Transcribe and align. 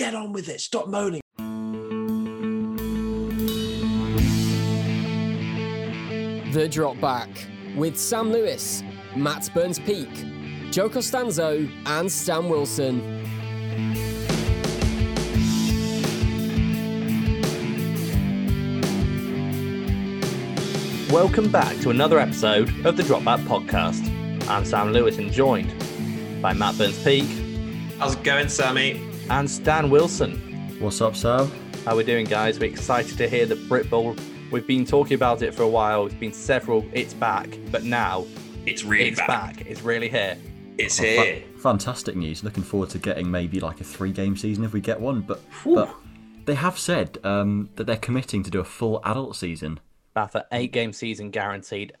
get 0.00 0.14
on 0.14 0.32
with 0.32 0.48
it. 0.48 0.62
Stop 0.62 0.88
moaning. 0.88 1.20
The 6.54 6.66
Drop 6.70 6.98
Back 7.02 7.28
with 7.76 7.98
Sam 7.98 8.32
Lewis, 8.32 8.82
Matt 9.14 9.50
Burns 9.52 9.78
Peak, 9.78 10.08
Joe 10.70 10.88
Costanzo, 10.88 11.68
and 11.84 12.10
Stan 12.10 12.48
Wilson. 12.48 13.02
Welcome 21.10 21.52
back 21.52 21.76
to 21.80 21.90
another 21.90 22.18
episode 22.18 22.86
of 22.86 22.96
the 22.96 23.02
Drop 23.02 23.22
Back 23.22 23.40
Podcast. 23.40 24.08
I'm 24.48 24.64
Sam 24.64 24.94
Lewis 24.94 25.18
and 25.18 25.30
joined 25.30 25.74
by 26.40 26.54
Matt 26.54 26.78
Burns 26.78 27.04
Peak 27.04 27.28
How's 27.98 28.14
it 28.14 28.24
going, 28.24 28.48
Sammy? 28.48 29.09
And 29.30 29.48
Stan 29.50 29.90
Wilson. 29.90 30.36
What's 30.80 31.00
up, 31.00 31.14
Sam? 31.14 31.50
How 31.84 31.96
we 31.96 32.04
doing, 32.04 32.26
guys? 32.26 32.58
We're 32.58 32.70
excited 32.70 33.16
to 33.18 33.28
hear 33.28 33.46
that 33.46 33.58
Britball. 33.68 34.18
We've 34.50 34.66
been 34.66 34.84
talking 34.84 35.14
about 35.14 35.42
it 35.42 35.54
for 35.54 35.62
a 35.62 35.68
while. 35.68 36.06
It's 36.06 36.14
been 36.14 36.32
several. 36.32 36.84
It's 36.92 37.14
back, 37.14 37.48
but 37.70 37.84
now 37.84 38.26
It's 38.66 38.82
really 38.84 39.08
it's 39.10 39.20
back. 39.20 39.56
back. 39.56 39.66
It's 39.66 39.82
really 39.82 40.08
here. 40.08 40.36
It's 40.78 40.96
Fa- 40.98 41.04
here. 41.04 41.42
fantastic 41.58 42.16
news. 42.16 42.42
Looking 42.42 42.64
forward 42.64 42.90
to 42.90 42.98
getting 42.98 43.30
maybe 43.30 43.60
like 43.60 43.80
a 43.80 43.84
three-game 43.84 44.36
season 44.36 44.64
if 44.64 44.72
we 44.72 44.80
get 44.80 45.00
one. 45.00 45.20
But 45.20 45.40
but 45.64 45.94
they 46.46 46.54
have 46.56 46.78
said 46.78 47.18
um, 47.24 47.70
that 47.76 47.84
they're 47.86 47.96
committing 47.96 48.42
to 48.42 48.50
do 48.50 48.58
a 48.60 48.64
full 48.64 49.00
adult 49.04 49.36
season. 49.36 49.78
Bath 50.14 50.34
an 50.34 50.42
eight 50.52 50.72
game 50.72 50.92
season 50.92 51.30
guaranteed. 51.30 51.92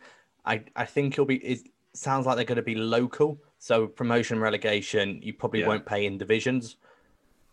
I, 0.44 0.64
I 0.74 0.84
think 0.84 1.14
it'll 1.14 1.26
be. 1.26 1.36
It 1.36 1.60
sounds 1.94 2.26
like 2.26 2.36
they're 2.36 2.44
going 2.44 2.56
to 2.56 2.62
be 2.62 2.74
local. 2.74 3.38
So 3.58 3.86
promotion, 3.86 4.40
relegation, 4.40 5.20
you 5.22 5.34
probably 5.34 5.60
Yeah. 5.60 5.68
won't 5.68 5.86
pay 5.86 6.06
in 6.06 6.18
divisions. 6.18 6.76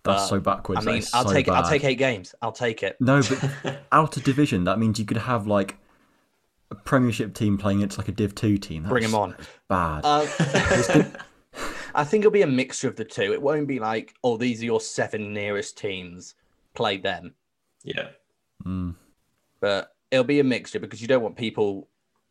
That's 0.08 0.30
so 0.30 0.40
backwards. 0.40 0.86
I 0.86 0.92
mean, 0.92 1.04
I'll 1.14 1.28
so 1.28 1.34
take. 1.34 1.48
I'll 1.50 1.70
take 1.70 1.84
eight 1.84 1.98
games. 1.98 2.34
I'll 2.42 2.52
take 2.52 2.84
it. 2.84 2.98
No, 3.00 3.22
but 3.22 3.80
out 3.92 4.18
of 4.18 4.24
division, 4.24 4.64
that 4.66 4.80
means 4.80 5.00
you 5.00 5.06
could 5.06 5.18
have 5.18 5.48
like 5.48 5.78
a 6.72 6.76
Premiership 6.76 7.34
team 7.34 7.58
playing 7.58 7.82
it's 7.82 7.98
like 7.98 8.08
a 8.08 8.12
Div 8.12 8.36
Two 8.36 8.58
team. 8.58 8.84
Bring 8.84 9.04
them 9.04 9.16
on. 9.16 9.36
Bad. 9.68 10.04
Uh, 10.06 11.04
I 11.96 12.04
think 12.04 12.22
it'll 12.22 12.32
be 12.32 12.44
a 12.44 12.48
mixture 12.48 12.88
of 12.88 12.96
the 12.96 13.06
two. 13.06 13.34
It 13.34 13.42
won't 13.42 13.68
be 13.68 13.80
like, 13.80 14.14
oh, 14.24 14.38
these 14.38 14.62
are 14.62 14.66
your 14.66 14.80
seven 14.80 15.34
nearest 15.34 15.78
teams. 15.78 16.36
Play 16.76 16.98
them. 16.98 17.34
Yeah. 17.84 18.10
Mm. 18.64 18.94
But 19.60 19.96
it'll 20.12 20.24
be 20.24 20.40
a 20.40 20.44
mixture 20.44 20.80
because 20.80 21.02
you 21.02 21.08
don't 21.08 21.24
want 21.24 21.36
people 21.36 21.88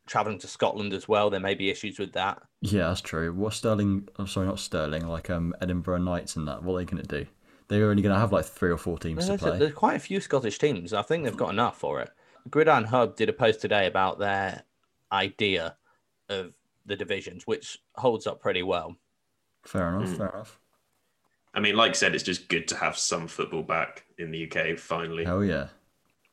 traveling 0.06 0.38
to 0.38 0.46
Scotland 0.46 0.92
as 0.92 1.08
well. 1.08 1.30
There 1.30 1.40
may 1.40 1.54
be 1.54 1.68
issues 1.68 1.98
with 1.98 2.12
that. 2.12 2.40
Yeah, 2.60 2.88
that's 2.88 3.00
true. 3.00 3.32
What 3.32 3.54
Stirling? 3.54 4.08
I'm 4.16 4.28
sorry, 4.28 4.46
not 4.46 4.60
Stirling. 4.60 5.08
Like 5.08 5.30
um, 5.30 5.54
Edinburgh 5.60 5.98
Knights 5.98 6.36
and 6.36 6.46
that. 6.46 6.62
What 6.62 6.74
are 6.74 6.78
they 6.78 6.84
going 6.84 7.02
to 7.02 7.24
do? 7.24 7.26
They're 7.68 7.90
only 7.90 8.02
going 8.02 8.14
to 8.14 8.20
have 8.20 8.32
like 8.32 8.44
three 8.44 8.70
or 8.70 8.76
four 8.78 8.98
teams 8.98 9.24
to 9.24 9.30
There's, 9.32 9.40
play. 9.40 9.58
there's 9.58 9.72
quite 9.74 9.96
a 9.96 10.00
few 10.00 10.20
Scottish 10.20 10.58
teams. 10.58 10.92
I 10.92 11.02
think 11.02 11.24
they've 11.24 11.36
got 11.36 11.50
enough 11.50 11.78
for 11.78 12.00
it. 12.00 12.10
Gridiron 12.48 12.84
Hub 12.84 13.16
did 13.16 13.28
a 13.28 13.32
post 13.32 13.60
today 13.60 13.86
about 13.86 14.18
their 14.20 14.62
idea 15.10 15.76
of 16.28 16.52
the 16.84 16.94
divisions, 16.96 17.46
which 17.46 17.78
holds 17.96 18.26
up 18.26 18.40
pretty 18.40 18.62
well. 18.62 18.96
Fair 19.64 19.88
enough. 19.88 20.08
Mm. 20.10 20.16
Fair 20.16 20.28
enough. 20.28 20.60
I 21.54 21.60
mean, 21.60 21.74
like 21.74 21.90
I 21.90 21.94
said, 21.94 22.14
it's 22.14 22.22
just 22.22 22.48
good 22.48 22.68
to 22.68 22.76
have 22.76 22.96
some 22.96 23.26
football 23.26 23.62
back 23.62 24.04
in 24.18 24.30
the 24.30 24.48
UK 24.50 24.78
finally. 24.78 25.26
Oh 25.26 25.40
yeah. 25.40 25.68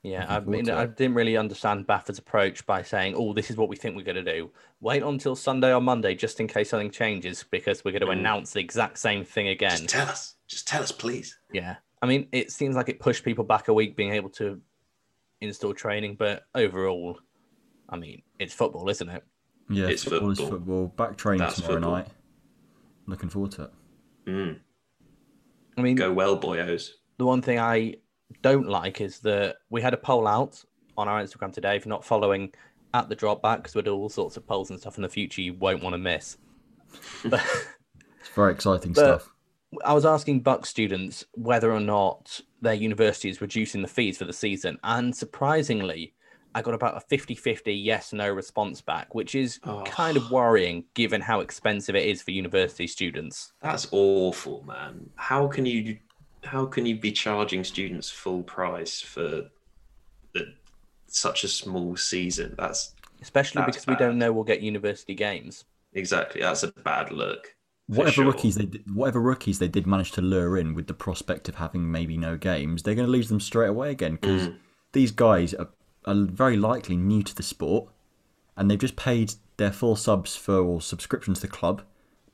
Yeah, 0.06 0.26
I 0.28 0.42
mean, 0.42 0.70
I 0.70 0.86
didn't 0.86 1.16
really 1.16 1.38
understand 1.38 1.88
BAFA's 1.88 2.20
approach 2.20 2.66
by 2.66 2.82
saying, 2.82 3.16
"Oh, 3.16 3.32
this 3.32 3.50
is 3.50 3.56
what 3.56 3.70
we 3.70 3.78
think 3.78 3.96
we're 3.96 4.04
going 4.04 4.18
to 4.18 4.34
do." 4.34 4.52
Wait 4.82 5.02
until 5.02 5.34
Sunday 5.34 5.74
or 5.74 5.80
Monday, 5.80 6.14
just 6.14 6.42
in 6.42 6.48
case 6.48 6.72
something 6.72 6.92
changes, 6.92 7.46
because 7.50 7.86
we're 7.86 7.92
going 7.98 8.02
to 8.02 8.08
Mm. 8.08 8.20
announce 8.20 8.52
the 8.52 8.60
exact 8.60 8.98
same 9.00 9.24
thing 9.24 9.48
again. 9.48 9.72
Just 9.78 9.88
tell 9.90 10.10
us. 10.10 10.36
Just 10.48 10.68
tell 10.68 10.82
us, 10.84 10.92
please. 10.92 11.38
Yeah, 11.52 11.78
I 12.02 12.06
mean, 12.06 12.28
it 12.32 12.52
seems 12.52 12.76
like 12.76 12.90
it 12.90 13.00
pushed 13.00 13.24
people 13.24 13.44
back 13.44 13.68
a 13.70 13.74
week 13.74 13.96
being 13.96 14.14
able 14.14 14.30
to 14.32 14.60
install 15.42 15.74
training, 15.74 16.16
but 16.16 16.44
overall, 16.56 17.20
I 17.90 17.98
mean, 17.98 18.22
it's 18.40 18.54
football, 18.54 18.88
isn't 18.90 19.10
it? 19.10 19.24
Yeah, 19.70 19.88
It's 19.88 20.04
football 20.04 20.32
is 20.32 20.38
football. 20.40 20.58
football. 20.60 20.88
Back 20.88 21.18
training 21.18 21.40
That's 21.40 21.56
tomorrow 21.56 21.76
football. 21.76 21.92
night. 21.98 22.08
Looking 23.08 23.30
forward 23.30 23.52
to 23.54 23.64
it. 23.64 23.72
Mm. 24.28 24.60
I 25.78 25.82
mean, 25.82 25.96
Go 25.96 26.12
well, 26.14 26.40
boyos. 26.40 26.92
the 27.18 27.26
one 27.26 27.42
thing 27.42 27.60
I 27.60 27.96
don't 28.42 28.68
like 28.68 29.02
is 29.02 29.20
that 29.20 29.58
we 29.70 29.82
had 29.82 29.94
a 29.94 29.98
poll 29.98 30.28
out 30.28 30.64
on 30.98 31.08
our 31.08 31.22
Instagram 31.22 31.52
today. 31.54 31.76
If 31.78 31.86
you're 31.86 31.90
not 31.90 32.06
following 32.06 32.54
at 32.94 33.10
the 33.10 33.16
drop 33.16 33.42
back, 33.42 33.60
because 33.60 33.74
we 33.76 33.82
do 33.82 33.94
all 33.96 34.10
sorts 34.10 34.38
of 34.38 34.46
polls 34.46 34.70
and 34.70 34.80
stuff 34.80 34.98
in 34.98 35.02
the 35.02 35.10
future, 35.10 35.42
you 35.42 35.54
won't 35.54 35.82
want 35.82 35.94
to 35.94 35.98
miss. 35.98 36.38
But 37.26 37.42
It's 38.20 38.30
very 38.36 38.52
exciting 38.54 38.94
But- 38.94 39.22
stuff. 39.22 39.33
I 39.84 39.94
was 39.94 40.06
asking 40.06 40.42
BUCS 40.44 40.68
students 40.70 41.26
whether 41.34 41.72
or 41.72 41.80
not 41.80 42.40
their 42.62 42.74
university 42.74 43.30
is 43.30 43.42
reducing 43.42 43.82
the 43.82 43.88
fees 43.88 44.18
for 44.18 44.26
the 44.26 44.34
season, 44.34 44.78
and 44.84 45.16
surprisingly, 45.16 46.14
I 46.56 46.62
got 46.62 46.74
about 46.76 46.96
a 46.98 47.00
50 47.00 47.34
50 47.36 47.74
yes 47.74 48.14
no 48.14 48.30
response 48.30 48.80
back, 48.82 49.16
which 49.16 49.34
is 49.36 49.60
Oh. 49.64 49.84
kind 49.86 50.18
of 50.18 50.30
worrying 50.32 50.86
given 50.94 51.20
how 51.22 51.40
expensive 51.40 51.96
it 51.96 52.06
is 52.06 52.22
for 52.22 52.32
university 52.32 52.86
students. 52.88 53.54
That's 53.62 53.88
awful, 53.92 54.64
man. 54.64 55.10
How 55.16 55.48
can 55.48 55.66
you 55.66 55.98
how 56.44 56.66
can 56.66 56.86
you 56.86 56.98
be 57.00 57.12
charging 57.12 57.64
students 57.64 58.10
full 58.10 58.44
price 58.44 59.00
for 59.00 59.50
the, 60.34 60.54
such 61.08 61.44
a 61.44 61.48
small 61.48 61.96
season? 61.96 62.56
That's 62.58 62.94
Especially 63.22 63.62
That's 63.62 63.78
because 63.78 63.88
we 63.88 63.96
don't 63.96 64.18
know 64.18 64.34
we'll 64.34 64.44
get 64.44 64.62
university 64.62 65.16
games. 65.16 65.66
exactly 65.94 66.42
that's 66.42 66.64
a 66.64 66.72
bad 66.72 67.12
look. 67.12 67.56
For 67.90 67.98
Whatever 67.98 68.12
sure. 68.16 68.26
rookies 68.26 68.56
they 68.56 68.66
did, 68.66 68.96
whatever 68.96 69.20
rookies 69.22 69.60
they 69.60 69.68
did 69.68 69.86
manage 69.86 70.12
to 70.14 70.22
lure 70.22 70.58
in 70.58 70.74
with 70.74 70.88
the 70.88 70.94
prospect 70.94 71.50
of 71.50 71.56
having 71.56 71.92
maybe 71.92 72.18
no 72.18 72.38
games, 72.38 72.84
they're 72.84 72.96
going 72.96 73.06
to 73.08 73.12
lose 73.12 73.28
them 73.30 73.42
straight 73.42 73.68
away 73.68 73.92
again 73.92 74.14
because 74.14 74.48
Mm. 74.48 74.56
these 74.94 75.12
guys 75.12 75.54
are, 75.56 75.68
are 76.06 76.16
very 76.26 76.56
likely 76.56 76.96
new 76.96 77.22
to 77.24 77.36
the 77.36 77.44
sport, 77.44 77.90
and 78.56 78.72
they've 78.72 78.80
just 78.80 78.96
paid 78.96 79.34
their 79.58 79.72
full 79.72 79.96
subs 79.98 80.36
for 80.36 80.56
or 80.60 80.82
subscription 80.82 81.34
to 81.34 81.42
the 81.42 81.48
club, 81.48 81.82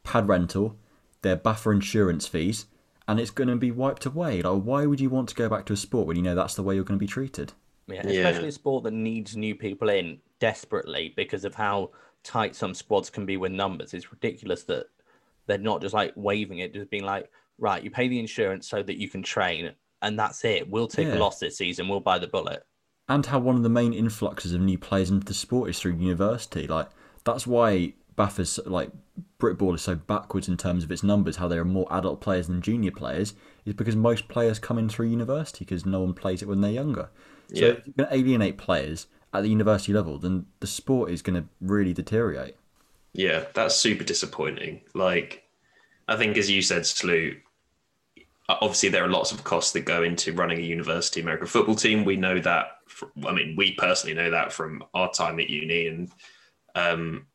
pad 0.04 0.28
rental, 0.28 0.78
their 1.24 1.36
BAFA 1.36 1.74
insurance 1.74 2.28
fees, 2.28 2.68
and 3.08 3.20
it's 3.20 3.32
going 3.32 3.48
to 3.50 3.56
be 3.56 3.72
wiped 3.72 4.06
away. 4.06 4.44
Like, 4.44 4.62
why 4.62 4.86
would 4.86 5.00
you 5.02 5.10
want 5.10 5.30
to 5.30 5.36
go 5.36 5.50
back 5.50 5.66
to 5.66 5.74
a 5.74 5.78
sport 5.78 6.06
when 6.06 6.16
you 6.16 6.22
know 6.24 6.36
that's 6.36 6.54
the 6.56 6.64
way 6.64 6.76
you're 6.76 6.84
going 6.84 7.00
to 7.00 7.04
be 7.04 7.08
treated? 7.12 7.54
Yeah, 7.88 8.04
Yeah. 8.08 8.28
especially 8.28 8.50
a 8.50 8.52
sport 8.52 8.84
that 8.84 8.94
needs 8.94 9.36
new 9.36 9.56
people 9.56 9.90
in 9.90 10.20
desperately 10.40 11.12
because 11.18 11.44
of 11.44 11.56
how 11.56 11.90
tight 12.24 12.56
some 12.56 12.76
squads 12.76 13.10
can 13.10 13.26
be 13.26 13.36
with 13.36 13.52
numbers. 13.52 13.96
It's 13.96 14.12
ridiculous 14.12 14.64
that 14.66 14.86
they're 15.50 15.58
not 15.58 15.82
just 15.82 15.94
like 15.94 16.14
waving 16.16 16.60
it, 16.60 16.74
just 16.74 16.90
being 16.90 17.04
like, 17.04 17.30
right, 17.58 17.84
you 17.84 17.92
pay 17.92 18.08
the 18.08 18.20
insurance 18.20 18.70
so 18.70 18.82
that 18.84 18.96
you 18.98 19.10
can 19.10 19.22
train, 19.22 19.72
and 20.02 20.18
that's 20.18 20.46
it. 20.46 20.70
We'll 20.70 20.88
take 20.88 21.08
Yeah. 21.08 21.18
a 21.18 21.20
loss 21.20 21.40
this 21.40 21.58
season. 21.58 21.90
We'll 21.90 22.00
buy 22.00 22.20
the 22.20 22.28
bullet. 22.28 22.64
and 23.12 23.26
how 23.26 23.40
one 23.40 23.56
of 23.56 23.64
the 23.64 23.70
main 23.70 23.92
influxes 23.92 24.54
of 24.54 24.62
new 24.62 24.78
players 24.78 25.10
into 25.10 25.26
the 25.26 25.34
sport 25.34 25.68
is 25.72 25.80
through 25.80 25.94
university. 25.96 26.68
Like 26.68 26.88
that's 27.24 27.48
why 27.48 27.94
BAFA, 28.16 28.70
like 28.70 28.92
Britball, 29.40 29.74
is 29.74 29.82
so 29.82 29.96
backwards 29.96 30.48
in 30.48 30.58
terms 30.58 30.84
of 30.84 30.92
its 30.92 31.02
numbers. 31.02 31.38
How 31.38 31.48
there 31.48 31.60
are 31.62 31.66
more 31.66 31.88
adult 31.90 32.22
players 32.22 32.46
than 32.46 32.62
junior 32.62 32.92
players 32.92 33.34
is 33.66 33.74
because 33.74 33.96
most 33.96 34.28
players 34.28 34.60
come 34.60 34.78
in 34.78 34.90
through 34.90 35.08
university 35.08 35.66
because 35.66 35.88
no 35.88 36.02
one 36.02 36.14
plays 36.14 36.44
it 36.44 36.48
when 36.48 36.62
they're 36.62 36.70
younger. 36.84 37.10
So 37.52 37.66
Yeah. 37.66 37.72
if 37.72 37.88
you're 37.88 37.94
going 37.98 38.10
to 38.10 38.16
alienate 38.16 38.58
players 38.60 39.08
at 39.34 39.42
the 39.42 39.50
university 39.50 39.92
level, 39.92 40.20
then 40.20 40.46
the 40.60 40.68
sport 40.68 41.10
is 41.10 41.24
going 41.24 41.42
to 41.42 41.50
really 41.60 41.94
deteriorate. 41.94 42.58
Yeah, 43.14 43.46
that's 43.54 43.76
super 43.76 44.04
disappointing. 44.04 44.82
Like, 44.94 45.44
I 46.08 46.16
think, 46.16 46.38
as 46.38 46.50
you 46.50 46.62
said, 46.62 46.86
Slew, 46.86 47.36
obviously 48.50 48.90
there 48.90 49.04
are 49.04 49.10
lots 49.10 49.32
of 49.32 49.44
costs 49.44 49.72
that 49.74 49.82
go 49.82 50.04
into 50.04 50.34
running 50.34 50.60
a 50.60 50.64
university 50.64 51.22
American 51.22 51.48
football 51.48 51.76
team. 51.76 52.06
We 52.06 52.18
know 52.18 52.40
that. 52.40 52.78
fr 52.88 53.06
I 53.28 53.34
mean, 53.34 53.56
we 53.56 53.74
personally 53.74 54.16
know 54.16 54.32
that 54.32 54.52
from 54.52 54.84
our 54.94 55.12
time 55.12 55.40
at 55.40 55.50
uni, 55.50 55.88
and 55.88 56.12
um, 56.76 57.28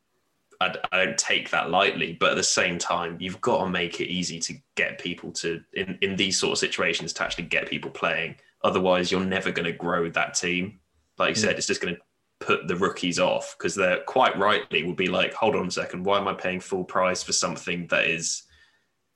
I, 0.61 0.75
I 0.93 1.05
don't 1.05 1.19
take 1.19 1.51
that 1.51 1.71
lightly. 1.71 2.17
But 2.19 2.33
at 2.33 2.37
the 2.37 2.43
same 2.43 2.79
time, 2.79 3.17
you've 3.21 3.41
got 3.41 3.65
to 3.65 3.71
make 3.71 4.01
it 4.01 4.09
easy 4.09 4.39
to 4.41 4.55
get 4.75 4.99
people 4.99 5.33
to 5.33 5.61
in 5.73 5.99
in 6.03 6.17
these 6.17 6.39
sort 6.39 6.53
of 6.53 6.59
situations 6.59 7.12
to 7.15 7.23
actually 7.25 7.45
get 7.45 7.69
people 7.69 7.91
playing. 7.91 8.37
Otherwise, 8.62 9.11
you're 9.12 9.25
never 9.25 9.53
going 9.53 9.67
to 9.67 9.73
grow 9.73 10.09
that 10.11 10.35
team. 10.35 10.81
Like 11.19 11.31
you 11.31 11.35
said, 11.37 11.56
it's 11.56 11.67
just 11.67 11.81
going 11.81 11.94
to 11.94 12.00
put 12.40 12.69
the 12.69 12.76
rookies 12.76 13.19
off 13.19 13.54
because 13.56 13.75
they're 13.75 14.02
quite 14.02 14.36
rightly 14.38 14.82
will 14.82 14.94
be 14.94 15.06
like, 15.06 15.32
hold 15.32 15.54
on 15.56 15.69
a 15.69 15.70
second, 15.70 16.04
why 16.04 16.19
am 16.19 16.28
I 16.28 16.34
paying 16.34 16.60
full 16.60 16.84
price 16.84 17.22
for 17.22 17.32
something 17.32 17.86
that 17.88 18.06
is 18.06 18.42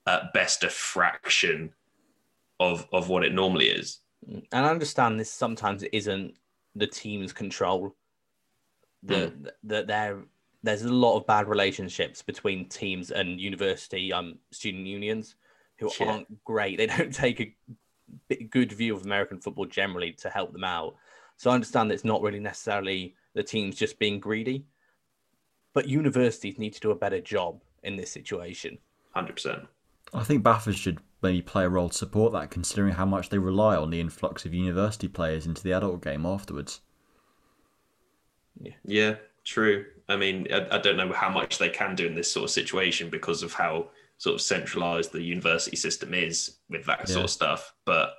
at 0.06 0.32
best 0.32 0.64
a 0.64 0.70
fraction 0.70 1.72
of 2.60 2.86
of 2.92 3.08
what 3.08 3.24
it 3.24 3.34
normally 3.34 3.66
is? 3.66 3.98
And 4.26 4.66
I 4.66 4.70
understand 4.70 5.18
this 5.18 5.30
sometimes 5.30 5.82
it 5.82 5.90
isn't 5.92 6.34
the 6.74 6.86
team's 6.86 7.32
control. 7.32 7.94
The 9.02 9.32
that 9.64 9.86
there 9.86 10.22
there's 10.62 10.82
a 10.82 10.92
lot 10.92 11.16
of 11.16 11.26
bad 11.26 11.48
relationships 11.48 12.22
between 12.22 12.68
teams 12.68 13.10
and 13.10 13.40
university 13.40 14.12
um 14.12 14.38
student 14.50 14.86
unions 14.86 15.36
who 15.78 15.90
Yeah. 16.00 16.06
aren't 16.12 16.44
great. 16.44 16.78
They 16.78 16.86
don't 16.96 17.14
take 17.14 17.56
a 18.30 18.44
good 18.44 18.72
view 18.72 18.96
of 18.96 19.04
American 19.04 19.40
football 19.40 19.66
generally 19.66 20.12
to 20.12 20.30
help 20.30 20.52
them 20.52 20.64
out. 20.64 20.96
So 21.38 21.50
I 21.50 21.54
understand 21.54 21.90
that 21.90 21.94
it's 21.94 22.04
not 22.04 22.20
really 22.20 22.40
necessarily 22.40 23.14
the 23.34 23.42
teams 23.42 23.76
just 23.76 23.98
being 23.98 24.18
greedy, 24.18 24.66
but 25.72 25.88
universities 25.88 26.58
need 26.58 26.74
to 26.74 26.80
do 26.80 26.90
a 26.90 26.96
better 26.96 27.20
job 27.20 27.62
in 27.84 27.96
this 27.96 28.10
situation. 28.10 28.76
Hundred 29.14 29.34
percent. 29.34 29.66
I 30.12 30.24
think 30.24 30.42
BAFA 30.42 30.74
should 30.74 30.98
maybe 31.22 31.40
play 31.40 31.64
a 31.64 31.68
role 31.68 31.90
to 31.90 31.96
support 31.96 32.32
that, 32.32 32.50
considering 32.50 32.94
how 32.94 33.06
much 33.06 33.28
they 33.28 33.38
rely 33.38 33.76
on 33.76 33.90
the 33.90 34.00
influx 34.00 34.44
of 34.44 34.52
university 34.52 35.06
players 35.06 35.46
into 35.46 35.62
the 35.62 35.72
adult 35.72 36.02
game 36.02 36.26
afterwards. 36.26 36.80
Yeah, 38.84 39.16
true. 39.44 39.86
I 40.08 40.16
mean, 40.16 40.48
I, 40.52 40.76
I 40.76 40.78
don't 40.78 40.96
know 40.96 41.12
how 41.12 41.30
much 41.30 41.58
they 41.58 41.68
can 41.68 41.94
do 41.94 42.06
in 42.06 42.14
this 42.14 42.32
sort 42.32 42.44
of 42.44 42.50
situation 42.50 43.10
because 43.10 43.44
of 43.44 43.52
how 43.52 43.90
sort 44.16 44.34
of 44.34 44.40
centralized 44.40 45.12
the 45.12 45.22
university 45.22 45.76
system 45.76 46.14
is 46.14 46.56
with 46.68 46.84
that 46.86 47.08
sort 47.08 47.24
of 47.24 47.30
stuff. 47.30 47.74
But 47.84 48.14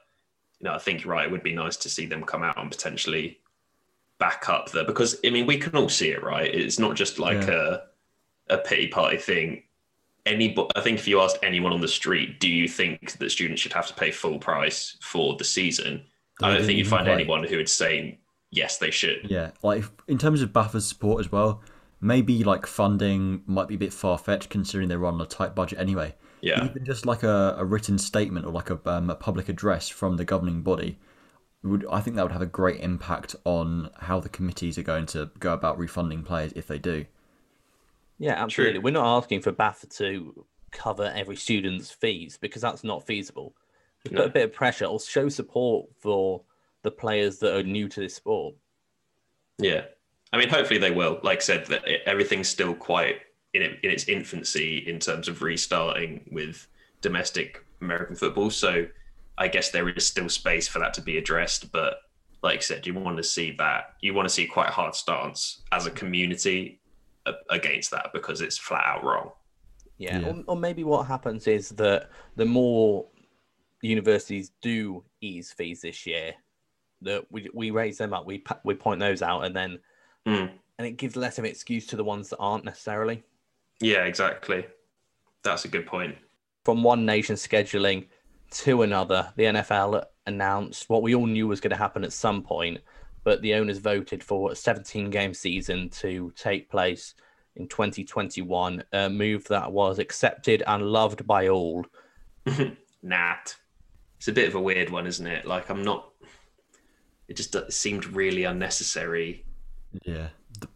you 0.59 0.65
know, 0.67 0.73
I 0.75 0.77
think 0.79 1.03
you're 1.03 1.13
right. 1.13 1.25
It 1.25 1.31
would 1.31 1.43
be 1.43 1.55
nice 1.55 1.77
to 1.77 1.89
see 1.89 2.05
them 2.05 2.23
come 2.23 2.43
out 2.43 2.57
and 2.57 2.69
potentially 2.69 3.39
back 4.19 4.49
up 4.49 4.71
there 4.71 4.83
because 4.85 5.17
I 5.25 5.29
mean, 5.29 5.45
we 5.45 5.57
can 5.57 5.75
all 5.75 5.89
see 5.89 6.09
it, 6.09 6.23
right? 6.23 6.53
It's 6.53 6.79
not 6.79 6.95
just 6.95 7.19
like 7.19 7.47
a 7.47 7.83
a 8.49 8.57
pity 8.57 8.87
party 8.87 9.17
thing. 9.17 9.63
Any, 10.25 10.55
I 10.75 10.81
think 10.81 10.99
if 10.99 11.07
you 11.07 11.21
asked 11.21 11.39
anyone 11.41 11.71
on 11.71 11.81
the 11.81 11.87
street, 11.87 12.39
do 12.39 12.49
you 12.49 12.67
think 12.67 13.13
that 13.19 13.31
students 13.31 13.61
should 13.61 13.73
have 13.73 13.87
to 13.87 13.93
pay 13.93 14.11
full 14.11 14.37
price 14.37 14.97
for 15.01 15.35
the 15.37 15.43
season? 15.45 16.03
I 16.41 16.53
don't 16.53 16.65
think 16.65 16.77
you'd 16.77 16.87
find 16.87 17.05
quite- 17.05 17.13
anyone 17.13 17.43
who 17.43 17.57
would 17.57 17.69
say 17.69 18.19
yes, 18.51 18.77
they 18.77 18.91
should. 18.91 19.27
Yeah, 19.29 19.51
like 19.63 19.85
in 20.07 20.17
terms 20.17 20.41
of 20.41 20.51
BAFA 20.51 20.81
support 20.81 21.21
as 21.21 21.31
well, 21.31 21.63
maybe 22.01 22.43
like 22.43 22.65
funding 22.65 23.43
might 23.45 23.67
be 23.67 23.75
a 23.75 23.77
bit 23.79 23.93
far 23.93 24.17
fetched 24.17 24.49
considering 24.49 24.89
they 24.89 24.97
run 24.97 25.15
on 25.15 25.21
a 25.21 25.25
tight 25.25 25.55
budget 25.55 25.79
anyway. 25.79 26.15
Yeah. 26.41 26.65
Even 26.65 26.85
just 26.85 27.05
like 27.05 27.23
a, 27.23 27.55
a 27.57 27.65
written 27.65 27.97
statement 27.97 28.45
or 28.45 28.51
like 28.51 28.69
a, 28.69 28.79
um, 28.85 29.09
a 29.09 29.15
public 29.15 29.49
address 29.49 29.89
from 29.89 30.17
the 30.17 30.25
governing 30.25 30.61
body, 30.61 30.97
would 31.63 31.85
I 31.91 31.99
think 32.01 32.15
that 32.15 32.23
would 32.23 32.31
have 32.31 32.41
a 32.41 32.45
great 32.47 32.79
impact 32.81 33.35
on 33.43 33.89
how 33.97 34.19
the 34.19 34.29
committees 34.29 34.77
are 34.77 34.83
going 34.83 35.05
to 35.07 35.31
go 35.39 35.53
about 35.53 35.77
refunding 35.77 36.23
players 36.23 36.53
if 36.55 36.67
they 36.67 36.79
do. 36.79 37.05
Yeah, 38.17 38.41
absolutely. 38.41 38.79
We're 38.79 38.91
not 38.91 39.17
asking 39.17 39.41
for 39.41 39.51
BAFA 39.51 39.95
to 39.97 40.45
cover 40.71 41.11
every 41.15 41.35
student's 41.35 41.91
fees 41.91 42.37
because 42.37 42.61
that's 42.61 42.83
not 42.83 43.05
feasible. 43.05 43.55
Just 44.03 44.13
No. 44.13 44.21
put 44.21 44.29
a 44.29 44.33
bit 44.33 44.43
of 44.45 44.53
pressure 44.53 44.85
or 44.85 44.99
show 44.99 45.29
support 45.29 45.89
for 45.97 46.43
the 46.83 46.91
players 46.91 47.39
that 47.39 47.55
are 47.55 47.63
new 47.63 47.89
to 47.89 47.99
this 47.99 48.15
sport. 48.15 48.55
Yeah, 49.57 49.85
I 50.31 50.37
mean, 50.37 50.49
hopefully 50.49 50.79
they 50.79 50.91
will. 50.91 51.19
Like 51.23 51.39
I 51.39 51.41
said, 51.41 51.65
that 51.67 51.85
everything's 52.05 52.47
still 52.47 52.73
quite 52.73 53.17
in, 53.53 53.61
it, 53.61 53.79
in 53.83 53.91
its 53.91 54.07
infancy 54.07 54.77
in 54.87 54.99
terms 54.99 55.27
of 55.27 55.41
restarting 55.41 56.29
with 56.31 56.67
domestic 57.01 57.63
American 57.81 58.15
football. 58.15 58.49
So 58.49 58.85
I 59.37 59.47
guess 59.47 59.69
there 59.71 59.87
is 59.89 60.05
still 60.05 60.29
space 60.29 60.67
for 60.67 60.79
that 60.79 60.93
to 60.95 61.01
be 61.01 61.17
addressed. 61.17 61.71
But 61.71 61.95
like 62.43 62.57
I 62.57 62.61
said, 62.61 62.85
you 62.85 62.93
want 62.93 63.17
to 63.17 63.23
see 63.23 63.55
that. 63.57 63.95
You 64.01 64.13
want 64.13 64.27
to 64.27 64.33
see 64.33 64.45
quite 64.45 64.69
a 64.69 64.73
hard 64.73 64.95
stance 64.95 65.61
as 65.71 65.85
a 65.85 65.91
community 65.91 66.79
against 67.49 67.91
that 67.91 68.11
because 68.13 68.41
it's 68.41 68.57
flat 68.57 68.85
out 68.85 69.03
wrong. 69.03 69.31
Yeah. 69.97 70.19
Yeah. 70.19 70.29
Or, 70.29 70.43
or 70.47 70.57
maybe 70.57 70.83
what 70.83 71.05
happens 71.07 71.47
is 71.47 71.69
that 71.69 72.09
the 72.35 72.45
more 72.45 73.05
universities 73.81 74.51
do 74.61 75.03
ease 75.21 75.51
fees 75.51 75.81
this 75.81 76.05
year, 76.05 76.33
that 77.01 77.25
we, 77.31 77.49
we 77.53 77.71
raise 77.71 77.97
them 77.97 78.13
up, 78.13 78.25
we 78.25 78.43
we 78.63 78.73
point 78.75 78.99
those 78.99 79.21
out, 79.21 79.45
and 79.45 79.55
then 79.55 79.79
Mm. 80.27 80.51
and 80.77 80.85
it 80.87 80.97
gives 80.97 81.15
less 81.15 81.37
of 81.37 81.45
an 81.45 81.49
excuse 81.49 81.87
to 81.87 81.95
the 81.95 82.03
ones 82.03 82.29
that 82.29 82.37
aren't 82.39 82.65
necessarily. 82.65 83.23
Yeah, 83.79 84.05
exactly. 84.05 84.65
That's 85.43 85.65
a 85.65 85.69
good 85.69 85.85
point. 85.85 86.15
From 86.65 86.83
one 86.83 87.05
nation 87.05 87.35
scheduling 87.35 88.07
to 88.51 88.81
another, 88.81 89.31
the 89.35 89.43
NFL 89.43 90.03
announced 90.25 90.89
what 90.89 91.01
we 91.01 91.15
all 91.15 91.25
knew 91.25 91.47
was 91.47 91.61
going 91.61 91.71
to 91.71 91.77
happen 91.77 92.03
at 92.03 92.13
some 92.13 92.41
point, 92.43 92.79
but 93.23 93.41
the 93.41 93.53
owners 93.53 93.77
voted 93.77 94.23
for 94.23 94.51
a 94.51 94.55
17 94.55 95.09
game 95.09 95.33
season 95.33 95.89
to 95.89 96.31
take 96.35 96.69
place 96.69 97.15
in 97.55 97.67
2021, 97.67 98.83
a 98.93 99.09
move 99.09 99.47
that 99.47 99.71
was 99.71 99.99
accepted 99.99 100.63
and 100.65 100.83
loved 100.83 101.25
by 101.27 101.47
all. 101.47 101.85
Nat. 103.03 103.55
It's 104.17 104.27
a 104.27 104.33
bit 104.33 104.49
of 104.49 104.55
a 104.55 104.61
weird 104.61 104.89
one, 104.89 105.07
isn't 105.07 105.27
it? 105.27 105.45
Like 105.45 105.69
I'm 105.69 105.83
not. 105.83 106.09
It 107.27 107.37
just 107.37 107.55
it 107.55 107.71
seemed 107.71 108.05
really 108.07 108.43
unnecessary. 108.43 109.45
Yeah, 110.03 110.29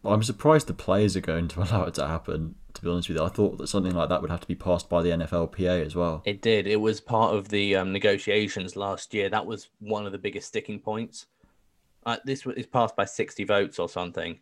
I'm 0.04 0.22
surprised 0.22 0.66
the 0.66 0.74
players 0.74 1.16
are 1.16 1.20
going 1.20 1.48
to 1.48 1.62
allow 1.62 1.84
it 1.84 1.94
to 1.94 2.06
happen. 2.06 2.54
To 2.74 2.82
be 2.82 2.90
honest 2.90 3.08
with 3.08 3.18
you, 3.18 3.24
I 3.24 3.28
thought 3.28 3.58
that 3.58 3.68
something 3.68 3.94
like 3.94 4.08
that 4.08 4.20
would 4.20 4.30
have 4.30 4.40
to 4.40 4.48
be 4.48 4.56
passed 4.56 4.88
by 4.88 5.00
the 5.02 5.10
NFLPA 5.10 5.86
as 5.86 5.94
well. 5.94 6.22
It 6.24 6.42
did. 6.42 6.66
It 6.66 6.80
was 6.80 7.00
part 7.00 7.34
of 7.34 7.48
the 7.48 7.76
um, 7.76 7.92
negotiations 7.92 8.74
last 8.74 9.14
year. 9.14 9.28
That 9.28 9.46
was 9.46 9.68
one 9.78 10.06
of 10.06 10.12
the 10.12 10.18
biggest 10.18 10.48
sticking 10.48 10.80
points. 10.80 11.26
Uh, 12.04 12.16
this 12.24 12.44
was 12.44 12.66
passed 12.66 12.96
by 12.96 13.04
60 13.04 13.44
votes 13.44 13.78
or 13.78 13.88
something, 13.88 14.40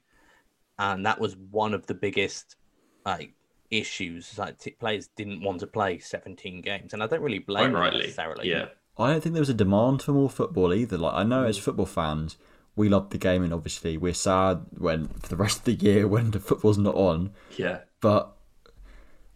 and 0.79 1.07
that 1.07 1.21
was 1.21 1.37
one 1.37 1.75
of 1.75 1.87
the 1.87 1.95
biggest 1.95 2.57
like 3.05 3.35
issues. 3.71 4.39
Like 4.39 4.59
t- 4.59 4.71
players 4.73 5.09
didn't 5.09 5.43
want 5.43 5.61
to 5.61 5.67
play 5.67 5.99
17 5.99 6.61
games, 6.63 6.93
and 6.93 7.03
I 7.03 7.07
don't 7.07 7.23
really 7.23 7.39
blame 7.39 7.73
them 7.73 7.95
necessarily. 7.95 8.49
Yeah. 8.49 8.67
I 8.99 9.11
don't 9.11 9.23
think 9.23 9.35
there 9.35 9.41
was 9.41 9.49
a 9.49 9.55
demand 9.55 10.03
for 10.03 10.13
more 10.13 10.29
football 10.29 10.75
either. 10.75 10.99
Like 10.99 11.15
I 11.15 11.23
know 11.23 11.45
as 11.45 11.59
football 11.59 11.87
fans, 11.87 12.37
we 12.77 12.89
love 12.89 13.11
the 13.11 13.19
game, 13.19 13.43
and 13.43 13.53
obviously 13.53 13.97
we're 13.97 14.15
sad 14.15 14.63
when 14.77 15.09
for 15.09 15.29
the 15.29 15.37
rest 15.37 15.59
of 15.59 15.65
the 15.65 15.75
year 15.75 16.07
when 16.09 16.31
the 16.31 16.41
football's 16.41 16.79
not 16.79 16.95
on. 16.95 17.33
Yeah. 17.57 17.81
But 18.03 18.37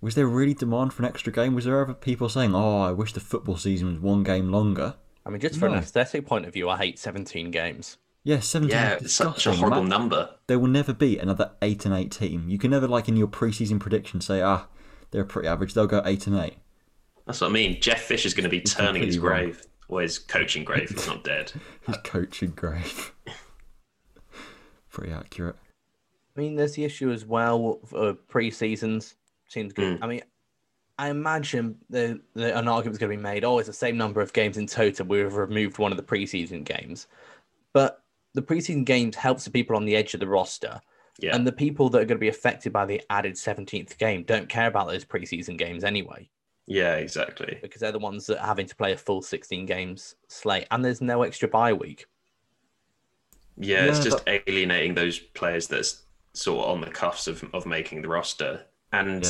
was 0.03 0.15
there 0.15 0.27
really 0.27 0.53
demand 0.53 0.93
for 0.93 1.03
an 1.03 1.09
extra 1.09 1.33
game? 1.33 1.55
Was 1.55 1.65
there 1.65 1.81
ever 1.81 1.95
people 1.95 2.29
saying, 2.29 2.55
"Oh, 2.55 2.83
I 2.83 2.93
wish 2.93 3.15
the 3.15 3.21
football 3.21 3.57
season 3.57 3.89
was 3.89 3.99
one 4.01 4.23
game 4.23 4.51
longer"? 4.53 4.97
I 5.25 5.31
mean, 5.31 5.41
just 5.41 5.59
from 5.59 5.71
No. 5.71 5.79
an 5.79 5.83
aesthetic 5.83 6.27
point 6.27 6.45
of 6.45 6.53
view, 6.53 6.69
I 6.69 6.77
hate 6.77 6.99
17 6.99 7.51
games. 7.51 7.97
Yeah, 8.23 8.41
seventeen. 8.41 8.77
Yeah, 8.77 8.93
it's 9.01 9.13
such 9.15 9.47
a 9.47 9.53
horrible 9.55 9.83
Ma- 9.85 9.89
number. 9.89 10.31
There 10.49 10.59
will 10.59 10.67
never 10.69 10.93
be 10.93 11.17
another 11.19 11.53
eight 11.63 11.87
and 11.87 11.95
eight 11.95 12.11
team. 12.11 12.49
You 12.49 12.59
can 12.59 12.73
never, 12.73 12.89
like 12.89 13.09
in 13.09 13.17
your 13.17 13.29
preseason 13.29 13.79
prediction, 13.79 14.21
say, 14.21 14.43
"Ah, 14.43 14.67
they're 15.13 15.25
pretty 15.25 15.47
average. 15.49 15.75
They'll 15.75 15.87
go 15.87 16.03
eight 16.05 16.27
and 16.27 16.37
eight. 16.37 16.59
That's 17.25 17.41
what 17.41 17.51
I 17.51 17.53
mean. 17.53 17.81
Jeff 17.81 18.01
Fisher's 18.03 18.35
going 18.35 18.45
to 18.45 18.51
be 18.51 18.61
turning 18.61 19.03
his 19.03 19.15
completely 19.17 19.19
wrong. 19.29 19.45
grave, 19.53 19.63
or 19.89 20.01
his 20.03 20.19
coaching 20.19 20.65
grave. 20.65 20.89
He's 20.91 21.07
not 21.07 21.23
dead. 21.25 21.53
His 21.87 21.97
coaching 22.05 22.51
grave. 22.51 23.13
pretty 24.91 25.13
accurate. 25.13 25.57
I 26.37 26.41
mean, 26.41 26.55
there's 26.55 26.75
the 26.75 26.85
issue 26.85 27.11
as 27.13 27.25
well 27.25 27.81
of 27.93 28.27
pre 28.29 28.51
seasons. 28.51 29.15
Seems 29.49 29.73
good. 29.73 29.99
Hmm. 29.99 30.05
I 30.05 30.07
mean, 30.07 30.23
I 30.99 31.09
imagine 31.11 31.77
the, 31.91 32.21
the 32.35 32.57
an 32.57 32.69
argument's 32.69 32.99
going 32.99 33.11
to 33.11 33.17
be 33.17 33.23
made. 33.23 33.45
Oh, 33.45 33.59
it's 33.59 33.67
the 33.69 33.73
same 33.73 33.97
number 33.97 34.21
of 34.21 34.33
games 34.33 34.57
in 34.57 34.67
total. 34.67 35.07
We've 35.07 35.33
removed 35.35 35.79
one 35.79 35.93
of 35.93 35.97
the 35.99 36.03
preseason 36.03 36.65
games, 36.65 37.07
but 37.73 38.03
the 38.35 38.43
preseason 38.43 38.85
games 38.85 39.17
helps 39.17 39.45
the 39.45 39.51
people 39.51 39.77
on 39.77 39.85
the 39.85 39.97
edge 39.97 40.15
of 40.15 40.21
the 40.21 40.27
roster, 40.27 40.81
Yeah. 41.21 41.35
and 41.35 41.47
the 41.47 41.53
people 41.53 41.89
that 41.91 41.99
are 42.03 42.05
going 42.05 42.19
to 42.19 42.21
be 42.21 42.29
affected 42.29 42.73
by 42.73 42.85
the 42.87 43.03
added 43.09 43.35
17th 43.35 43.97
game 43.99 44.25
don't 44.25 44.49
care 44.49 44.67
about 44.67 44.89
those 44.89 45.05
preseason 45.05 45.57
games 45.57 45.85
anyway, 45.85 46.29
yeah, 46.67 46.97
exactly. 46.97 47.59
because 47.63 47.81
they're 47.81 47.93
the 47.93 47.99
ones 47.99 48.27
that 48.27 48.41
are 48.43 48.47
having 48.47 48.67
to 48.67 48.77
play 48.77 48.93
a 48.93 48.97
full 48.97 49.23
16 49.23 49.65
games 49.67 50.17
slate, 50.29 50.67
and 50.71 50.85
there's 50.85 51.01
no 51.01 51.23
extra 51.23 51.49
bye 51.49 51.73
week. 51.73 52.07
Yeah, 53.59 53.85
it's 53.87 53.99
Yeah, 53.99 54.05
just 54.05 54.23
alienating 54.27 54.95
those 54.95 55.19
players 55.19 55.67
that's 55.67 56.03
sort 56.37 56.65
of 56.67 56.71
on 56.73 56.81
the 56.81 56.91
cuffs 56.91 57.27
of, 57.27 57.45
of 57.55 57.67
making 57.67 58.03
the 58.03 58.09
roster. 58.09 58.63
And 58.93 59.25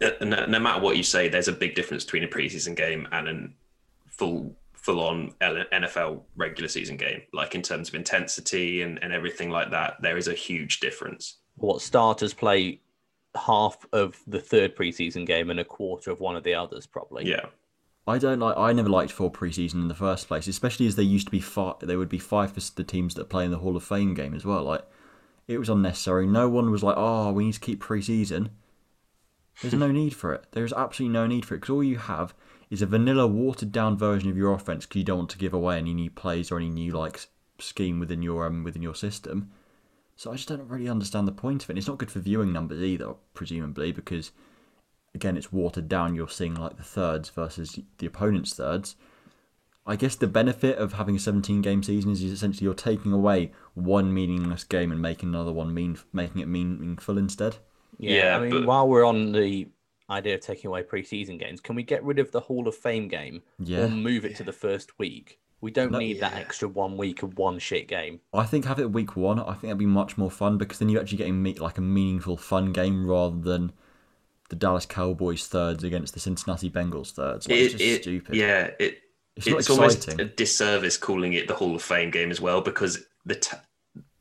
Yeah. 0.00 0.08
uh, 0.20 0.24
no, 0.24 0.46
no 0.46 0.58
matter 0.58 0.80
what 0.80 0.96
you 0.96 1.02
say, 1.02 1.28
there's 1.28 1.48
a 1.48 1.52
big 1.52 1.74
difference 1.74 2.04
between 2.04 2.24
a 2.24 2.28
preseason 2.28 2.74
game 2.76 3.06
and 3.12 3.28
a 3.28 3.48
full 4.10 4.56
full 4.74 5.00
on 5.00 5.34
NFL 5.42 6.22
regular 6.36 6.68
season 6.68 6.96
game. 6.96 7.20
Like 7.34 7.54
in 7.54 7.60
terms 7.62 7.88
of 7.88 7.94
intensity 7.94 8.80
and, 8.82 8.98
and 9.02 9.12
everything 9.12 9.50
like 9.50 9.70
that, 9.72 9.96
there 10.00 10.16
is 10.16 10.28
a 10.28 10.32
huge 10.34 10.80
difference. 10.80 11.36
What 11.56 11.82
starters 11.82 12.32
play 12.32 12.80
half 13.36 13.84
of 13.92 14.16
the 14.26 14.40
third 14.40 14.74
preseason 14.76 15.26
game 15.26 15.50
and 15.50 15.60
a 15.60 15.64
quarter 15.64 16.10
of 16.10 16.20
one 16.20 16.36
of 16.36 16.44
the 16.44 16.54
others, 16.54 16.86
probably. 16.86 17.28
Yeah. 17.28 17.46
I 18.06 18.16
don't 18.16 18.38
like. 18.38 18.56
I 18.56 18.72
never 18.72 18.88
liked 18.88 19.12
full 19.12 19.30
preseason 19.30 19.74
in 19.74 19.88
the 19.88 19.94
first 19.94 20.28
place, 20.28 20.46
especially 20.46 20.86
as 20.86 20.96
they 20.96 21.02
used 21.02 21.26
to 21.26 21.30
be 21.30 21.40
five. 21.40 21.74
There 21.80 21.98
would 21.98 22.08
be 22.08 22.18
five 22.18 22.52
for 22.54 22.60
the 22.74 22.84
teams 22.84 23.14
that 23.16 23.28
play 23.28 23.44
in 23.44 23.50
the 23.50 23.58
Hall 23.58 23.76
of 23.76 23.84
Fame 23.84 24.14
game 24.14 24.32
as 24.32 24.46
well. 24.46 24.62
Like 24.64 24.82
it 25.48 25.58
was 25.58 25.68
unnecessary. 25.68 26.26
No 26.26 26.48
one 26.48 26.70
was 26.70 26.82
like, 26.82 26.96
"Oh, 26.96 27.32
we 27.32 27.46
need 27.46 27.54
to 27.54 27.60
keep 27.60 27.82
preseason." 27.82 28.50
There's 29.60 29.74
no 29.74 29.90
need 29.90 30.14
for 30.14 30.32
it. 30.34 30.44
There's 30.52 30.72
absolutely 30.72 31.14
no 31.14 31.26
need 31.26 31.44
for 31.44 31.54
it 31.54 31.58
because 31.58 31.72
all 31.72 31.82
you 31.82 31.98
have 31.98 32.32
is 32.70 32.82
a 32.82 32.86
vanilla, 32.86 33.26
watered 33.26 33.72
down 33.72 33.96
version 33.96 34.30
of 34.30 34.36
your 34.36 34.52
offense 34.52 34.86
because 34.86 35.00
you 35.00 35.04
don't 35.04 35.18
want 35.18 35.30
to 35.30 35.38
give 35.38 35.54
away 35.54 35.78
any 35.78 35.94
new 35.94 36.10
plays 36.10 36.52
or 36.52 36.58
any 36.58 36.68
new 36.68 36.92
like 36.92 37.26
scheme 37.58 37.98
within 37.98 38.22
your 38.22 38.46
um 38.46 38.62
within 38.62 38.82
your 38.82 38.94
system. 38.94 39.50
So 40.14 40.30
I 40.32 40.36
just 40.36 40.48
don't 40.48 40.68
really 40.68 40.88
understand 40.88 41.26
the 41.26 41.32
point 41.32 41.64
of 41.64 41.70
it. 41.70 41.72
And 41.72 41.78
it's 41.78 41.88
not 41.88 41.98
good 41.98 42.10
for 42.10 42.18
viewing 42.20 42.52
numbers 42.52 42.82
either, 42.82 43.14
presumably, 43.34 43.90
because 43.92 44.32
again, 45.14 45.36
it's 45.36 45.52
watered 45.52 45.88
down. 45.88 46.14
You're 46.14 46.28
seeing 46.28 46.54
like 46.54 46.76
the 46.76 46.82
thirds 46.82 47.30
versus 47.30 47.78
the 47.98 48.06
opponent's 48.06 48.54
thirds. 48.54 48.96
I 49.88 49.96
guess 49.96 50.14
the 50.16 50.26
benefit 50.26 50.76
of 50.78 50.92
having 50.92 51.16
a 51.16 51.18
17 51.18 51.62
game 51.62 51.82
season 51.82 52.12
is 52.12 52.22
essentially 52.22 52.64
you're 52.66 52.74
taking 52.74 53.10
away 53.12 53.52
one 53.74 54.12
meaningless 54.12 54.62
game 54.64 54.92
and 54.92 55.00
making 55.00 55.30
another 55.30 55.50
one 55.52 55.72
mean, 55.74 55.98
making 56.12 56.42
it 56.42 56.46
meaningful 56.46 57.16
instead. 57.18 57.56
Yeah, 57.98 58.36
I 58.36 58.40
mean, 58.40 58.50
but- 58.50 58.66
while 58.66 58.86
we're 58.86 59.04
on 59.06 59.32
the 59.32 59.68
idea 60.10 60.34
of 60.34 60.40
taking 60.42 60.68
away 60.68 60.82
preseason 60.82 61.38
games, 61.38 61.60
can 61.60 61.74
we 61.74 61.82
get 61.82 62.04
rid 62.04 62.18
of 62.18 62.30
the 62.32 62.40
Hall 62.40 62.68
of 62.68 62.74
Fame 62.76 63.08
game 63.08 63.42
Yeah. 63.58 63.84
or 63.86 63.88
move 63.88 64.24
it 64.24 64.36
to 64.36 64.44
the 64.44 64.52
first 64.52 64.98
week? 64.98 65.38
We 65.60 65.70
don't 65.72 65.90
No, 65.90 65.98
need 65.98 66.20
that 66.20 66.34
extra 66.34 66.68
one 66.68 66.96
week 66.96 67.22
of 67.24 67.36
one 67.36 67.58
shit 67.58 67.88
game. 67.88 68.20
I 68.32 68.44
think 68.44 68.66
have 68.66 68.78
it 68.78 68.92
week 68.92 69.16
one. 69.16 69.40
I 69.40 69.52
think 69.52 69.62
that'd 69.62 69.78
be 69.78 69.86
much 69.86 70.16
more 70.16 70.30
fun 70.30 70.56
because 70.58 70.78
then 70.78 70.88
you're 70.88 71.00
actually 71.00 71.18
getting 71.18 71.42
me- 71.42 71.54
like 71.54 71.78
a 71.78 71.80
meaningful, 71.80 72.36
fun 72.36 72.72
game 72.72 73.06
rather 73.08 73.40
than 73.40 73.72
the 74.50 74.56
Dallas 74.56 74.86
Cowboys 74.86 75.46
thirds 75.48 75.82
against 75.82 76.14
the 76.14 76.20
Cincinnati 76.20 76.70
Bengals 76.70 77.10
thirds. 77.12 77.48
Like, 77.48 77.58
it's 77.58 77.72
just 77.72 77.84
it, 77.84 78.02
stupid. 78.02 78.36
yeah, 78.36 78.70
it, 78.78 78.98
It's 79.38 79.46
it's, 79.46 79.70
almost 79.70 80.08
a 80.08 80.24
disservice 80.24 80.96
calling 80.96 81.32
it 81.32 81.48
the 81.48 81.54
Hall 81.54 81.74
of 81.74 81.82
Fame 81.82 82.10
game 82.10 82.30
as 82.30 82.40
well 82.40 82.60
because 82.60 83.04
the 83.24 83.36
t- 83.36 83.56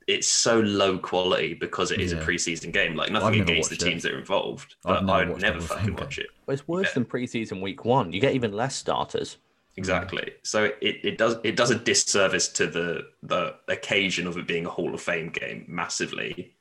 it's 0.08 0.28
so 0.28 0.60
low 0.62 0.98
quality 0.98 1.54
because 1.54 1.92
it 1.92 2.00
is 2.00 2.14
Yeah. 2.14 2.20
a 2.20 2.26
preseason 2.26 2.72
game. 2.72 2.96
Like 2.96 3.12
nothing 3.12 3.40
never 3.40 3.52
against 3.52 3.70
the 3.70 3.74
watched 3.76 3.84
it. 3.84 3.90
teams 3.90 4.04
that 4.04 4.14
are 4.14 4.20
involved, 4.20 4.76
I've 4.86 5.06
but 5.06 5.06
never 5.06 5.34
I'd 5.36 5.42
never 5.42 5.60
the 5.60 5.66
Hall 5.68 5.76
of 5.78 5.82
fucking 5.82 5.96
watch 5.96 6.18
it. 6.18 6.28
But 6.46 6.54
it's 6.54 6.68
worse 6.68 6.94
than 6.94 7.04
preseason 7.06 7.62
week 7.62 7.84
one. 7.84 8.14
You 8.14 8.22
get 8.22 8.34
even 8.34 8.54
less 8.54 8.76
starters. 8.76 9.38
Exactly. 9.76 10.32
So 10.44 10.72
it, 10.82 10.98
it 11.04 11.18
does 11.18 11.38
it 11.44 11.56
does 11.56 11.72
a 11.72 11.76
disservice 11.78 12.48
to 12.50 12.68
the 12.68 13.08
the 13.22 13.56
occasion 13.68 14.26
of 14.28 14.38
it 14.38 14.48
being 14.48 14.66
a 14.66 14.70
Hall 14.70 14.94
of 14.94 15.02
Fame 15.02 15.30
game 15.30 15.66
massively. 15.68 16.56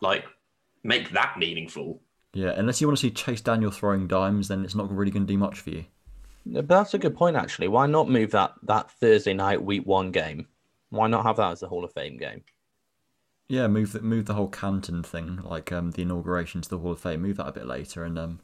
Like 0.00 0.24
make 0.82 1.10
that 1.10 1.38
meaningful. 1.38 2.00
Yeah, 2.34 2.52
unless 2.56 2.80
you 2.80 2.86
want 2.86 2.98
to 2.98 3.02
see 3.02 3.10
Chase 3.10 3.42
Daniel 3.42 3.70
throwing 3.70 4.08
dimes, 4.08 4.48
then 4.48 4.64
it's 4.64 4.74
not 4.74 4.90
really 4.90 5.10
going 5.10 5.26
to 5.26 5.32
do 5.32 5.36
much 5.38 5.60
for 5.60 5.68
you. 5.70 5.84
But 6.44 6.68
that's 6.68 6.94
a 6.94 6.98
good 6.98 7.16
point, 7.16 7.36
actually. 7.36 7.68
Why 7.68 7.86
not 7.86 8.08
move 8.10 8.32
that 8.32 8.54
that 8.64 8.90
Thursday 8.90 9.34
night 9.34 9.62
week 9.62 9.86
one 9.86 10.10
game? 10.10 10.48
Why 10.90 11.06
not 11.06 11.24
have 11.24 11.36
that 11.36 11.52
as 11.52 11.60
the 11.60 11.68
Hall 11.68 11.84
of 11.84 11.92
Fame 11.92 12.16
game? 12.16 12.42
Yeah, 13.48 13.66
move 13.66 13.92
the, 13.92 14.00
move 14.00 14.26
the 14.26 14.34
whole 14.34 14.48
Canton 14.48 15.02
thing, 15.02 15.36
like 15.42 15.72
um, 15.72 15.90
the 15.90 16.02
inauguration 16.02 16.62
to 16.62 16.68
the 16.68 16.78
Hall 16.78 16.92
of 16.92 17.00
Fame, 17.00 17.22
move 17.22 17.36
that 17.36 17.48
a 17.48 17.52
bit 17.52 17.66
later, 17.66 18.04
and 18.04 18.18
um, 18.18 18.40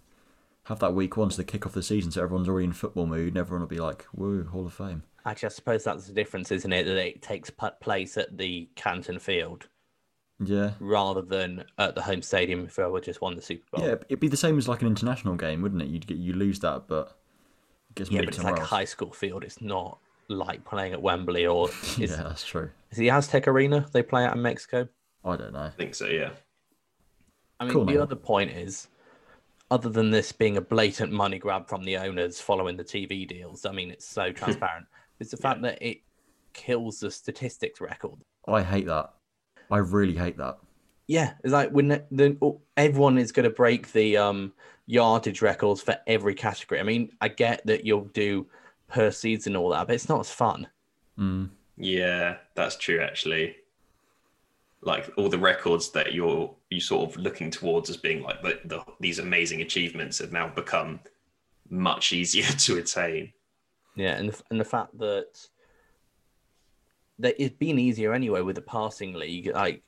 have 0.64 0.80
that 0.80 0.94
week 0.94 1.16
one 1.16 1.30
to 1.30 1.36
the 1.36 1.44
kick 1.44 1.64
off 1.66 1.72
the 1.72 1.82
season, 1.82 2.10
so 2.10 2.22
everyone's 2.22 2.48
already 2.48 2.66
in 2.66 2.72
football 2.72 3.06
mood, 3.06 3.28
and 3.28 3.36
everyone 3.38 3.60
will 3.62 3.68
be 3.68 3.78
like, 3.78 4.06
"Woo, 4.12 4.44
Hall 4.44 4.66
of 4.66 4.74
Fame!" 4.74 5.02
Actually, 5.24 5.46
I 5.46 5.50
suppose 5.50 5.84
that's 5.84 6.06
the 6.06 6.12
difference, 6.12 6.50
isn't 6.52 6.72
it? 6.72 6.84
That 6.84 6.96
it 6.96 7.22
takes 7.22 7.50
place 7.80 8.16
at 8.16 8.36
the 8.36 8.68
Canton 8.76 9.18
Field 9.18 9.68
Yeah, 10.44 10.72
rather 10.78 11.22
than 11.22 11.64
at 11.78 11.94
the 11.94 12.02
home 12.02 12.22
stadium 12.22 12.64
if 12.66 12.76
whoever 12.76 13.00
just 13.00 13.20
won 13.20 13.34
the 13.34 13.42
Super 13.42 13.66
Bowl. 13.70 13.84
yeah, 13.86 13.94
it'd 14.08 14.20
be 14.20 14.28
the 14.28 14.36
same 14.36 14.58
as 14.58 14.68
like 14.68 14.82
an 14.82 14.88
international 14.88 15.36
game, 15.36 15.62
wouldn't 15.62 15.82
it? 15.82 15.88
You'd 15.88 16.06
get 16.06 16.18
you 16.18 16.32
lose 16.32 16.60
that, 16.60 16.86
but 16.86 17.18
gets 17.98 18.10
Yeah, 18.10 18.20
but 18.20 18.28
it's 18.34 18.42
like 18.42 18.56
a 18.56 18.60
else. 18.60 18.68
high 18.70 18.84
school 18.84 19.12
field. 19.12 19.44
It's 19.44 19.60
not 19.60 19.98
like 20.28 20.64
playing 20.64 20.92
at 20.92 21.02
Wembley 21.02 21.46
or 21.46 21.68
is, 21.98 21.98
Yeah, 21.98 22.06
that's 22.22 22.44
true. 22.46 22.70
is 22.90 22.98
the 22.98 23.10
Aztec 23.10 23.46
Arena 23.48 23.86
they 23.92 24.02
play 24.02 24.24
out 24.24 24.34
in 24.36 24.42
Mexico? 24.42 24.88
I 25.24 25.36
don't 25.36 25.52
know. 25.52 25.60
I 25.60 25.70
think 25.70 25.94
so, 25.94 26.06
yeah. 26.06 26.30
I 27.60 27.64
mean, 27.64 27.72
Cool, 27.72 27.84
the 27.84 27.92
man. 27.94 28.00
other 28.02 28.16
point 28.16 28.50
is, 28.52 28.88
other 29.70 29.88
than 29.90 30.10
this 30.10 30.32
being 30.32 30.56
a 30.56 30.60
blatant 30.62 31.12
money 31.12 31.38
grab 31.38 31.68
from 31.68 31.84
the 31.84 31.96
owners 31.96 32.40
following 32.40 32.76
the 32.76 32.84
TV 32.84 33.26
deals, 33.28 33.66
I 33.66 33.72
mean, 33.72 33.90
it's 33.90 34.06
so 34.06 34.32
transparent. 34.40 34.86
It's 35.20 35.30
the 35.30 35.36
fact 35.36 35.60
that 35.62 35.80
it 35.82 35.98
kills 36.54 37.00
the 37.00 37.10
statistics 37.10 37.80
record. 37.80 38.18
I 38.46 38.62
hate 38.62 38.86
that. 38.86 39.10
I 39.70 39.78
really 39.78 40.14
hate 40.16 40.38
that. 40.38 40.58
Yeah, 41.08 41.32
it's 41.42 41.52
like 41.52 41.70
when 41.70 41.88
the, 41.88 42.04
the 42.12 42.58
everyone 42.76 43.18
is 43.18 43.32
going 43.32 43.44
to 43.44 43.50
break 43.50 43.92
the 43.92 44.18
um 44.18 44.52
yardage 44.86 45.42
records 45.42 45.80
for 45.80 45.96
every 46.06 46.34
category. 46.34 46.80
I 46.80 46.84
mean, 46.84 47.10
I 47.20 47.28
get 47.28 47.66
that 47.66 47.84
you'll 47.84 48.04
do 48.12 48.46
per 48.88 49.10
season 49.10 49.54
and 49.54 49.62
all 49.62 49.70
that, 49.70 49.86
but 49.86 49.94
it's 49.94 50.08
not 50.08 50.20
as 50.20 50.30
fun. 50.30 50.68
Mm. 51.18 51.50
Yeah, 51.76 52.36
that's 52.54 52.76
true 52.76 53.00
actually. 53.00 53.56
Like 54.82 55.10
all 55.16 55.28
the 55.28 55.38
records 55.38 55.90
that 55.92 56.12
you're 56.12 56.54
you 56.70 56.80
sort 56.80 57.10
of 57.10 57.16
looking 57.16 57.50
towards 57.50 57.88
as 57.90 57.96
being 57.96 58.22
like 58.22 58.42
the, 58.42 58.60
the 58.66 58.84
these 59.00 59.18
amazing 59.18 59.62
achievements 59.62 60.18
have 60.18 60.32
now 60.32 60.48
become 60.48 61.00
much 61.70 62.12
easier 62.12 62.44
to 62.58 62.78
attain. 62.78 63.32
Yeah, 63.96 64.16
and 64.16 64.28
the, 64.28 64.42
and 64.50 64.60
the 64.60 64.64
fact 64.64 64.98
that 64.98 65.48
that 67.18 67.34
it's 67.42 67.56
been 67.56 67.78
easier 67.78 68.12
anyway 68.12 68.42
with 68.42 68.56
the 68.56 68.62
passing 68.62 69.14
league. 69.14 69.50
Like 69.52 69.82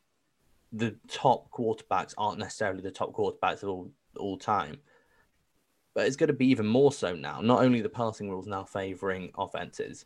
the 0.73 0.97
top 1.09 1.51
quarterbacks 1.51 2.15
aren't 2.17 2.39
necessarily 2.39 2.81
the 2.81 2.91
top 2.91 3.13
quarterbacks 3.13 3.63
of 3.63 3.69
all 3.71 3.91
all 4.17 4.37
time, 4.37 4.79
but 5.95 6.07
it's 6.07 6.17
going 6.17 6.29
to 6.29 6.33
be 6.35 6.47
even 6.49 6.67
more 6.67 6.93
so 6.93 7.15
now. 7.15 7.41
Not 7.41 7.63
only 7.63 7.81
the 7.81 7.89
passing 7.89 8.31
rules 8.31 8.47
now 8.47 8.65
favouring 8.65 9.31
offenses, 9.39 10.05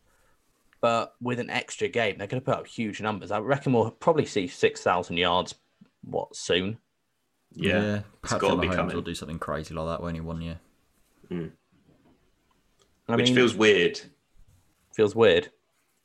but 0.81 1.15
with 1.21 1.41
an 1.41 1.51
extra 1.51 1.89
game, 1.89 2.19
they're 2.19 2.27
going 2.27 2.41
to 2.43 2.45
put 2.45 2.59
up 2.59 2.67
huge 2.67 3.01
numbers. 3.01 3.31
I 3.31 3.39
reckon 3.39 3.73
we'll 3.73 3.91
probably 3.91 4.27
see 4.27 4.47
six 4.47 4.81
thousand 4.83 5.17
yards. 5.19 5.55
What 6.03 6.37
soon? 6.37 6.79
Yeah, 7.53 8.01
it's 8.23 8.33
Patrick 8.33 8.41
got 8.41 8.55
to 8.57 8.61
be 8.61 8.67
Mahomes 8.69 8.77
coming. 8.77 8.95
will 8.97 9.03
do 9.03 9.15
something 9.15 9.39
crazy 9.39 9.75
like 9.75 9.87
that 9.87 10.03
when 10.03 10.15
he 10.15 10.21
one 10.21 10.41
year. 10.41 10.59
Hmm. 11.29 11.47
I 13.09 13.17
which 13.17 13.27
mean, 13.27 13.35
feels 13.35 13.55
weird. 13.55 14.01
feels 14.95 15.15
weird. 15.15 15.51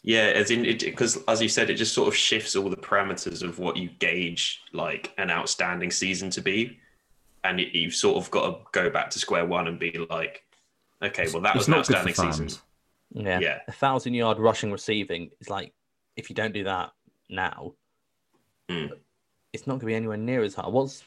Yeah, 0.02 0.32
as 0.36 0.50
in 0.50 0.64
because 0.64 1.18
as 1.28 1.42
you 1.42 1.50
said, 1.50 1.70
it 1.70 1.76
just 1.76 1.94
sort 1.94 2.08
of 2.08 2.16
shifts 2.16 2.56
all 2.56 2.70
the 2.70 2.78
parameters 2.78 3.44
of 3.44 3.60
what 3.60 3.76
you 3.78 3.90
gauge 4.00 4.62
like 4.72 5.14
an 5.18 5.30
outstanding 5.30 5.92
season 5.92 6.30
to 6.32 6.42
be, 6.42 6.80
and 7.44 7.60
you, 7.60 7.68
you've 7.74 7.94
sort 7.96 8.18
of 8.18 8.32
got 8.32 8.50
to 8.50 8.58
go 8.72 8.90
back 8.90 9.10
to 9.12 9.20
square 9.20 9.46
one 9.46 9.68
and 9.68 9.78
be 9.78 9.92
like, 10.10 10.44
okay, 11.04 11.28
well 11.34 11.42
that 11.42 11.56
it's 11.56 11.68
was 11.68 11.68
an 11.68 11.72
not 11.72 11.88
good 11.88 11.98
outstanding 11.98 12.34
season. 12.48 12.62
Yeah. 13.12 13.40
Yeah. 13.40 13.60
A 13.68 13.72
thousand 13.74 14.14
yard 14.14 14.40
rushing 14.40 14.72
receiving 14.72 15.32
is 15.42 15.50
like 15.50 15.74
if 16.16 16.30
you 16.30 16.36
don't 16.36 16.54
do 16.54 16.64
that 16.64 16.92
now, 17.30 17.74
Mm. 18.70 18.92
it's 19.52 19.66
not 19.66 19.74
going 19.74 19.80
to 19.82 19.86
be 19.88 19.96
anywhere 19.96 20.16
near 20.18 20.44
as 20.44 20.54
hard. 20.54 20.72
What's 20.72 21.04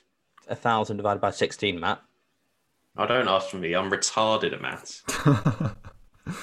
a 0.49 0.57
thousand 0.57 0.97
divided 0.99 1.21
by 1.21 1.31
sixteen, 1.31 1.79
Matt? 1.81 2.03
I 2.97 3.07
don't 3.07 3.29
ask 3.29 3.49
for 3.49 3.57
me. 3.57 3.73
I'm 3.75 3.91
retarded 3.91 4.53
at 4.53 4.61
maths. 4.61 5.03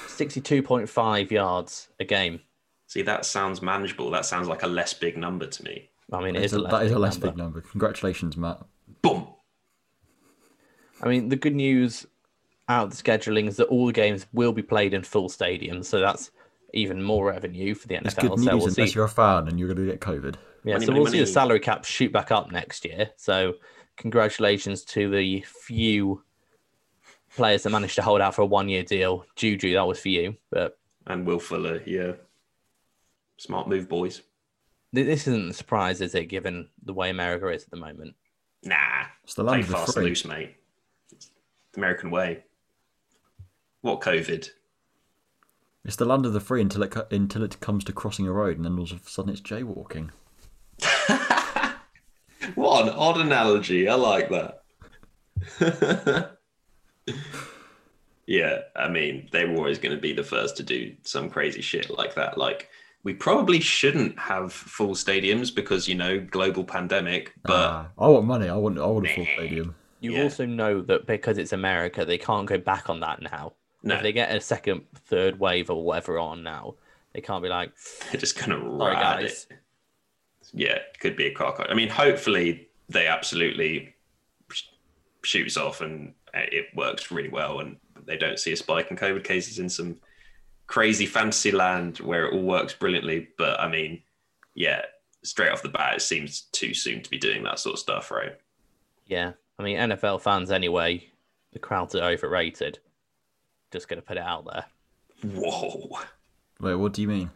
Sixty-two 0.07 0.61
point 0.63 0.89
five 0.89 1.31
yards 1.31 1.87
a 1.99 2.05
game. 2.05 2.41
See, 2.87 3.01
that 3.03 3.25
sounds 3.25 3.61
manageable. 3.61 4.09
That 4.11 4.25
sounds 4.25 4.47
like 4.47 4.63
a 4.63 4.67
less 4.67 4.93
big 4.93 5.15
number 5.17 5.45
to 5.47 5.63
me. 5.63 5.89
I 6.11 6.21
mean, 6.21 6.35
It's 6.35 6.53
a- 6.53 6.57
a 6.57 6.59
less 6.59 6.71
that 6.71 6.85
is 6.85 6.91
a 6.91 6.99
less 6.99 7.13
number. 7.15 7.27
big 7.27 7.37
number. 7.37 7.61
Congratulations, 7.61 8.35
Matt. 8.35 8.61
Boom. 9.01 9.27
I 11.01 11.07
mean, 11.07 11.29
the 11.29 11.35
good 11.35 11.55
news 11.55 12.05
out 12.67 12.85
of 12.87 12.97
the 12.97 13.01
scheduling 13.01 13.47
is 13.47 13.57
that 13.57 13.67
all 13.67 13.85
the 13.87 13.93
games 13.93 14.25
will 14.33 14.51
be 14.51 14.61
played 14.61 14.93
in 14.93 15.03
full 15.03 15.29
stadiums, 15.29 15.85
so 15.85 15.99
that's 15.99 16.31
even 16.73 17.01
more 17.01 17.25
revenue 17.27 17.73
for 17.73 17.87
the 17.87 17.95
NFL. 17.95 18.05
It's 18.05 18.15
NFL. 18.15 18.21
good 18.21 18.29
news 18.39 18.45
so 18.45 18.55
we'll 18.57 18.67
unless 18.67 18.89
see. 18.91 18.95
you're 18.95 19.05
a 19.05 19.09
fan 19.09 19.47
and 19.47 19.59
you're 19.59 19.73
going 19.73 19.87
to 19.87 19.91
get 19.91 20.01
COVID. 20.01 20.35
Yeah, 20.65 20.73
Money, 20.73 20.85
so 20.85 20.91
money, 20.91 21.03
we'll 21.03 21.11
see 21.11 21.19
the 21.19 21.25
salary 21.25 21.59
cap 21.61 21.85
shoot 21.85 22.11
back 22.11 22.31
up 22.31 22.51
next 22.51 22.83
year. 22.85 23.11
So 23.15 23.53
congratulations 23.97 24.83
to 24.85 25.09
the 25.09 25.41
few 25.47 26.23
players 27.39 27.63
that 27.63 27.69
managed 27.69 27.95
to 27.95 28.01
hold 28.01 28.21
out 28.21 28.35
for 28.35 28.41
a 28.41 28.45
one-year 28.45 28.83
deal. 28.83 29.25
Juju, 29.35 29.73
that 29.73 29.87
was 29.87 29.99
for 29.99 30.09
you, 30.09 30.35
but 30.51 30.77
And 31.07 31.25
Will 31.25 31.39
Fuller, 31.39 31.81
yeah. 31.85 32.11
Smart 33.37 33.69
move, 33.69 33.87
boys. 33.87 34.21
this 34.91 35.25
isn't 35.27 35.49
a 35.51 35.53
surprise, 35.53 36.01
is 36.01 36.13
it? 36.13 36.25
Given 36.25 36.67
the 36.83 36.93
way 36.93 37.09
America 37.09 37.47
is 37.47 37.63
at 37.63 37.69
the 37.71 37.77
moment. 37.77 38.15
Nah. 38.63 39.05
It's 39.23 39.35
the 39.35 39.43
Play 39.43 39.51
land 39.53 39.63
of 39.63 39.67
the 39.69 39.73
fast 39.73 39.87
and 39.89 39.93
free. 40.03 40.09
loose, 40.09 40.25
mate. 40.25 40.55
It's 41.13 41.31
the 41.73 41.79
American 41.79 42.11
way. 42.11 42.43
What 43.81 44.01
COVID? 44.01 44.49
It's 45.85 45.95
the 45.95 46.03
land 46.05 46.25
of 46.25 46.33
the 46.33 46.41
free 46.41 46.59
until 46.61 46.83
it 46.83 46.93
until 47.11 47.43
it 47.43 47.61
comes 47.61 47.85
to 47.85 47.93
crossing 47.93 48.27
a 48.27 48.33
road, 48.33 48.57
and 48.57 48.65
then 48.65 48.77
all 48.77 48.83
of 48.83 48.91
a 48.91 49.09
sudden 49.09 49.31
it's 49.31 49.41
jaywalking. 49.41 50.09
What 52.55 52.83
an 52.87 52.89
odd 52.93 53.19
analogy. 53.19 53.87
I 53.87 53.95
like 53.95 54.29
that. 54.29 54.63
yeah, 58.29 58.59
I 58.75 58.87
mean, 58.89 59.27
they 59.31 59.45
were 59.45 59.55
always 59.57 59.79
going 59.79 59.95
to 59.95 59.99
be 60.01 60.13
the 60.13 60.23
first 60.23 60.55
to 60.57 60.63
do 60.63 60.93
some 61.01 61.31
crazy 61.31 61.61
shit 61.61 61.89
like 61.89 62.13
that. 62.13 62.37
Like, 62.37 62.69
we 63.03 63.11
probably 63.15 63.59
shouldn't 63.59 64.19
have 64.19 64.53
full 64.53 64.93
stadiums 64.93 65.53
because, 65.53 65.87
you 65.87 65.95
know, 65.95 66.19
global 66.19 66.63
pandemic, 66.63 67.33
but 67.43 67.89
I 67.97 68.07
want 68.07 68.25
money. 68.27 68.47
I 68.47 68.55
want. 68.55 68.77
I 68.77 68.85
want 68.85 69.07
a 69.07 69.15
full 69.15 69.25
stadium. 69.25 69.73
You 69.99 70.11
Yeah. 70.13 70.23
also 70.23 70.45
know 70.45 70.81
that 70.81 71.07
because 71.07 71.39
it's 71.39 71.53
America, 71.53 72.05
they 72.05 72.19
can't 72.19 72.45
go 72.45 72.59
back 72.59 72.87
on 72.87 72.99
that 72.99 73.19
now. 73.21 73.53
No. 73.81 73.95
If 73.95 74.03
they 74.03 74.11
get 74.13 74.33
a 74.35 74.39
second, 74.39 74.83
third 74.93 75.39
wave 75.39 75.71
or 75.71 75.83
whatever 75.83 76.19
on 76.19 76.43
now, 76.43 76.75
they 77.13 77.21
can't 77.21 77.41
be 77.41 77.49
like, 77.49 77.71
they're 78.11 78.21
just 78.21 78.37
going 78.37 78.51
to 78.51 78.57
sorry 78.77 78.93
ride 78.95 79.21
guys. 79.21 79.47
it. 79.49 79.57
Yeah, 80.53 80.77
could 80.99 81.15
be 81.15 81.25
a 81.25 81.33
car 81.33 81.65
I 81.69 81.73
mean, 81.73 81.89
hopefully 81.89 82.67
they 82.89 83.07
absolutely 83.07 83.95
sh- 84.51 84.63
shoots 85.23 85.57
off 85.57 85.81
and 85.81 86.13
uh, 86.33 86.41
it 86.51 86.65
works 86.75 87.09
really 87.11 87.29
well, 87.29 87.59
and 87.59 87.77
they 88.09 88.17
don't 88.17 88.39
see 88.39 88.51
a 88.51 88.57
spike 88.57 88.91
in 88.91 88.97
COVID 88.97 89.23
cases 89.23 89.59
in 89.59 89.69
some 89.69 89.97
crazy 90.67 91.05
fantasy 91.05 91.51
land 91.51 91.97
where 91.99 92.25
it 92.25 92.33
all 92.33 92.43
works 92.43 92.73
brilliantly. 92.73 93.29
But 93.37 93.59
I 93.59 93.67
mean, 93.69 94.01
yeah, 94.55 94.81
straight 95.23 95.51
off 95.51 95.61
the 95.61 95.69
bat, 95.69 95.95
it 95.95 96.01
seems 96.01 96.41
too 96.51 96.73
soon 96.73 97.01
to 97.01 97.09
be 97.09 97.17
doing 97.17 97.43
that 97.43 97.59
sort 97.59 97.73
of 97.73 97.79
stuff, 97.79 98.11
right? 98.11 98.33
Yeah, 99.05 99.33
I 99.57 99.63
mean 99.63 99.77
NFL 99.77 100.21
fans 100.21 100.51
anyway. 100.51 101.07
The 101.53 101.59
crowds 101.59 101.95
are 101.95 102.03
overrated. 102.03 102.79
Just 103.71 103.87
gonna 103.87 104.01
put 104.01 104.17
it 104.17 104.23
out 104.23 104.45
there. 104.45 104.65
Whoa. 105.33 105.99
Wait, 106.59 106.75
what 106.75 106.93
do 106.93 107.01
you 107.01 107.07
mean? 107.07 107.31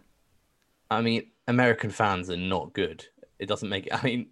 I 0.89 1.01
mean, 1.01 1.27
American 1.47 1.89
fans 1.89 2.29
are 2.29 2.37
not 2.37 2.73
good. 2.73 3.05
It 3.39 3.47
doesn't 3.47 3.69
make. 3.69 3.87
I 3.91 4.01
mean, 4.03 4.27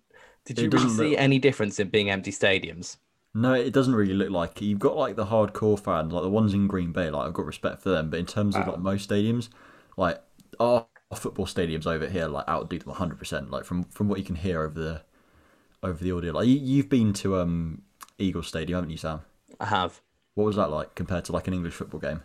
did 0.46 0.60
you 0.60 0.70
really 0.70 0.90
see 0.90 1.10
look- 1.12 1.20
any 1.20 1.40
difference 1.40 1.80
in 1.80 1.90
being 1.90 2.10
empty 2.10 2.32
stadiums? 2.32 2.98
No, 3.34 3.54
it 3.54 3.72
doesn't 3.72 3.96
really 3.96 4.14
look 4.14 4.30
like 4.30 4.62
it. 4.62 4.66
You've 4.66 4.80
got 4.80 4.98
like 4.98 5.16
the 5.16 5.26
hardcore 5.26 5.80
fans, 5.80 6.12
like 6.12 6.24
the 6.24 6.30
ones 6.30 6.54
in 6.54 6.68
Green 6.68 6.92
Bay. 6.92 7.10
Like 7.10 7.28
I've 7.28 7.34
got 7.34 7.46
respect 7.46 7.82
for 7.82 7.90
them, 7.90 8.10
but 8.10 8.20
in 8.20 8.26
terms 8.26 8.56
of 8.56 8.68
like 8.68 8.80
most 8.80 9.10
stadiums, 9.10 9.50
like 9.96 10.22
our 10.60 10.86
football 11.16 11.46
stadiums 11.46 11.88
over 11.88 12.10
here, 12.10 12.28
like 12.28 12.48
outdo 12.50 12.80
them 12.80 12.90
100. 12.90 13.18
percent 13.18 13.50
Like 13.50 13.64
from 13.64 13.84
from 13.86 14.10
what 14.10 14.20
you 14.20 14.26
can 14.26 14.36
hear 14.36 14.64
over 14.64 14.80
the 14.80 15.02
over 15.82 16.04
the 16.04 16.12
audio. 16.12 16.34
Like 16.34 16.48
you, 16.48 16.56
you've 16.56 16.90
been 16.90 17.14
to 17.14 17.38
um 17.38 17.84
Eagle 18.18 18.44
Stadium, 18.44 18.78
haven't 18.78 18.92
you, 18.92 18.98
Sam? 18.98 19.22
I 19.60 19.66
have. 19.66 20.02
What 20.36 20.46
was 20.46 20.58
that 20.58 20.70
like 20.70 20.96
compared 20.96 21.26
to 21.26 21.32
like 21.32 21.48
an 21.48 21.54
English 21.54 21.74
football 21.74 22.02
game? 22.02 22.22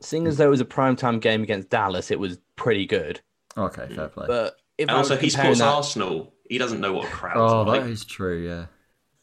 Seeing 0.00 0.26
as 0.26 0.36
though 0.36 0.46
it 0.46 0.50
was 0.50 0.60
a 0.60 0.66
primetime 0.66 1.20
game 1.20 1.42
against 1.42 1.68
Dallas, 1.68 2.10
it 2.10 2.18
was 2.18 2.38
pretty 2.56 2.86
good. 2.86 3.20
Okay, 3.56 3.88
fair 3.94 4.08
play. 4.08 4.26
But 4.26 4.56
if 4.78 4.88
And 4.88 4.96
I 4.96 4.98
was 4.98 5.10
also, 5.10 5.20
he 5.20 5.28
comparing 5.30 5.54
supports 5.54 5.58
that, 5.60 5.66
Arsenal. 5.68 6.32
He 6.48 6.58
doesn't 6.58 6.80
know 6.80 6.94
what 6.94 7.06
a 7.06 7.10
crowd's 7.10 7.52
oh, 7.52 7.62
like. 7.62 7.82
that 7.82 7.90
is 7.90 8.04
true. 8.04 8.46
Yeah. 8.46 8.66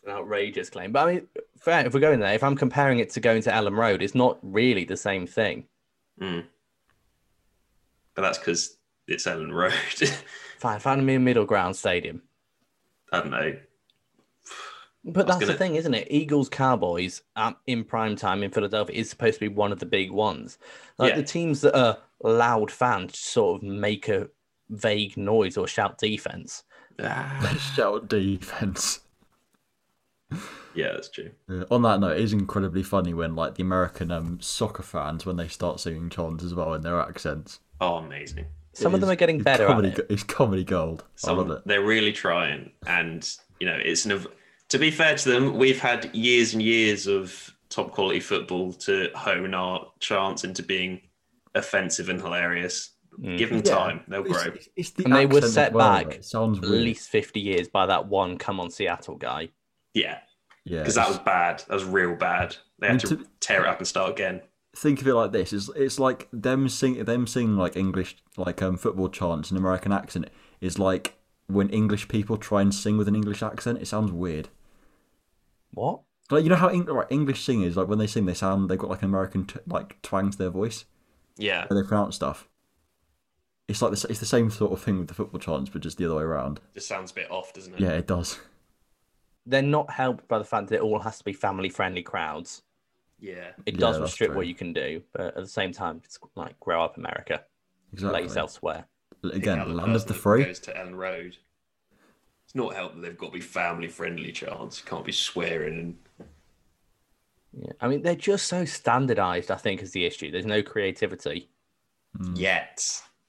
An 0.08 0.14
outrageous 0.14 0.70
claim. 0.70 0.94
But 0.94 1.08
I 1.08 1.14
mean, 1.14 1.28
fair, 1.60 1.86
if 1.86 1.94
we're 1.94 2.00
going 2.00 2.22
there, 2.22 2.34
if 2.34 2.42
I'm 2.44 2.56
comparing 2.56 3.00
it 3.00 3.10
to 3.12 3.20
going 3.20 3.42
to 3.44 3.52
Elland 3.52 3.78
Road, 3.78 4.02
it's 4.02 4.16
not 4.16 4.40
really 4.42 4.86
the 4.86 4.96
same 4.96 5.28
thing. 5.28 5.66
Mm. 6.22 6.46
But 8.16 8.22
that's 8.22 8.38
because 8.38 8.78
it's 9.08 9.26
Elland 9.26 9.52
Road. 9.54 9.74
Fine, 10.60 10.80
find 10.80 11.06
me 11.06 11.16
a 11.16 11.20
middle 11.20 11.46
ground 11.46 11.76
stadium. 11.76 12.22
I 13.12 13.20
don't 13.20 13.32
know. 13.32 13.58
But 15.04 15.28
that's 15.28 15.40
the 15.40 15.46
gonna- 15.48 15.58
thing, 15.58 15.76
isn't 15.76 15.94
it? 15.94 16.08
Eagles 16.10 16.48
Cowboys 16.50 17.22
um, 17.36 17.56
in 17.68 17.84
prime 17.84 18.16
time 18.16 18.44
in 18.44 18.52
Philadelphia 18.52 18.96
is 19.00 19.10
supposed 19.10 19.36
to 19.36 19.40
be 19.42 19.48
one 19.54 19.72
of 19.74 19.80
the 19.80 19.86
big 19.86 20.10
ones. 20.12 20.58
Like 20.98 21.12
Yeah. 21.12 21.18
the 21.18 21.24
teams 21.24 21.62
that 21.62 21.78
are 21.78 21.98
loud 22.24 22.72
fans 22.72 23.18
sort 23.20 23.62
of 23.62 23.68
make 23.70 24.08
a 24.10 24.30
vague 24.70 25.16
noise 25.18 25.58
or 25.58 25.68
shout 25.68 25.98
defense. 25.98 26.64
Ah, 27.00 27.56
Shout 27.76 28.08
defense. 28.10 29.02
yeah, 30.76 30.92
that's 30.94 31.10
true. 31.10 31.32
Yeah, 31.50 31.64
on 31.72 31.82
that 31.84 32.00
note, 32.00 32.18
it 32.18 32.24
is 32.24 32.34
incredibly 32.34 32.84
funny 32.84 33.14
when 33.14 33.36
like 33.36 33.56
the 33.56 33.64
American 33.64 34.12
um, 34.12 34.40
soccer 34.42 34.84
fans 34.84 35.26
when 35.26 35.38
they 35.38 35.48
start 35.48 35.80
singing 35.80 36.10
chants 36.10 36.44
as 36.44 36.54
well 36.54 36.74
in 36.74 36.82
their 36.82 37.00
accents. 37.00 37.60
Oh, 37.80 37.96
amazing. 37.98 38.46
Some 38.74 38.94
of 38.94 39.02
them 39.02 39.10
It 39.10 39.14
are 39.14 39.16
getting 39.16 39.38
it's 39.38 39.46
better 39.46 39.64
at 39.64 39.70
comedy, 39.70 39.90
it. 39.90 40.06
It's 40.10 40.24
comedy 40.24 40.64
gold. 40.64 41.04
I 41.08 41.12
Some, 41.16 41.38
love 41.38 41.50
it. 41.52 41.62
They're 41.66 41.84
really 41.84 42.12
trying, 42.14 42.72
and 42.86 43.28
you 43.60 43.66
know, 43.68 43.78
it's 43.84 44.06
an. 44.06 44.12
ev- 44.12 44.28
To 44.70 44.78
be 44.78 44.92
fair 44.92 45.16
to 45.16 45.30
them, 45.30 45.58
we've 45.58 45.80
had 45.80 46.14
years 46.14 46.54
and 46.54 46.62
years 46.62 47.08
of 47.08 47.50
top 47.70 47.92
quality 47.92 48.20
football 48.20 48.74
to 48.74 49.10
hone 49.16 49.54
our 49.54 49.92
chance 50.00 50.44
into 50.44 50.62
being 50.62 51.02
offensive 51.56 52.10
and 52.10 52.22
hilarious. 52.22 52.92
Give 53.20 53.50
them 53.50 53.64
Yeah, 53.66 53.74
time; 53.76 54.04
they'll 54.08 54.22
It's- 54.26 54.44
grow. 54.44 54.52
it's- 54.52 54.70
it's 54.76 54.92
the 54.92 55.06
And 55.06 55.16
they 55.16 55.26
were 55.26 55.42
set 55.42 55.74
well, 55.74 55.90
back 55.92 56.06
though. 56.06 56.12
It 56.18 56.26
sounds 56.26 56.60
At 56.60 56.66
least 56.70 57.10
50 57.10 57.40
years 57.40 57.68
by 57.68 57.88
that 57.88 58.06
one 58.08 58.38
come 58.38 58.60
on 58.60 58.70
Seattle 58.70 59.16
guy. 59.16 59.50
Yeah, 59.98 60.20
yeah, 60.66 60.80
because 60.80 60.96
that 60.96 61.08
was 61.08 61.20
bad. 61.20 61.60
That 61.68 61.74
was 61.74 61.86
real 61.86 62.16
bad. 62.16 62.56
They 62.80 62.88
And 62.88 63.02
had 63.02 63.10
to 63.10 63.18
to- 63.18 63.26
tear 63.40 63.64
it 63.66 63.68
up 63.68 63.80
and 63.80 63.88
start 63.88 64.12
again. 64.12 64.42
think 64.76 65.02
of 65.02 65.08
it 65.08 65.14
like 65.16 65.32
this: 65.32 65.54
it's 65.54 65.70
it's 65.76 66.00
like 66.00 66.28
them 66.32 66.70
sing 66.70 67.04
them 67.04 67.26
singing 67.28 67.56
like 67.58 67.76
English 67.76 68.18
like 68.38 68.62
um 68.62 68.78
football 68.78 69.10
chants 69.10 69.50
in 69.52 69.58
American 69.58 69.92
accent 69.92 70.30
is 70.62 70.78
like 70.78 71.16
when 71.48 71.70
English 71.70 72.08
people 72.10 72.38
try 72.38 72.62
and 72.62 72.74
sing 72.76 72.98
with 72.98 73.08
an 73.08 73.16
English 73.16 73.42
accent. 73.42 73.82
It 73.82 73.88
sounds 73.88 74.12
weird. 74.12 74.50
What? 75.74 76.02
Like 76.30 76.44
you 76.44 76.50
know 76.50 76.56
how 76.58 76.68
Eng- 76.68 76.86
like, 76.86 77.08
English 77.10 77.44
singers 77.44 77.78
like 77.78 77.88
when 77.88 78.00
they 78.00 78.08
sing 78.08 78.26
they 78.26 78.34
sound 78.34 78.70
they've 78.70 78.78
got 78.78 78.90
like 78.90 79.02
an 79.02 79.08
American 79.10 79.46
t- 79.46 79.60
like 79.66 80.02
twang 80.02 80.30
to 80.32 80.38
their 80.38 80.50
voice 80.50 80.86
Yeah, 81.38 81.66
when 81.68 81.82
they 81.82 81.88
pronounce 81.88 82.16
stuff. 82.18 82.48
It's 83.70 83.82
like 83.82 83.92
the, 83.94 84.08
it's 84.10 84.20
the 84.20 84.26
same 84.26 84.50
sort 84.50 84.72
of 84.74 84.82
thing 84.82 84.98
with 85.00 85.08
the 85.08 85.14
football 85.14 85.40
chants, 85.40 85.70
but 85.70 85.82
just 85.82 85.98
the 85.98 86.06
other 86.06 86.16
way 86.16 86.24
around. 86.24 86.60
just 86.74 86.88
sounds 86.88 87.12
a 87.12 87.14
bit 87.14 87.30
off, 87.32 87.52
doesn't 87.54 87.74
it? 87.74 87.80
Yeah, 87.82 87.90
it 87.92 88.08
does. 88.08 88.40
They're 89.48 89.62
not 89.62 89.90
helped 89.90 90.28
by 90.28 90.38
the 90.38 90.44
fact 90.44 90.68
that 90.70 90.76
it 90.76 90.82
all 90.82 91.00
has 91.00 91.18
to 91.20 91.24
be 91.24 91.34
family 91.34 91.70
friendly 91.70 92.04
crowds. 92.04 92.64
yeah. 93.20 93.52
It 93.66 93.78
does 93.78 93.96
that's 93.98 94.12
restrict 94.12 94.32
true. 94.32 94.38
what 94.38 94.48
you 94.48 94.54
can 94.54 94.74
do, 94.74 95.02
but 95.14 95.28
at 95.28 95.36
the 95.36 95.48
same 95.48 95.72
time, 95.72 96.02
it's 96.04 96.20
like 96.36 96.60
grow 96.60 96.84
up 96.84 96.98
America, 96.98 97.44
Exactly. 97.94 98.14
let 98.14 98.24
yourself 98.24 98.52
swear. 98.52 98.86
Again, 99.24 99.58
Callum 99.58 99.76
land 99.78 99.96
of 99.96 100.06
the 100.06 100.14
free. 100.14 100.44
Goes 100.44 100.60
to 100.60 100.74
Elland 100.74 100.96
Road. 100.98 101.38
It's 102.46 102.56
not 102.56 102.76
help 102.76 102.94
that 102.96 103.02
they've 103.02 103.18
got 103.18 103.28
to 103.28 103.32
be 103.34 103.40
family 103.42 103.88
friendly 103.88 104.32
chants. 104.32 104.80
You 104.84 104.90
can't 104.90 105.06
be 105.06 105.12
swearing 105.12 105.80
and 105.80 105.96
Yeah. 107.54 107.72
I 107.82 107.88
mean, 107.88 108.02
they're 108.04 108.16
just 108.16 108.48
so 108.48 108.66
standardized, 108.66 109.50
I 109.52 109.56
think, 109.56 109.82
is 109.82 109.92
the 109.92 110.06
issue. 110.06 110.30
There's 110.32 110.46
no 110.46 110.62
creativity. 110.62 111.50
Mm. 112.18 112.38
yet. 112.40 112.84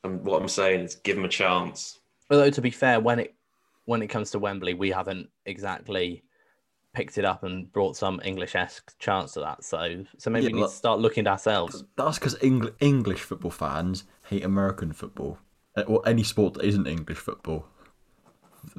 And 0.05 0.25
what 0.25 0.41
I'm 0.41 0.49
saying 0.49 0.81
is, 0.83 0.95
give 0.97 1.17
them 1.17 1.25
a 1.25 1.29
chance. 1.29 1.99
Although 2.31 2.51
to 2.51 2.61
be 2.61 2.71
fair, 2.71 3.01
when 3.01 3.19
it 3.19 3.35
when 3.89 4.03
it 4.03 4.09
comes 4.09 4.31
to 4.33 4.39
Wembley, 4.39 4.75
we 4.75 4.91
haven't 4.91 5.31
exactly 5.47 6.23
picked 6.93 7.17
it 7.17 7.25
up 7.25 7.43
and 7.43 7.73
brought 7.73 7.97
some 7.97 8.21
English 8.23 8.55
esque 8.55 8.93
chance 8.99 9.33
to 9.33 9.41
that. 9.41 9.65
So 9.65 10.05
so 10.19 10.29
maybe 10.31 10.47
Yeah, 10.47 10.53
we 10.53 10.61
need 10.61 10.67
to 10.67 10.73
start 10.73 11.01
looking 11.01 11.27
at 11.27 11.31
ourselves. 11.31 11.85
That's 11.97 12.19
because 12.19 12.35
Engl- 12.37 12.75
English 12.81 13.21
football 13.21 13.51
fans 13.51 14.05
hate 14.25 14.45
American 14.45 14.93
football 14.93 15.39
Uh, 15.75 15.83
or 15.87 16.03
any 16.07 16.23
sport 16.23 16.55
that 16.55 16.65
isn't 16.67 16.87
English 16.87 17.19
football. 17.19 17.65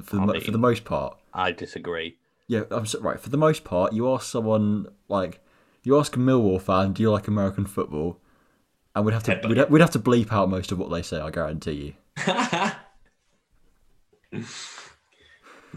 For 0.00 0.16
the, 0.16 0.22
I 0.22 0.26
mean- 0.26 0.40
for 0.42 0.52
the 0.52 0.58
most 0.58 0.84
part, 0.84 1.18
I 1.34 1.50
disagree. 1.50 2.16
yeah, 2.46 2.62
I'm 2.70 2.86
so, 2.86 3.00
right. 3.00 3.18
For 3.18 3.30
the 3.30 3.36
most 3.48 3.64
part, 3.64 3.92
you 3.92 4.12
ask 4.14 4.26
someone 4.30 4.86
like 5.08 5.40
you 5.82 5.98
ask 5.98 6.14
a 6.14 6.20
Millwall 6.20 6.60
fan, 6.62 6.92
"Do 6.92 7.02
you 7.02 7.10
like 7.10 7.26
American 7.26 7.66
football?" 7.66 8.20
And 8.94 9.04
we'd 9.04 9.14
have 9.14 9.24
to 9.24 9.40
we'd, 9.48 9.70
we'd 9.70 9.80
have 9.80 9.90
to 9.98 9.98
bleep 9.98 10.30
out 10.32 10.48
most 10.50 10.70
of 10.72 10.78
what 10.78 10.90
they 10.90 11.02
say. 11.02 11.18
I 11.20 11.30
guarantee 11.30 11.78
you. 11.84 11.94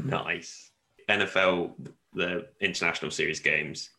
Nice. 0.01 0.71
NFL, 1.09 1.73
the 2.13 2.47
international 2.59 3.11
series 3.11 3.39
games. 3.39 3.89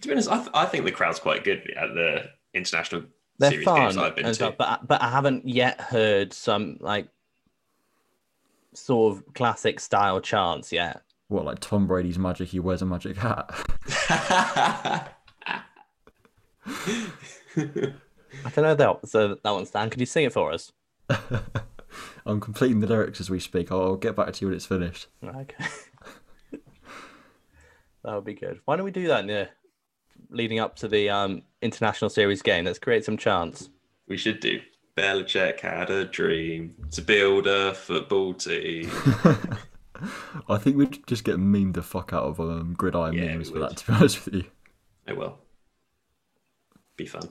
To 0.00 0.08
be 0.08 0.14
honest, 0.14 0.30
I, 0.30 0.38
th- 0.38 0.50
I 0.54 0.66
think 0.66 0.84
the 0.84 0.92
crowd's 0.92 1.18
quite 1.18 1.44
good 1.44 1.70
at 1.76 1.94
the 1.94 2.30
international 2.54 3.02
They're 3.38 3.50
series 3.50 3.64
fun, 3.64 3.80
games 3.80 3.96
I've 3.96 4.16
been 4.16 4.24
to. 4.26 4.34
stuff, 4.34 4.54
but 4.58 4.86
but 4.86 5.02
I 5.02 5.10
haven't 5.10 5.48
yet 5.48 5.80
heard 5.80 6.32
some 6.32 6.78
like 6.80 7.08
sort 8.74 9.16
of 9.16 9.34
classic 9.34 9.80
style 9.80 10.20
chants 10.20 10.72
yet. 10.72 11.02
What 11.28 11.44
like 11.44 11.60
Tom 11.60 11.86
Brady's 11.86 12.18
magic? 12.18 12.48
He 12.48 12.60
wears 12.60 12.82
a 12.82 12.86
magic 12.86 13.16
hat. 13.16 13.50
I 16.66 18.50
don't 18.54 18.64
know 18.64 18.74
that 18.74 19.08
so 19.08 19.36
that 19.42 19.50
one, 19.50 19.66
Stan. 19.66 19.90
Could 19.90 20.00
you 20.00 20.06
sing 20.06 20.24
it 20.24 20.32
for 20.32 20.52
us? 20.52 20.72
I'm 22.26 22.40
completing 22.40 22.80
the 22.80 22.86
lyrics 22.86 23.20
as 23.20 23.30
we 23.30 23.40
speak. 23.40 23.70
I'll, 23.72 23.82
I'll 23.82 23.96
get 23.96 24.14
back 24.16 24.32
to 24.32 24.40
you 24.42 24.48
when 24.48 24.54
it's 24.56 24.66
finished. 24.66 25.08
Okay. 25.24 25.64
that 28.04 28.14
would 28.14 28.24
be 28.24 28.34
good. 28.34 28.60
Why 28.64 28.76
don't 28.76 28.84
we 28.84 28.90
do 28.90 29.08
that 29.08 29.20
in 29.20 29.26
the 29.26 29.48
leading 30.30 30.58
up 30.58 30.76
to 30.76 30.88
the 30.88 31.10
um, 31.10 31.42
international 31.60 32.10
series 32.10 32.42
game? 32.42 32.64
Let's 32.64 32.78
create 32.78 33.04
some 33.04 33.16
chance. 33.16 33.70
we 34.08 34.16
should 34.16 34.40
do. 34.40 34.60
Belichick 34.96 35.60
had 35.60 35.88
a 35.90 36.04
dream 36.04 36.74
to 36.90 37.00
build 37.02 37.46
a 37.46 37.72
football 37.74 38.34
team. 38.34 38.90
I 40.48 40.58
think 40.58 40.76
we'd 40.76 41.06
just 41.06 41.24
get 41.24 41.36
memed 41.36 41.74
the 41.74 41.82
fuck 41.82 42.12
out 42.12 42.24
of 42.24 42.40
um, 42.40 42.74
gridiron 42.74 43.14
Yeah, 43.14 43.26
memes 43.34 43.50
for 43.50 43.58
that. 43.60 43.76
To 43.78 43.86
be 43.86 43.92
honest 43.94 44.24
with 44.26 44.34
you. 44.34 44.44
it 45.06 45.16
will 45.16 45.38
Be 46.96 47.06
fun. 47.06 47.28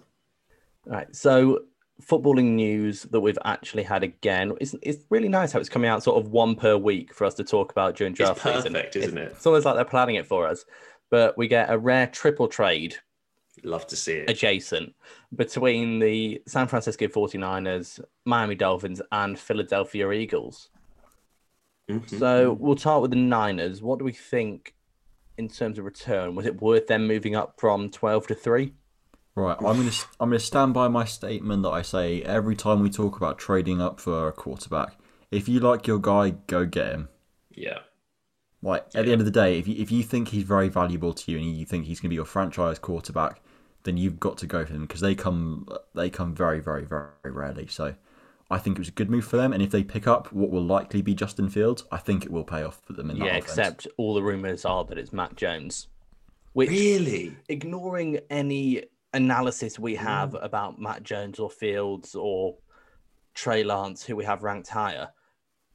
All 0.87 0.93
right. 0.93 1.15
So 1.15 1.65
footballing 2.01 2.51
news 2.55 3.03
that 3.03 3.19
we've 3.19 3.37
actually 3.45 3.83
had 3.83 4.03
again. 4.03 4.53
It's, 4.59 4.75
it's 4.81 5.03
really 5.09 5.29
nice 5.29 5.51
how 5.51 5.59
it's 5.59 5.69
coming 5.69 5.89
out 5.89 6.03
sort 6.03 6.23
of 6.23 6.31
one 6.31 6.55
per 6.55 6.75
week 6.77 7.13
for 7.13 7.25
us 7.25 7.33
to 7.35 7.43
talk 7.43 7.71
about 7.71 7.95
during 7.95 8.13
draft 8.13 8.41
season. 8.41 8.73
perfect, 8.73 8.95
isn't 8.95 9.17
it? 9.17 9.31
It's 9.35 9.45
almost 9.45 9.65
like 9.65 9.75
they're 9.75 9.85
planning 9.85 10.15
it 10.15 10.27
for 10.27 10.47
us. 10.47 10.65
But 11.09 11.37
we 11.37 11.47
get 11.47 11.69
a 11.69 11.77
rare 11.77 12.07
triple 12.07 12.47
trade 12.47 12.95
Love 13.63 13.85
to 13.87 13.95
see 13.95 14.13
it. 14.13 14.29
adjacent 14.29 14.95
between 15.35 15.99
the 15.99 16.41
San 16.47 16.67
Francisco 16.67 17.07
49ers, 17.07 17.99
Miami 18.25 18.55
Dolphins, 18.55 19.01
and 19.11 19.37
Philadelphia 19.37 20.11
Eagles. 20.11 20.69
Mhm. 21.89 22.19
So 22.19 22.53
we'll 22.53 22.77
start 22.77 23.01
with 23.01 23.11
the 23.11 23.17
Niners. 23.17 23.81
What 23.81 23.99
do 23.99 24.05
we 24.05 24.13
think 24.13 24.73
in 25.37 25.49
terms 25.49 25.77
of 25.77 25.85
return? 25.85 26.35
Was 26.35 26.45
it 26.45 26.61
worth 26.61 26.87
them 26.87 27.07
moving 27.07 27.35
up 27.35 27.59
from 27.59 27.89
12 27.89 28.27
to 28.27 28.35
3? 28.35 28.73
Right, 29.33 29.55
I'm 29.59 29.77
gonna 29.77 29.91
I'm 30.19 30.29
gonna 30.29 30.39
stand 30.39 30.73
by 30.73 30.87
my 30.89 31.05
statement 31.05 31.63
that 31.63 31.69
I 31.69 31.81
say 31.83 32.21
every 32.23 32.55
time 32.55 32.81
we 32.81 32.89
talk 32.89 33.15
about 33.15 33.39
trading 33.39 33.81
up 33.81 33.99
for 33.99 34.27
a 34.27 34.33
quarterback. 34.33 34.97
If 35.31 35.47
you 35.47 35.61
like 35.61 35.87
your 35.87 35.99
guy, 35.99 36.31
go 36.47 36.65
get 36.65 36.91
him. 36.91 37.09
Yeah. 37.49 37.79
Like 38.61 38.85
at 38.93 39.05
the 39.05 39.11
end 39.11 39.21
of 39.21 39.25
the 39.25 39.31
day, 39.31 39.57
if 39.57 39.67
you 39.67 39.75
if 39.81 39.89
you 39.91 40.03
think 40.03 40.29
he's 40.29 40.43
very 40.43 40.67
valuable 40.67 41.13
to 41.13 41.31
you 41.31 41.37
and 41.37 41.55
you 41.57 41.65
think 41.65 41.85
he's 41.85 42.01
gonna 42.01 42.09
be 42.09 42.15
your 42.15 42.25
franchise 42.25 42.77
quarterback, 42.77 43.41
then 43.83 43.95
you've 43.95 44.19
got 44.19 44.37
to 44.39 44.47
go 44.47 44.65
for 44.65 44.73
him 44.73 44.81
because 44.81 44.99
they 45.01 45.15
come 45.15 45.65
they 45.95 46.09
come 46.09 46.35
very 46.35 46.59
very 46.59 46.83
very 46.83 47.09
rarely. 47.23 47.67
So 47.67 47.95
I 48.49 48.57
think 48.57 48.77
it 48.77 48.79
was 48.81 48.89
a 48.89 48.91
good 48.91 49.09
move 49.09 49.23
for 49.23 49.37
them. 49.37 49.53
And 49.53 49.63
if 49.63 49.71
they 49.71 49.81
pick 49.83 50.07
up 50.07 50.31
what 50.33 50.51
will 50.51 50.65
likely 50.65 51.01
be 51.01 51.15
Justin 51.15 51.49
Fields, 51.49 51.85
I 51.89 51.97
think 51.97 52.25
it 52.25 52.31
will 52.31 52.43
pay 52.43 52.63
off 52.63 52.81
for 52.85 52.91
them 52.91 53.09
in 53.09 53.17
that 53.19 53.25
Yeah, 53.25 53.31
offense. 53.37 53.45
except 53.57 53.87
all 53.95 54.13
the 54.13 54.21
rumors 54.21 54.65
are 54.65 54.83
that 54.83 54.97
it's 54.97 55.13
Mac 55.13 55.37
Jones. 55.37 55.87
Which, 56.51 56.69
Really? 56.69 57.37
ignoring 57.47 58.19
any 58.29 58.83
analysis 59.13 59.77
we 59.79 59.95
have 59.95 60.31
mm. 60.31 60.43
about 60.43 60.79
Mac 60.79 61.03
Jones 61.03 61.39
or 61.39 61.49
Fields 61.49 62.15
or 62.15 62.57
Trey 63.33 63.63
Lance, 63.63 64.03
who 64.03 64.15
we 64.15 64.25
have 64.25 64.43
ranked 64.43 64.69
higher, 64.69 65.09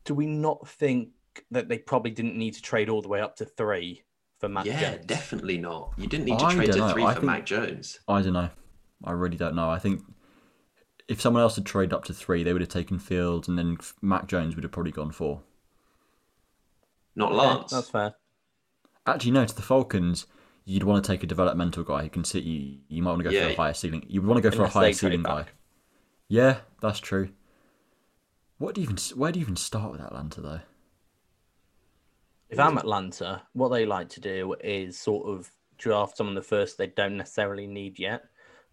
do 0.04 0.14
we 0.14 0.26
not 0.26 0.66
think 0.68 1.10
that 1.50 1.68
they 1.68 1.78
probably 1.78 2.10
didn't 2.10 2.36
need 2.36 2.54
to 2.54 2.62
trade 2.62 2.88
all 2.88 3.02
the 3.02 3.08
way 3.08 3.20
up 3.20 3.36
to 3.36 3.44
three 3.44 4.02
for 4.38 4.48
Matt 4.48 4.66
Yeah, 4.66 4.94
Jones? 4.94 5.06
definitely 5.06 5.58
not. 5.58 5.92
You 5.96 6.06
didn't 6.06 6.26
need 6.26 6.38
to 6.38 6.46
I 6.46 6.54
trade 6.54 6.72
to 6.72 6.78
know. 6.78 6.92
three 6.92 7.04
I 7.04 7.14
for 7.14 7.20
think- 7.20 7.26
Mac 7.26 7.46
Jones. 7.46 8.00
I 8.08 8.22
don't 8.22 8.32
know. 8.32 8.50
I 9.04 9.12
really 9.12 9.36
don't 9.36 9.54
know. 9.54 9.68
I 9.68 9.78
think 9.78 10.02
if 11.08 11.20
someone 11.20 11.42
else 11.42 11.56
had 11.56 11.66
traded 11.66 11.92
up 11.92 12.04
to 12.04 12.14
three, 12.14 12.42
they 12.42 12.52
would 12.52 12.62
have 12.62 12.70
taken 12.70 12.98
Fields, 12.98 13.46
and 13.48 13.58
then 13.58 13.76
Mac 14.00 14.26
Jones 14.26 14.56
would 14.56 14.64
have 14.64 14.72
probably 14.72 14.92
gone 14.92 15.12
four. 15.12 15.42
Not 17.14 17.32
Okay, 17.32 17.38
Lance. 17.38 17.70
That's 17.72 17.90
fair. 17.90 18.14
Actually, 19.06 19.30
no. 19.32 19.44
To 19.44 19.54
the 19.54 19.62
Falcons, 19.62 20.26
you'd 20.66 20.82
want 20.82 21.02
to 21.02 21.10
take 21.10 21.22
a 21.22 21.26
developmental 21.26 21.84
guy 21.84 22.02
who 22.02 22.10
can 22.10 22.24
sit 22.24 22.44
you. 22.44 22.78
You 22.88 23.02
might 23.02 23.12
want 23.12 23.22
to 23.24 23.30
go 23.30 23.40
for 23.40 23.52
a 23.52 23.56
higher 23.56 23.72
ceiling. 23.72 24.04
You 24.08 24.20
would 24.20 24.28
want 24.28 24.42
to 24.42 24.50
go 24.50 24.54
for 24.54 24.64
a 24.64 24.68
higher 24.68 24.92
ceiling 24.92 25.22
guy. 25.22 25.42
back. 25.42 25.52
Yeah, 26.28 26.58
that's 26.82 27.00
true. 27.00 27.30
What 28.58 28.74
do 28.74 28.80
you 28.82 28.86
even? 28.86 28.98
Where 29.14 29.32
do 29.32 29.38
you 29.38 29.44
even 29.44 29.56
start 29.56 29.92
with 29.92 30.00
Atlanta 30.00 30.40
though? 30.40 30.60
If 32.48 32.58
I'm 32.58 32.78
Atlanta, 32.78 33.42
what 33.54 33.70
they 33.70 33.86
like 33.86 34.08
to 34.10 34.20
do 34.20 34.54
is 34.60 34.98
sort 34.98 35.26
of 35.28 35.50
draft 35.78 36.16
someone 36.16 36.34
the 36.34 36.42
first 36.42 36.78
they 36.78 36.86
don't 36.88 37.16
necessarily 37.16 37.66
need 37.66 37.98
yet. 37.98 38.24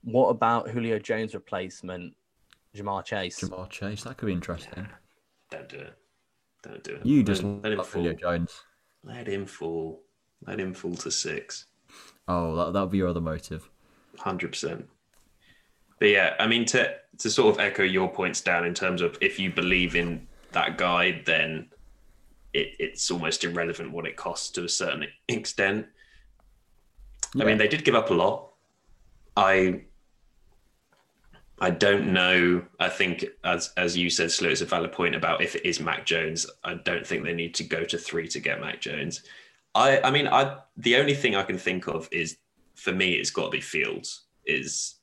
What 0.04 0.30
about 0.30 0.70
Julio 0.70 1.00
Jones 1.00 1.34
replacement, 1.34 2.14
Ja'Marr 2.76 3.06
Chase? 3.06 3.40
Ja'Marr 3.40 3.70
Chase. 3.70 4.04
That 4.04 4.18
could 4.18 4.28
be 4.28 4.34
interesting. 4.34 4.88
Don't 5.50 5.70
do 5.70 5.78
it. 5.78 5.98
Don't 6.62 6.84
do 6.84 6.96
it. 6.96 7.06
You 7.06 7.24
just 7.24 7.44
let, 7.44 7.64
let 7.64 7.72
him 7.74 7.78
fall. 7.80 8.02
Julio 8.04 8.14
Jones. 8.14 8.64
Let 9.04 9.28
him 9.28 9.46
fall. 9.46 10.04
Let 10.46 10.60
him 10.60 10.74
fall 10.74 10.96
to 10.96 11.12
six. 11.12 11.66
Oh, 12.28 12.56
that 12.56 12.74
that 12.74 12.82
would 12.82 12.92
be 12.92 12.98
your 12.98 13.10
other 13.10 13.22
motive. 13.22 13.70
Hundred 14.18 14.50
percent. 14.50 14.88
But 16.00 16.10
yeah, 16.10 16.36
I 16.40 16.48
mean 16.48 16.66
to 16.66 16.96
to 17.20 17.30
sort 17.30 17.54
of 17.54 17.60
echo 17.60 17.84
your 17.84 18.10
points 18.10 18.42
down 18.42 18.66
in 18.66 18.74
terms 18.74 19.02
of 19.02 19.18
if 19.22 19.40
you 19.40 19.52
believe 19.52 19.96
in 19.96 20.28
that 20.52 20.78
guy, 20.78 21.22
then 21.26 21.70
it, 22.54 22.76
it's 22.80 23.10
almost 23.12 23.44
irrelevant 23.44 23.92
what 23.92 24.06
it 24.06 24.16
costs 24.16 24.50
to 24.52 24.64
a 24.64 24.70
certain 24.70 25.06
extent. 25.28 25.88
I 27.40 27.46
mean, 27.46 27.58
they 27.58 27.68
did 27.68 27.84
give 27.84 27.96
up 27.96 28.12
a 28.12 28.14
lot. 28.14 28.50
I 29.36 29.82
I 31.60 31.70
don't 31.70 32.14
know. 32.14 32.64
I 32.80 32.90
think 32.90 33.26
as 33.44 33.72
as 33.78 33.98
you 33.98 34.10
said, 34.10 34.32
Slew, 34.32 34.50
it's 34.50 34.62
a 34.62 34.66
valid 34.66 34.92
point 34.92 35.16
about 35.16 35.42
if 35.42 35.56
it 35.56 35.66
is 35.66 35.80
Mac 35.80 36.06
Jones. 36.06 36.46
I 36.64 36.76
don't 36.76 37.06
think 37.06 37.24
they 37.24 37.34
need 37.34 37.56
to 37.56 37.64
go 37.64 37.84
to 37.86 37.98
three 37.98 38.28
to 38.30 38.40
get 38.40 38.62
Mac 38.62 38.82
Jones. 38.82 39.24
I 39.76 40.02
I 40.02 40.12
mean, 40.12 40.28
I 40.28 40.58
the 40.78 40.98
only 40.98 41.14
thing 41.14 41.36
I 41.36 41.44
can 41.44 41.58
think 41.58 41.88
of 41.88 42.08
is 42.12 42.38
for 42.76 42.92
me, 42.92 43.14
it's 43.14 43.32
got 43.32 43.46
to 43.46 43.52
be 43.52 43.62
Fields. 43.62 44.26
Is 44.46 44.96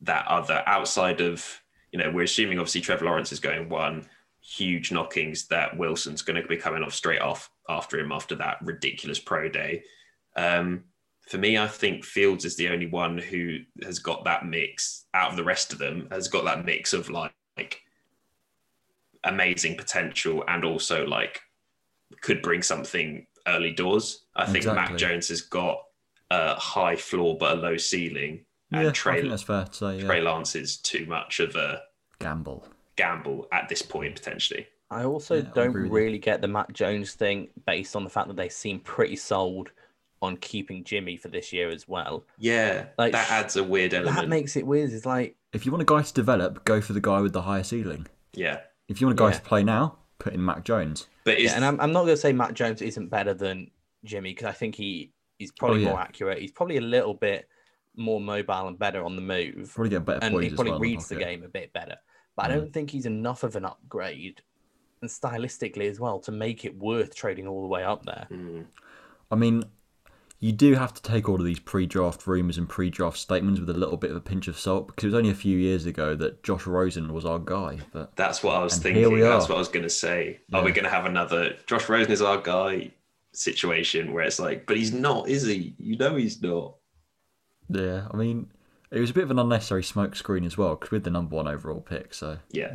that 0.00 0.26
other 0.26 0.62
outside 0.66 1.20
of 1.20 1.62
you 1.92 1.98
know 1.98 2.10
we're 2.10 2.24
assuming 2.24 2.58
obviously 2.58 2.80
Trevor 2.80 3.06
Lawrence 3.06 3.32
is 3.32 3.40
going 3.40 3.68
one 3.68 4.06
huge 4.40 4.92
knockings 4.92 5.46
that 5.48 5.76
Wilson's 5.78 6.22
going 6.22 6.40
to 6.40 6.46
be 6.46 6.56
coming 6.56 6.82
off 6.82 6.92
straight 6.92 7.22
off 7.22 7.50
after 7.68 7.98
him 7.98 8.12
after 8.12 8.34
that 8.34 8.58
ridiculous 8.62 9.18
pro 9.18 9.48
day. 9.48 9.82
Um, 10.36 10.84
for 11.26 11.38
me, 11.38 11.56
I 11.56 11.66
think 11.66 12.04
Fields 12.04 12.44
is 12.44 12.56
the 12.56 12.68
only 12.68 12.86
one 12.86 13.16
who 13.16 13.60
has 13.82 13.98
got 13.98 14.24
that 14.24 14.44
mix 14.44 15.06
out 15.14 15.30
of 15.30 15.36
the 15.36 15.44
rest 15.44 15.72
of 15.72 15.78
them, 15.78 16.08
has 16.10 16.28
got 16.28 16.44
that 16.44 16.66
mix 16.66 16.92
of 16.92 17.08
like, 17.08 17.32
like 17.56 17.80
amazing 19.24 19.76
potential 19.76 20.44
and 20.46 20.64
also 20.64 21.06
like 21.06 21.40
could 22.20 22.42
bring 22.42 22.62
something 22.62 23.26
early 23.46 23.72
doors. 23.72 24.24
I 24.36 24.46
think 24.46 24.64
Mac 24.66 24.96
Jones 24.96 25.28
has 25.28 25.40
got 25.40 25.78
a 26.30 26.54
high 26.54 26.96
floor 26.96 27.36
but 27.38 27.58
a 27.58 27.60
low 27.60 27.76
ceiling. 27.76 28.44
Yeah, 28.70 28.78
And 28.80 28.88
I 28.88 28.92
Trey, 28.92 29.18
think 29.20 29.30
that's 29.30 29.42
fair 29.42 29.64
to 29.64 29.74
say. 29.74 29.98
Yeah. 29.98 30.06
Trey 30.06 30.20
Lance 30.20 30.54
is 30.56 30.76
too 30.78 31.06
much 31.06 31.40
of 31.40 31.54
a 31.56 31.82
Gamble. 32.18 32.66
gamble 32.96 33.46
at 33.52 33.68
this 33.68 33.82
point, 33.82 34.14
potentially. 34.16 34.66
I 34.90 35.04
also 35.04 35.36
Yeah, 35.36 35.50
don't 35.54 35.68
agree 35.70 35.88
really 35.88 36.18
get 36.18 36.40
the 36.40 36.48
Mac 36.48 36.72
Jones 36.72 37.12
thing 37.14 37.48
based 37.66 37.94
on 37.96 38.04
the 38.04 38.10
fact 38.10 38.28
that 38.28 38.36
they 38.36 38.48
seem 38.48 38.80
pretty 38.80 39.16
sold 39.16 39.70
on 40.22 40.36
keeping 40.38 40.82
Jimmy 40.84 41.16
for 41.16 41.28
this 41.28 41.52
year 41.52 41.68
as 41.68 41.86
well. 41.86 42.24
Yeah, 42.38 42.86
Like, 42.96 43.12
that 43.12 43.30
adds 43.30 43.56
a 43.56 43.64
weird 43.64 43.92
element. 43.92 44.16
That 44.16 44.28
makes 44.28 44.56
it 44.56 44.66
weird. 44.66 44.90
It's 44.92 45.04
like, 45.04 45.36
If 45.52 45.66
you 45.66 45.72
want 45.72 45.82
a 45.82 45.84
guy 45.86 46.02
to 46.02 46.12
develop, 46.14 46.64
go 46.64 46.80
for 46.80 46.94
the 46.94 47.00
guy 47.00 47.20
with 47.20 47.32
the 47.34 47.42
higher 47.42 47.62
ceiling. 47.64 48.06
yeah, 48.32 48.60
If 48.88 49.00
you 49.00 49.06
want 49.06 49.18
a 49.18 49.22
guy 49.22 49.28
Yeah. 49.28 49.34
to 49.38 49.42
play 49.42 49.62
now, 49.64 49.98
put 50.18 50.32
in 50.32 50.44
Mac 50.44 50.64
Jones. 50.64 51.08
but 51.24 51.38
is 51.38 51.50
yeah, 51.50 51.56
and 51.56 51.64
I'm, 51.64 51.80
I'm 51.80 51.92
not 51.92 52.02
going 52.04 52.14
to 52.14 52.20
say 52.20 52.32
Mac 52.32 52.54
Jones 52.54 52.82
isn't 52.82 53.08
better 53.08 53.34
than 53.34 53.70
Jimmy 54.04 54.30
because 54.32 54.46
I 54.46 54.52
think 54.52 54.74
he 54.74 55.12
he's 55.38 55.52
probably 55.52 55.78
Oh, 55.78 55.80
yeah. 55.80 55.90
more 55.90 56.00
accurate. 56.00 56.38
He's 56.40 56.52
probably 56.52 56.76
a 56.76 56.82
little 56.82 57.14
bit 57.14 57.48
more 57.96 58.20
mobile 58.20 58.68
and 58.68 58.78
better 58.78 59.04
on 59.04 59.16
the 59.16 59.22
move. 59.22 59.72
Probably 59.74 59.90
get 59.90 60.04
better 60.04 60.20
and 60.22 60.42
he 60.42 60.50
probably 60.50 60.72
well. 60.72 60.80
reads 60.80 61.08
the 61.08 61.16
pocket. 61.16 61.26
game 61.28 61.44
a 61.44 61.48
bit 61.48 61.72
better. 61.72 61.96
But 62.36 62.46
I 62.46 62.48
Mm. 62.48 62.54
don't 62.54 62.72
think 62.72 62.90
he's 62.90 63.06
enough 63.06 63.42
of 63.42 63.56
an 63.56 63.64
upgrade 63.64 64.42
and 65.00 65.10
stylistically 65.10 65.88
as 65.88 66.00
well 66.00 66.18
to 66.20 66.32
make 66.32 66.64
it 66.64 66.76
worth 66.76 67.14
trading 67.14 67.46
all 67.46 67.62
the 67.62 67.68
way 67.68 67.84
up 67.84 68.04
there. 68.04 68.26
Mm, 68.30 68.66
I 69.30 69.34
mean, 69.36 69.64
you 70.44 70.52
do 70.52 70.74
have 70.74 70.92
to 70.92 71.00
take 71.00 71.26
all 71.26 71.36
of 71.36 71.44
these 71.46 71.58
pre-draft 71.58 72.26
rumors 72.26 72.58
and 72.58 72.68
pre-draft 72.68 73.16
statements 73.16 73.58
with 73.60 73.70
a 73.70 73.72
little 73.72 73.96
bit 73.96 74.10
of 74.10 74.16
a 74.18 74.20
pinch 74.20 74.46
of 74.46 74.58
salt 74.58 74.88
because 74.88 75.04
it 75.04 75.06
was 75.06 75.14
only 75.14 75.30
a 75.30 75.34
few 75.34 75.56
years 75.56 75.86
ago 75.86 76.14
that 76.14 76.42
Josh 76.42 76.66
Rosen 76.66 77.14
was 77.14 77.24
our 77.24 77.38
guy. 77.38 77.78
But 77.92 78.14
that's 78.14 78.42
what 78.42 78.54
I 78.54 78.62
was 78.62 78.76
thinking. 78.76 79.00
here 79.00 79.10
we 79.10 79.22
That's 79.22 79.46
are. 79.46 79.48
what 79.48 79.54
I 79.54 79.58
was 79.58 79.68
going 79.68 79.84
to 79.84 79.88
say. 79.88 80.40
Are 80.52 80.60
we 80.62 80.68
Yeah. 80.68 80.74
going 80.74 80.84
to 80.84 80.90
have 80.90 81.06
another 81.06 81.56
Josh 81.66 81.88
Rosen 81.88 82.12
is 82.12 82.20
our 82.20 82.42
guy 82.42 82.90
situation 83.32 84.12
where 84.12 84.24
it's 84.24 84.38
like, 84.38 84.66
but 84.66 84.76
he's 84.76 84.92
not, 84.92 85.30
is 85.30 85.46
he? 85.46 85.74
You 85.78 85.96
know, 85.96 86.14
he's 86.14 86.42
not. 86.42 86.74
yeah, 87.70 88.08
I 88.12 88.16
mean, 88.18 88.52
it 88.90 89.00
was 89.00 89.08
a 89.08 89.14
bit 89.14 89.24
of 89.24 89.30
an 89.30 89.38
unnecessary 89.38 89.82
smokescreen 89.82 90.44
as 90.44 90.58
well 90.58 90.74
because 90.76 90.90
we're 90.90 90.98
the 90.98 91.10
number 91.10 91.36
one 91.36 91.48
overall 91.48 91.80
pick. 91.80 92.12
So 92.12 92.36
Yeah, 92.50 92.68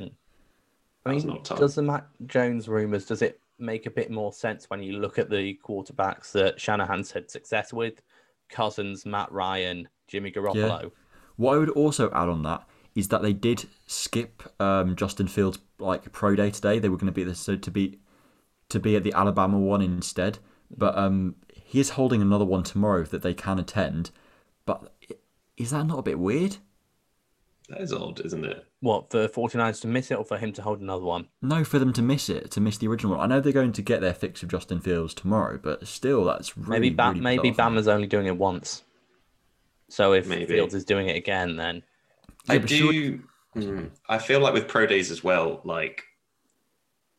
I 1.06 1.12
mean, 1.14 1.44
does 1.44 1.76
the 1.76 1.84
Mac 1.84 2.08
Jones 2.26 2.68
rumors 2.68 3.06
does 3.06 3.22
it 3.22 3.40
make 3.60 3.86
a 3.86 3.92
bit 3.92 4.12
more 4.12 4.34
sense 4.34 4.70
when 4.70 4.82
you 4.82 4.94
look 4.94 5.20
at 5.20 5.30
the 5.30 5.60
quarterbacks 5.66 6.32
that 6.34 6.60
Shanahan's 6.60 7.12
had 7.12 7.30
success 7.30 7.74
with? 7.74 8.02
Cousins, 8.50 9.06
Matt 9.06 9.32
Ryan, 9.32 9.88
Jimmy 10.08 10.32
Garoppolo. 10.32 10.92
what 11.36 11.54
I 11.54 11.58
would 11.58 11.70
also 11.70 12.10
add 12.12 12.30
on 12.30 12.44
that 12.44 12.68
is 12.96 13.10
that 13.10 13.22
they 13.22 13.34
did 13.34 13.66
skip 13.86 14.44
um, 14.60 14.96
Justin 14.96 15.28
Fields 15.28 15.60
like 15.78 16.12
pro 16.12 16.36
day 16.36 16.50
today. 16.50 16.80
They 16.80 16.90
were 16.90 16.98
going 16.98 17.08
to 17.08 17.14
be 17.14 17.24
the, 17.24 17.36
so 17.36 17.56
to 17.56 17.72
be 17.72 18.00
to 18.70 18.80
be 18.80 18.96
at 18.96 19.04
the 19.04 19.14
Alabama 19.14 19.58
one 19.58 19.82
instead, 19.82 20.40
but 20.76 20.98
um, 20.98 21.36
he 21.54 21.80
is 21.80 21.92
holding 21.92 22.22
another 22.22 22.46
one 22.46 22.64
tomorrow 22.64 23.04
that 23.04 23.22
they 23.22 23.34
can 23.34 23.60
attend. 23.60 24.12
But 24.66 24.94
is 25.58 25.72
that 25.72 25.86
not 25.86 26.00
a 26.00 26.04
bit 26.04 26.20
weird? 26.20 26.58
that 27.70 27.82
is 27.82 27.94
odd, 27.94 28.20
isn't 28.26 28.46
it? 28.46 28.66
What, 28.82 29.12
for 29.12 29.28
49ers 29.28 29.82
to 29.82 29.88
miss 29.88 30.10
it 30.10 30.16
or 30.16 30.24
for 30.24 30.38
him 30.38 30.54
to 30.54 30.62
hold 30.62 30.80
another 30.80 31.04
one? 31.04 31.28
No, 31.42 31.64
for 31.66 31.80
them 31.80 31.92
to 31.94 32.02
miss 32.02 32.30
it, 32.30 32.50
to 32.52 32.62
miss 32.62 32.78
the 32.78 32.88
original 32.88 33.18
one. 33.18 33.20
I 33.32 33.36
know 33.36 33.42
they're 33.42 33.52
going 33.52 33.74
to 33.74 33.82
get 33.82 34.00
their 34.00 34.14
fix 34.14 34.42
of 34.42 34.50
Justin 34.50 34.80
Fields 34.80 35.14
tomorrow, 35.14 35.60
but 35.62 35.86
still, 35.86 36.24
that's 36.24 36.58
really, 36.58 36.80
Maybe 36.80 36.90
ba- 36.96 37.10
really 37.10 37.20
maybe 37.20 37.50
bizarre 37.52 37.66
for 37.68 37.72
me. 37.72 37.78
Bama's 37.80 37.88
only 37.90 38.08
doing 38.08 38.28
it 38.28 38.38
once. 38.38 38.84
So 39.90 40.14
if 40.14 40.28
Maybe. 40.28 40.46
Fields 40.46 40.74
is 40.74 40.86
doing 40.86 41.10
it 41.10 41.18
again, 41.18 41.58
then 41.58 41.84
I 42.48 42.54
Yeah, 42.54 42.60
but 42.60 42.70
sure- 42.70 42.92
do. 42.94 43.20
mm, 43.58 43.90
I 44.08 44.18
feel 44.18 44.40
like 44.40 44.54
with 44.54 44.68
pro 44.70 44.86
days 44.86 45.12
as 45.12 45.24
well, 45.24 45.60
like 45.66 46.04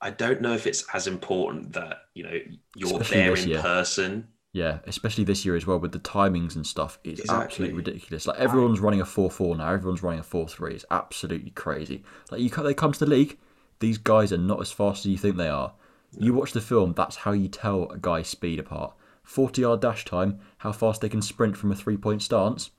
I 0.01 0.09
don't 0.11 0.40
know 0.40 0.55
if 0.55 0.66
it's 0.66 0.83
as 0.94 1.07
important 1.07 1.75
that 1.75 2.05
you 2.14 2.23
know 2.23 2.38
you're 2.75 2.88
Especially 3.03 3.16
there 3.18 3.35
in 3.37 3.49
year. 3.49 3.61
person. 3.61 4.29
Yeah, 4.52 4.80
especially 4.86 5.22
this 5.24 5.44
year 5.44 5.54
as 5.54 5.64
well 5.66 5.78
with 5.78 5.92
the 5.92 6.00
timings 6.00 6.56
and 6.56 6.66
stuff. 6.66 6.98
It's 7.04 7.20
Exactly. 7.20 7.44
absolutely 7.44 7.76
ridiculous. 7.76 8.26
Like 8.26 8.38
everyone's 8.40 8.80
running 8.80 9.00
a 9.00 9.04
four-four 9.04 9.56
now. 9.56 9.72
Everyone's 9.72 10.02
running 10.02 10.18
a 10.20 10.24
four-three. 10.24 10.74
It's 10.74 10.84
absolutely 10.90 11.50
crazy. 11.50 12.02
Like 12.32 12.40
you, 12.40 12.50
co- 12.50 12.64
they 12.64 12.74
come 12.74 12.90
to 12.92 12.98
the 12.98 13.06
league. 13.10 13.38
These 13.78 13.98
guys 13.98 14.32
are 14.32 14.38
not 14.38 14.60
as 14.60 14.72
fast 14.72 15.06
as 15.06 15.12
you 15.12 15.18
think 15.18 15.36
they 15.36 15.48
are. 15.48 15.72
You 16.18 16.34
watch 16.34 16.52
the 16.52 16.60
film. 16.60 16.94
That's 16.96 17.14
how 17.16 17.30
you 17.30 17.46
tell 17.46 17.88
a 17.92 17.96
guy's 17.98 18.26
speed 18.26 18.58
apart. 18.58 18.92
Forty-yard 19.22 19.80
dash 19.80 20.04
time. 20.04 20.40
How 20.58 20.72
fast 20.72 21.00
they 21.00 21.08
can 21.08 21.22
sprint 21.22 21.56
from 21.56 21.70
a 21.70 21.76
three-point 21.76 22.20
stance. 22.20 22.70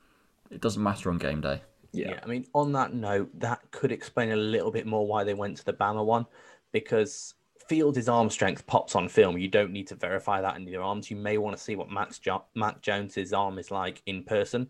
It 0.50 0.60
doesn't 0.60 0.84
matter 0.84 1.10
on 1.10 1.18
game 1.18 1.40
day. 1.40 1.62
Yeah, 1.94 2.10
Yeah, 2.12 2.20
I 2.22 2.26
mean, 2.26 2.46
on 2.54 2.74
that 2.74 2.94
note, 2.94 3.30
that 3.40 3.62
could 3.72 3.94
explain 3.94 4.34
a 4.34 4.36
little 4.36 4.72
bit 4.72 4.86
more 4.86 5.08
why 5.08 5.24
they 5.24 5.34
went 5.34 5.56
to 5.58 5.66
the 5.66 5.72
Bama 5.72 6.06
one, 6.06 6.26
because 6.74 7.36
Fields' 7.72 8.10
arm 8.10 8.30
strength 8.30 8.68
pops 8.68 8.98
on 8.98 9.08
film. 9.08 9.38
You 9.38 9.48
don't 9.48 9.72
need 9.72 9.88
to 9.88 9.96
verify 9.96 10.42
that 10.42 10.58
in 10.58 10.68
your 10.68 10.82
arms. 10.84 11.10
You 11.10 11.16
may 11.16 11.38
want 11.38 11.56
to 11.56 11.64
see 11.64 11.78
what 11.78 11.90
Max 11.90 12.20
jo- 12.20 12.44
Mac 12.54 12.82
Jones's 12.82 13.32
arm 13.32 13.58
is 13.58 13.72
like 13.72 14.02
in 14.06 14.24
person. 14.26 14.68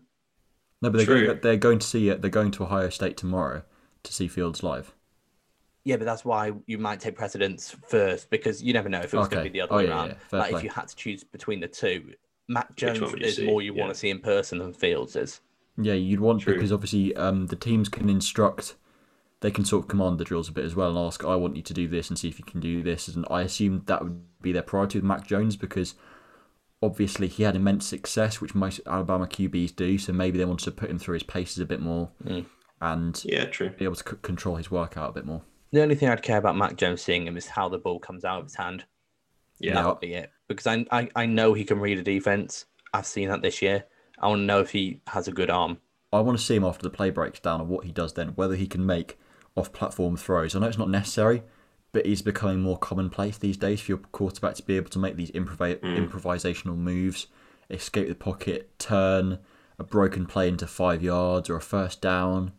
No, 0.80 0.88
but 0.88 0.98
they're 0.98 1.06
True. 1.06 1.26
going, 1.26 1.40
they're 1.42 1.56
going 1.56 1.80
to 1.80 1.86
see 1.86 2.10
it. 2.10 2.22
They're 2.22 2.30
going 2.30 2.52
to 2.52 2.62
Ohio 2.62 2.90
State 2.90 3.16
tomorrow 3.16 3.62
to 4.04 4.12
see 4.12 4.28
Fields 4.28 4.62
live. 4.62 4.94
Yeah, 5.82 5.96
but 5.96 6.04
that's 6.04 6.24
why 6.24 6.52
you 6.68 6.78
might 6.78 7.00
take 7.00 7.16
precedence 7.16 7.74
first 7.88 8.30
because 8.30 8.62
you 8.62 8.72
never 8.72 8.88
know 8.88 9.00
if 9.00 9.12
it 9.12 9.16
was 9.16 9.26
going 9.26 9.44
to 9.44 9.50
be 9.50 9.58
the 9.58 9.62
other 9.62 9.72
Oh, 9.74 9.76
way 9.78 9.86
yeah, 9.86 9.90
around. 9.90 10.08
yeah. 10.10 10.14
Fair 10.28 10.38
Like 10.40 10.52
if 10.54 10.62
you 10.62 10.70
had 10.70 10.86
to 10.86 10.94
choose 10.94 11.24
between 11.24 11.58
the 11.58 11.66
two, 11.66 12.14
Mac 12.46 12.76
Jones 12.76 13.12
is 13.14 13.34
see? 13.34 13.46
more 13.46 13.62
you 13.62 13.74
Yeah. 13.74 13.80
want 13.80 13.92
to 13.92 13.98
see 13.98 14.10
in 14.10 14.20
person 14.20 14.58
than 14.58 14.72
Fields 14.72 15.16
is. 15.16 15.40
Yeah, 15.76 15.94
you'd 15.94 16.20
want 16.20 16.42
True. 16.42 16.54
because 16.54 16.70
obviously 16.70 17.16
um, 17.16 17.48
the 17.48 17.56
teams 17.56 17.88
can 17.88 18.08
instruct, 18.08 18.76
they 19.42 19.50
can 19.50 19.64
sort 19.64 19.84
of 19.84 19.88
command 19.88 20.18
the 20.18 20.24
drills 20.24 20.48
a 20.48 20.52
bit 20.52 20.64
as 20.64 20.74
well 20.74 20.88
and 20.88 20.98
ask, 20.98 21.24
I 21.24 21.36
want 21.36 21.54
you 21.56 21.62
to 21.62 21.74
do 21.74 21.86
this 21.86 22.08
and 22.08 22.18
see 22.18 22.28
if 22.28 22.38
you 22.38 22.44
can 22.44 22.58
do 22.60 22.82
this. 22.82 23.06
And 23.08 23.26
I 23.30 23.42
assume 23.42 23.82
that 23.86 24.02
would 24.02 24.22
be 24.40 24.50
their 24.52 24.62
priority 24.62 24.98
with 24.98 25.04
Mac 25.04 25.26
Jones 25.26 25.56
because 25.56 25.94
obviously 26.82 27.28
he 27.28 27.42
had 27.42 27.56
immense 27.56 27.86
success, 27.86 28.40
which 28.40 28.54
most 28.54 28.80
Alabama 28.86 29.26
QBs 29.26 29.74
do. 29.76 29.98
So 29.98 30.12
maybe 30.12 30.38
they 30.38 30.44
wanted 30.44 30.64
to 30.64 30.70
put 30.72 30.90
him 30.90 30.98
through 30.98 31.14
his 31.14 31.22
paces 31.22 31.58
a 31.58 31.66
bit 31.66 31.80
more 31.80 32.10
Mm. 32.24 32.46
and 32.80 33.22
yeah, 33.24 33.44
true. 33.46 33.70
be 33.70 33.84
able 33.84 33.96
to 33.96 34.10
c- 34.10 34.16
control 34.22 34.56
his 34.56 34.70
workout 34.70 35.10
a 35.10 35.12
bit 35.12 35.26
more. 35.26 35.42
The 35.72 35.82
only 35.82 35.94
thing 35.94 36.08
I'd 36.08 36.22
care 36.22 36.38
about 36.38 36.56
Mac 36.56 36.76
Jones 36.76 37.02
seeing 37.02 37.26
him 37.26 37.36
is 37.36 37.46
how 37.46 37.68
the 37.68 37.78
ball 37.78 37.98
comes 37.98 38.24
out 38.24 38.40
of 38.40 38.44
his 38.46 38.54
hand. 38.56 38.84
Yeah, 39.58 39.74
That 39.74 39.86
would 39.86 40.00
be 40.00 40.14
it. 40.14 40.30
Because 40.48 40.66
I, 40.66 40.84
I, 40.90 41.08
I 41.14 41.26
know 41.26 41.54
he 41.54 41.64
can 41.64 41.78
read 41.80 41.98
a 41.98 42.02
defense. 42.02 42.66
I've 42.92 43.06
seen 43.06 43.28
that 43.28 43.42
this 43.42 43.62
year. 43.62 43.84
I 44.20 44.28
want 44.28 44.40
to 44.40 44.44
know 44.44 44.60
if 44.60 44.70
he 44.70 45.00
has 45.08 45.28
a 45.28 45.32
good 45.32 45.50
arm. 45.50 45.78
I 46.12 46.20
want 46.20 46.36
to 46.38 46.44
see 46.44 46.56
him 46.56 46.64
after 46.64 46.82
the 46.82 46.90
play 46.90 47.10
breaks 47.10 47.40
down 47.40 47.60
and 47.60 47.70
what 47.70 47.86
he 47.86 47.92
does 47.92 48.12
then, 48.14 48.28
whether 48.30 48.54
he 48.54 48.66
can 48.66 48.84
make 48.84 49.18
off 49.56 49.72
platform 49.72 50.16
throws. 50.16 50.54
I 50.54 50.60
know 50.60 50.66
it's 50.66 50.78
not 50.78 50.90
necessary, 50.90 51.42
but 51.92 52.06
is 52.06 52.22
becoming 52.22 52.60
more 52.60 52.78
commonplace 52.78 53.38
these 53.38 53.56
days 53.56 53.80
for 53.80 53.92
your 53.92 53.98
quarterback 53.98 54.54
to 54.56 54.62
be 54.62 54.76
able 54.76 54.90
to 54.90 54.98
make 54.98 55.16
these 55.16 55.30
improv- 55.32 55.80
mm. 55.80 56.08
improvisational 56.08 56.76
moves, 56.76 57.26
escape 57.70 58.08
the 58.08 58.14
pocket, 58.14 58.70
turn 58.78 59.38
a 59.78 59.84
broken 59.84 60.26
play 60.26 60.48
into 60.48 60.66
five 60.66 61.02
yards 61.02 61.50
or 61.50 61.56
a 61.56 61.60
first 61.60 62.00
down, 62.00 62.52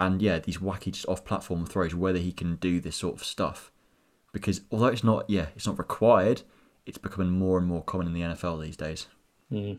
and 0.00 0.20
yeah, 0.20 0.38
these 0.38 0.58
wacky 0.58 0.92
just 0.92 1.08
off-platform 1.08 1.66
throws. 1.66 1.94
Whether 1.94 2.18
he 2.18 2.32
can 2.32 2.56
do 2.56 2.80
this 2.80 2.96
sort 2.96 3.14
of 3.14 3.24
stuff, 3.24 3.70
because 4.32 4.62
although 4.70 4.86
it's 4.86 5.04
not, 5.04 5.28
yeah, 5.28 5.46
it's 5.54 5.66
not 5.66 5.78
required, 5.78 6.42
it's 6.86 6.98
becoming 6.98 7.30
more 7.30 7.58
and 7.58 7.66
more 7.66 7.82
common 7.82 8.08
in 8.08 8.12
the 8.14 8.20
NFL 8.22 8.62
these 8.62 8.76
days. 8.76 9.06
Mm. 9.52 9.78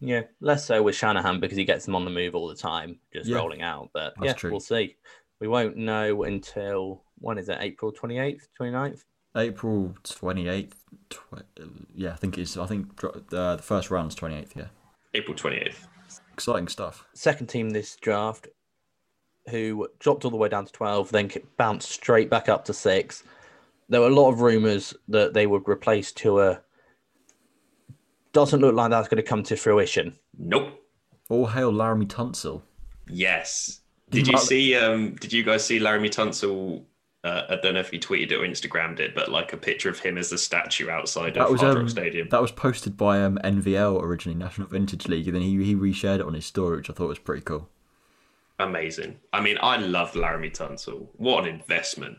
Yeah, 0.00 0.22
less 0.40 0.64
so 0.64 0.82
with 0.82 0.96
Shanahan 0.96 1.38
because 1.38 1.56
he 1.56 1.64
gets 1.64 1.84
them 1.84 1.94
on 1.94 2.04
the 2.04 2.10
move 2.10 2.34
all 2.34 2.48
the 2.48 2.56
time, 2.56 2.98
just 3.12 3.28
Yeah, 3.28 3.36
rolling 3.36 3.62
out. 3.62 3.90
But 3.92 4.14
that's 4.16 4.26
yeah, 4.26 4.32
true. 4.32 4.50
we'll 4.50 4.60
see. 4.60 4.96
We 5.42 5.48
won't 5.48 5.76
know 5.76 6.22
until 6.22 7.02
when 7.18 7.36
is 7.36 7.48
it? 7.48 7.58
April 7.60 7.90
28th, 7.92 8.42
29th? 8.60 9.02
April 9.34 9.92
twenty 10.04 10.46
eighth. 10.46 10.84
Tw- 11.10 11.42
yeah, 11.96 12.12
I 12.12 12.16
think 12.16 12.38
it's. 12.38 12.56
I 12.56 12.66
think 12.66 13.02
uh, 13.02 13.56
the 13.56 13.62
first 13.62 13.90
round's 13.90 14.14
twenty 14.14 14.36
eighth. 14.36 14.52
Yeah, 14.54 14.66
April 15.14 15.34
28th. 15.34 15.86
exciting 16.32 16.68
stuff. 16.68 17.04
Second 17.14 17.48
team 17.48 17.70
this 17.70 17.96
draft 17.96 18.46
who 19.50 19.88
dropped 19.98 20.24
all 20.24 20.30
the 20.30 20.36
way 20.36 20.48
down 20.48 20.64
to 20.66 20.72
12, 20.72 21.10
then 21.10 21.28
bounced 21.56 21.90
straight 21.90 22.30
back 22.30 22.48
up 22.48 22.64
to 22.66 22.72
six. 22.72 23.24
There 23.88 24.00
were 24.00 24.06
a 24.06 24.14
lot 24.14 24.30
of 24.30 24.42
rumors 24.42 24.94
that 25.08 25.34
they 25.34 25.48
would 25.48 25.66
replace 25.68 26.12
Tua. 26.12 26.60
Doesn't 28.32 28.60
look 28.60 28.76
like 28.76 28.90
that's 28.90 29.08
going 29.08 29.16
to 29.16 29.28
come 29.28 29.42
to 29.44 29.56
fruition. 29.56 30.16
Nope. 30.38 30.78
All 31.28 31.46
hail 31.46 31.72
Laremy 31.72 32.06
Tunsil. 32.06 32.62
Yes. 33.08 33.80
Did 34.12 34.28
you 34.28 34.38
see? 34.38 34.76
Um, 34.76 35.14
did 35.16 35.32
you 35.32 35.42
guys 35.42 35.64
see 35.64 35.80
Laremy 35.80 36.08
Tunsil? 36.10 36.84
Uh, 37.24 37.42
I 37.50 37.56
don't 37.62 37.74
know 37.74 37.80
if 37.80 37.90
he 37.90 37.98
tweeted 38.00 38.32
it 38.32 38.34
or 38.34 38.40
Instagrammed 38.46 38.98
it, 38.98 39.14
but 39.14 39.30
like 39.30 39.52
a 39.52 39.56
picture 39.56 39.88
of 39.88 39.98
him 40.00 40.18
as 40.18 40.30
the 40.30 40.38
statue 40.38 40.90
outside 40.90 41.34
That 41.34 41.44
of 41.44 41.52
was 41.52 41.60
Hard 41.60 41.76
um, 41.76 41.82
Rock 41.82 41.90
Stadium. 41.90 42.28
that 42.30 42.42
was 42.42 42.50
posted 42.50 42.96
by 42.96 43.22
um, 43.22 43.38
NVL 43.44 44.02
originally, 44.02 44.36
National 44.36 44.66
Vintage 44.66 45.06
League, 45.06 45.26
and 45.28 45.36
then 45.36 45.42
he 45.42 45.62
he 45.64 45.74
reshared 45.76 46.16
it 46.16 46.26
on 46.26 46.34
his 46.34 46.44
story, 46.46 46.76
which 46.78 46.90
I 46.90 46.92
thought 46.92 47.08
was 47.08 47.18
pretty 47.20 47.42
cool. 47.42 47.68
Amazing. 48.58 49.18
I 49.32 49.40
mean, 49.40 49.56
I 49.62 49.76
love 49.78 50.12
Laremy 50.12 50.50
Tunsil. 50.52 51.06
What 51.16 51.44
an 51.44 51.54
investment! 51.54 52.18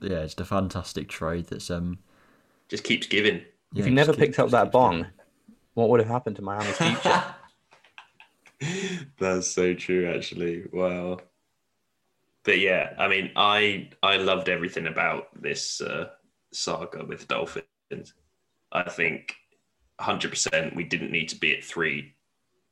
Yeah, 0.00 0.18
it's 0.18 0.34
a 0.34 0.44
fantastic 0.44 1.08
trade. 1.08 1.46
That's 1.46 1.70
um. 1.70 1.98
Just 2.68 2.84
keeps 2.84 3.06
giving. 3.06 3.42
Yeah, 3.72 3.80
if 3.80 3.84
he 3.86 3.90
never 3.92 4.08
just 4.12 4.18
keep- 4.18 4.28
picked 4.30 4.38
up 4.40 4.50
that 4.50 4.70
bong, 4.72 4.96
giving. 4.98 5.12
what 5.74 5.88
would 5.90 6.00
have 6.00 6.08
happened 6.08 6.36
to 6.36 6.42
Miami's 6.42 6.76
future? 6.76 7.24
That's 9.18 9.50
so 9.50 9.74
true, 9.74 10.12
actually. 10.14 10.64
Wow. 10.72 11.18
But 12.44 12.58
yeah, 12.60 12.94
I 12.98 13.08
mean, 13.08 13.30
I 13.36 13.90
I 14.02 14.16
loved 14.16 14.48
everything 14.48 14.86
about 14.86 15.28
this 15.40 15.80
uh, 15.80 16.08
saga 16.52 17.04
with 17.04 17.28
Dolphins. 17.28 18.14
I 18.72 18.88
think 18.88 19.34
100% 20.00 20.76
we 20.76 20.84
didn't 20.84 21.10
need 21.10 21.28
to 21.30 21.36
be 21.36 21.56
at 21.56 21.64
three. 21.64 22.14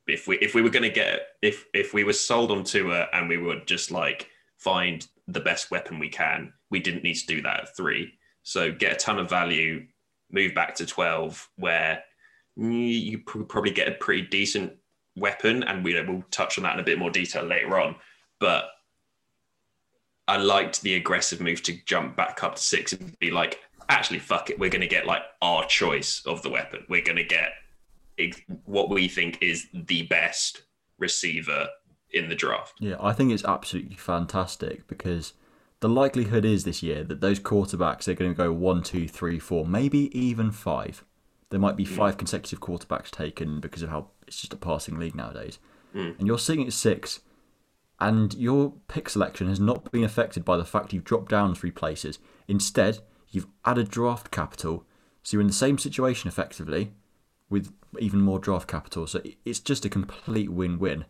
If 0.07 0.29
we 0.29 0.38
if 0.38 0.55
we 0.55 0.62
were 0.62 0.70
going 0.70 0.83
to 0.85 0.90
get 0.90 1.20
if 1.42 1.66
if 1.75 1.92
we 1.92 2.05
were 2.05 2.12
sold 2.12 2.53
on 2.53 2.64
Tua 2.64 3.09
and 3.12 3.29
we 3.29 3.38
would 3.38 3.66
just 3.66 3.90
like 3.90 4.29
find 4.57 5.07
the 5.29 5.40
best 5.40 5.70
weapon 5.70 5.99
we 5.99 6.09
can, 6.09 6.53
we 6.70 6.81
didn't 6.81 7.03
need 7.03 7.14
to 7.14 7.27
do 7.27 7.42
that 7.42 7.61
at 7.61 7.77
three. 7.77 8.12
So 8.42 8.70
get 8.70 8.92
a 8.92 8.96
ton 8.96 9.18
of 9.18 9.29
value, 9.29 9.87
move 10.31 10.55
back 10.55 10.77
to 10.77 10.87
12, 10.87 11.51
where 11.57 12.05
you 12.57 13.18
probably 13.18 13.72
get 13.72 13.88
a 13.88 13.92
pretty 13.92 14.22
decent 14.22 14.72
weapon, 15.16 15.62
and 15.62 15.85
we 15.85 16.00
will 16.02 16.24
touch 16.31 16.59
on 16.59 16.64
that 16.64 16.74
in 16.74 16.81
a 16.81 16.85
bit 16.85 16.98
more 16.98 17.11
detail 17.11 17.44
later 17.44 17.81
on. 17.81 17.96
But 18.38 18.66
I 20.29 20.37
liked 20.37 20.83
the 20.83 20.94
aggressive 20.94 21.40
move 21.40 21.62
to 21.64 21.76
jump 21.85 22.16
back 22.16 22.42
up 22.42 22.57
to 22.57 22.62
six 22.62 22.92
and 22.92 23.18
be 23.18 23.31
like, 23.31 23.61
actually, 23.88 24.18
fuck 24.18 24.50
it, 24.50 24.59
we're 24.59 24.70
going 24.70 24.81
to 24.81 24.87
get 24.87 25.07
like 25.07 25.22
our 25.40 25.64
choice 25.66 26.22
of 26.26 26.42
the 26.42 26.50
weapon. 26.50 26.85
We're 26.88 27.05
going 27.05 27.16
to 27.16 27.24
get 27.24 27.50
what 28.64 28.90
we 28.90 29.09
think 29.09 29.38
is 29.40 29.66
the 29.72 30.02
best 30.05 30.62
receiver 30.98 31.68
in 32.12 32.29
the 32.29 32.35
draft. 32.35 32.74
Yeah, 32.81 32.96
I 33.00 33.12
think 33.12 33.33
it's 33.33 33.44
absolutely 33.44 33.96
fantastic 33.96 34.87
because 34.88 35.35
the 35.81 35.88
likelihood 35.88 36.44
is 36.44 36.64
this 36.64 36.83
year 36.83 37.05
that 37.05 37.20
those 37.20 37.38
quarterbacks 37.38 38.09
are 38.09 38.14
going 38.14 38.31
to 38.31 38.37
go 38.37 38.52
one, 38.52 38.83
two, 38.83 39.07
three, 39.07 39.38
four, 39.38 39.66
maybe 39.66 40.18
even 40.18 40.50
five. 40.50 41.05
There 41.50 41.61
might 41.61 41.76
be 41.76 41.85
hmm. 41.85 41.94
five 41.94 42.16
consecutive 42.16 42.61
quarterbacks 42.61 43.11
taken 43.11 43.61
because 43.61 43.82
of 43.82 43.90
how 43.90 44.11
it's 44.26 44.40
just 44.40 44.52
a 44.52 44.56
passing 44.56 44.98
league 44.98 45.14
nowadays. 45.14 45.59
Hmm. 45.92 46.12
And 46.18 46.26
you're 46.26 46.38
sitting 46.38 46.66
at 46.66 46.72
six, 46.72 47.20
and 48.00 48.35
your 48.35 48.74
pick 48.88 49.09
selection 49.09 49.48
has 49.48 49.61
not 49.61 49.90
been 49.92 50.04
affected 50.04 50.44
by 50.44 50.56
the 50.56 50.64
fact 50.64 50.92
you've 50.92 51.04
dropped 51.04 51.30
down 51.30 51.54
three 51.54 51.70
places. 51.70 52.18
Instead, 52.48 52.98
you've 53.30 53.46
added 53.64 53.90
draft 53.90 54.30
capital, 54.30 54.85
so 55.22 55.37
you're 55.37 55.40
in 55.40 55.46
the 55.46 55.52
same 55.52 55.78
situation 55.78 56.28
effectively 56.28 56.92
with 57.48 57.72
even 57.98 58.20
more 58.20 58.38
draft 58.38 58.68
capital. 58.68 59.06
So 59.06 59.22
it's 59.44 59.61
just 59.61 59.85
a 59.85 59.88
complete 59.88 60.50
win-win 60.50 61.04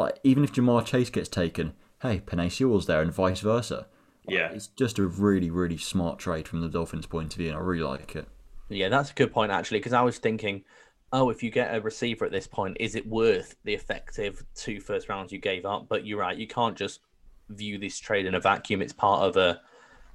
like 0.00 0.18
even 0.24 0.42
if 0.42 0.52
Ja'Marr 0.52 0.84
Chase 0.84 1.10
gets 1.10 1.28
taken, 1.28 1.74
hey, 2.02 2.20
Penei 2.20 2.50
Sewell's 2.50 2.86
there, 2.86 3.02
and 3.02 3.12
vice 3.12 3.40
versa. 3.40 3.86
Yeah. 4.26 4.50
It's 4.50 4.68
just 4.68 4.98
a 4.98 5.06
really, 5.06 5.50
really 5.50 5.76
smart 5.76 6.18
trade 6.18 6.48
from 6.48 6.62
the 6.62 6.68
Dolphins' 6.68 7.06
point 7.06 7.34
of 7.34 7.38
view, 7.38 7.48
and 7.48 7.56
I 7.56 7.60
really 7.60 7.82
like 7.82 8.16
it. 8.16 8.26
Yeah, 8.70 8.88
that's 8.88 9.10
a 9.10 9.14
good 9.14 9.32
point 9.32 9.52
actually, 9.52 9.78
because 9.78 9.92
I 9.92 10.02
was 10.02 10.18
thinking, 10.18 10.64
oh, 11.12 11.28
if 11.28 11.42
you 11.42 11.50
get 11.50 11.74
a 11.74 11.80
receiver 11.80 12.24
at 12.24 12.32
this 12.32 12.46
point, 12.46 12.76
is 12.80 12.94
it 12.94 13.06
worth 13.06 13.56
the 13.64 13.74
effective 13.74 14.44
two 14.54 14.80
first 14.80 15.08
rounds 15.08 15.32
you 15.32 15.38
gave 15.38 15.66
up? 15.66 15.88
But 15.88 16.06
you're 16.06 16.20
right, 16.20 16.36
you 16.36 16.46
can't 16.46 16.76
just 16.76 17.00
view 17.48 17.78
this 17.78 17.98
trade 17.98 18.26
in 18.26 18.34
a 18.36 18.40
vacuum. 18.40 18.80
It's 18.80 18.92
part 18.92 19.22
of 19.22 19.36
a 19.36 19.60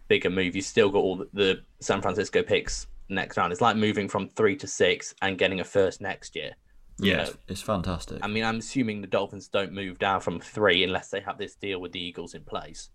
bigger 0.07 0.29
move. 0.29 0.55
You 0.55 0.61
still 0.61 0.89
got 0.89 0.99
all 0.99 1.25
the- 1.33 1.63
San 1.81 2.01
Francisco 2.01 2.41
picks 2.41 2.87
next 3.09 3.37
round. 3.37 3.51
It's 3.51 3.61
like 3.61 3.75
moving 3.75 4.07
from 4.07 4.29
three 4.29 4.55
to 4.57 4.67
six 4.67 5.13
and 5.21 5.37
getting 5.37 5.59
a 5.59 5.63
first 5.63 6.01
next 6.01 6.35
year. 6.35 6.51
Yeah. 6.97 7.23
It's, 7.23 7.37
it's 7.49 7.61
fantastic. 7.61 8.19
I 8.21 8.27
mean, 8.27 8.45
I'm 8.45 8.59
assuming 8.59 9.01
the 9.01 9.07
Dolphins 9.07 9.49
don't 9.49 9.73
move 9.73 9.99
down 9.99 10.21
from 10.21 10.39
three 10.39 10.83
unless 10.83 11.09
they 11.09 11.19
have 11.19 11.37
this 11.37 11.55
deal 11.55 11.81
with 11.81 11.91
the 11.91 11.99
Eagles 11.99 12.33
in 12.33 12.43
place. 12.43 12.89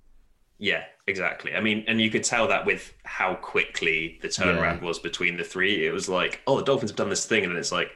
Yeah, 0.61 0.85
exactly. 1.07 1.55
I 1.55 1.61
mean, 1.61 1.85
and 1.89 2.01
you 2.01 2.11
could 2.11 2.23
tell 2.23 2.47
that 2.49 2.67
with 2.67 2.93
how 3.05 3.35
quickly 3.35 4.19
the 4.21 4.29
turnaround 4.29 4.83
was 4.83 4.99
between 4.99 5.39
the 5.39 5.43
three. 5.43 5.87
It 5.87 5.91
was 5.91 6.07
like, 6.07 6.43
oh, 6.47 6.59
the 6.59 6.65
Dolphins 6.65 6.91
have 6.91 6.99
done 6.99 7.09
this 7.09 7.25
thing, 7.25 7.45
and 7.45 7.53
then 7.53 7.59
it's 7.59 7.73
like, 7.73 7.91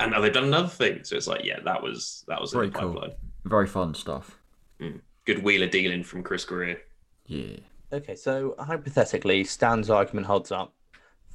and 0.00 0.10
now 0.10 0.20
they've 0.20 0.32
done 0.32 0.44
another 0.44 0.68
thing. 0.68 1.04
So 1.04 1.16
it's 1.16 1.28
like, 1.28 1.44
yeah, 1.44 1.60
that 1.64 1.80
was 1.80 2.24
that 2.26 2.40
was 2.40 2.52
Very 2.52 2.70
cool. 2.70 2.92
pipeline. 2.92 3.12
Very 3.44 3.68
fun 3.68 3.94
stuff. 3.94 4.36
Mm. 4.80 5.00
Good 5.26 5.44
wheeler 5.44 5.68
dealing 5.68 6.02
from 6.02 6.24
Chris 6.24 6.44
Grier. 6.44 6.80
Yeah. 7.26 7.56
Okay, 7.92 8.16
so 8.16 8.56
hypothetically, 8.58 9.44
Stan's 9.44 9.88
argument 9.88 10.26
holds 10.26 10.50
up. 10.50 10.72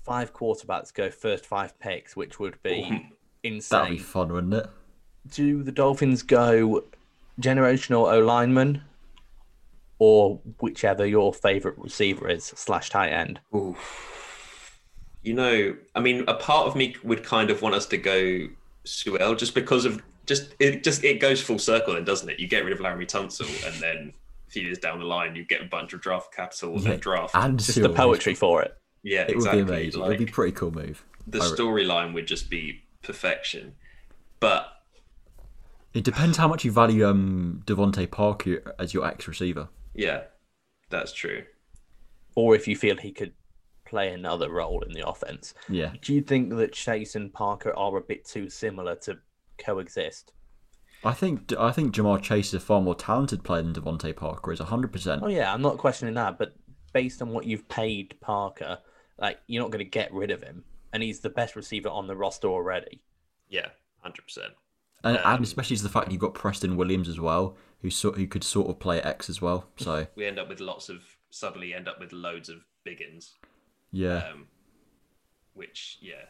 Five 0.03 0.33
quarterbacks 0.33 0.93
go 0.93 1.09
first 1.09 1.45
five 1.45 1.79
picks, 1.79 2.15
which 2.17 2.39
would 2.39 2.61
be 2.61 2.89
Ooh. 2.91 3.15
insane. 3.47 3.79
That'd 3.83 3.97
be 3.97 4.03
fun, 4.03 4.33
wouldn't 4.33 4.53
it? 4.53 4.67
Do 5.31 5.63
the 5.63 5.71
Dolphins 5.71 6.23
go 6.23 6.83
generational 7.39 8.11
O 8.11 8.19
lineman 8.19 8.81
or 10.03 10.39
whichever 10.61 11.05
your 11.05 11.31
favorite 11.31 11.77
receiver 11.77 12.27
is 12.27 12.43
slash 12.55 12.89
tight 12.89 13.09
end? 13.09 13.39
Ooh. 13.53 13.75
You 15.21 15.35
know, 15.35 15.75
I 15.93 15.99
mean, 15.99 16.23
a 16.27 16.33
part 16.33 16.65
of 16.65 16.75
me 16.75 16.95
would 17.03 17.23
kind 17.23 17.51
of 17.51 17.61
want 17.61 17.75
us 17.75 17.85
to 17.85 17.97
go 17.97 18.47
Sewell 18.83 19.35
just 19.35 19.53
because 19.53 19.85
of 19.85 20.01
just 20.25 20.55
it 20.59 20.83
just 20.83 21.03
it 21.03 21.19
goes 21.19 21.39
full 21.39 21.59
circle 21.59 21.93
then 21.93 22.03
doesn't 22.03 22.27
it? 22.27 22.39
You 22.39 22.47
get 22.47 22.63
rid 22.65 22.73
of 22.73 22.79
Laremy 22.79 23.05
Tunsil 23.05 23.47
and 23.71 23.79
then 23.79 24.11
a 24.47 24.51
few 24.51 24.63
years 24.63 24.79
down 24.79 24.97
the 24.97 25.05
line 25.05 25.35
you 25.35 25.45
get 25.45 25.61
a 25.61 25.65
bunch 25.65 25.93
of 25.93 26.01
draft 26.01 26.33
capital 26.33 26.73
and 26.73 26.81
Yeah. 26.83 26.89
then 26.91 26.99
draft. 26.99 27.35
And 27.35 27.59
Just 27.59 27.75
Sewell. 27.75 27.89
the 27.89 27.95
poetry 27.95 28.33
for 28.33 28.63
it. 28.63 28.75
yeah, 29.03 29.21
It 29.21 29.29
exactly. 29.35 29.61
would 29.61 29.67
be 29.67 29.73
amazing. 29.75 30.01
Like, 30.01 30.07
It'd 30.15 30.25
be 30.25 30.31
a 30.31 30.33
pretty 30.33 30.53
cool 30.53 30.71
move. 30.71 31.05
the 31.27 31.37
storyline 31.41 32.13
would 32.15 32.25
just 32.25 32.49
be 32.49 32.81
perfection. 33.03 33.75
But 34.39 34.67
It 35.93 36.03
depends 36.03 36.37
how 36.37 36.47
much 36.47 36.65
you 36.65 36.71
value 36.71 37.05
um, 37.07 37.61
DeVante 37.67 38.09
Parker 38.09 38.73
as 38.79 38.95
your 38.95 39.05
ex 39.05 39.27
receiver. 39.27 39.69
Yeah, 39.93 40.23
that's 40.89 41.13
true. 41.13 41.43
Or 42.36 42.56
if 42.56 42.67
you 42.67 42.75
feel 42.75 42.97
he 42.97 43.12
could 43.12 43.34
play 43.86 44.13
another 44.13 44.49
role 44.49 44.82
in 44.84 44.93
the 44.93 45.06
offense. 45.06 45.54
Yeah. 45.67 45.91
Do 46.01 46.13
you 46.13 46.21
think 46.21 46.49
that 46.56 46.71
Chase 46.71 47.15
and 47.15 47.32
Parker 47.32 47.75
are 47.77 47.97
a 47.97 48.01
bit 48.01 48.25
too 48.25 48.49
similar 48.49 48.95
to 48.97 49.19
coexist? 49.58 50.32
I 51.04 51.13
think 51.13 51.51
I 51.60 51.71
think 51.71 51.93
Ja'Marr 51.93 52.21
Chase 52.21 52.49
is 52.49 52.54
a 52.56 52.60
far 52.60 52.80
more 52.80 52.95
talented 52.95 53.43
player 53.43 53.63
than 53.63 53.73
DeVante 53.73 54.15
Parker 54.15 54.51
is 54.51 54.60
100%. 54.60 55.19
Oh 55.23 55.27
yeah, 55.27 55.54
I'm 55.54 55.62
not 55.62 55.77
questioning 55.77 56.13
that, 56.13 56.38
but 56.38 56.54
based 56.93 57.21
on 57.21 57.30
what 57.30 57.45
you've 57.45 57.67
paid 57.67 58.15
Parker, 58.21 58.77
like 59.19 59.39
you're 59.47 59.63
not 59.63 59.71
going 59.71 59.84
to 59.84 59.89
get 59.89 60.13
rid 60.13 60.32
of 60.32 60.41
him, 60.41 60.63
and 60.93 61.01
he's 61.01 61.19
the 61.19 61.30
best 61.30 61.56
receiver 61.56 61.89
on 61.89 62.08
the 62.08 62.15
roster 62.15 62.47
already. 62.47 63.01
Yeah, 63.49 63.67
hundred 63.99 64.23
percent. 64.23 64.54
And, 65.03 65.17
Um, 65.17 65.35
and 65.35 65.43
especially 65.43 65.75
the 65.77 65.89
fact 65.89 66.11
you've 66.11 66.21
got 66.21 66.33
Preston 66.33 66.75
Williams 66.77 67.09
as 67.09 67.19
well, 67.19 67.57
who 67.81 67.89
sort 67.89 68.17
who 68.17 68.27
could 68.27 68.43
sort 68.43 68.69
of 68.69 68.79
play 68.79 69.01
X 69.01 69.29
as 69.29 69.41
well. 69.41 69.67
So 69.77 70.07
We 70.15 70.25
end 70.25 70.39
up 70.39 70.47
with 70.49 70.59
lots 70.59 70.89
of 70.89 71.03
suddenly 71.29 71.73
end 71.73 71.87
up 71.87 71.99
with 71.99 72.11
loads 72.13 72.49
of 72.49 72.57
biggins. 72.85 73.31
yeah, 73.91 74.27
um, 74.31 74.47
which 75.53 75.97
yeah 76.01 76.25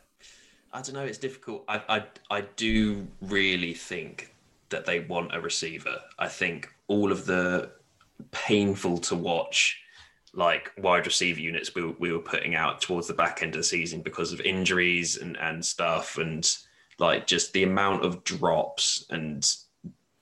i 0.73 0.81
don't 0.81 0.93
know 0.93 1.03
it's 1.03 1.17
difficult 1.17 1.63
I, 1.67 1.81
I 1.89 2.03
i 2.37 2.41
do 2.55 3.07
really 3.21 3.73
think 3.73 4.33
that 4.69 4.85
they 4.85 5.01
want 5.01 5.35
a 5.35 5.39
receiver 5.41 5.99
i 6.17 6.27
think 6.27 6.73
all 6.87 7.11
of 7.11 7.25
the 7.25 7.71
painful 8.31 8.97
to 8.99 9.15
watch 9.15 9.79
like 10.33 10.71
wide 10.77 11.05
receiver 11.05 11.39
units 11.39 11.75
we, 11.75 11.85
we 11.99 12.11
were 12.11 12.19
putting 12.19 12.55
out 12.55 12.81
towards 12.81 13.07
the 13.07 13.13
back 13.13 13.41
end 13.43 13.53
of 13.53 13.59
the 13.59 13.63
season 13.63 14.01
because 14.01 14.31
of 14.33 14.39
injuries 14.41 15.17
and, 15.17 15.37
and 15.37 15.63
stuff 15.65 16.17
and 16.17 16.57
like 17.01 17.27
just 17.27 17.51
the 17.51 17.63
amount 17.63 18.05
of 18.05 18.23
drops 18.23 19.05
and 19.09 19.45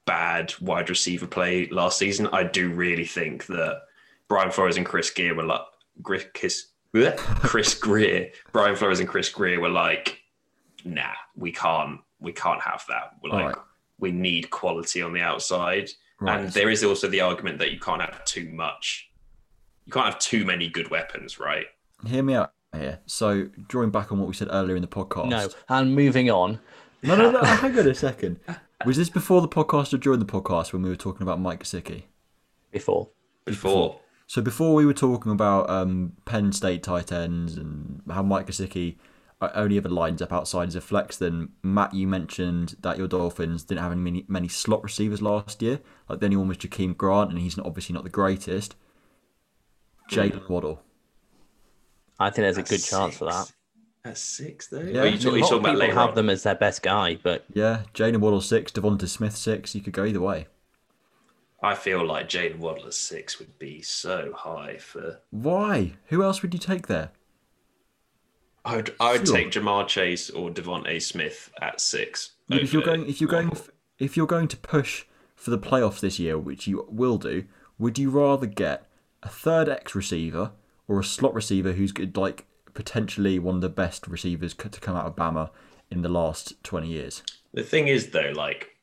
bad 0.06 0.52
wide 0.62 0.90
receiver 0.90 1.28
play 1.28 1.68
last 1.70 2.00
season 2.00 2.28
i 2.34 2.42
do 2.44 2.70
really 2.74 3.06
think 3.06 3.46
that 3.46 3.82
brian 4.28 4.50
flores 4.50 4.78
and 4.78 4.86
chris 4.86 5.12
grier 5.12 5.36
were 5.36 5.44
like 5.44 5.62
chris, 6.02 6.26
chris 6.34 7.74
grier 7.76 8.32
brian 8.52 8.76
flores 8.76 9.00
and 9.00 9.08
chris 9.10 9.30
grier 9.30 9.60
were 9.60 9.70
like 9.70 10.20
nah 10.84 11.12
we 11.36 11.52
can't 11.52 12.00
we 12.20 12.32
can't 12.32 12.62
have 12.62 12.84
that 12.90 13.12
we're 13.22 13.30
like 13.30 13.56
Right. 13.56 13.66
we 14.00 14.12
need 14.12 14.50
quality 14.50 15.02
on 15.04 15.14
the 15.14 15.22
outside 15.22 15.90
Right. 16.22 16.40
and 16.40 16.50
there 16.54 16.70
is 16.70 16.84
also 16.84 17.08
the 17.08 17.22
argument 17.22 17.60
that 17.60 17.72
you 17.72 17.80
can't 17.80 18.02
have 18.02 18.26
too 18.26 18.50
much 18.50 19.10
you 19.86 19.92
can't 19.94 20.06
have 20.08 20.20
too 20.20 20.44
many 20.46 20.68
good 20.70 20.90
weapons 20.90 21.40
right 21.40 21.68
Hear 22.08 22.24
me 22.24 22.34
out 22.34 22.54
here. 22.74 23.00
So, 23.06 23.50
drawing 23.68 23.90
back 23.90 24.12
on 24.12 24.20
what 24.20 24.28
we 24.28 24.34
said 24.34 24.50
earlier 24.52 24.76
in 24.76 24.82
the 24.82 24.88
podcast. 24.88 25.30
No, 25.30 25.50
and 25.70 25.96
moving 25.96 26.30
on. 26.30 26.60
no, 27.02 27.16
no, 27.16 27.32
no. 27.32 27.42
hang 27.44 27.78
on 27.78 27.88
a 27.88 27.96
second. 27.96 28.40
Was 28.86 28.98
this 28.98 29.10
before 29.10 29.42
the 29.42 29.48
podcast 29.48 29.94
or 29.94 29.98
during 29.98 30.20
the 30.20 30.26
podcast 30.26 30.72
when 30.72 30.82
we 30.82 30.90
were 30.90 30.96
talking 30.96 31.24
about 31.24 31.40
Mike 31.40 31.64
Gesicki? 31.64 32.04
Before, 32.72 33.10
before 33.46 34.00
So 34.28 34.42
before 34.42 34.76
we 34.76 34.86
were 34.86 34.94
talking 34.94 35.32
about 35.32 35.70
um, 35.70 36.14
Penn 36.26 36.54
State 36.54 36.84
tight 36.84 37.12
ends 37.12 37.58
and 37.58 38.02
how 38.10 38.22
Mike 38.22 38.48
Gesicki 38.48 38.98
uh, 39.42 39.50
only 39.56 39.78
ever 39.78 39.90
lines 39.90 40.22
up 40.22 40.32
outside 40.32 40.68
as 40.68 40.76
a 40.76 40.82
flex, 40.82 41.18
then 41.18 41.50
Matt, 41.64 41.94
you 41.94 42.08
mentioned 42.08 42.76
that 42.82 42.98
your 42.98 43.08
Dolphins 43.08 43.64
didn't 43.64 43.82
have 43.82 43.98
many 43.98 44.26
many 44.28 44.48
slot 44.48 44.84
receivers 44.84 45.22
last 45.22 45.62
year. 45.62 45.80
Like 46.08 46.20
the 46.20 46.26
only 46.28 46.38
one 46.38 46.48
was 46.48 46.58
Jakeem 46.58 46.96
Grant, 46.96 47.32
and 47.32 47.40
he's 47.40 47.58
not, 47.58 47.66
obviously 47.66 47.94
not 47.94 48.04
the 48.04 48.10
greatest. 48.10 48.76
Jalen 50.10 50.48
Waddle. 50.48 50.82
I 52.20 52.30
think 52.30 52.44
there's 52.44 52.58
a 52.58 52.64
good 52.64 52.84
chance 52.84 53.18
for 53.18 53.26
that. 53.26 53.52
At 54.06 54.18
six, 54.18 54.68
though. 54.68 54.80
Yeah. 54.82 55.02
Are 55.02 55.06
you, 55.08 55.16
A 55.16 55.20
talk- 55.20 55.24
you 55.24 55.32
lot 55.32 55.40
talking 55.42 55.54
of 55.54 55.60
about 55.60 55.66
people 55.72 55.80
later 55.80 55.94
have 55.94 56.10
on? 56.10 56.16
them 56.16 56.30
as 56.30 56.44
their 56.44 56.56
best 56.56 56.82
guy, 56.82 57.18
but 57.22 57.46
Yeah, 57.54 57.84
Jalen 57.94 58.18
Waddle 58.20 58.42
six, 58.42 58.72
DeVonta 58.72 59.08
Smith 59.08 59.36
six. 59.36 59.76
You 59.76 59.82
could 59.82 59.94
go 59.94 60.06
either 60.06 60.22
way. 60.22 60.48
I 61.62 61.76
feel 61.76 62.06
like 62.06 62.30
Jalen 62.30 62.60
Waddle 62.60 62.86
at 62.88 62.94
six 62.94 63.40
would 63.40 63.60
be 63.60 63.82
so 63.82 64.32
high 64.36 64.78
for. 64.78 65.20
Why? 65.32 65.94
Who 66.08 66.24
else 66.24 66.42
would 66.42 66.54
you 66.54 66.60
take 66.60 66.88
there? 66.88 67.12
I 68.66 68.76
would, 68.78 68.96
I 69.00 69.14
would 69.14 69.28
Sure. 69.28 69.36
take 69.38 69.52
Ja'Marr 69.52 69.88
Chase 69.88 70.30
or 70.30 70.50
DeVonta 70.50 71.02
Smith 71.02 71.52
at 71.62 71.80
six. 71.82 72.32
Yeah, 72.48 72.58
if 72.62 72.74
you're 72.74 72.82
going, 72.84 73.08
if 73.08 73.20
you're 73.22 73.30
going, 73.30 73.50
Waddle. 73.50 73.66
if 74.00 74.16
you're 74.18 74.28
going 74.28 74.48
to 74.50 74.58
push 74.58 75.06
for 75.36 75.52
the 75.52 75.58
playoffs 75.60 76.00
this 76.02 76.20
year, 76.20 76.38
which 76.38 76.68
you 76.68 76.86
will 76.90 77.18
do, 77.18 77.46
would 77.78 77.98
you 77.98 78.10
rather 78.10 78.46
get 78.46 78.86
a 79.24 79.30
third 79.30 79.68
X 79.70 79.96
receiver 79.96 80.52
or 80.90 81.00
a 81.00 81.04
slot 81.04 81.34
receiver 81.34 81.72
who's 81.72 81.94
good, 81.94 82.18
like 82.18 82.46
potentially 82.74 83.40
one 83.40 83.56
of 83.56 83.62
the 83.62 83.70
best 83.70 84.08
receivers 84.08 84.54
to 84.54 84.70
come 84.82 84.98
out 84.98 85.06
of 85.06 85.16
Bama 85.16 85.52
in 85.90 86.02
the 86.02 86.10
last 86.10 86.62
twenty 86.64 86.90
years? 86.90 87.24
the 87.54 87.64
thing 87.64 87.88
is, 87.88 88.10
though, 88.12 88.34
like 88.36 88.76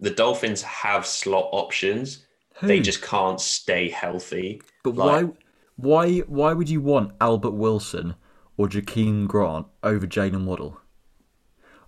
the 0.00 0.10
Dolphins 0.10 0.62
have 0.62 1.06
slot 1.06 1.48
options. 1.52 2.26
They 2.62 2.80
just 2.80 3.02
can't 3.02 3.40
stay 3.40 3.88
healthy. 3.90 4.60
But 4.82 4.94
like- 4.96 5.26
why, 5.26 5.32
why, 5.76 6.18
why 6.20 6.52
would 6.54 6.70
you 6.70 6.80
want 6.80 7.12
Albert 7.20 7.50
Wilson 7.52 8.14
or 8.56 8.66
Jakeem 8.66 9.28
Grant 9.28 9.66
over 9.82 10.06
Jalen 10.06 10.46
Waddle? 10.46 10.80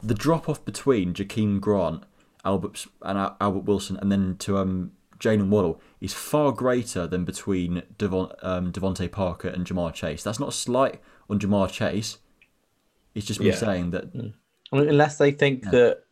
The 0.02 0.14
drop 0.14 0.48
off 0.48 0.64
between 0.64 1.14
Jakeem 1.14 1.60
Grant, 1.60 2.04
Albert 2.44 2.86
and 3.02 3.18
Albert 3.40 3.64
Wilson, 3.64 3.96
and 3.96 4.12
then 4.12 4.36
to 4.40 4.58
um 4.58 4.92
Jalen 5.18 5.48
Waddle 5.48 5.80
is 6.00 6.12
far 6.14 6.52
greater 6.52 7.06
than 7.06 7.24
between 7.24 7.82
Devon, 7.98 8.28
um, 8.42 8.72
DeVante 8.72 9.10
Parker 9.10 9.48
and 9.48 9.66
Ja'Marr 9.66 9.92
Chase. 9.92 10.22
That's 10.22 10.38
not 10.40 10.50
a 10.50 10.52
slight 10.52 11.00
on 11.28 11.38
Ja'Marr 11.38 11.70
Chase. 11.70 12.18
It's 13.14 13.26
just 13.26 13.40
me 13.40 13.46
Yeah. 13.48 13.54
saying 13.56 13.90
that 13.90 14.04
I 14.72 14.76
mean, 14.76 14.88
unless 14.88 15.16
they 15.18 15.30
think 15.32 15.64
that 15.70 16.04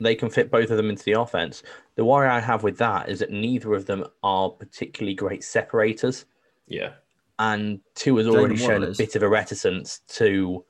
they 0.00 0.14
can 0.14 0.30
fit 0.30 0.50
both 0.50 0.70
of 0.70 0.76
them 0.76 0.90
into 0.90 1.04
the 1.04 1.12
offense, 1.12 1.62
the 1.94 2.04
worry 2.04 2.28
I 2.28 2.40
have 2.40 2.62
with 2.62 2.78
that 2.78 3.08
is 3.08 3.20
that 3.20 3.30
neither 3.30 3.74
of 3.74 3.86
them 3.86 4.04
are 4.22 4.50
particularly 4.50 5.14
great 5.14 5.42
separators. 5.44 6.24
Yeah. 6.68 6.92
and 7.38 7.80
two 7.94 8.16
has 8.18 8.26
already 8.28 8.54
Jalen 8.54 8.58
shown 8.58 8.68
Waddle 8.68 8.84
a 8.84 8.90
is. 8.90 8.98
bit 8.98 9.16
of 9.16 9.22
a 9.22 9.28
reticence 9.28 10.00
to, 10.08 10.64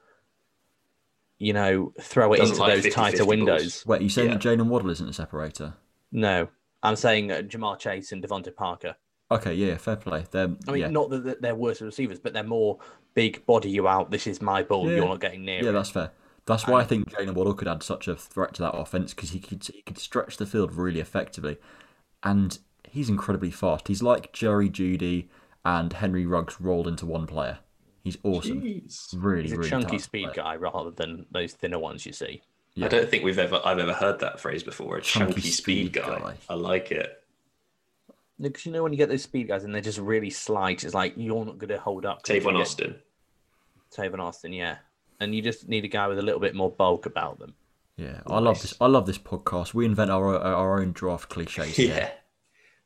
you 1.38 1.52
know, 1.52 1.92
throw 2.00 2.32
it 2.32 2.38
Doesn't 2.38 2.54
into 2.54 2.62
like 2.62 2.74
those 2.82 2.86
50-50 2.86 2.94
tighter 2.94 3.16
balls. 3.18 3.28
windows. 3.28 3.86
wait, 3.86 4.00
you 4.02 4.08
saying 4.08 4.28
Yeah. 4.30 4.34
that 4.38 4.42
Jalen 4.42 4.68
Waddle 4.68 4.90
isn't 4.90 5.08
a 5.08 5.12
separator? 5.12 5.74
No, 6.12 6.48
I'm 6.82 6.96
saying 6.96 7.30
uh, 7.30 7.36
Ja'Marr 7.42 7.78
Chase 7.78 8.12
and 8.12 8.22
DeVante 8.22 8.54
Parker. 8.54 8.96
Okay, 9.30 9.54
yeah, 9.54 9.76
fair 9.76 9.96
play. 9.96 10.24
They're, 10.30 10.48
I 10.68 10.72
mean, 10.72 10.80
yeah, 10.82 10.88
not 10.88 11.10
that- 11.10 11.24
that 11.24 11.42
they're 11.42 11.54
worse 11.54 11.80
receivers, 11.80 12.18
but 12.18 12.32
they're 12.34 12.42
more 12.42 12.78
big 13.14 13.44
body 13.46 13.70
you 13.70 13.88
out. 13.88 14.10
This 14.10 14.26
is 14.26 14.42
my 14.42 14.62
ball. 14.62 14.88
Yeah. 14.90 14.96
You're 14.96 15.06
not 15.08 15.20
getting 15.20 15.44
near 15.44 15.62
Yeah, 15.62 15.70
it. 15.70 15.72
that's 15.72 15.90
fair. 15.90 16.10
That's 16.44 16.66
why 16.66 16.80
I 16.80 16.84
think 16.84 17.08
Jalen 17.10 17.34
Waddle 17.34 17.54
could 17.54 17.68
add 17.68 17.82
such 17.84 18.08
a 18.08 18.16
threat 18.16 18.52
to 18.54 18.62
that 18.62 18.74
offense 18.74 19.14
because 19.14 19.30
he 19.30 19.38
could 19.38 19.62
he 19.64 19.80
could 19.82 19.96
stretch 19.96 20.36
the 20.38 20.44
field 20.46 20.72
really 20.74 20.98
effectively, 20.98 21.56
and 22.24 22.58
he's 22.88 23.08
incredibly 23.08 23.52
fast. 23.52 23.86
He's 23.88 24.02
like 24.02 24.32
Jerry 24.32 24.68
Jeudy 24.68 25.28
and 25.64 25.92
Henry 25.92 26.26
Ruggs 26.26 26.60
rolled 26.60 26.88
into 26.88 27.06
one 27.06 27.26
player. 27.28 27.60
He's 28.02 28.18
awesome. 28.24 28.60
Jeez. 28.60 29.14
Really, 29.16 29.42
He's 29.42 29.52
a 29.52 29.56
really 29.58 29.70
chunky 29.70 29.98
speed 30.00 30.24
player. 30.32 30.34
guy 30.44 30.56
rather 30.56 30.90
than 30.90 31.26
those 31.30 31.52
thinner 31.52 31.78
ones 31.78 32.04
you 32.04 32.12
see. 32.12 32.42
Yeah. 32.74 32.86
I 32.86 32.88
don't 32.88 33.08
think 33.10 33.22
we've 33.24 33.38
ever 33.38 33.60
I've 33.64 33.78
ever 33.78 33.92
heard 33.92 34.20
that 34.20 34.40
phrase 34.40 34.62
before. 34.62 34.96
A 34.96 35.02
Chunky 35.02 35.32
chunky, 35.34 35.40
speed, 35.50 35.52
speed 35.52 35.92
guy. 35.92 36.18
guy. 36.18 36.34
I 36.48 36.54
like 36.54 36.90
it. 36.90 37.18
Because 38.40 38.66
you 38.66 38.72
know 38.72 38.82
when 38.82 38.92
you 38.92 38.98
get 38.98 39.08
those 39.08 39.22
speed 39.22 39.48
guys 39.48 39.62
and 39.64 39.74
they're 39.74 39.82
just 39.82 39.98
really 39.98 40.30
slight, 40.30 40.82
it's 40.82 40.94
like 40.94 41.14
you're 41.16 41.44
not 41.44 41.58
going 41.58 41.68
to 41.68 41.78
hold 41.78 42.04
up. 42.06 42.22
to 42.24 42.32
Tavon 42.40 42.58
Austin. 42.60 42.96
Tavon 43.94 44.18
Austin, 44.20 44.52
yeah. 44.52 44.76
And 45.20 45.34
you 45.34 45.42
just 45.42 45.68
need 45.68 45.84
a 45.84 45.88
guy 45.88 46.08
with 46.08 46.18
a 46.18 46.22
little 46.22 46.40
bit 46.40 46.54
more 46.54 46.70
bulk 46.70 47.06
about 47.06 47.38
them. 47.38 47.54
Yeah, 47.96 48.20
I 48.26 48.38
love 48.40 48.60
this. 48.60 48.74
I 48.80 48.86
love 48.86 49.06
this 49.06 49.18
podcast. 49.18 49.74
We 49.74 49.84
invent 49.84 50.10
our 50.10 50.36
our 50.38 50.80
own 50.80 50.92
draft 50.92 51.28
cliches. 51.28 51.78
Yeah. 51.78 51.86
here. 51.94 52.12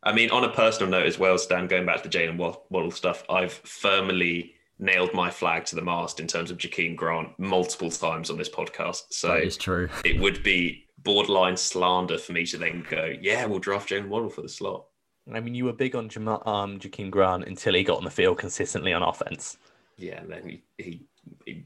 I 0.02 0.12
mean, 0.12 0.30
on 0.30 0.44
a 0.44 0.50
personal 0.50 0.90
note 0.90 1.06
as 1.06 1.18
well, 1.18 1.38
Stan, 1.38 1.66
going 1.68 1.86
back 1.86 2.02
to 2.02 2.08
the 2.08 2.18
Jalen 2.18 2.36
Wad- 2.36 2.58
Waddle 2.70 2.90
stuff, 2.90 3.24
I've 3.30 3.52
firmly 3.52 4.54
nailed 4.78 5.12
my 5.14 5.30
flag 5.30 5.64
to 5.66 5.74
the 5.76 5.82
mast 5.82 6.20
in 6.20 6.26
terms 6.26 6.50
of 6.50 6.58
Jakeem 6.58 6.96
Grant 6.96 7.30
multiple 7.38 7.90
times 7.90 8.30
on 8.30 8.36
this 8.38 8.48
podcast. 8.48 9.04
So 9.10 9.28
that 9.28 9.42
is 9.44 9.56
true. 9.56 9.88
it 10.04 10.20
would 10.20 10.42
be 10.42 10.84
borderline 10.98 11.56
slander 11.56 12.18
for 12.18 12.32
me 12.32 12.44
to 12.46 12.58
then 12.58 12.84
go, 12.90 13.12
yeah, 13.20 13.44
we'll 13.46 13.58
draft 13.58 13.88
Jalen 13.90 14.08
Waddle 14.08 14.28
for 14.30 14.42
the 14.42 14.48
slot. 14.48 14.84
I 15.32 15.40
mean, 15.40 15.54
you 15.54 15.64
were 15.64 15.72
big 15.72 15.96
on 15.96 16.08
Jam- 16.08 16.28
um, 16.28 16.78
Jakeem 16.78 17.10
Grant 17.10 17.44
until 17.46 17.74
he 17.74 17.82
got 17.82 17.98
on 17.98 18.04
the 18.04 18.10
field 18.10 18.38
consistently 18.38 18.92
on 18.92 19.02
offense. 19.02 19.56
Yeah, 19.96 20.20
and 20.20 20.30
then 20.30 20.48
he, 20.48 20.62
he, 20.78 21.00
he 21.46 21.64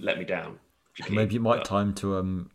let 0.00 0.18
me 0.18 0.24
down. 0.24 0.58
Jakeem. 0.98 1.14
Maybe 1.14 1.36
it 1.36 1.42
might 1.42 1.56
But- 1.58 1.64
time 1.66 1.94
to 1.94 2.16
um 2.16 2.50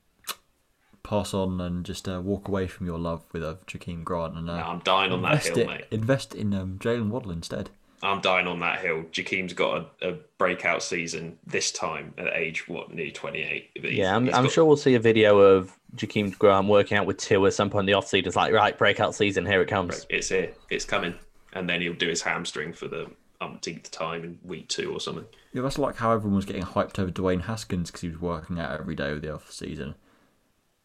pass 1.03 1.33
on 1.33 1.59
and 1.59 1.83
just 1.83 2.07
uh, 2.07 2.21
walk 2.23 2.47
away 2.47 2.67
from 2.67 2.85
your 2.85 2.99
love 2.99 3.23
with 3.33 3.43
uh, 3.43 3.55
Jakeem 3.67 4.03
Grant 4.03 4.35
and 4.37 4.49
uh, 4.49 4.57
No, 4.57 4.63
I'm 4.63 4.79
dying 4.79 5.11
on 5.11 5.21
that 5.23 5.31
invest 5.33 5.47
hill, 5.47 5.57
it, 5.59 5.67
mate. 5.67 5.85
invest 5.91 6.35
in 6.35 6.53
um, 6.53 6.77
Jalen 6.79 7.09
Waddle 7.09 7.31
instead. 7.31 7.71
I'm 8.03 8.19
dying 8.21 8.47
on 8.47 8.59
that 8.61 8.79
hill. 8.79 9.03
Jakeem's 9.11 9.53
got 9.53 9.91
a, 10.01 10.09
a 10.09 10.15
breakout 10.37 10.81
season 10.81 11.37
this 11.45 11.71
time 11.71 12.13
at 12.17 12.33
age 12.33 12.67
what, 12.67 12.91
nearly 12.93 13.11
28. 13.11 13.69
He's- 13.75 13.93
Yeah, 13.93 14.15
I'm, 14.15 14.25
he's 14.25 14.33
I'm 14.33 14.43
got- 14.45 14.51
sure 14.53 14.65
we'll 14.65 14.77
see 14.77 14.95
a 14.95 14.99
video 14.99 15.37
of 15.39 15.71
Jakeem 15.95 16.37
Grant 16.39 16.67
working 16.67 16.97
out 16.97 17.05
with 17.05 17.17
Tua 17.17 17.47
at 17.47 17.53
some 17.53 17.69
point 17.69 17.87
in 17.87 17.93
the 17.93 17.99
offseason. 17.99 18.25
It's 18.27 18.35
like, 18.35 18.53
right, 18.53 18.75
breakout 18.77 19.13
season, 19.13 19.45
here 19.45 19.61
it 19.61 19.67
comes. 19.67 20.05
It's 20.09 20.29
here. 20.29 20.51
It's 20.69 20.85
coming. 20.85 21.13
And 21.53 21.69
then 21.69 21.81
he'll 21.81 21.93
do 21.93 22.07
his 22.07 22.21
hamstring 22.21 22.73
for 22.73 22.87
the 22.87 23.11
umpteenth 23.41 23.91
time 23.91 24.23
in 24.23 24.39
week 24.43 24.67
two 24.69 24.91
or 24.93 24.99
something. 24.99 25.25
Yeah, 25.53 25.61
that's 25.63 25.77
like 25.77 25.97
how 25.97 26.11
everyone 26.13 26.37
was 26.37 26.45
getting 26.45 26.63
hyped 26.63 26.97
over 26.97 27.11
Dwayne 27.11 27.41
Haskins 27.41 27.89
because 27.91 28.01
he 28.01 28.07
was 28.09 28.21
working 28.21 28.57
out 28.59 28.79
every 28.79 28.95
day 28.95 29.11
of 29.11 29.21
the 29.21 29.33
off 29.33 29.51
season. 29.51 29.95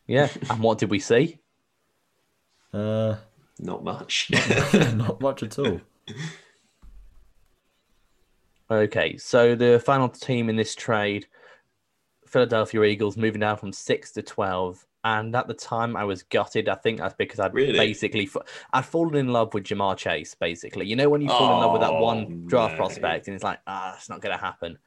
Yeah, 0.06 0.28
and 0.50 0.60
what 0.60 0.78
did 0.78 0.90
we 0.90 0.98
see? 0.98 1.38
Uh, 2.72 3.16
Not 3.58 3.84
much. 3.84 4.30
not 4.94 5.20
much 5.20 5.42
at 5.42 5.58
all. 5.58 5.80
Okay, 8.70 9.16
so 9.16 9.54
the 9.54 9.78
final 9.84 10.08
team 10.08 10.48
in 10.48 10.56
this 10.56 10.74
trade, 10.74 11.26
Philadelphia 12.26 12.82
Eagles, 12.84 13.16
moving 13.16 13.40
down 13.40 13.56
from 13.56 13.72
six 13.72 14.12
to 14.12 14.22
twelve. 14.22 14.84
And 15.04 15.36
at 15.36 15.46
the 15.46 15.54
time, 15.54 15.96
I 15.96 16.02
was 16.02 16.24
gutted. 16.24 16.68
I 16.68 16.74
think 16.74 16.98
that's 16.98 17.14
because 17.14 17.38
I'd 17.38 17.54
Really? 17.54 17.78
basically 17.78 18.26
fa- 18.26 18.42
I'd 18.72 18.84
fallen 18.84 19.14
in 19.14 19.28
love 19.28 19.54
with 19.54 19.62
Ja'Marr 19.62 19.96
Chase. 19.96 20.34
Basically, 20.34 20.84
you 20.84 20.96
know 20.96 21.08
when 21.08 21.20
you 21.20 21.28
fall 21.28 21.54
in 21.54 21.60
love 21.60 21.72
with 21.72 21.82
that 21.82 21.94
one 21.94 22.44
draft 22.48 22.72
mate. 22.72 22.76
prospect, 22.78 23.28
and 23.28 23.34
it's 23.36 23.44
like, 23.44 23.60
ah, 23.68 23.94
it's 23.96 24.08
not 24.08 24.20
going 24.20 24.36
to 24.36 24.42
happen. 24.44 24.78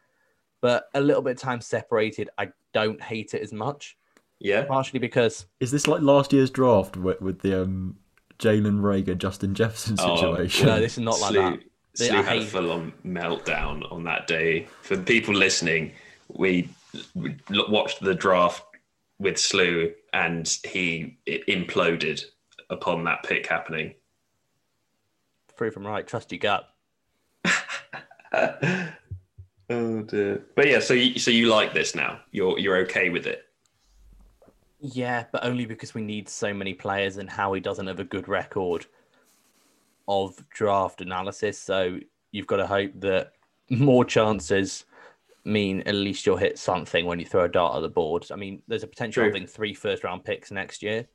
But 0.59 0.89
a 0.93 0.99
little 0.99 1.21
bit 1.21 1.31
of 1.31 1.37
time 1.37 1.61
separated, 1.61 2.29
I 2.37 2.49
don't 2.73 3.01
hate 3.01 3.33
it 3.33 3.41
as 3.41 3.53
much. 3.53 3.97
yeah. 4.39 4.65
Partially 4.65 4.99
because 4.99 5.45
Is 5.61 5.71
this 5.71 5.87
like 5.87 6.01
last 6.01 6.33
year's 6.33 6.49
draft 6.49 6.97
with, 6.97 7.21
with 7.21 7.39
the 7.39 7.61
um, 7.63 7.95
Jalen 8.39 8.81
Reagor, 8.81 9.17
Justin 9.17 9.55
Jefferson 9.55 9.95
Oh, 9.99 10.17
situation? 10.35 10.65
no, 10.65 10.81
this 10.81 10.93
is 10.97 10.99
not 10.99 11.21
like 11.21 11.31
Slew, 11.31 11.41
that. 11.51 11.59
Slew 12.07 12.17
I 12.17 12.21
had 12.21 12.37
a 12.37 12.45
full 12.45 12.71
on 12.71 12.93
meltdown 13.05 13.91
on 13.91 14.03
that 14.05 14.27
day. 14.27 14.67
For 14.81 14.95
the 14.95 15.03
people 15.03 15.33
listening, 15.33 15.91
we, 16.29 16.69
we 17.13 17.35
watched 17.49 17.99
the 18.01 18.15
draft 18.15 18.63
with 19.19 19.37
Slew 19.37 19.93
and 20.13 20.47
he 20.63 21.17
it 21.25 21.45
imploded 21.47 22.23
upon 22.69 23.03
that 23.03 23.23
pick 23.23 23.47
happening. 23.47 23.95
Prove 25.57 25.75
I'm 25.75 25.85
right. 25.85 26.07
Trust 26.07 26.31
your 26.31 26.39
gut. 26.39 26.69
oh 29.69 30.01
dear. 30.03 30.45
But 30.55 30.67
yeah, 30.67 30.79
so 30.79 30.93
you, 30.93 31.19
so 31.19 31.31
you 31.31 31.47
like 31.47 31.73
this 31.73 31.95
now? 31.95 32.21
You're 32.31 32.57
you're 32.57 32.77
okay 32.77 33.09
with 33.09 33.27
it? 33.27 33.43
Yeah, 34.79 35.25
but 35.33 35.43
only 35.43 35.65
because 35.65 35.93
we 35.93 36.01
need 36.01 36.29
so 36.29 36.53
many 36.53 36.73
players, 36.73 37.17
and 37.17 37.29
Howie 37.29 37.59
doesn't 37.59 37.87
have 37.87 37.99
a 37.99 38.05
good 38.05 38.29
record 38.29 38.85
of 40.09 40.35
draft 40.49 40.99
analysis. 41.01 41.57
So 41.57 41.99
you've 42.31 42.47
got 42.47 42.57
to 42.57 42.67
hope 42.67 42.91
that 42.95 43.31
more 43.69 44.03
chances 44.03 44.85
mean 45.45 45.81
at 45.85 45.95
least 45.95 46.25
you'll 46.25 46.35
hit 46.35 46.59
something 46.59 47.05
when 47.05 47.19
you 47.19 47.25
throw 47.25 47.45
a 47.45 47.49
dart 47.49 47.75
at 47.77 47.81
the 47.81 47.89
board. 47.89 48.25
I 48.31 48.35
mean, 48.35 48.61
there's 48.67 48.83
a 48.83 48.87
potential 48.87 49.21
True. 49.21 49.29
of 49.29 49.33
having 49.35 49.47
three 49.47 49.73
first 49.73 50.03
round 50.03 50.25
picks 50.25 50.51
next 50.51 50.83
year, 50.83 51.07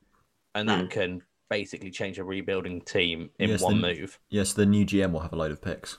and 0.55 0.67
that 0.67 0.85
Mm. 0.85 0.89
can 0.89 1.21
basically 1.49 1.91
change 1.91 2.17
a 2.17 2.23
rebuilding 2.23 2.81
team 2.81 3.29
in 3.37 3.49
Yes, 3.51 3.61
one 3.61 3.81
then- 3.81 3.97
move. 3.99 4.19
Yes, 4.29 4.53
the 4.53 4.65
new 4.65 4.83
GM 4.85 5.11
will 5.11 5.19
have 5.19 5.33
a 5.33 5.35
load 5.35 5.51
of 5.51 5.61
picks. 5.61 5.97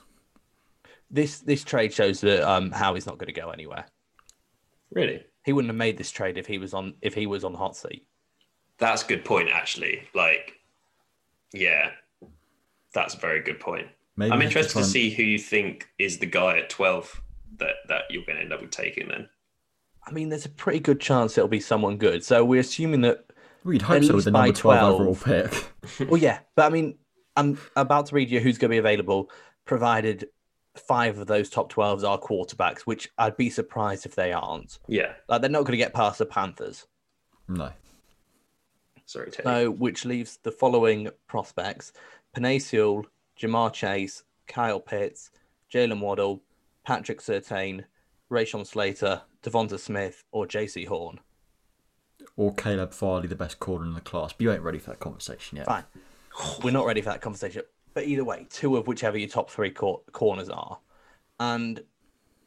This 1.09 1.39
this 1.39 1.63
trade 1.63 1.93
shows 1.93 2.19
that 2.21 2.41
um, 2.43 2.71
Howie's 2.71 3.05
not 3.05 3.17
going 3.17 3.33
to 3.33 3.39
go 3.41 3.51
anywhere. 3.51 3.85
Really? 4.91 5.23
He 5.45 5.53
wouldn't 5.53 5.69
have 5.69 5.77
made 5.77 5.97
this 5.97 6.11
trade 6.11 6.37
if 6.37 6.47
he 6.47 6.57
was 6.57 6.73
on 6.73 6.95
if 7.01 7.13
he 7.13 7.27
was 7.27 7.43
on 7.45 7.53
the 7.53 7.57
hot 7.59 7.77
seat. 7.77 8.05
That's 8.77 9.03
a 9.03 9.07
good 9.07 9.23
point, 9.23 9.49
actually. 9.49 10.07
Like, 10.13 10.59
yeah, 11.53 11.91
that's 12.97 13.13
a 13.13 13.19
very 13.19 13.41
good 13.41 13.59
point. 13.59 13.87
Maybe 14.15 14.31
I'm 14.31 14.41
interested 14.41 14.73
try 14.73 14.81
to 14.81 14.85
and- 14.85 14.91
see 14.91 15.09
who 15.11 15.23
you 15.23 15.37
think 15.39 15.87
is 15.99 16.17
the 16.17 16.25
guy 16.25 16.57
at 16.57 16.69
12 16.69 17.21
that 17.59 17.75
that 17.87 18.03
you're 18.09 18.23
going 18.25 18.37
to 18.37 18.43
end 18.43 18.51
up 18.53 18.61
with 18.61 18.71
taking. 18.71 19.07
Then 19.07 19.29
I 20.05 20.11
mean, 20.11 20.29
there's 20.29 20.45
a 20.45 20.49
pretty 20.49 20.79
good 20.79 20.99
chance 20.99 21.37
it'll 21.37 21.47
be 21.47 21.59
someone 21.59 21.97
good. 21.97 22.23
So 22.23 22.43
we're 22.43 22.61
assuming 22.61 23.01
that 23.01 23.25
We'd 23.63 23.81
hope 23.81 23.97
at 23.97 24.03
so 24.03 24.07
with 24.07 24.15
least 24.15 24.25
the 24.25 24.31
by 24.31 24.45
number 24.45 24.59
12, 24.59 24.93
overall 25.01 25.15
pick. 25.15 25.71
Well, 26.09 26.21
yeah, 26.21 26.39
but 26.55 26.65
I 26.65 26.69
mean, 26.69 26.97
I'm 27.35 27.57
about 27.75 28.07
to 28.07 28.15
read 28.15 28.29
you 28.31 28.39
who's 28.39 28.57
going 28.57 28.69
to 28.69 28.73
be 28.73 28.77
available, 28.77 29.29
provided 29.65 30.29
five 30.75 31.17
of 31.19 31.27
those 31.27 31.49
top 31.49 31.71
12s 31.71 32.07
are 32.07 32.19
quarterbacks, 32.19 32.81
which 32.81 33.09
I'd 33.17 33.35
be 33.37 33.49
surprised 33.49 34.05
if 34.05 34.15
they 34.15 34.31
aren't. 34.31 34.79
yeah, 34.87 35.13
Like, 35.27 35.41
they're 35.41 35.49
not 35.49 35.61
going 35.63 35.71
to 35.73 35.77
get 35.77 35.93
past 35.93 36.19
the 36.19 36.25
Panthers. 36.25 36.87
No. 37.47 37.71
sorry, 39.05 39.31
Teddy. 39.31 39.43
So, 39.43 39.71
which 39.71 40.05
leaves 40.05 40.37
the 40.43 40.51
following 40.51 41.09
prospects 41.27 41.93
Penei 42.35 42.61
Sewell, 42.61 43.05
Ja'Marr 43.39 43.73
Chase, 43.73 44.23
Kyle 44.47 44.79
Pitts, 44.79 45.31
Jalen 45.73 45.99
Waddle, 45.99 46.41
Patrick 46.85 47.21
Surtain, 47.21 47.83
Rashawn 48.31 48.65
Slater, 48.65 49.21
DeVonta 49.43 49.79
Smith, 49.79 50.23
or 50.31 50.45
Jaycee 50.45 50.87
Horn. 50.87 51.19
Or 52.35 52.53
Caleb 52.53 52.93
Farley, 52.93 53.27
the 53.27 53.35
best 53.35 53.59
corner 53.59 53.85
in 53.85 53.93
the 53.93 54.01
class. 54.01 54.33
But 54.33 54.41
you 54.41 54.51
ain't 54.51 54.61
ready 54.61 54.79
for 54.79 54.91
that 54.91 54.99
conversation 54.99 55.57
yet. 55.57 55.65
Fine. 55.65 55.85
We're 56.63 56.71
not 56.71 56.85
ready 56.85 57.01
for 57.01 57.09
that 57.09 57.21
conversation. 57.21 57.63
But 57.93 58.05
either 58.05 58.23
way, 58.23 58.45
two 58.49 58.77
of 58.77 58.87
whichever 58.87 59.17
your 59.17 59.29
top 59.29 59.49
three 59.49 59.71
cor- 59.71 60.01
corners 60.11 60.49
are. 60.49 60.77
And 61.39 61.81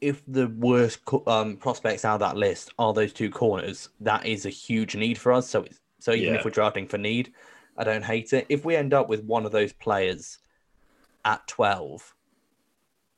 if 0.00 0.22
the 0.28 0.46
worst 0.48 1.04
co- 1.04 1.24
um, 1.26 1.56
prospects 1.56 2.04
out 2.04 2.14
of 2.14 2.20
that 2.20 2.36
list 2.36 2.72
are 2.78 2.92
those 2.94 3.12
two 3.12 3.30
corners, 3.30 3.88
that 4.00 4.26
is 4.26 4.46
a 4.46 4.50
huge 4.50 4.94
need 4.94 5.18
for 5.18 5.32
us. 5.32 5.48
So, 5.48 5.62
it's, 5.62 5.80
so 5.98 6.12
even 6.12 6.34
Yeah. 6.34 6.38
if 6.38 6.44
we're 6.44 6.52
drafting 6.52 6.86
for 6.86 6.98
need, 6.98 7.32
I 7.80 7.84
don't 7.84 8.04
hate 8.04 8.32
it. 8.34 8.46
If 8.48 8.64
we 8.64 8.76
end 8.76 8.92
up 8.92 9.08
with 9.08 9.24
one 9.24 9.46
of 9.46 9.52
those 9.52 9.72
players 9.72 10.38
at 11.24 11.46
12, 11.48 12.14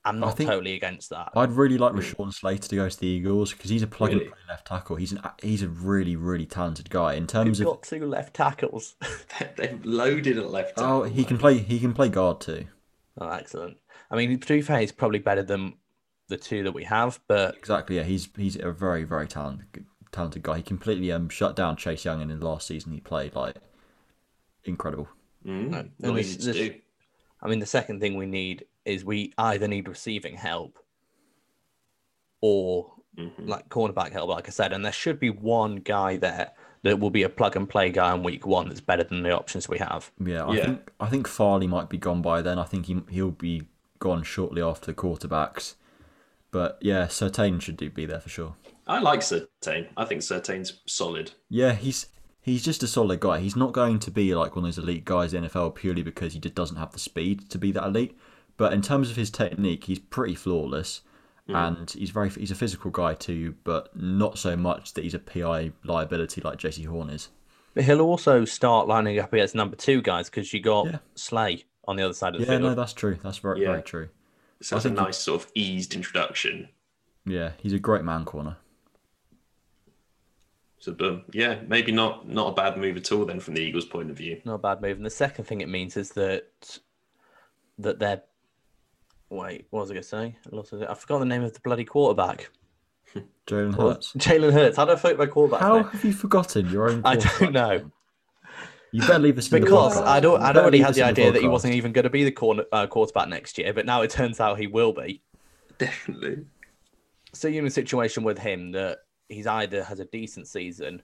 I'm 0.04 0.18
not 0.20 0.36
totally 0.36 0.74
against 0.74 1.10
that. 1.10 1.30
I'd 1.36 1.52
really 1.52 1.78
like 1.78 1.92
Rashawn 1.92 2.32
Slater 2.32 2.68
to 2.68 2.76
go 2.76 2.88
to 2.88 2.98
the 3.00 3.06
Eagles 3.06 3.52
because 3.52 3.70
he's 3.70 3.82
a 3.82 3.86
plug 3.86 4.10
Really? 4.10 4.24
and 4.26 4.32
play 4.32 4.40
left 4.48 4.66
tackle. 4.66 4.96
He's 4.96 5.12
an 5.12 5.20
he's 5.42 5.62
a 5.62 5.68
really 5.68 6.16
really 6.16 6.46
talented 6.46 6.90
guy 6.90 7.14
in 7.14 7.26
terms 7.26 7.58
We've 7.60 7.68
of 7.68 7.74
got 7.74 7.82
two 7.84 8.06
left 8.06 8.34
tackles. 8.34 8.94
They've 9.56 9.84
loaded 9.84 10.38
at 10.38 10.50
left. 10.50 10.74
oh 10.78 11.04
he 11.04 11.24
can 11.24 11.38
play 11.38 11.58
he 11.58 11.78
can 11.78 11.92
play 11.92 12.08
guard 12.08 12.40
too. 12.40 12.66
oh, 13.20 13.28
excellent. 13.28 13.76
I 14.10 14.16
mean, 14.16 14.38
to 14.38 14.46
be 14.54 14.60
fair, 14.62 14.80
he's 14.80 14.92
probably 14.92 15.20
better 15.20 15.42
than 15.42 15.74
the 16.28 16.36
two 16.36 16.62
that 16.64 16.72
we 16.72 16.84
have, 16.84 17.20
but 17.28 17.56
Exactly 17.56 17.96
yeah 17.96 18.02
he's 18.04 18.28
he's 18.36 18.56
a 18.56 18.72
very 18.72 19.04
very 19.04 19.28
talented 19.28 19.86
talented 20.10 20.42
guy. 20.42 20.56
He 20.58 20.62
completely 20.62 21.12
um 21.12 21.28
shut 21.28 21.54
down 21.56 21.76
Chase 21.76 22.04
Young 22.04 22.20
in 22.20 22.28
the 22.28 22.44
last 22.44 22.66
season 22.66 22.92
he 22.92 23.00
played 23.00 23.34
like 23.36 23.54
incredible. 24.64 25.08
Mm, 25.44 25.68
No, 25.70 25.76
not 25.78 25.86
and 26.02 26.16
this- 26.16 26.36
this- 26.36 26.72
I 27.40 27.48
mean, 27.48 27.58
the 27.58 27.66
second 27.66 28.00
thing 28.00 28.16
we 28.16 28.26
need 28.26 28.66
is 28.84 29.04
we 29.04 29.32
either 29.36 29.66
need 29.68 29.88
receiving 29.88 30.36
help 30.36 30.78
or 32.40 32.92
Mhm. 33.16 33.48
like 33.48 33.68
cornerback 33.68 34.12
help, 34.12 34.28
like 34.30 34.48
I 34.48 34.50
said, 34.50 34.72
and 34.72 34.84
there 34.84 34.92
should 34.92 35.18
be 35.20 35.30
one 35.30 35.76
guy 35.76 36.16
there 36.16 36.52
that 36.82 36.98
will 36.98 37.10
be 37.10 37.22
a 37.22 37.28
plug 37.28 37.56
and 37.56 37.68
play 37.68 37.90
guy 37.90 38.14
in 38.14 38.22
week 38.22 38.46
one 38.46 38.68
that's 38.68 38.80
better 38.80 39.04
than 39.04 39.22
the 39.22 39.30
options 39.36 39.68
we 39.68 39.78
have. 39.78 40.10
Yeah, 40.24 40.44
I 40.46 40.54
Yeah. 40.56 40.64
think 40.66 40.92
I 40.98 41.08
think 41.08 41.28
Farley 41.28 41.66
might 41.66 41.88
be 41.88 41.98
gone 41.98 42.22
by 42.22 42.42
then. 42.42 42.58
I 42.58 42.64
think 42.64 42.86
he 42.86 43.02
he'll 43.10 43.30
be 43.30 43.62
gone 43.98 44.22
shortly 44.22 44.62
after 44.62 44.86
the 44.86 44.94
quarterbacks. 44.94 45.74
But 46.50 46.78
yeah, 46.80 47.06
Surtain 47.06 47.60
should 47.60 47.76
do 47.76 47.88
be 47.90 48.04
there 48.06 48.20
for 48.20 48.28
sure. 48.28 48.56
I 48.86 48.98
like 48.98 49.20
Surtain. 49.20 49.88
I 49.96 50.04
think 50.04 50.22
Surtain's 50.22 50.80
solid. 50.86 51.32
Yeah, 51.48 51.72
he's 51.72 52.06
he's 52.43 52.62
just 52.64 52.82
a 52.82 52.86
solid 52.86 53.20
guy. 53.20 53.38
He's 53.40 53.57
not 53.57 53.72
going 53.72 53.99
to 54.01 54.11
be 54.11 54.34
like 54.34 54.55
one 54.55 54.64
of 54.64 54.74
those 54.74 54.82
elite 54.82 55.05
guys 55.07 55.32
in 55.32 55.43
the 55.43 55.49
NFL 55.49 55.74
purely 55.76 56.03
because 56.03 56.34
he 56.34 56.38
just 56.40 56.55
doesn't 56.55 56.76
have 56.76 56.93
the 56.93 56.99
speed 56.99 57.49
to 57.51 57.59
be 57.59 57.72
that 57.72 57.84
elite. 57.84 58.18
But 58.59 58.72
in 58.74 58.82
terms 58.82 59.11
of 59.11 59.16
his 59.16 59.30
technique, 59.30 59.84
he's 59.84 59.99
pretty 59.99 60.34
flawless, 60.34 61.01
hmm. 61.47 61.55
and 61.57 61.90
he's 61.90 62.11
very 62.11 62.28
he's 62.28 62.51
a 62.51 62.55
physical 62.55 62.90
guy 62.90 63.14
too, 63.14 63.55
but 63.64 63.97
not 63.97 64.38
so 64.38 64.57
much 64.57 64.93
that 64.95 65.05
he's 65.05 65.14
a 65.14 65.18
PI 65.18 65.72
liability 65.84 66.43
like 66.43 66.59
Jaycee 66.59 66.86
Horn 66.86 67.09
is. 67.09 67.28
But 67.74 67.84
he'll 67.84 68.03
also 68.03 68.45
start 68.45 68.86
lining 68.88 69.18
up 69.18 69.32
against 69.32 69.55
number 69.55 69.76
two 69.76 70.03
guys 70.03 70.28
because 70.28 70.53
you 70.53 70.61
got 70.61 70.86
Yeah. 70.86 70.99
Slay 71.14 71.64
on 71.88 71.97
the 71.97 72.03
other 72.05 72.12
side 72.12 72.34
of 72.34 72.40
the 72.40 72.47
Yeah, 72.47 72.59
field. 72.59 72.62
no, 72.62 72.74
that's 72.74 72.93
true. 72.93 73.18
That's 73.22 73.38
very 73.38 73.62
Yeah. 73.62 73.68
very 73.68 73.82
true. 73.82 74.09
So 74.61 74.76
it's 74.76 74.84
a 74.84 74.90
nice 74.90 75.16
sort 75.18 75.43
of 75.43 75.51
eased 75.55 75.95
introduction. 75.95 76.68
Yeah, 77.24 77.53
he's 77.59 77.72
a 77.72 77.78
great 77.78 78.05
man 78.05 78.24
corner. 78.24 78.59
So 80.83 80.91
boom, 80.93 81.22
yeah, 81.33 81.61
maybe 81.68 81.93
not 81.93 82.28
not 82.28 82.49
a 82.49 82.55
bad 82.55 82.76
move 82.76 82.97
at 82.97 83.12
all 83.12 83.24
then 83.24 83.39
from 83.39 83.55
the 83.55 83.61
Eagles' 83.61 83.85
point 83.85 84.11
of 84.11 84.16
view. 84.16 84.41
Not 84.45 84.55
a 84.55 84.59
bad 84.59 84.83
move. 84.83 84.97
And 84.97 85.07
the 85.07 85.11
second 85.11 85.45
thing 85.45 85.61
it 85.61 85.68
means 85.68 85.97
is 85.97 86.11
that 86.14 86.80
that 87.78 88.01
they're 88.01 88.22
wait, 89.30 89.66
what 89.70 89.83
was 89.83 89.91
I 89.93 89.95
going 89.95 90.03
to 90.03 90.09
say? 90.09 90.37
I 90.53 90.57
lost 90.57 90.72
it. 90.72 90.85
I 90.89 90.95
forgot 90.95 91.20
the 91.20 91.24
name 91.24 91.45
of 91.45 91.55
the 91.55 91.61
bloody 91.61 91.85
quarterback. 91.85 92.51
Jalen 93.47 93.76
What- 93.76 93.95
Hurts. 93.95 94.12
Jalen 94.14 94.53
Hurts. 94.53 94.76
How 94.76 94.85
do 94.85 94.93
I 94.93 94.97
forget 94.97 95.18
my 95.18 95.26
quarterback? 95.26 95.61
How 95.61 95.76
name? 95.76 95.85
have 95.85 96.05
you 96.05 96.12
forgotten 96.12 96.68
your 96.68 96.91
own? 96.91 97.03
I 97.05 97.14
don't 97.14 97.53
know. 97.53 97.93
You 98.91 99.03
better 99.03 99.20
leave 99.20 99.37
this 99.37 99.53
in 99.53 99.61
the 99.61 99.64
Because. 99.64 99.99
I 99.99 100.18
don't. 100.18 100.43
I'd 100.43 100.55
better 100.55 100.62
already 100.62 100.78
leave 100.78 100.87
had 100.87 100.95
this 100.95 100.97
the 100.97 101.03
in 101.03 101.09
idea 101.11 101.30
that 101.30 101.43
he 101.43 101.47
wasn't 101.49 101.74
even 101.74 101.93
going 101.93 102.03
to 102.03 102.11
be 102.11 102.24
the 102.24 102.33
corner, 102.33 102.64
uh, 102.72 102.89
quarterback 102.89 103.28
next 103.28 103.57
year, 103.57 103.72
but 103.72 103.87
now 103.87 104.03
it 104.03 104.11
turns 104.11 104.41
out 104.41 104.59
he 104.59 104.66
will 104.66 104.93
be. 104.93 105.22
Definitely. 105.78 106.45
So 107.33 107.47
you're 107.47 107.61
in 107.61 107.68
a 107.68 107.70
situation 107.70 108.24
with 108.24 108.39
him 108.39 108.72
that 108.72 108.99
he's 109.33 109.47
either 109.47 109.85
has 109.85 110.01
a 110.01 110.05
decent 110.05 110.47
season 110.49 111.03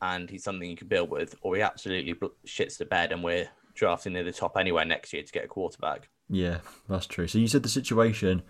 and 0.00 0.30
he's 0.30 0.44
something 0.44 0.68
you 0.68 0.76
can 0.76 0.88
build 0.88 1.10
with, 1.10 1.34
or 1.42 1.56
he 1.56 1.62
absolutely 1.62 2.14
shits 2.46 2.78
the 2.78 2.84
bed 2.84 3.10
and 3.12 3.22
we're 3.24 3.48
drafting 3.74 4.12
near 4.12 4.24
the 4.24 4.32
top 4.32 4.56
anywhere 4.56 4.84
next 4.84 5.12
year 5.12 5.22
to 5.22 5.32
get 5.32 5.44
a 5.44 5.48
quarterback. 5.48 6.08
Yeah, 6.28 6.58
that's 6.88 7.06
true. 7.06 7.26
So 7.26 7.38
you 7.38 7.48
said 7.48 7.62
the 7.62 7.68
situation 7.68 8.42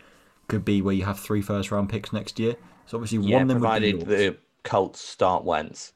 could 0.48 0.64
be 0.64 0.82
where 0.82 0.94
you 0.94 1.04
have 1.04 1.18
three 1.20 1.42
first 1.42 1.70
round 1.70 1.88
picks 1.88 2.12
next 2.12 2.38
year. 2.38 2.56
So 2.86 2.96
obviously 2.98 3.26
Yeah, 3.28 3.36
one 3.36 3.42
of 3.42 3.48
them 3.48 3.60
would 3.60 3.80
be 3.82 3.90
yours. 3.90 4.04
the 4.04 4.36
Colts 4.64 5.00
start 5.00 5.44
Wentz. 5.44 5.92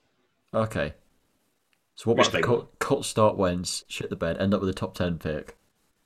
Okay. 0.54 0.94
So 1.94 2.10
what 2.10 2.18
Which 2.18 2.28
about 2.28 2.32
the 2.32 2.38
they 2.38 2.42
Col- 2.46 2.68
Colts 2.78 3.08
start 3.08 3.36
Wentz, 3.36 3.84
shit 3.88 4.10
the 4.10 4.16
bed, 4.16 4.38
end 4.38 4.54
up 4.54 4.60
with 4.60 4.70
a 4.70 4.74
top 4.74 4.94
ten 4.94 5.18
pick? 5.18 5.56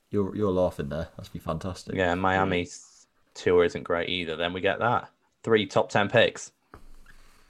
You're 0.09 0.35
you're 0.35 0.51
laughing 0.51 0.89
there. 0.89 1.09
That's 1.17 1.29
be 1.29 1.39
fantastic. 1.39 1.95
Yeah, 1.95 2.15
Miami's 2.15 3.07
Tua 3.33 3.65
isn't 3.65 3.83
great 3.83 4.09
either. 4.09 4.35
Then 4.35 4.53
we 4.53 4.61
get 4.61 4.79
that 4.79 5.09
three 5.43 5.65
top 5.65 5.89
ten 5.89 6.09
picks. 6.09 6.51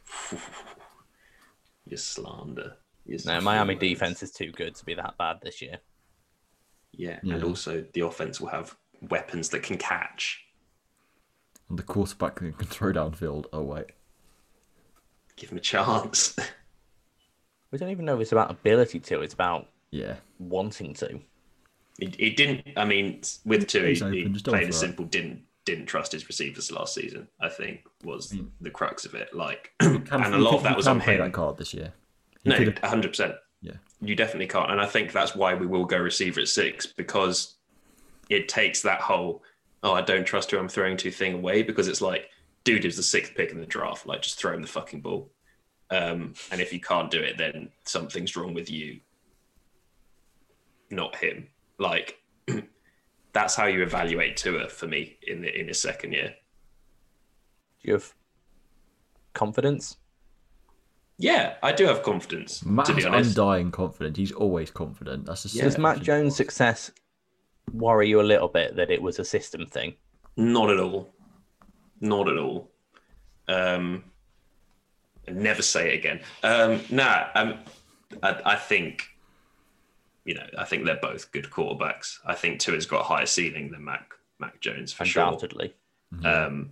Your 1.86 1.98
slander. 1.98 2.78
Your 3.06 3.20
No, 3.26 3.42
Miami 3.42 3.74
slander. 3.76 3.80
defense 3.80 4.24
is 4.24 4.32
too 4.32 4.52
good 4.52 4.76
to 4.76 4.86
be 4.86 4.94
that 4.96 5.18
bad 5.18 5.38
this 5.42 5.62
year. 5.62 5.80
Yeah, 6.92 7.20
Yeah. 7.24 7.36
and 7.36 7.44
also 7.44 7.86
the 7.94 8.02
offense 8.02 8.42
will 8.42 8.50
have 8.50 8.76
weapons 9.02 9.50
that 9.50 9.64
can 9.64 9.78
catch. 9.78 10.44
And 11.70 11.78
the 11.78 11.84
quarterback 11.84 12.40
who 12.40 12.52
can 12.52 12.68
throw 12.68 12.92
downfield. 12.94 13.46
Oh 13.54 13.62
wait. 13.64 13.88
Give 15.36 15.50
him 15.52 15.58
a 15.58 15.62
chance. 15.62 16.36
We 17.70 17.78
don't 17.78 17.90
even 17.90 18.06
know 18.06 18.16
if 18.16 18.22
it's 18.22 18.32
about 18.32 18.50
ability 18.50 19.02
to. 19.02 19.20
It's 19.20 19.34
about 19.34 19.68
Yeah. 19.92 20.16
wanting 20.40 20.94
to. 20.96 21.20
It, 22.00 22.16
he 22.16 22.30
didn't. 22.30 22.64
I 22.78 22.86
mean, 22.86 23.22
with 23.44 23.68
two, 23.68 23.82
he, 23.84 23.88
He's 23.90 24.00
he 24.00 24.24
just 24.30 24.46
don't 24.46 24.54
plain 24.54 24.64
and 24.64 24.74
throw 24.74 24.78
it. 24.78 24.80
simple 24.80 25.04
didn't 25.04 25.44
didn't 25.68 25.86
trust 25.86 26.14
his 26.14 26.26
receivers 26.28 26.72
last 26.72 26.94
season. 26.96 27.28
I 27.40 27.50
think 27.50 27.82
was 28.04 28.32
Mm. 28.32 28.50
the 28.62 28.72
crux 28.72 29.06
of 29.06 29.14
it. 29.14 29.34
Like, 29.36 29.72
and 29.82 30.10
a 30.12 30.38
lot 30.38 30.56
of 30.56 30.64
that 30.64 30.76
was 30.78 30.88
on 30.88 31.00
him. 31.02 31.20
that 31.20 31.34
card 31.34 31.58
this 31.58 31.74
year. 31.74 31.94
He 32.44 32.50
No, 32.50 32.72
hundred 32.84 33.10
percent. 33.10 33.36
Yeah. 33.62 33.74
You 34.02 34.16
definitely 34.16 34.48
can't, 34.48 34.72
and 34.72 34.80
I 34.82 34.86
think 34.86 35.12
that's 35.12 35.36
why 35.36 35.54
we 35.54 35.68
will 35.68 35.86
go 35.86 35.98
receiver 35.98 36.40
at 36.42 36.48
six 36.48 36.86
because 36.86 37.56
it 38.30 38.48
takes 38.48 38.82
that 38.84 39.02
whole 39.02 39.44
"oh, 39.84 39.94
I 39.94 40.02
don't 40.02 40.26
trust 40.26 40.52
who 40.52 40.58
I'm 40.58 40.70
throwing 40.70 40.98
to" 40.98 41.12
thing 41.12 41.34
away 41.36 41.62
because 41.64 41.88
it's 41.88 42.02
like, 42.02 42.30
dude 42.64 42.86
is 42.86 42.96
the 42.96 43.04
sixth 43.04 43.36
pick 43.36 43.52
in 43.52 43.60
the 43.60 43.66
draft. 43.66 44.06
Like, 44.08 44.22
just 44.22 44.40
throw 44.40 44.54
him 44.54 44.62
the 44.62 44.68
fucking 44.68 45.02
ball. 45.02 45.30
Um, 45.92 46.34
and 46.52 46.60
if 46.62 46.72
you 46.74 46.80
can't 46.80 47.10
do 47.12 47.20
it, 47.20 47.38
then 47.38 47.70
something's 47.86 48.36
wrong 48.36 48.54
with 48.54 48.70
you, 48.70 49.00
not 50.90 51.16
him. 51.16 51.48
Like, 51.80 52.18
that's 53.38 53.54
how 53.56 53.68
you 53.68 53.84
evaluate 53.84 54.36
Tua 54.36 54.68
for 54.68 54.88
me 54.88 55.18
in 55.22 55.42
the, 55.42 55.60
in 55.60 55.68
his 55.68 55.80
second 55.80 56.14
year. 56.14 56.34
Do 57.82 57.88
you 57.88 57.94
have 57.94 58.16
confidence? 59.34 59.98
Yeah, 61.20 61.54
I 61.62 61.72
do 61.72 61.86
have 61.86 62.02
confidence. 62.02 62.66
Matt 62.66 62.88
to 62.88 62.94
be 62.94 63.04
has 63.04 63.06
honest, 63.14 63.38
undying 63.38 63.70
confident. 63.70 64.18
He's 64.18 64.32
always 64.32 64.72
confident. 64.72 65.28
That's 65.28 65.44
the 65.44 65.60
Does 65.62 65.78
Mac 65.78 66.02
Jones' 66.02 66.36
success 66.36 66.90
worry 67.72 68.10
you 68.10 68.22
a 68.22 68.24
little 68.24 68.48
bit 68.48 68.76
that 68.76 68.90
it 68.90 69.04
was 69.04 69.20
a 69.20 69.26
system 69.26 69.68
thing? 69.68 69.94
not 70.38 70.70
at 70.70 70.80
all, 70.80 71.10
not 72.00 72.28
at 72.30 72.38
all. 72.38 72.70
Um, 73.48 74.04
never 75.28 75.62
say 75.62 75.94
it 75.94 76.00
again. 76.00 76.20
Um, 76.44 76.82
nah, 76.90 77.28
um, 77.36 77.60
I, 78.22 78.42
I 78.46 78.56
think, 78.56 79.08
you 80.28 80.34
know, 80.34 80.46
I 80.58 80.66
think 80.66 80.86
they're 80.86 81.00
both 81.02 81.32
good 81.32 81.46
quarterbacks. 81.46 82.20
I 82.26 82.36
think 82.36 82.60
Tua's 82.60 82.86
got 82.86 83.00
a 83.00 83.04
higher 83.06 83.26
ceiling 83.26 83.72
than 83.72 83.84
Mac 83.84 84.12
Mac 84.40 84.60
Jones 84.60 84.92
for 84.92 85.06
sure. 85.06 85.24
Undoubtedly. 85.24 85.74
Um, 86.24 86.72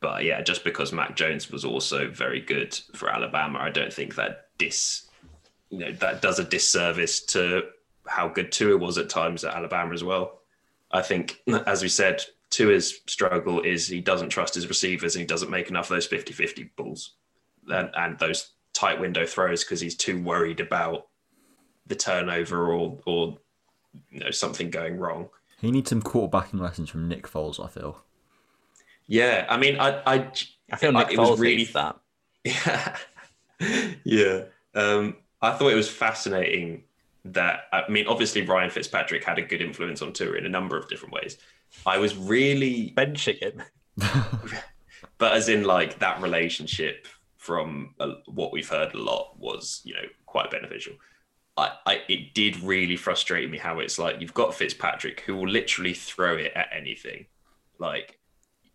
but 0.00 0.22
yeah, 0.22 0.42
just 0.42 0.62
because 0.62 0.92
Mac 0.92 1.16
Jones 1.16 1.50
was 1.50 1.64
also 1.64 2.08
very 2.10 2.40
good 2.40 2.78
for 2.94 3.08
Alabama, 3.08 3.58
I 3.58 3.70
don't 3.70 3.92
think 3.92 4.16
that 4.16 4.48
dis, 4.58 5.08
you 5.70 5.78
know, 5.78 5.92
that 5.92 6.20
does 6.20 6.38
a 6.38 6.44
disservice 6.44 7.20
to 7.26 7.64
how 8.06 8.28
good 8.28 8.52
Tua 8.52 8.76
was 8.76 8.98
at 8.98 9.08
times 9.08 9.42
at 9.42 9.54
Alabama 9.54 9.94
as 9.94 10.04
well. 10.04 10.40
I 10.92 11.00
think, 11.00 11.40
as 11.66 11.82
we 11.82 11.88
said, 11.88 12.22
Tua's 12.50 13.00
struggle 13.06 13.62
is 13.62 13.88
he 13.88 14.00
doesn't 14.00 14.28
trust 14.28 14.54
his 14.54 14.68
receivers 14.68 15.16
and 15.16 15.20
he 15.20 15.26
doesn't 15.26 15.50
make 15.50 15.70
enough 15.70 15.90
of 15.90 15.96
those 15.96 16.08
50-50 16.08 16.70
balls 16.76 17.14
and, 17.68 17.90
and 17.96 18.18
those 18.18 18.50
tight 18.74 19.00
window 19.00 19.24
throws 19.24 19.64
because 19.64 19.80
he's 19.80 19.96
too 19.96 20.22
worried 20.22 20.60
about 20.60 21.06
the 21.86 21.94
turnover 21.94 22.72
or 22.72 22.98
or 23.06 23.38
you 24.10 24.20
know 24.20 24.30
something 24.30 24.70
going 24.70 24.98
wrong. 24.98 25.28
He 25.60 25.70
needs 25.70 25.88
some 25.90 26.02
quarterbacking 26.02 26.60
lessons 26.60 26.90
from 26.90 27.08
Nick 27.08 27.26
Foles. 27.28 27.64
I 27.64 27.68
feel. 27.68 28.02
Yeah, 29.06 29.46
I 29.48 29.56
mean, 29.56 29.78
I 29.78 30.02
I 30.06 30.30
I 30.72 30.76
feel 30.76 30.92
Like, 30.92 31.08
Nick 31.08 31.14
it 31.16 31.20
was 31.20 31.30
Foles 31.30 31.38
really- 31.40 31.56
needs 31.56 31.72
that. 31.72 31.96
Yeah. 32.44 32.96
yeah. 34.04 34.42
Um, 34.74 35.16
I 35.40 35.52
thought 35.52 35.72
it 35.72 35.76
was 35.76 35.88
fascinating 35.88 36.84
that, 37.24 37.62
I 37.72 37.88
mean, 37.88 38.06
obviously 38.06 38.42
Ryan 38.42 38.70
Fitzpatrick 38.70 39.24
had 39.24 39.38
a 39.38 39.42
good 39.42 39.62
influence 39.62 40.02
on 40.02 40.12
Tua 40.12 40.36
in 40.36 40.46
a 40.46 40.48
number 40.48 40.76
of 40.76 40.88
different 40.88 41.14
ways. 41.14 41.38
I 41.86 41.98
was 41.98 42.16
really, 42.16 42.92
Benching 42.96 43.38
him. 43.38 43.62
but 45.18 45.32
as 45.32 45.48
in 45.48 45.64
like 45.64 45.98
that 46.00 46.20
relationship 46.20 47.06
from 47.36 47.94
uh, 48.00 48.14
what 48.26 48.52
we've 48.52 48.68
heard 48.68 48.94
a 48.94 48.98
lot 48.98 49.38
was, 49.38 49.80
you 49.84 49.94
know, 49.94 50.02
quite 50.26 50.50
beneficial. 50.50 50.94
I, 51.56 51.72
I, 51.86 52.02
it 52.08 52.34
did 52.34 52.60
really 52.62 52.96
frustrate 52.96 53.50
me 53.50 53.58
how 53.58 53.78
it's 53.78 53.98
like 53.98 54.20
you've 54.20 54.34
got 54.34 54.54
Fitzpatrick 54.54 55.20
who 55.20 55.36
will 55.36 55.48
literally 55.48 55.94
throw 55.94 56.36
it 56.36 56.52
at 56.54 56.68
anything. 56.74 57.26
Like 57.78 58.18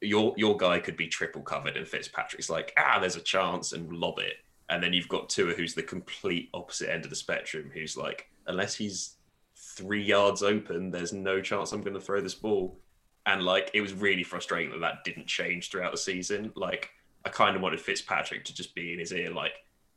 your 0.02 0.34
your 0.36 0.58
guy 0.58 0.80
could 0.80 0.98
be 0.98 1.08
triple 1.08 1.44
covered, 1.44 1.78
and 1.78 1.88
Fitzpatrick's 1.88 2.50
like, 2.50 2.74
ah, 2.78 3.00
there's 3.00 3.16
a 3.16 3.22
chance, 3.22 3.74
and 3.74 3.92
lob 3.94 4.20
it. 4.20 4.38
And 4.70 4.82
then 4.82 4.94
you've 4.94 5.10
got 5.10 5.30
Tua, 5.30 5.54
who's 5.54 5.74
the 5.74 5.84
complete 5.84 6.50
opposite 6.54 6.92
end 6.92 7.04
of 7.04 7.10
the 7.10 7.16
spectrum, 7.16 7.70
who's 7.74 7.98
like, 7.98 8.30
unless 8.48 8.76
he's 8.76 9.18
three 9.56 10.02
yards 10.02 10.42
open, 10.42 10.92
there's 10.92 11.14
no 11.14 11.42
chance 11.42 11.72
I'm 11.72 11.82
going 11.82 11.94
to 11.94 12.00
throw 12.00 12.22
this 12.22 12.36
ball. 12.36 12.80
And 13.26 13.44
like, 13.44 13.70
it 13.74 13.82
was 13.82 13.94
really 13.94 14.24
frustrating 14.24 14.72
that 14.72 14.80
that 14.80 15.04
didn't 15.04 15.28
change 15.28 15.70
throughout 15.70 15.92
the 15.92 15.98
season. 15.98 16.52
Like, 16.56 16.90
I 17.26 17.30
kind 17.30 17.56
of 17.56 17.62
wanted 17.62 17.82
Fitzpatrick 17.82 18.46
to 18.46 18.56
just 18.56 18.74
be 18.74 18.94
in 18.94 19.00
his 19.00 19.12
ear, 19.12 19.32
like, 19.32 19.54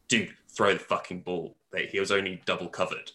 dude, 0.08 0.34
throw 0.48 0.74
the 0.74 0.80
fucking 0.80 1.20
ball. 1.20 1.56
Like, 1.74 1.90
He 1.90 2.00
was 2.00 2.10
only 2.12 2.40
double 2.46 2.68
covered. 2.68 3.12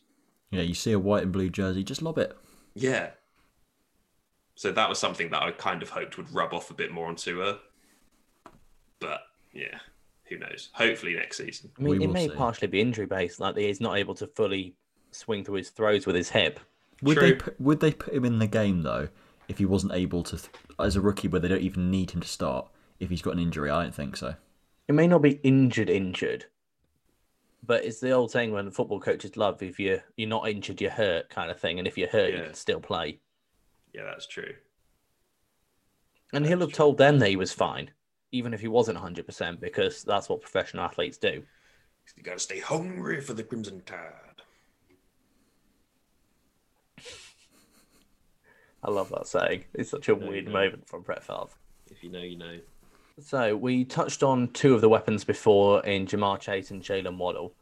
Yeah, 0.51 0.61
you 0.61 0.73
see 0.73 0.91
a 0.91 0.99
white 0.99 1.23
and 1.23 1.31
blue 1.31 1.49
jersey, 1.49 1.83
just 1.83 2.01
lob 2.01 2.17
it. 2.17 2.35
Yeah. 2.75 3.11
So 4.55 4.71
that 4.71 4.89
was 4.89 4.99
something 4.99 5.29
that 5.29 5.41
I 5.41 5.51
kind 5.51 5.81
of 5.81 5.89
hoped 5.89 6.17
would 6.17 6.33
rub 6.33 6.53
off 6.53 6.69
a 6.69 6.73
bit 6.73 6.91
more 6.91 7.07
onto 7.07 7.39
her. 7.39 7.59
But 8.99 9.21
yeah, 9.53 9.79
who 10.25 10.37
knows? 10.37 10.69
Hopefully 10.73 11.15
next 11.15 11.37
season. 11.37 11.71
I 11.77 11.81
mean, 11.81 11.99
We 11.99 12.05
it 12.05 12.11
may 12.11 12.27
see. 12.27 12.35
partially 12.35 12.67
be 12.67 12.81
injury 12.81 13.05
based, 13.05 13.39
like 13.39 13.55
he's 13.57 13.79
not 13.79 13.97
able 13.97 14.15
to 14.15 14.27
fully 14.27 14.75
swing 15.11 15.43
through 15.43 15.55
his 15.55 15.69
throws 15.69 16.05
with 16.05 16.15
his 16.15 16.29
hip. 16.29 16.59
Would 17.01 17.17
True. 17.17 17.27
they 17.27 17.33
put, 17.35 17.61
would 17.61 17.79
they 17.79 17.91
put 17.93 18.13
him 18.13 18.25
in 18.25 18.39
the 18.39 18.47
game 18.47 18.81
though 18.81 19.07
if 19.47 19.57
he 19.57 19.65
wasn't 19.65 19.93
able 19.93 20.23
to 20.23 20.37
th- 20.37 20.49
as 20.77 20.95
a 20.95 21.01
rookie 21.01 21.27
where 21.29 21.39
they 21.39 21.47
don't 21.47 21.61
even 21.61 21.89
need 21.89 22.11
him 22.11 22.21
to 22.21 22.27
start 22.27 22.67
if 22.99 23.09
he's 23.09 23.21
got 23.21 23.33
an 23.33 23.39
injury? 23.39 23.69
I 23.69 23.83
don't 23.83 23.95
think 23.95 24.17
so. 24.17 24.35
It 24.87 24.93
may 24.93 25.07
not 25.07 25.21
be 25.21 25.39
injured, 25.43 25.89
injured, 25.89 26.45
but 27.65 27.83
it's 27.83 27.99
the 27.99 28.11
old 28.11 28.31
saying 28.31 28.51
when 28.51 28.71
football 28.71 28.99
coaches 28.99 29.37
love 29.37 29.61
if 29.61 29.79
you 29.79 30.01
you're 30.15 30.29
not 30.29 30.47
injured, 30.49 30.81
you're 30.81 30.91
hurt 30.91 31.29
kind 31.29 31.51
of 31.51 31.59
thing, 31.59 31.79
and 31.79 31.87
if 31.87 31.97
you're 31.97 32.09
hurt, 32.09 32.33
you 32.33 32.43
can 32.43 32.53
still 32.53 32.79
play. 32.79 33.19
Yeah, 33.93 34.03
that's 34.05 34.27
true. 34.27 34.53
And 36.33 36.45
he'll 36.45 36.59
have 36.59 36.73
told 36.73 36.97
them 36.97 37.19
that 37.19 37.29
he 37.29 37.35
was 37.35 37.51
fine, 37.51 37.89
even 38.31 38.53
if 38.53 38.61
he 38.61 38.67
wasn't 38.67 38.99
100%, 38.99 39.59
because 39.59 40.03
that's 40.03 40.29
what 40.29 40.41
professional 40.41 40.83
athletes 40.83 41.17
do. 41.17 41.43
You 42.15 42.23
got 42.23 42.33
to 42.33 42.39
stay 42.39 42.59
hungry 42.59 43.21
for 43.21 43.33
the 43.33 43.43
Crimson 43.43 43.81
Tide. 43.85 44.41
I 48.83 48.91
love 48.91 49.09
that 49.09 49.27
saying. 49.27 49.65
It's 49.73 49.89
such 49.89 50.07
a 50.09 50.15
weird 50.15 50.47
moment 50.47 50.87
from 50.87 51.01
Brett 51.01 51.23
Favre. 51.23 51.47
If 51.91 52.03
you 52.03 52.09
know, 52.11 52.21
you 52.21 52.37
know. 52.37 52.59
So 53.21 53.55
we 53.55 53.85
touched 53.85 54.23
on 54.23 54.49
two 54.49 54.73
of 54.73 54.81
the 54.81 54.89
weapons 54.89 55.23
before 55.23 55.85
in 55.85 56.05
Ja'Marr 56.05 56.39
Chase 56.39 56.71
and 56.71 56.81
Jalen 56.81 57.17
Waddle. 57.17 57.53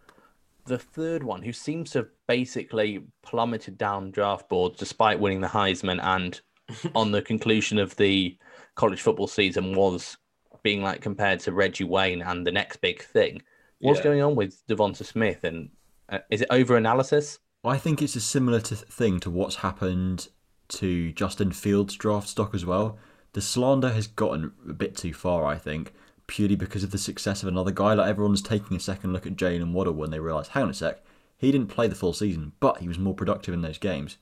The 0.66 0.78
third 0.78 1.24
one, 1.24 1.42
who 1.42 1.54
seems 1.54 1.92
to 1.92 2.00
have 2.00 2.10
basically 2.28 3.04
plummeted 3.24 3.78
down 3.78 4.12
draft 4.12 4.50
boards 4.50 4.78
despite 4.78 5.20
winning 5.20 5.42
the 5.42 5.48
Heisman 5.48 6.04
and 6.04 6.40
on 6.96 7.12
the 7.12 7.22
conclusion 7.22 7.80
of 7.80 7.96
the 7.96 8.38
college 8.76 9.02
football 9.02 9.28
season 9.28 9.74
was 9.76 10.18
being 10.64 10.84
like 10.84 11.02
compared 11.02 11.40
to 11.42 11.52
Reggie 11.54 11.86
Wayne 11.86 12.22
and 12.22 12.46
the 12.46 12.52
next 12.52 12.78
big 12.82 13.02
thing. 13.02 13.42
What's 13.80 14.00
Yeah. 14.00 14.04
going 14.06 14.22
on 14.22 14.36
with 14.36 14.66
DeVonta 14.68 15.06
Smith? 15.06 15.44
And 15.44 15.70
uh, 16.10 16.20
is 16.30 16.42
it 16.42 16.48
over 16.52 16.76
analysis? 16.76 17.40
I 17.64 17.78
think 17.78 18.02
it's 18.02 18.16
a 18.16 18.22
similar 18.22 18.60
to 18.62 18.76
thing 18.76 19.20
to 19.22 19.30
what's 19.30 19.58
happened 19.58 20.28
to 20.70 21.12
Justin 21.14 21.52
Fields' 21.52 21.96
draft 21.96 22.28
stock 22.28 22.54
as 22.54 22.66
well. 22.66 22.98
The 23.38 23.44
slander 23.44 23.92
has 23.92 24.08
gotten 24.08 24.52
a 24.68 24.74
bit 24.74 24.98
too 24.98 25.14
far, 25.14 25.46
I 25.46 25.60
think, 25.60 25.94
purely 26.26 26.56
because 26.56 26.82
of 26.84 26.90
the 26.90 26.98
success 26.98 27.44
of 27.44 27.48
another 27.48 27.70
guy. 27.70 27.94
Like 27.94 28.10
everyone's 28.10 28.42
taking 28.42 28.76
a 28.76 28.80
second 28.80 29.14
look 29.14 29.28
at 29.28 29.36
Jalen 29.36 29.74
Waddle 29.74 29.94
when 29.94 30.10
they 30.10 30.20
realise, 30.20 30.48
hang 30.48 30.64
on 30.64 30.70
a 30.72 30.74
sec, 30.74 31.04
he 31.38 31.52
didn't 31.52 31.68
play 31.68 31.88
the 31.88 31.94
full 31.94 32.14
season, 32.14 32.54
but 32.60 32.80
he 32.80 32.88
was 32.88 32.98
more 32.98 33.14
productive 33.14 33.54
in 33.54 33.62
those 33.62 33.78
games. 33.78 34.18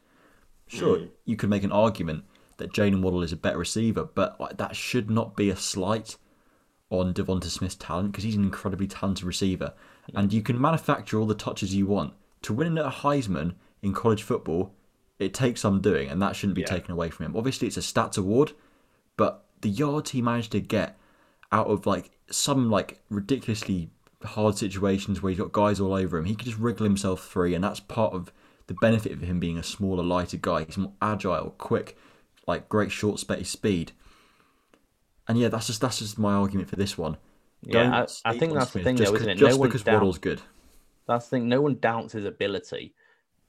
Sure, 0.67 0.97
mm. 0.97 1.09
you 1.23 1.37
could 1.37 1.49
make 1.49 1.63
an 1.63 1.71
argument 1.71 2.25
that 2.57 2.73
Jalen 2.73 3.01
Waddle 3.01 3.23
is 3.23 3.31
a 3.31 3.37
better 3.37 3.57
receiver, 3.57 4.03
but 4.03 4.57
that 4.57 4.75
should 4.75 5.09
not 5.09 5.37
be 5.37 5.49
a 5.49 5.55
slight 5.55 6.17
on 6.89 7.13
DeVonta 7.13 7.45
Smith's 7.45 7.75
talent 7.75 8.11
because 8.11 8.25
he's 8.25 8.35
an 8.35 8.43
incredibly 8.43 8.85
talented 8.85 9.23
receiver, 9.23 9.73
and 10.13 10.33
you 10.33 10.41
can 10.41 10.59
manufacture 10.59 11.17
all 11.17 11.25
the 11.25 11.35
touches 11.35 11.73
you 11.73 11.85
want. 11.85 12.13
To 12.41 12.53
win 12.53 12.77
a 12.77 12.91
Heisman 12.91 13.53
in 13.81 13.93
college 13.93 14.23
football, 14.23 14.73
it 15.19 15.33
takes 15.33 15.61
some 15.61 15.79
doing, 15.79 16.09
and 16.09 16.21
that 16.21 16.35
shouldn't 16.35 16.55
be 16.55 16.63
Yeah. 16.63 16.67
taken 16.67 16.91
away 16.91 17.09
from 17.11 17.27
him. 17.27 17.37
Obviously, 17.37 17.69
it's 17.69 17.77
a 17.77 17.79
stats 17.79 18.17
award, 18.17 18.51
but 19.17 19.45
the 19.61 19.69
yards 19.69 20.11
he 20.11 20.21
managed 20.21 20.51
to 20.53 20.59
get 20.59 20.97
out 21.51 21.67
of 21.67 21.85
like 21.85 22.11
some 22.29 22.69
like 22.69 23.01
ridiculously 23.09 23.89
hard 24.23 24.57
situations 24.57 25.21
where 25.21 25.31
he's 25.31 25.39
got 25.39 25.51
guys 25.51 25.79
all 25.79 25.93
over 25.93 26.17
him, 26.17 26.25
he 26.25 26.35
could 26.35 26.45
just 26.45 26.59
wriggle 26.59 26.85
himself 26.85 27.21
free, 27.21 27.53
and 27.53 27.63
that's 27.63 27.79
part 27.79 28.13
of 28.13 28.31
the 28.67 28.73
benefit 28.75 29.11
of 29.11 29.21
him 29.21 29.39
being 29.39 29.57
a 29.57 29.63
smaller, 29.63 30.03
lighter 30.03 30.37
guy. 30.37 30.63
He's 30.63 30.77
more 30.77 30.93
agile, 31.01 31.51
quick, 31.57 31.97
like 32.47 32.69
great 32.69 32.91
short 32.91 33.19
space 33.19 33.49
speed. 33.49 33.91
And 35.27 35.39
yeah, 35.39 35.49
that's 35.49 35.67
just 35.67 35.81
that's 35.81 35.99
just 35.99 36.19
my 36.19 36.33
argument 36.33 36.69
for 36.69 36.75
this 36.75 36.97
one. 36.97 37.17
Yeah, 37.61 38.05
I- 38.25 38.29
I 38.29 38.37
think 38.37 38.53
that's 38.53 38.71
the 38.71 38.83
thing 38.83 38.95
just 38.95 39.11
though, 39.11 39.17
isn't 39.17 39.29
it? 39.29 39.37
Just 39.37 39.57
No 39.57 39.63
because 39.63 39.83
down- 39.83 39.95
Waddle's 39.95 40.19
good. 40.19 40.41
That's 41.07 41.25
the 41.25 41.37
thing. 41.37 41.49
No 41.49 41.61
one 41.61 41.79
doubts 41.79 42.13
his 42.13 42.25
ability. 42.25 42.93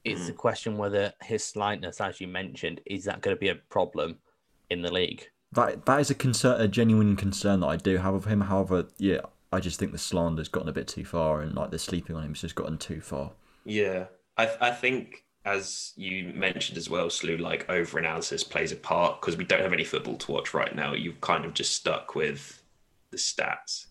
It's 0.03 0.25
mm. 0.25 0.29
a 0.29 0.33
question 0.33 0.77
whether 0.77 1.13
his 1.23 1.43
slightness, 1.43 1.99
as 1.99 2.21
you 2.21 2.27
mentioned, 2.27 2.81
is 2.85 3.03
that 3.05 3.21
going 3.21 3.35
to 3.35 3.39
be 3.39 3.49
a 3.49 3.55
problem 3.55 4.19
in 4.69 4.81
the 4.81 4.91
league? 4.91 5.27
That 5.57 5.87
that 5.87 5.99
is 5.99 6.11
a 6.11 6.15
concern, 6.15 6.61
a 6.61 6.67
genuine 6.67 7.15
concern 7.15 7.61
that 7.61 7.67
I 7.67 7.77
do 7.77 7.97
have 7.97 8.13
of 8.13 8.25
him. 8.25 8.41
However, 8.41 8.85
yeah, 8.99 9.21
I 9.51 9.59
just 9.59 9.79
think 9.79 9.91
the 9.91 9.97
slander's 9.97 10.47
gotten 10.47 10.69
a 10.69 10.71
bit 10.71 10.87
too 10.87 11.03
far, 11.03 11.41
and 11.41 11.55
like 11.55 11.71
the 11.71 11.79
sleeping 11.79 12.15
on 12.15 12.21
him's 12.21 12.41
just 12.41 12.53
gotten 12.53 12.77
too 12.77 13.01
far. 13.01 13.31
Yeah, 13.65 14.05
I 14.37 14.51
I 14.61 14.71
think 14.71 15.25
as 15.45 15.93
you 15.95 16.31
mentioned 16.35 16.77
as 16.77 16.91
well, 16.91 17.09
Slew, 17.09 17.37
like 17.37 17.67
over 17.69 17.97
analysis 17.97 18.43
plays 18.43 18.71
a 18.71 18.75
part 18.75 19.19
because 19.19 19.35
we 19.35 19.45
don't 19.45 19.61
have 19.61 19.73
any 19.73 19.83
football 19.83 20.17
to 20.17 20.31
watch 20.31 20.53
right 20.53 20.75
now. 20.75 20.93
You've 20.93 21.21
kind 21.21 21.43
of 21.43 21.55
just 21.55 21.75
stuck 21.75 22.13
with 22.13 22.61
the 23.09 23.17
stats. 23.17 23.87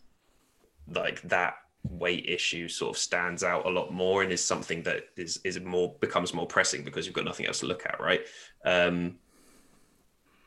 Like 0.86 1.20
that 1.22 1.54
weight 1.82 2.26
issue 2.28 2.68
sort 2.68 2.94
of 2.94 2.98
stands 3.00 3.42
out 3.42 3.66
a 3.66 3.70
lot 3.70 3.92
more 3.92 4.22
and 4.22 4.30
is 4.30 4.44
something 4.44 4.84
that 4.84 5.04
is 5.16 5.40
is 5.42 5.58
more 5.58 5.96
becomes 5.98 6.32
more 6.32 6.46
pressing 6.46 6.84
because 6.84 7.06
you've 7.06 7.14
got 7.14 7.24
nothing 7.24 7.46
else 7.46 7.58
to 7.58 7.66
look 7.66 7.86
at, 7.86 7.98
right? 7.98 8.20
Um, 8.64 9.16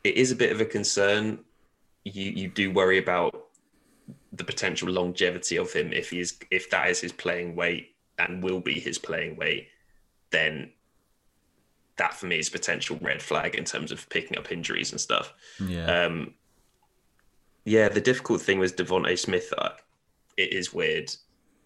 it 0.04 0.16
is 0.16 0.32
a 0.32 0.36
bit 0.36 0.52
of 0.52 0.62
a 0.62 0.66
concern. 0.66 1.40
You 2.04 2.32
you 2.32 2.48
do 2.48 2.72
worry 2.72 2.98
about 2.98 3.48
the 4.34 4.44
potential 4.44 4.90
longevity 4.90 5.58
of 5.58 5.74
him 5.74 5.92
if 5.92 6.10
he's 6.10 6.38
if 6.52 6.70
that 6.70 6.90
is 6.90 7.02
his 7.02 7.12
playing 7.12 7.56
weight 7.56 7.96
and 8.18 8.44
will 8.44 8.60
be 8.60 8.80
his 8.80 8.98
playing 8.98 9.36
weight, 9.36 9.68
then 10.32 10.72
that 11.98 12.14
for 12.14 12.28
me 12.28 12.40
is 12.40 12.48
a 12.48 12.52
potential 12.52 12.98
red 13.02 13.22
flag 13.22 13.56
in 13.56 13.66
terms 13.66 13.92
of 13.92 14.08
picking 14.10 14.38
up 14.38 14.52
injuries 14.52 14.92
and 14.92 15.02
stuff. 15.02 15.34
Yeah. 15.60 16.06
Um, 16.06 16.34
yeah, 17.66 17.90
the 17.90 18.02
difficult 18.02 18.42
thing 18.42 18.58
with 18.58 18.78
DeVonta 18.78 19.20
Smith, 19.20 19.54
uh, 19.58 19.72
it 20.38 20.54
is 20.54 20.74
weird 20.74 21.14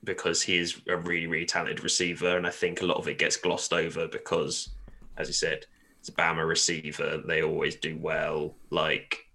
because 0.04 0.42
he 0.42 0.58
is 0.58 0.82
a 0.90 0.98
really, 0.98 1.28
really 1.28 1.46
talented 1.46 1.84
receiver, 1.84 2.36
and 2.36 2.46
I 2.46 2.50
think 2.50 2.82
a 2.82 2.86
lot 2.86 2.98
of 2.98 3.08
it 3.08 3.20
gets 3.20 3.38
glossed 3.38 3.72
over 3.72 4.08
because, 4.08 4.70
as 5.18 5.28
you 5.28 5.34
said, 5.34 5.66
it's 6.04 6.10
a 6.10 6.12
Bama 6.12 6.46
receiver. 6.46 7.24
They 7.26 7.44
always 7.44 7.78
do 7.78 7.98
well. 7.98 8.56
Like, 8.72 9.30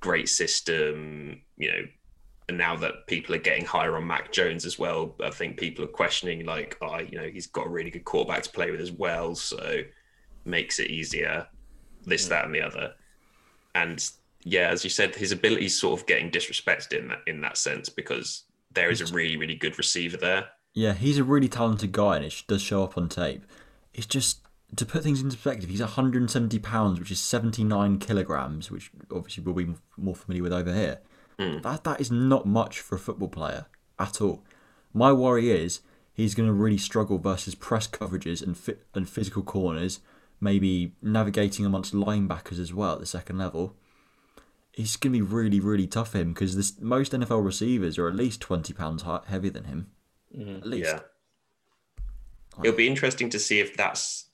great 0.00 0.28
system. 0.28 1.42
You 1.56 1.70
know, 1.70 1.84
and 2.48 2.58
now 2.58 2.74
that 2.74 3.06
people 3.06 3.36
are 3.36 3.38
getting 3.38 3.64
higher 3.64 3.96
on 3.96 4.04
Mac 4.04 4.32
Jones 4.32 4.64
as 4.64 4.80
well, 4.80 5.14
I 5.22 5.30
think 5.30 5.56
people 5.56 5.84
are 5.84 5.88
questioning 5.88 6.44
like, 6.44 6.76
oh, 6.82 6.98
you 6.98 7.18
know, 7.18 7.28
he's 7.28 7.46
got 7.46 7.68
a 7.68 7.70
really 7.70 7.90
good 7.90 8.04
quarterback 8.04 8.42
to 8.42 8.50
play 8.50 8.72
with 8.72 8.80
as 8.80 8.90
well, 8.90 9.36
so 9.36 9.82
makes 10.44 10.80
it 10.80 10.90
easier. 10.90 11.46
This, 12.04 12.24
hmm. 12.24 12.30
that, 12.30 12.46
and 12.46 12.54
the 12.54 12.62
other. 12.62 12.94
And 13.76 14.04
yeah, 14.42 14.70
as 14.70 14.82
you 14.82 14.90
said, 14.90 15.14
his 15.14 15.30
ability 15.30 15.66
is 15.66 15.78
sort 15.78 16.00
of 16.00 16.06
getting 16.08 16.32
disrespected 16.32 16.98
in 16.98 17.08
that 17.08 17.20
in 17.28 17.40
that 17.42 17.58
sense 17.58 17.88
because 17.88 18.42
there 18.72 18.90
is 18.90 19.00
a 19.00 19.14
really, 19.14 19.36
really 19.36 19.54
good 19.54 19.78
receiver 19.78 20.16
there. 20.16 20.48
Yeah, 20.72 20.94
he's 20.94 21.18
a 21.18 21.22
really 21.22 21.46
talented 21.46 21.92
guy, 21.92 22.16
and 22.16 22.24
it 22.24 22.42
does 22.48 22.60
show 22.60 22.82
up 22.82 22.98
on 22.98 23.08
tape. 23.08 23.44
It's 23.92 24.06
just 24.06 24.43
to 24.76 24.86
put 24.86 25.02
things 25.02 25.20
into 25.20 25.36
perspective. 25.36 25.70
He's 25.70 25.80
170 25.80 26.58
pounds, 26.60 26.98
which 26.98 27.10
is 27.10 27.20
79 27.20 27.98
kilograms, 27.98 28.70
which 28.70 28.90
obviously 29.12 29.44
we'll 29.44 29.54
be 29.54 29.74
more 29.96 30.14
familiar 30.14 30.42
with 30.42 30.52
over 30.52 30.72
here. 30.72 31.00
Hmm. 31.38 31.60
That 31.62 31.84
that 31.84 32.00
is 32.00 32.10
not 32.10 32.46
much 32.46 32.80
for 32.80 32.94
a 32.94 32.98
football 32.98 33.28
player 33.28 33.66
at 33.98 34.20
all. 34.20 34.44
My 34.92 35.12
worry 35.12 35.50
is 35.50 35.80
he's 36.12 36.34
going 36.34 36.46
to 36.46 36.52
really 36.52 36.78
struggle 36.78 37.18
versus 37.18 37.54
press 37.54 37.86
coverages 37.88 38.42
and 38.42 38.56
fi- 38.56 38.76
and 38.94 39.08
physical 39.08 39.42
corners, 39.42 40.00
maybe 40.40 40.92
navigating 41.02 41.66
amongst 41.66 41.94
linebackers 41.94 42.60
as 42.60 42.72
well 42.72 42.94
at 42.94 43.00
the 43.00 43.06
second 43.06 43.38
level. 43.38 43.76
It's 44.72 44.96
going 44.96 45.12
to 45.12 45.18
be 45.18 45.22
really, 45.22 45.60
really 45.60 45.86
tough 45.86 46.12
for 46.12 46.18
him 46.18 46.32
because 46.32 46.80
most 46.80 47.12
NFL 47.12 47.44
receivers 47.44 47.96
are 47.96 48.08
at 48.08 48.16
least 48.16 48.40
20 48.40 48.72
pounds 48.72 49.04
heavier 49.28 49.50
than 49.50 49.64
him. 49.64 49.90
Mm. 50.36 50.58
At 50.58 50.66
least. 50.66 50.90
Yeah. 50.90 51.00
It'll 52.62 52.76
be 52.76 52.88
interesting 52.88 53.30
to 53.30 53.38
see 53.38 53.60
if 53.60 53.76
that's 53.76 54.26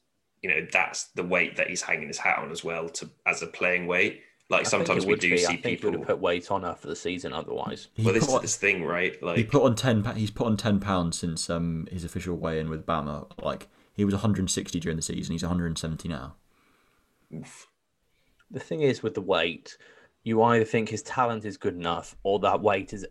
you 0.43 0.51
know 0.51 0.67
that's 0.73 1.05
the 1.15 1.23
weight 1.23 1.57
that 1.57 1.69
he's 1.69 1.83
hanging 1.83 2.09
his 2.09 2.19
hat 2.19 2.39
on 2.39 2.51
as 2.51 2.65
well 2.65 2.89
to 2.89 3.09
as 3.27 3.43
a 3.43 3.47
playing 3.47 3.87
weight. 3.87 4.23
Like 4.49 4.61
I 4.61 4.63
think 4.65 4.71
sometimes 4.71 5.05
it 5.05 5.07
we 5.07 5.13
would 5.15 5.21
do 5.21 5.31
be. 5.31 5.37
see 5.39 5.45
I 5.45 5.49
think 5.49 5.63
people. 5.63 5.91
would 5.91 5.99
have 6.01 6.09
put 6.09 6.19
weight 6.21 6.51
on 6.51 6.63
her 6.65 6.75
for 6.75 6.89
the 6.89 6.97
season 6.97 7.33
otherwise. 7.33 7.87
He 7.95 8.03
well, 8.05 8.15
this 8.15 8.25
put 8.25 8.31
is 8.31 8.35
on- 8.37 8.43
this 8.43 8.57
thing, 8.57 8.85
right? 8.85 9.23
Like 9.23 9.37
he 9.37 9.45
put 9.45 9.63
on 9.63 9.75
ten. 9.77 10.05
He's 10.17 10.31
put 10.33 10.47
on 10.47 10.57
ten 10.57 10.81
pounds 10.81 11.19
since 11.19 11.49
um 11.49 11.87
his 11.93 12.03
official 12.05 12.37
weigh-in 12.37 12.69
with 12.69 12.85
Bama. 12.85 13.31
Like 13.43 13.69
he 13.95 14.05
was 14.05 14.15
160 14.15 14.81
during 14.81 14.97
the 14.97 15.03
season. 15.03 15.33
He's 15.33 15.43
170 15.43 16.09
now. 16.09 16.35
The 18.51 18.61
thing 18.61 18.81
is 18.83 19.03
with 19.03 19.15
the 19.15 19.21
weight, 19.21 19.77
you 20.25 20.43
either 20.43 20.65
think 20.65 20.89
his 20.89 21.03
talent 21.03 21.45
is 21.45 21.57
good 21.57 21.75
enough 21.75 22.17
or 22.23 22.39
that 22.41 22.61
weight 22.61 22.93
is 22.93 23.07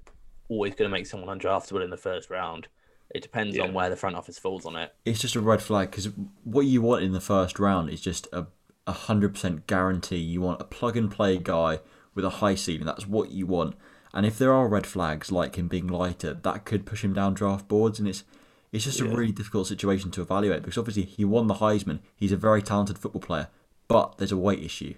always 0.50 0.76
going 0.76 0.90
to 0.90 0.98
make 0.98 1.06
someone 1.06 1.38
undraftable 1.40 1.84
in 1.84 1.90
the 1.90 1.98
first 1.98 2.30
round. 2.30 2.68
It 3.14 3.22
depends 3.22 3.56
Yeah. 3.56 3.64
on 3.64 3.74
where 3.74 3.90
the 3.90 3.96
front 3.96 4.16
office 4.16 4.38
falls 4.38 4.66
on 4.66 4.76
it. 4.76 4.94
It's 5.06 5.20
just 5.20 5.36
a 5.36 5.42
red 5.42 5.62
flag 5.62 5.90
because 5.92 6.10
what 6.44 6.66
you 6.66 6.82
want 6.82 7.04
in 7.04 7.12
the 7.12 7.20
first 7.22 7.60
round 7.60 7.90
is 7.90 8.02
just 8.02 8.28
a 8.32 8.48
a 8.88 8.92
hundred 8.92 9.34
percent 9.34 9.68
guarantee. 9.68 10.18
You 10.18 10.42
want 10.42 10.62
a 10.62 10.64
plug 10.64 10.98
and 10.98 11.12
play 11.12 11.38
guy 11.38 11.80
with 12.16 12.26
a 12.26 12.30
high 12.42 12.56
ceiling. 12.56 12.86
That's 12.88 13.06
what 13.08 13.30
you 13.30 13.46
want. 13.46 13.76
And 14.16 14.26
if 14.26 14.40
there 14.40 14.52
are 14.52 14.68
red 14.68 14.88
flags 14.88 15.32
like 15.32 15.58
him 15.58 15.68
being 15.68 15.86
lighter, 15.88 16.34
that 16.34 16.66
could 16.66 16.88
push 16.88 17.04
him 17.04 17.14
down 17.14 17.36
draft 17.36 17.68
boards. 17.68 18.00
And 18.00 18.08
it's 18.08 18.24
it's 18.72 18.84
just 18.86 19.00
a 19.00 19.06
really 19.06 19.32
difficult 19.32 19.68
situation 19.68 20.10
to 20.12 20.22
evaluate 20.22 20.62
because 20.64 20.78
obviously 20.78 21.04
he 21.04 21.24
won 21.26 21.48
the 21.48 21.56
Heisman. 21.56 22.00
He's 22.16 22.32
a 22.32 22.38
very 22.38 22.62
talented 22.64 22.98
football 23.00 23.22
player, 23.22 23.48
but 23.88 24.18
there's 24.18 24.32
a 24.32 24.38
weight 24.38 24.64
issue. 24.64 24.96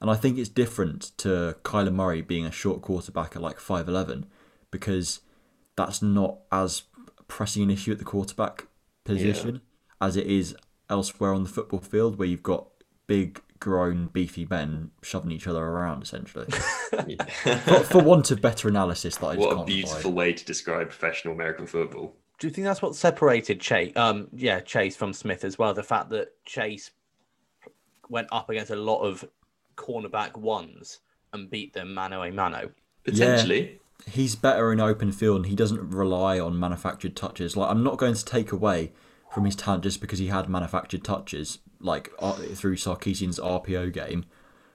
And 0.00 0.10
I 0.10 0.14
think 0.14 0.36
it's 0.38 0.48
different 0.48 1.12
to 1.18 1.56
Kyler 1.62 1.92
Murray 1.92 2.22
being 2.22 2.44
a 2.46 2.50
short 2.50 2.82
quarterback 2.82 3.36
at 3.36 3.42
like 3.42 3.58
5'11 3.58 4.24
because 4.70 5.20
that's 5.76 6.02
not 6.02 6.38
as 6.50 6.82
pressing 7.32 7.62
an 7.62 7.70
issue 7.70 7.90
at 7.90 7.98
the 7.98 8.04
quarterback 8.04 8.66
position 9.04 9.62
as 10.02 10.18
it 10.18 10.26
is 10.26 10.54
elsewhere 10.90 11.32
on 11.32 11.44
the 11.44 11.48
football 11.48 11.80
field 11.80 12.18
where 12.18 12.28
you've 12.28 12.42
got 12.42 12.66
big, 13.06 13.40
grown, 13.58 14.08
beefy 14.08 14.46
men 14.50 14.90
shoving 15.00 15.30
each 15.30 15.46
other 15.46 15.64
around 15.64 16.02
essentially. 16.02 16.44
for, 17.42 17.80
for 17.84 18.02
want 18.02 18.30
of 18.30 18.42
better 18.42 18.68
analysis 18.68 19.16
that 19.16 19.26
I 19.26 19.36
what 19.36 19.52
a 19.52 19.54
can't 19.54 19.66
beautiful 19.66 20.00
provide. 20.02 20.14
way 20.14 20.32
to 20.34 20.44
describe 20.44 20.90
professional 20.90 21.32
American 21.32 21.66
football. 21.66 22.14
Do 22.38 22.48
you 22.48 22.52
think 22.52 22.66
that's 22.66 22.82
what 22.82 22.94
separated 22.94 23.62
Chase? 23.62 23.96
Um, 23.96 24.28
yeah, 24.34 24.60
Chase 24.60 24.94
from 24.94 25.14
Smith 25.14 25.42
as 25.42 25.58
well. 25.58 25.72
The 25.72 25.82
fact 25.82 26.10
that 26.10 26.44
Chase 26.44 26.90
went 28.10 28.28
up 28.30 28.50
against 28.50 28.70
a 28.70 28.76
lot 28.76 29.00
of 29.00 29.24
cornerback 29.76 30.36
ones 30.36 31.00
and 31.32 31.48
beat 31.48 31.72
them 31.72 31.94
mano 31.94 32.22
a 32.24 32.30
mano. 32.30 32.72
Potentially. 33.04 33.80
He's 34.06 34.34
better 34.34 34.72
in 34.72 34.80
open 34.80 35.12
field 35.12 35.36
and 35.36 35.46
he 35.46 35.54
doesn't 35.54 35.90
rely 35.90 36.38
on 36.40 36.58
manufactured 36.58 37.14
touches. 37.16 37.56
Like 37.56 37.70
I'm 37.70 37.84
not 37.84 37.98
going 37.98 38.14
to 38.14 38.24
take 38.24 38.52
away 38.52 38.92
from 39.32 39.44
his 39.44 39.56
talent 39.56 39.84
just 39.84 40.00
because 40.00 40.18
he 40.18 40.26
had 40.26 40.48
manufactured 40.48 41.04
touches, 41.04 41.58
like 41.80 42.10
uh, 42.18 42.32
through 42.32 42.76
Sarkisian's 42.76 43.38
RPO 43.38 43.92
game. 43.92 44.24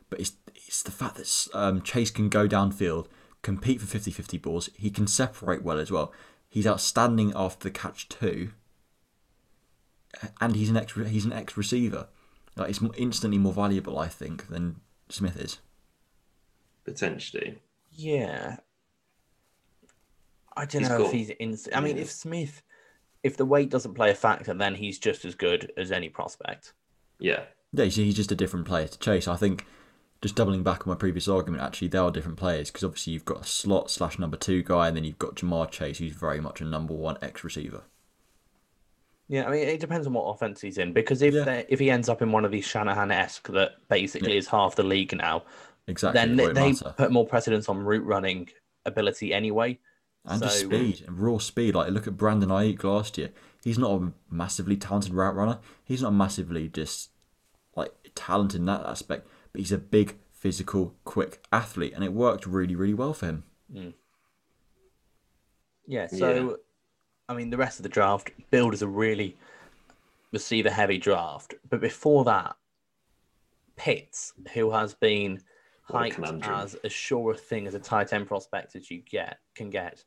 But 0.09 0.19
it's 0.19 0.33
it's 0.55 0.83
the 0.83 0.91
fact 0.91 1.15
that 1.15 1.47
um, 1.53 1.81
Chase 1.81 2.11
can 2.11 2.29
go 2.29 2.47
downfield, 2.47 3.07
compete 3.41 3.81
for 3.81 3.97
50-50 3.97 4.41
balls. 4.41 4.69
He 4.75 4.89
can 4.89 5.07
separate 5.07 5.63
well 5.63 5.79
as 5.79 5.91
well. 5.91 6.11
He's 6.49 6.67
outstanding 6.67 7.33
after 7.35 7.65
the 7.65 7.71
catch 7.71 8.09
too, 8.09 8.51
and 10.41 10.55
he's 10.55 10.69
an 10.69 10.77
ex 10.77 10.93
he's 10.93 11.25
an 11.25 11.33
ex 11.33 11.55
receiver. 11.55 12.07
Like 12.55 12.67
he's 12.67 12.81
instantly 12.97 13.37
more 13.37 13.53
valuable, 13.53 13.99
I 13.99 14.07
think, 14.07 14.47
than 14.47 14.77
Smith 15.09 15.37
is. 15.37 15.59
Potentially. 16.83 17.59
Yeah. 17.91 18.57
I 20.57 20.65
don't 20.65 20.81
He's 20.81 20.89
know 20.89 21.05
if 21.05 21.11
he's 21.11 21.29
in. 21.29 21.57
I 21.73 21.79
mean, 21.81 21.97
yeah. 21.97 22.03
if 22.03 22.11
Smith, 22.11 22.61
if 23.23 23.37
the 23.37 23.45
weight 23.45 23.69
doesn't 23.69 23.93
play 23.93 24.11
a 24.11 24.15
factor, 24.15 24.53
then 24.53 24.75
he's 24.75 24.99
just 24.99 25.23
as 25.25 25.35
good 25.35 25.71
as 25.77 25.91
any 25.91 26.09
prospect. 26.09 26.73
Yeah. 27.19 27.43
Yeah, 27.73 27.85
he's, 27.85 27.95
he's 27.95 28.15
just 28.15 28.31
a 28.31 28.35
different 28.35 28.65
player 28.65 28.87
to 28.87 28.99
Chase. 28.99 29.27
I 29.27 29.35
think 29.35 29.65
just 30.21 30.35
doubling 30.35 30.63
back 30.63 30.87
on 30.87 30.91
my 30.91 30.97
previous 30.97 31.27
argument, 31.27 31.61
actually, 31.61 31.89
they 31.89 31.97
are 31.97 32.11
different 32.11 32.37
players 32.37 32.69
because 32.71 32.83
obviously 32.83 33.13
you've 33.13 33.25
got 33.25 33.41
a 33.41 33.45
slot 33.45 33.91
slash 33.91 34.17
number 34.17 34.37
two 34.37 34.63
guy, 34.63 34.87
and 34.87 34.97
then 34.97 35.03
you've 35.03 35.19
got 35.19 35.35
Ja'Marr 35.35 35.69
Chase, 35.69 35.99
who's 35.99 36.13
very 36.13 36.39
much 36.41 36.61
a 36.61 36.65
number 36.65 36.93
one 36.93 37.17
X 37.21 37.43
receiver. 37.43 37.83
Yeah, 39.29 39.45
I 39.47 39.51
mean, 39.51 39.67
it 39.67 39.79
depends 39.81 40.07
on 40.07 40.13
what 40.13 40.23
offense 40.23 40.61
he's 40.61 40.77
in. 40.77 40.93
Because 40.93 41.21
if 41.21 41.33
Yeah. 41.33 41.63
if 41.67 41.79
he 41.79 41.91
ends 41.91 42.07
up 42.09 42.21
in 42.21 42.31
one 42.31 42.45
of 42.45 42.51
these 42.51 42.65
Shanahan 42.65 43.11
esque 43.11 43.49
that 43.49 43.73
basically 43.89 44.37
is 44.37 44.47
half 44.47 44.75
the 44.75 44.83
league 44.83 45.15
now, 45.15 45.43
Exactly. 45.87 46.19
then 46.19 46.35
they, 46.37 46.51
they 46.53 46.73
put 46.97 47.11
more 47.11 47.27
precedence 47.27 47.67
on 47.67 47.79
route 47.79 48.05
running 48.05 48.49
ability 48.85 49.33
anyway. 49.33 49.77
And 50.27 50.41
just 50.41 50.59
so- 50.59 50.65
speed 50.65 51.03
and 51.07 51.19
raw 51.19 51.37
speed. 51.37 51.75
Like 51.75 51.91
look 51.91 52.07
at 52.07 52.17
Brandon 52.17 52.49
Aiyuk 52.49 52.83
last 52.83 53.17
year. 53.17 53.31
He's 53.63 53.77
not 53.77 54.01
a 54.01 54.11
massively 54.29 54.77
talented 54.77 55.13
route 55.13 55.35
runner. 55.35 55.59
He's 55.83 56.01
not 56.01 56.13
massively 56.13 56.67
just 56.69 57.09
like 57.75 57.91
talented 58.15 58.59
in 58.59 58.65
that 58.65 58.85
aspect, 58.85 59.27
but 59.51 59.59
he's 59.59 59.71
a 59.71 59.77
big, 59.77 60.17
physical, 60.31 60.95
quick 61.05 61.41
athlete, 61.51 61.93
and 61.93 62.03
it 62.03 62.13
worked 62.13 62.45
really, 62.45 62.75
really 62.75 62.93
well 62.93 63.13
for 63.13 63.25
him. 63.27 63.43
Mm. 63.73 63.93
Yeah, 65.85 66.07
so 66.07 66.59
I 67.29 67.33
mean, 67.33 67.49
the 67.49 67.57
rest 67.57 67.79
of 67.79 67.83
the 67.83 67.89
draft 67.89 68.31
build 68.51 68.73
is 68.73 68.81
a 68.81 68.87
really 68.87 69.35
receiver 70.31 70.69
heavy 70.69 70.97
draft. 70.97 71.53
But 71.69 71.81
before 71.81 72.23
that, 72.25 72.55
Pitts, 73.75 74.33
who 74.53 74.71
has 74.71 74.93
been 74.93 75.41
What 75.89 76.05
a 76.05 76.09
hyped 76.21 76.47
as 76.47 76.75
as 76.75 76.91
sure 76.91 77.31
a 77.31 77.37
thing 77.37 77.67
as 77.67 77.73
a 77.73 77.79
tight 77.79 78.13
end 78.13 78.27
prospect 78.27 78.75
as 78.75 78.91
you 78.91 79.01
get 79.01 79.39
can 79.55 79.69
get, 79.69 80.03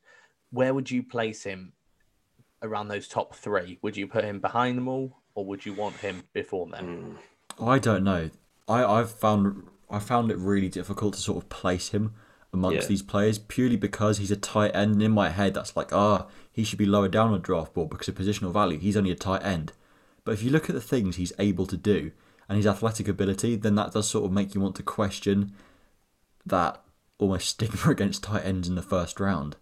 where 0.51 0.75
would 0.75 0.91
you 0.91 1.03
place 1.03 1.43
him 1.43 1.73
around 2.63 2.89
those 2.89 3.09
top 3.09 3.35
three? 3.35 3.79
Would 3.83 3.97
you 3.97 4.07
put 4.07 4.25
him 4.25 4.41
behind 4.41 4.77
them 4.77 4.89
all, 4.89 5.17
or 5.35 5.45
would 5.47 5.65
you 5.65 5.73
want 5.73 5.97
him 5.97 6.25
before 6.33 6.67
them? 6.67 7.19
I 7.61 7.79
don't 7.79 8.05
know. 8.05 8.31
I 8.69 8.85
I've 8.85 9.11
found 9.11 9.69
I 9.89 9.99
found 9.99 10.31
it 10.31 10.39
really 10.39 10.69
difficult 10.69 11.15
to 11.15 11.21
sort 11.21 11.43
of 11.43 11.49
place 11.49 11.89
him 11.91 12.15
amongst 12.53 12.83
Yeah. 12.83 12.89
these 12.89 13.03
players 13.03 13.39
purely 13.39 13.77
because 13.77 14.19
he's 14.19 14.31
a 14.31 14.37
tight 14.37 14.75
end. 14.75 14.93
And 14.93 15.03
in 15.03 15.13
my 15.13 15.31
head, 15.31 15.55
that's 15.55 15.77
like 15.77 15.93
ah, 15.93 16.27
he 16.53 16.63
should 16.65 16.79
be 16.79 16.87
lower 16.87 17.09
down 17.09 17.29
on 17.29 17.35
a 17.35 17.39
draft 17.39 17.75
board 17.75 17.91
because 17.91 18.09
of 18.09 18.15
positional 18.17 18.53
value. 18.53 18.79
He's 18.79 18.97
only 18.97 19.11
a 19.11 19.17
tight 19.17 19.45
end. 19.45 19.73
But 20.25 20.33
if 20.33 20.43
you 20.43 20.51
look 20.51 20.69
at 20.69 20.75
the 20.75 20.81
things 20.81 21.17
he's 21.17 21.33
able 21.39 21.67
to 21.67 21.77
do 21.77 22.13
and 22.49 22.57
his 22.57 22.67
athletic 22.67 23.09
ability, 23.09 23.57
then 23.57 23.77
that 23.77 23.93
does 23.93 24.09
sort 24.09 24.27
of 24.27 24.33
make 24.33 24.55
you 24.55 24.61
want 24.61 24.75
to 24.77 24.83
question 24.83 25.55
that 26.47 26.81
almost 27.19 27.49
stigma 27.49 27.91
against 27.91 28.23
tight 28.25 28.45
ends 28.45 28.69
in 28.69 28.75
the 28.75 28.83
first 28.83 29.21
round. 29.21 29.57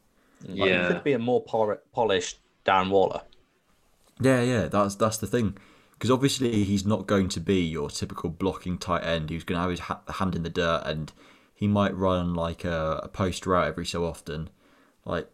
Mm. 0.45 0.59
Like, 0.59 0.69
Yeah. 0.71 0.89
he 0.89 0.95
could 0.95 1.05
be 1.05 1.13
a 1.13 1.19
more 1.19 1.43
pol- 1.43 1.79
polished 1.93 2.39
Darren 2.65 2.91
Waller. 2.91 3.23
Yeah, 4.21 4.43
yeah, 4.43 4.67
that's 4.67 4.95
that's 4.97 5.19
the 5.19 5.27
thing. 5.27 5.57
Because 5.93 6.11
obviously 6.11 6.63
he's 6.65 6.87
not 6.87 7.07
going 7.09 7.29
to 7.31 7.41
be 7.41 7.61
your 7.61 7.91
typical 7.91 8.31
blocking 8.31 8.79
tight 8.79 9.03
end 9.05 9.31
who's 9.31 9.43
going 9.45 9.57
to 9.57 9.63
have 9.63 9.71
his 9.71 9.81
ha- 9.81 10.01
hand 10.09 10.37
in 10.37 10.45
the 10.45 10.51
dirt 10.51 10.83
and 10.87 11.13
he 11.55 11.67
might 11.67 11.97
run 11.97 12.35
like 12.35 12.65
a, 12.65 13.01
a 13.03 13.09
post 13.09 13.47
route 13.47 13.67
every 13.67 13.85
so 13.87 14.05
often. 14.05 14.49
Like 15.05 15.29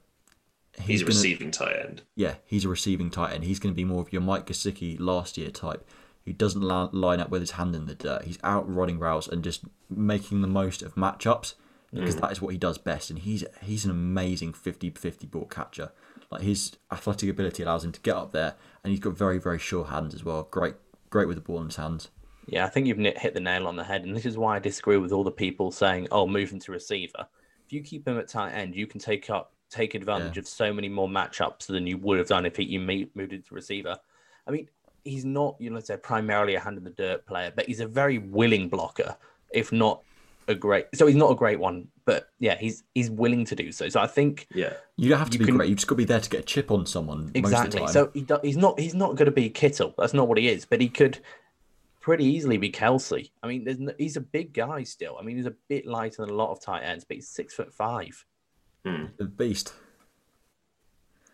He's, 0.81 1.03
a 1.03 1.05
gonna- 1.05 1.15
receiving 1.15 1.51
tight 1.51 1.77
end. 1.77 2.03
Yeah, 2.17 2.37
he's 2.47 2.65
a 2.65 2.69
receiving 2.71 3.11
tight 3.11 3.35
end. 3.35 3.45
He's 3.45 3.59
going 3.59 3.75
to 3.75 3.77
be 3.77 3.85
more 3.85 4.01
of 4.01 4.13
your 4.13 4.23
Mike 4.23 4.47
Gesicki 4.47 4.99
last 4.99 5.37
year 5.37 5.51
type. 5.51 5.87
He 6.25 6.33
doesn't 6.33 6.63
line 6.63 7.21
up 7.21 7.29
with 7.29 7.43
his 7.43 7.53
hand 7.53 7.77
in 7.77 7.87
the 7.87 7.95
dirt. 7.95 8.25
He's 8.25 8.39
out 8.43 8.73
running 8.73 8.99
routes 8.99 9.29
and 9.29 9.45
just 9.45 9.65
making 9.91 10.41
the 10.41 10.49
most 10.49 10.81
of 10.83 10.95
matchups 10.95 11.55
because 11.93 12.17
mm. 12.17 12.21
that 12.21 12.33
is 12.33 12.41
what 12.41 12.53
he 12.53 12.59
does 12.59 12.79
best. 12.79 13.11
And 13.11 13.19
he's 13.19 13.45
he's 13.63 13.85
an 13.85 13.91
amazing 13.91 14.53
50-50 14.53 15.31
ball 15.31 15.47
catcher. 15.47 15.93
Like 16.31 16.43
his 16.43 16.73
athletic 16.91 17.29
ability 17.29 17.63
allows 17.63 17.85
him 17.85 17.93
to 17.93 18.01
get 18.01 18.17
up 18.17 18.33
there, 18.33 18.55
and 18.83 18.91
he's 18.91 19.01
got 19.01 19.17
very 19.17 19.39
very 19.39 19.59
sure 19.59 19.85
hands 19.85 20.15
as 20.15 20.25
well. 20.25 20.49
Great 20.51 20.75
great 21.11 21.29
with 21.29 21.37
the 21.37 21.43
ball 21.43 21.61
in 21.61 21.67
his 21.67 21.77
hands. 21.77 22.09
Yeah, 22.47 22.67
I 22.67 22.69
think 22.69 22.87
you've 22.87 22.99
hit 22.99 23.35
the 23.35 23.41
nail 23.41 23.67
on 23.67 23.77
the 23.77 23.85
head, 23.85 24.05
and 24.05 24.17
this 24.17 24.27
is 24.27 24.37
why 24.37 24.57
I 24.57 24.59
disagree 24.59 24.99
with 24.99 25.13
all 25.13 25.25
the 25.25 25.31
people 25.31 25.71
saying, 25.71 26.09
"Oh, 26.11 26.27
move 26.27 26.51
him 26.51 26.59
to 26.61 26.73
receiver." 26.73 27.29
If 27.67 27.73
you 27.73 27.83
keep 27.83 28.07
him 28.07 28.19
at 28.19 28.29
tight 28.29 28.53
end, 28.53 28.75
you 28.75 28.87
can 28.87 29.01
take 29.01 29.31
up 29.31 29.53
take 29.71 29.95
advantage 29.95 30.37
Yeah. 30.37 30.41
of 30.41 30.49
so 30.49 30.73
many 30.73 30.89
more 30.89 31.09
matchups 31.09 31.67
than 31.67 31.87
you 31.87 31.99
would 31.99 32.19
have 32.19 32.29
done 32.29 32.47
if 32.47 32.57
he, 32.57 32.65
you 32.65 32.81
moved 32.81 33.33
him 33.33 33.43
to 33.43 33.55
receiver. 33.55 33.99
I 34.47 34.51
mean, 34.51 34.69
he's 35.05 35.25
not, 35.25 35.57
you 35.59 35.71
know, 35.71 35.77
let's 35.77 35.89
say 35.89 35.97
primarily 35.97 36.55
a 36.55 36.61
hand 36.61 36.79
in 36.79 36.85
the 36.85 36.91
dirt 36.91 37.27
player, 37.27 37.53
but 37.55 37.67
he's 37.67 37.81
a 37.81 37.87
very 37.87 38.19
willing 38.19 38.69
blocker, 38.69 39.17
if 39.53 39.71
not 39.73 40.03
a 40.49 40.55
great. 40.55 40.87
So 40.95 41.07
he's 41.07 41.17
not 41.17 41.31
a 41.31 41.35
great 41.35 41.59
one, 41.59 41.89
but 42.05 42.29
yeah, 42.39 42.57
he's 42.59 42.83
he's 42.95 43.11
willing 43.11 43.45
to 43.47 43.55
do 43.57 43.73
so. 43.73 43.89
So 43.89 44.01
I 44.01 44.07
think 44.07 44.47
Yeah. 44.55 44.75
You 44.97 45.09
don't 45.09 45.19
have 45.19 45.31
to 45.31 45.39
be 45.39 45.45
can- 45.47 45.57
great. 45.57 45.69
You 45.71 45.75
just 45.75 45.87
got 45.87 45.95
to 45.95 45.99
be 45.99 46.05
there 46.05 46.21
to 46.21 46.31
get 46.31 46.41
a 46.41 46.45
chip 46.45 46.71
on 46.71 46.87
someone 46.87 47.19
most 47.19 47.27
of 47.29 47.33
the 47.35 47.39
exactly. 47.39 47.81
time. 47.81 47.89
So 47.89 48.11
he 48.15 48.21
do, 48.23 48.39
he's 48.43 48.57
not 48.57 48.79
he's 48.79 48.95
not 48.95 49.17
going 49.17 49.27
to 49.27 49.33
be 49.33 49.49
Kittle. 49.51 49.95
That's 49.97 50.13
not 50.15 50.29
what 50.29 50.39
he 50.39 50.49
is. 50.49 50.65
But 50.67 50.81
he 50.81 50.89
could 50.89 51.19
pretty 52.01 52.25
easily 52.27 52.59
be 52.59 52.69
Kelsey. 52.69 53.33
I 53.43 53.47
mean, 53.47 53.65
there's 53.65 53.79
no, 53.79 53.93
he's 53.97 54.17
a 54.19 54.21
big 54.21 54.53
guy 54.53 54.83
still. 54.83 55.17
I 55.19 55.23
mean, 55.23 55.37
he's 55.37 55.47
a 55.47 55.55
bit 55.69 55.87
lighter 55.87 56.21
than 56.21 56.29
a 56.31 56.35
lot 56.35 56.51
of 56.51 56.61
tight 56.61 56.83
ends, 56.83 57.05
but 57.05 57.17
he's 57.17 57.29
six 57.29 57.55
foot 57.55 57.73
five. 57.73 58.25
Hmm. 58.85 58.95
Hmm. 58.97 59.05
A 59.23 59.25
beast. 59.25 59.73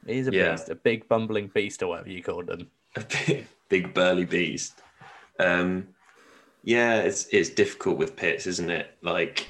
He's 0.07 0.29
a 0.29 0.33
Yeah. 0.33 0.53
beast, 0.53 0.69
a 0.69 0.75
big 0.77 1.09
bumbling 1.09 1.49
beast, 1.49 1.83
or 1.83 1.89
whatever 1.89 2.11
you 2.11 2.23
call 2.23 2.43
him. 2.49 2.71
A 2.97 3.01
big, 3.27 3.47
big 3.69 3.95
burly 3.95 4.25
beast. 4.25 4.81
Um, 5.39 5.89
yeah, 6.63 6.97
it's 7.01 7.27
it's 7.33 7.49
difficult 7.51 7.97
with 7.99 8.17
Pitts, 8.17 8.47
isn't 8.47 8.71
it? 8.71 8.97
Like 9.03 9.49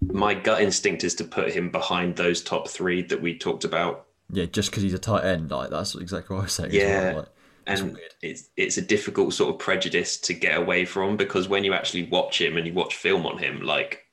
my 0.00 0.34
gut 0.34 0.60
instinct 0.62 1.04
is 1.04 1.14
to 1.16 1.24
put 1.24 1.52
him 1.52 1.70
behind 1.70 2.16
those 2.16 2.42
top 2.42 2.68
three 2.68 3.02
that 3.02 3.20
we 3.20 3.36
talked 3.36 3.64
about, 3.64 4.06
Yeah, 4.30 4.46
just 4.46 4.70
because 4.70 4.82
he's 4.82 4.94
a 4.94 4.98
tight 4.98 5.24
end, 5.24 5.50
like 5.50 5.70
that's 5.70 5.94
exactly 5.94 6.34
what 6.34 6.42
I 6.42 6.44
was 6.44 6.52
saying. 6.52 6.70
Yeah. 6.72 7.04
well. 7.12 7.16
Like, 7.20 7.28
it's 7.66 7.80
and 7.82 7.92
weird. 7.94 8.14
it's 8.22 8.48
it's 8.56 8.78
a 8.78 8.82
difficult 8.82 9.34
sort 9.34 9.54
of 9.54 9.60
prejudice 9.60 10.16
to 10.18 10.32
get 10.32 10.56
away 10.56 10.84
from 10.86 11.16
because 11.16 11.48
when 11.48 11.64
you 11.64 11.74
actually 11.74 12.04
watch 12.04 12.40
him 12.40 12.56
and 12.56 12.66
you 12.66 12.72
watch 12.72 12.96
film 12.96 13.26
on 13.26 13.38
him, 13.38 13.60
like 13.60 14.06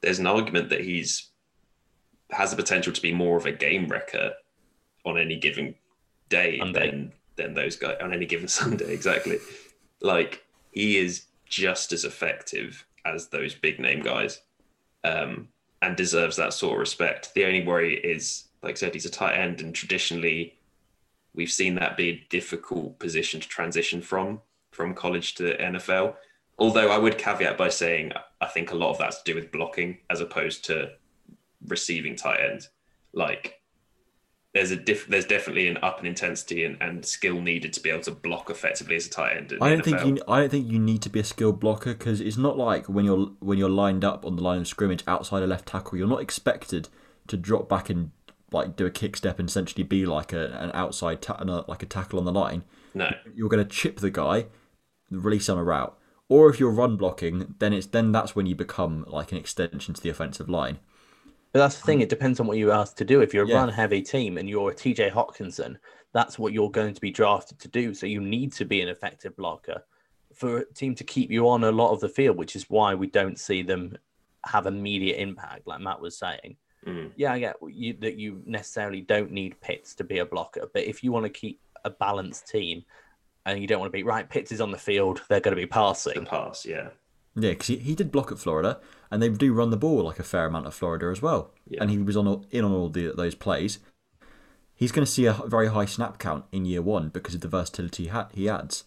there's 0.00 0.20
an 0.20 0.26
argument 0.26 0.68
that 0.70 0.80
he's 0.82 1.30
has 2.30 2.50
the 2.50 2.56
potential 2.56 2.92
to 2.92 3.02
be 3.02 3.12
more 3.12 3.36
of 3.36 3.46
a 3.46 3.52
game 3.52 3.88
wrecker 3.88 4.32
on 5.04 5.18
any 5.18 5.36
given 5.36 5.74
day 6.28 6.58
Sunday. 6.58 6.90
than 6.90 7.12
than 7.36 7.54
those 7.54 7.76
guys 7.76 7.96
on 8.00 8.12
any 8.12 8.26
given 8.26 8.48
Sunday. 8.60 8.92
Exactly. 8.92 9.38
Like 10.00 10.44
he 10.72 10.98
is 10.98 11.26
just 11.46 11.92
as 11.92 12.04
effective 12.04 12.86
as 13.04 13.28
those 13.28 13.54
big 13.54 13.78
name 13.78 14.00
guys, 14.00 14.40
um, 15.04 15.48
and 15.82 15.96
deserves 15.96 16.36
that 16.36 16.54
sort 16.54 16.74
of 16.74 16.80
respect. 16.80 17.34
The 17.34 17.44
only 17.44 17.64
worry 17.64 17.96
is, 17.96 18.48
like 18.62 18.72
I 18.72 18.74
said, 18.76 18.94
he's 18.94 19.04
a 19.04 19.10
tight 19.10 19.36
end, 19.36 19.60
and 19.60 19.74
traditionally, 19.74 20.58
we've 21.34 21.52
seen 21.52 21.74
that 21.74 21.96
be 21.96 22.08
a 22.10 22.26
difficult 22.30 22.98
position 22.98 23.40
to 23.40 23.48
transition 23.48 24.00
from 24.00 24.40
from 24.72 24.94
college 24.94 25.34
to 25.36 25.44
the 25.44 25.54
NFL. 25.54 26.14
Although 26.58 26.90
I 26.90 26.98
would 26.98 27.18
caveat 27.18 27.58
by 27.58 27.68
saying 27.68 28.12
I 28.40 28.46
think 28.46 28.70
a 28.70 28.76
lot 28.76 28.90
of 28.90 28.98
that's 28.98 29.22
to 29.22 29.32
do 29.32 29.34
with 29.38 29.52
blocking 29.52 29.98
as 30.10 30.20
opposed 30.20 30.64
to 30.66 30.92
receiving 31.66 32.16
tight 32.16 32.40
end. 32.40 32.68
Like 33.12 33.60
there's 34.54 34.70
a 34.70 34.76
diff- 34.76 35.08
there's 35.08 35.26
definitely 35.26 35.66
an 35.66 35.78
up 35.82 35.98
in 35.98 36.06
intensity 36.06 36.64
and, 36.64 36.80
and 36.80 37.04
skill 37.04 37.40
needed 37.40 37.72
to 37.72 37.80
be 37.80 37.90
able 37.90 38.02
to 38.04 38.12
block 38.12 38.48
effectively 38.48 38.94
as 38.94 39.06
a 39.06 39.10
tight 39.10 39.36
end. 39.36 39.58
I 39.60 39.70
don't 39.70 39.84
think 39.84 39.98
NFL. 39.98 40.06
you. 40.06 40.22
I 40.28 40.40
don't 40.40 40.48
think 40.48 40.70
you 40.70 40.78
need 40.78 41.02
to 41.02 41.10
be 41.10 41.18
a 41.18 41.24
skilled 41.24 41.58
blocker 41.58 41.92
because 41.92 42.20
it's 42.20 42.36
not 42.36 42.56
like 42.56 42.88
when 42.88 43.04
you're 43.04 43.32
when 43.40 43.58
you're 43.58 43.68
lined 43.68 44.04
up 44.04 44.24
on 44.24 44.36
the 44.36 44.42
line 44.42 44.60
of 44.60 44.68
scrimmage 44.68 45.02
outside 45.08 45.42
a 45.42 45.46
left 45.46 45.66
tackle. 45.66 45.98
You're 45.98 46.08
not 46.08 46.22
expected 46.22 46.88
to 47.26 47.36
drop 47.36 47.68
back 47.68 47.90
and 47.90 48.12
like 48.52 48.76
do 48.76 48.86
a 48.86 48.90
kick 48.90 49.16
step 49.16 49.40
and 49.40 49.48
essentially 49.48 49.82
be 49.82 50.06
like 50.06 50.32
a, 50.32 50.56
an 50.60 50.70
outside 50.72 51.20
ta- 51.20 51.34
uh, 51.34 51.64
like 51.66 51.82
a 51.82 51.86
tackle 51.86 52.20
on 52.20 52.24
the 52.24 52.32
line. 52.32 52.62
no. 52.94 53.10
You're 53.34 53.48
going 53.48 53.66
to 53.66 53.68
chip 53.68 53.98
the 53.98 54.10
guy, 54.10 54.46
release 55.10 55.48
on 55.48 55.58
a 55.58 55.64
route. 55.64 55.98
Or 56.28 56.48
if 56.48 56.60
you're 56.60 56.70
run 56.70 56.96
blocking, 56.96 57.56
then 57.58 57.72
it's 57.72 57.86
then 57.88 58.12
that's 58.12 58.36
when 58.36 58.46
you 58.46 58.54
become 58.54 59.04
like 59.08 59.32
an 59.32 59.38
extension 59.38 59.94
to 59.94 60.00
the 60.00 60.10
offensive 60.10 60.48
line. 60.48 60.78
But 61.54 61.60
that's 61.60 61.78
the 61.78 61.86
thing; 61.86 62.00
it 62.00 62.08
depends 62.08 62.40
on 62.40 62.46
what 62.48 62.58
you 62.58 62.72
ask 62.72 62.96
to 62.96 63.04
do. 63.04 63.20
If 63.22 63.32
you're 63.32 63.44
a 63.44 63.48
Yeah. 63.48 63.58
run-heavy 63.60 64.02
team 64.02 64.36
and 64.38 64.48
you're 64.50 64.72
a 64.72 64.74
TJ 64.74 65.10
Hockenson, 65.12 65.76
that's 66.12 66.36
what 66.38 66.52
you're 66.52 66.70
going 66.70 66.92
to 66.94 67.00
be 67.00 67.12
drafted 67.12 67.60
to 67.60 67.68
do. 67.68 67.94
So 67.94 68.06
you 68.06 68.20
need 68.20 68.52
to 68.54 68.64
be 68.64 68.80
an 68.80 68.88
effective 68.88 69.36
blocker 69.36 69.84
for 70.34 70.58
a 70.58 70.64
team 70.74 70.96
to 70.96 71.04
keep 71.04 71.30
you 71.30 71.48
on 71.48 71.62
a 71.62 71.70
lot 71.70 71.92
of 71.92 72.00
the 72.00 72.08
field, 72.08 72.36
which 72.36 72.56
is 72.56 72.68
why 72.68 72.94
we 72.96 73.06
don't 73.06 73.38
see 73.38 73.62
them 73.62 73.96
have 74.44 74.66
immediate 74.66 75.20
impact, 75.20 75.66
like 75.68 75.80
Matt 75.80 76.00
was 76.00 76.18
saying. 76.18 76.56
Mm. 76.84 77.12
Yeah, 77.16 77.32
I 77.32 77.38
get 77.38 77.54
you, 77.68 77.94
that 78.00 78.16
you 78.18 78.42
necessarily 78.44 79.00
don't 79.00 79.30
need 79.30 79.58
Pitts 79.60 79.94
to 79.94 80.04
be 80.04 80.18
a 80.18 80.26
blocker, 80.26 80.68
but 80.74 80.82
if 80.82 81.04
you 81.04 81.12
want 81.12 81.24
to 81.24 81.30
keep 81.30 81.60
a 81.84 81.90
balanced 81.90 82.48
team 82.48 82.84
and 83.46 83.60
you 83.60 83.66
don't 83.68 83.78
want 83.78 83.92
to 83.92 83.96
be 83.96 84.02
right, 84.02 84.28
Pitts 84.28 84.50
is 84.50 84.60
on 84.60 84.72
the 84.72 84.76
field, 84.76 85.22
they're 85.28 85.38
going 85.40 85.52
to 85.56 85.60
be 85.62 85.66
The 85.66 85.68
passing. 85.68 86.26
pass, 86.26 86.66
yeah. 86.66 86.88
Yeah, 87.36 87.50
because 87.50 87.68
he, 87.68 87.76
he 87.78 87.94
did 87.94 88.10
block 88.12 88.30
at 88.32 88.38
Florida, 88.38 88.80
and 89.14 89.22
they 89.22 89.28
do 89.28 89.52
run 89.52 89.70
the 89.70 89.76
ball 89.76 90.02
like 90.02 90.18
a 90.18 90.24
fair 90.24 90.46
amount 90.46 90.66
of 90.66 90.74
Florida 90.74 91.06
as 91.06 91.22
well. 91.22 91.52
Yeah. 91.68 91.80
And 91.80 91.88
he 91.88 91.98
was 91.98 92.16
on 92.16 92.26
all- 92.26 92.44
in 92.50 92.64
on 92.64 92.72
all 92.72 92.88
the, 92.88 93.12
those 93.16 93.36
plays. 93.36 93.78
He's 94.74 94.90
going 94.90 95.06
to 95.06 95.10
see 95.10 95.26
a 95.26 95.34
very 95.46 95.68
high 95.68 95.84
snap 95.84 96.18
count 96.18 96.46
in 96.50 96.64
year 96.64 96.82
one 96.82 97.10
because 97.10 97.36
of 97.36 97.40
the 97.40 97.46
versatility 97.46 98.04
he, 98.04 98.08
ha- 98.08 98.28
he 98.34 98.48
adds. 98.48 98.82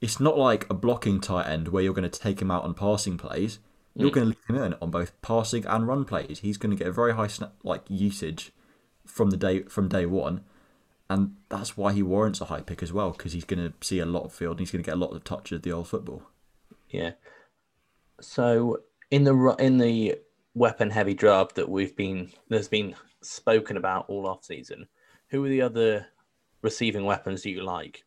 It's 0.00 0.18
not 0.18 0.36
like 0.36 0.68
a 0.68 0.74
blocking 0.74 1.20
tight 1.20 1.46
end 1.46 1.68
where 1.68 1.80
you're 1.80 1.94
going 1.94 2.10
to 2.10 2.20
take 2.20 2.42
him 2.42 2.50
out 2.50 2.64
on 2.64 2.74
passing 2.74 3.16
plays. 3.16 3.60
You're 3.94 4.10
mm. 4.10 4.14
going 4.14 4.32
to 4.32 4.36
leave 4.36 4.48
him 4.48 4.64
in 4.64 4.74
on 4.82 4.90
both 4.90 5.12
passing 5.22 5.64
and 5.64 5.86
run 5.86 6.04
plays. 6.06 6.40
He's 6.40 6.56
going 6.56 6.76
to 6.76 6.76
get 6.76 6.88
a 6.88 6.92
very 6.92 7.14
high 7.14 7.28
snap 7.28 7.52
like 7.62 7.82
usage 7.86 8.50
from 9.06 9.30
the 9.30 9.36
day 9.36 9.62
from 9.62 9.88
day 9.88 10.06
one, 10.06 10.42
and 11.08 11.36
that's 11.50 11.76
why 11.76 11.92
he 11.92 12.02
warrants 12.02 12.40
a 12.40 12.46
high 12.46 12.62
pick 12.62 12.82
as 12.82 12.92
well 12.92 13.12
because 13.12 13.32
he's 13.32 13.44
going 13.44 13.62
to 13.62 13.72
see 13.80 14.00
a 14.00 14.06
lot 14.06 14.24
of 14.24 14.32
field 14.32 14.54
and 14.54 14.60
he's 14.60 14.72
going 14.72 14.82
to 14.82 14.90
get 14.90 14.96
a 14.96 15.00
lot 15.00 15.12
of 15.12 15.22
touches 15.22 15.56
of 15.56 15.62
the 15.62 15.70
old 15.70 15.86
football. 15.86 16.24
Yeah. 16.88 17.12
So 18.20 18.80
in 19.12 19.24
the 19.24 19.54
in 19.58 19.78
the 19.78 20.18
weapon 20.54 20.90
heavy 20.90 21.14
draft 21.14 21.54
that 21.54 21.68
we've 21.68 21.94
been 21.94 22.30
there's 22.48 22.68
been 22.68 22.94
spoken 23.20 23.76
about 23.76 24.06
all 24.08 24.26
off 24.26 24.42
season, 24.42 24.88
who 25.28 25.44
are 25.44 25.48
the 25.48 25.62
other 25.62 26.06
receiving 26.62 27.04
weapons 27.04 27.42
that 27.42 27.50
you 27.50 27.62
like? 27.62 28.04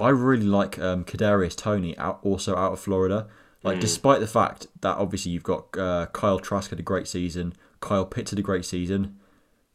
I 0.00 0.08
really 0.08 0.46
like 0.46 0.78
um, 0.78 1.04
Kadarius 1.04 1.56
Toney, 1.56 1.96
out, 1.96 2.18
also 2.22 2.56
out 2.56 2.72
of 2.72 2.80
Florida. 2.80 3.28
Like, 3.62 3.80
despite 3.80 4.20
the 4.20 4.28
fact 4.28 4.68
that 4.82 4.96
obviously 4.96 5.32
you've 5.32 5.42
got 5.42 5.76
uh, 5.76 6.06
Kyle 6.12 6.38
Trask 6.38 6.70
had 6.70 6.78
a 6.78 6.84
great 6.84 7.08
season, 7.08 7.52
Kyle 7.80 8.06
Pitts 8.06 8.30
had 8.30 8.38
a 8.38 8.42
great 8.42 8.64
season, 8.64 9.18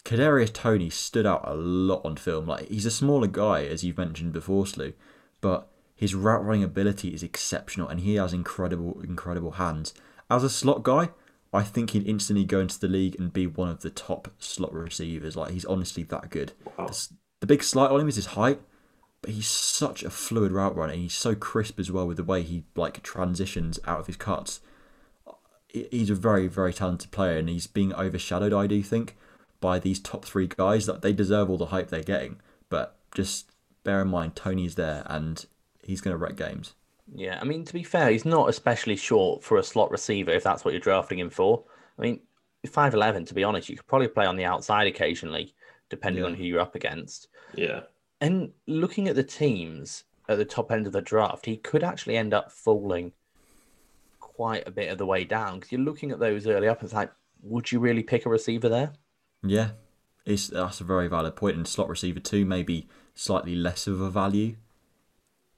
Kadarius 0.06 0.54
Toney 0.54 0.90
stood 0.90 1.26
out 1.26 1.42
a 1.46 1.56
lot 1.56 2.02
on 2.06 2.16
film. 2.16 2.46
Like, 2.46 2.70
he's 2.70 2.86
a 2.86 2.92
smaller 2.92 3.28
guy, 3.28 3.66
as 3.66 3.84
you've 3.84 3.98
mentioned 3.98 4.32
before, 4.32 4.66
Slew, 4.66 4.94
but 5.42 5.68
his 5.94 6.16
route 6.16 6.46
running 6.46 6.64
ability 6.64 7.10
is 7.10 7.22
exceptional, 7.22 7.90
and 7.90 8.00
he 8.00 8.16
has 8.16 8.32
incredible, 8.32 9.02
incredible 9.02 9.52
hands. 9.52 9.94
As 10.32 10.46
a 10.46 10.50
slot 10.50 10.84
guy, 10.84 11.10
I 11.52 11.62
think 11.62 11.90
he'd 11.90 12.08
instantly 12.08 12.46
go 12.46 12.62
into 12.62 12.80
the 12.80 12.88
league 12.88 13.20
and 13.20 13.34
be 13.34 13.46
one 13.46 13.68
of 13.68 13.82
the 13.82 13.90
top 13.90 14.30
slot 14.40 14.74
receivers. 14.74 15.36
Like, 15.36 15.52
he's 15.52 15.66
honestly 15.66 16.04
that 16.04 16.30
good. 16.30 16.54
Wow. 16.78 16.88
The, 16.88 17.08
the 17.42 17.48
big 17.48 17.62
slight 17.62 17.92
on 17.92 18.00
him 18.00 18.08
is 18.08 18.16
his 18.16 18.28
height, 18.28 18.62
but 19.22 19.32
he's 19.32 19.50
such 19.50 20.04
a 20.04 20.10
fluid 20.10 20.54
route 20.54 20.74
runner. 20.74 20.94
He's 20.94 21.14
so 21.14 21.36
crisp 21.36 21.82
as 21.82 21.92
well 21.92 22.08
with 22.08 22.16
the 22.16 22.24
way 22.24 22.44
he 22.44 22.64
like 22.78 23.04
transitions 23.04 23.78
out 23.86 24.00
of 24.00 24.08
his 24.08 24.16
cuts. 24.16 24.62
He's 25.68 26.10
a 26.10 26.16
very 26.16 26.48
very 26.48 26.74
talented 26.74 27.12
player, 27.12 27.38
and 27.38 27.50
he's 27.50 27.68
being 27.68 27.94
overshadowed. 27.94 28.54
I 28.54 28.68
do 28.68 28.82
think 28.82 29.18
by 29.60 29.80
these 29.80 30.00
top 30.00 30.24
three 30.24 30.48
guys 30.48 30.86
that 30.86 31.02
they 31.02 31.12
deserve 31.12 31.50
all 31.50 31.58
the 31.58 31.68
hype 31.68 31.90
they're 31.90 32.04
getting. 32.04 32.40
But 32.70 32.98
just 33.14 33.52
bear 33.84 34.02
in 34.02 34.08
mind, 34.08 34.38
Toney's 34.38 34.76
there, 34.76 35.04
and 35.08 35.46
he's 35.84 36.00
going 36.00 36.14
to 36.14 36.18
wreck 36.18 36.38
games. 36.38 36.74
Yeah, 37.14 37.38
I 37.42 37.44
mean 37.44 37.66
to 37.66 37.74
be 37.74 37.84
fair, 37.84 38.10
he's 38.10 38.26
not 38.26 38.50
especially 38.50 38.96
short 38.96 39.44
for 39.44 39.58
a 39.58 39.64
slot 39.64 39.92
receiver 39.92 40.32
if 40.32 40.44
that's 40.44 40.64
what 40.64 40.74
you're 40.74 40.80
drafting 40.80 41.20
him 41.20 41.30
for. 41.30 41.64
I 42.00 42.02
mean, 42.04 42.22
five 42.70 42.94
eleven. 42.94 43.26
To 43.26 43.34
be 43.34 43.44
honest, 43.44 43.70
you 43.70 43.76
could 43.76 43.88
probably 43.88 44.08
play 44.08 44.26
on 44.26 44.38
the 44.38 44.46
outside 44.46 44.88
occasionally, 44.88 45.54
depending 45.90 46.24
Yeah. 46.24 46.30
on 46.30 46.36
who 46.36 46.44
you're 46.44 46.60
up 46.62 46.76
against. 46.76 47.28
Yeah. 47.54 47.82
And 48.22 48.52
looking 48.68 49.08
at 49.08 49.16
the 49.16 49.24
teams 49.24 50.04
at 50.30 50.38
the 50.38 50.46
top 50.46 50.72
end 50.72 50.88
of 50.88 50.94
the 50.94 51.02
draft, 51.02 51.46
he 51.46 51.58
could 51.58 51.84
actually 51.84 52.16
end 52.16 52.34
up 52.34 52.52
falling 52.52 53.12
quite 54.20 54.66
a 54.68 54.72
bit 54.72 54.90
of 54.92 54.98
the 54.98 55.06
way 55.06 55.24
down 55.26 55.56
because 55.60 55.72
you're 55.72 55.82
looking 55.82 56.12
at 56.12 56.20
those 56.20 56.48
early 56.48 56.68
up. 56.68 56.82
It's 56.84 56.94
like, 56.94 57.12
would 57.44 57.72
you 57.72 57.80
really 57.80 58.04
pick 58.04 58.26
a 58.26 58.30
receiver 58.30 58.70
there? 58.70 58.94
Yeah, 59.44 59.72
it's 60.26 60.48
that's 60.48 60.80
a 60.80 60.86
very 60.86 61.08
valid 61.08 61.36
point. 61.36 61.58
And 61.58 61.68
slot 61.68 61.90
receiver 61.90 62.20
two 62.20 62.46
maybe 62.46 62.88
slightly 63.16 63.56
less 63.56 63.88
of 63.88 64.00
a 64.00 64.10
value 64.10 64.56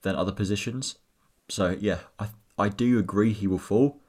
than 0.01 0.15
other 0.15 0.31
positions. 0.31 0.95
So 1.53 1.77
yeah, 1.79 1.99
I 2.17 2.29
I 2.57 2.69
do 2.69 2.97
agree 2.97 3.31
he 3.31 3.45
will 3.45 3.59
fall 3.59 3.99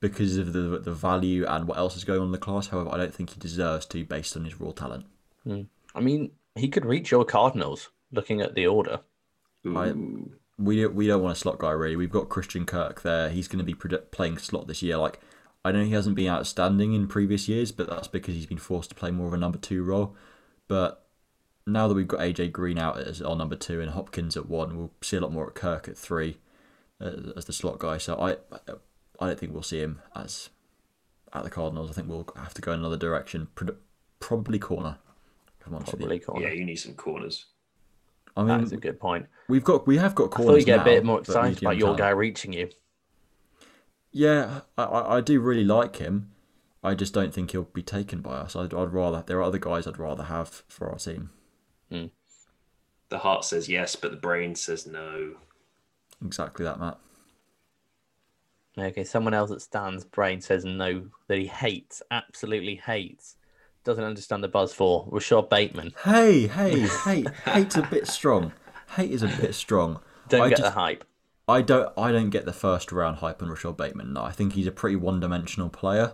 because 0.00 0.36
of 0.36 0.52
the 0.52 0.80
the 0.80 0.92
value 0.92 1.46
and 1.46 1.68
what 1.68 1.78
else 1.78 1.96
is 1.96 2.02
going 2.02 2.18
on 2.18 2.26
in 2.26 2.32
the 2.32 2.38
class. 2.38 2.68
However, 2.68 2.90
I 2.92 2.96
don't 2.96 3.14
think 3.14 3.30
he 3.30 3.38
deserves 3.38 3.86
to 3.86 4.04
based 4.04 4.36
on 4.36 4.44
his 4.44 4.60
raw 4.60 4.72
talent. 4.72 5.06
Hmm. 5.44 5.62
I 5.94 6.00
mean, 6.00 6.32
he 6.56 6.68
could 6.68 6.84
reach 6.84 7.12
your 7.12 7.24
Cardinals 7.24 7.90
looking 8.10 8.40
at 8.40 8.56
the 8.56 8.66
order. 8.66 9.00
I- 9.64 9.94
we 10.58 10.84
we 10.88 11.06
don't 11.06 11.22
want 11.22 11.36
a 11.36 11.38
slot 11.38 11.58
guy 11.58 11.70
really. 11.70 11.94
We've 11.94 12.10
got 12.10 12.28
Christian 12.28 12.66
Kirk 12.66 13.02
there. 13.02 13.30
He's 13.30 13.46
going 13.46 13.64
to 13.64 13.72
be 13.72 13.74
playing 14.10 14.38
slot 14.38 14.66
this 14.66 14.82
year. 14.82 14.96
Like 14.96 15.20
I 15.64 15.70
know 15.70 15.84
he 15.84 15.92
hasn't 15.92 16.16
been 16.16 16.32
outstanding 16.32 16.94
in 16.94 17.06
previous 17.06 17.48
years, 17.48 17.70
but 17.70 17.88
that's 17.88 18.08
because 18.08 18.34
he's 18.34 18.46
been 18.46 18.58
forced 18.58 18.90
to 18.90 18.96
play 18.96 19.12
more 19.12 19.28
of 19.28 19.34
a 19.34 19.36
number 19.36 19.58
two 19.58 19.84
role. 19.84 20.16
But 20.66 21.06
now 21.64 21.86
that 21.86 21.94
we've 21.94 22.08
got 22.08 22.18
AJ 22.18 22.50
Green 22.50 22.76
out 22.76 22.98
as 22.98 23.22
our 23.22 23.36
number 23.36 23.54
two 23.54 23.80
and 23.80 23.92
Hopkins 23.92 24.36
at 24.36 24.48
one, 24.48 24.76
we'll 24.76 24.90
see 25.00 25.16
a 25.16 25.20
lot 25.20 25.32
more 25.32 25.46
at 25.46 25.54
Kirk 25.54 25.86
at 25.86 25.96
three 25.96 26.38
uh, 27.00 27.32
as 27.36 27.44
the 27.46 27.52
slot 27.52 27.78
guy. 27.78 27.98
So 27.98 28.16
I 28.20 28.36
I 29.20 29.26
don't 29.26 29.38
think 29.38 29.52
we'll 29.52 29.62
see 29.62 29.80
him 29.80 30.00
as 30.14 30.50
at 31.32 31.44
the 31.44 31.50
Cardinals. 31.50 31.90
I 31.90 31.94
think 31.94 32.08
we'll 32.08 32.28
have 32.36 32.54
to 32.54 32.62
go 32.62 32.72
in 32.72 32.80
another 32.80 32.96
direction. 32.96 33.48
Probably 34.20 34.58
corner. 34.58 34.98
Come 35.60 35.74
on, 35.74 35.82
Probably 35.84 36.18
corner. 36.18 36.46
Yeah, 36.46 36.52
you 36.54 36.64
need 36.64 36.76
some 36.76 36.94
corners. 36.94 37.46
I 38.36 38.40
mean, 38.40 38.48
That 38.48 38.62
is 38.62 38.72
a 38.72 38.76
good 38.76 38.98
point. 39.00 39.26
we've 39.48 39.64
got 39.64 39.86
we 39.86 39.96
have 39.98 40.14
got 40.14 40.24
I 40.32 40.36
corners. 40.36 40.52
thought 40.54 40.60
you 40.60 40.64
get 40.66 40.76
now, 40.76 40.82
a 40.82 40.84
bit 40.84 41.04
more 41.04 41.20
excited 41.20 41.58
about 41.62 41.76
your 41.76 41.88
talent. 41.88 41.98
guy 41.98 42.10
reaching 42.10 42.52
you. 42.52 42.70
Yeah, 44.12 44.60
I, 44.76 44.84
I 44.84 45.16
I 45.16 45.20
do 45.20 45.40
really 45.40 45.64
like 45.64 45.96
him. 45.96 46.30
I 46.82 46.94
just 46.94 47.12
don't 47.12 47.34
think 47.34 47.50
he'll 47.50 47.64
be 47.64 47.82
taken 47.82 48.20
by 48.20 48.36
us. 48.36 48.54
I'd, 48.56 48.72
I'd 48.72 48.92
rather 48.92 49.22
there 49.26 49.38
are 49.38 49.42
other 49.42 49.58
guys 49.58 49.86
I'd 49.86 49.98
rather 49.98 50.24
have 50.24 50.62
for 50.68 50.88
our 50.88 50.98
team. 50.98 51.30
The 51.90 53.18
heart 53.18 53.44
says 53.44 53.68
yes, 53.68 53.96
but 53.96 54.10
the 54.10 54.16
brain 54.18 54.54
says 54.54 54.86
no. 54.86 55.36
Exactly 56.24 56.64
that, 56.64 56.80
Matt. 56.80 56.98
Okay, 58.76 59.04
someone 59.04 59.34
else 59.34 59.50
that 59.50 59.62
stands 59.62 60.04
brain 60.04 60.40
says 60.40 60.64
no 60.64 61.08
that 61.26 61.38
he 61.38 61.46
hates, 61.46 62.02
absolutely 62.10 62.76
hates, 62.76 63.36
doesn't 63.84 64.04
understand 64.04 64.44
the 64.44 64.48
buzz 64.48 64.72
for 64.72 65.08
Rashad 65.08 65.50
Bateman. 65.50 65.92
Hey, 66.04 66.46
hey, 66.46 66.80
hate, 67.04 67.28
hate's 67.44 67.76
a 67.76 67.82
bit 67.82 68.06
strong. 68.06 68.52
Hate 68.96 69.10
is 69.10 69.22
a 69.22 69.28
bit 69.28 69.54
strong. 69.54 70.00
Don't 70.28 70.42
I 70.42 70.48
get 70.50 70.58
just- 70.58 70.74
the 70.74 70.80
hype. 70.80 71.04
I 71.50 71.62
don't 71.62 71.90
I 71.96 72.12
don't 72.12 72.28
get 72.28 72.44
the 72.44 72.52
first 72.52 72.92
round 72.92 73.16
hype 73.16 73.42
on 73.42 73.48
Rashad 73.48 73.78
Bateman. 73.78 74.12
No, 74.12 74.22
I 74.22 74.32
think 74.32 74.52
he's 74.52 74.66
a 74.66 74.70
pretty 74.70 74.96
one 74.96 75.18
dimensional 75.18 75.70
player 75.70 76.12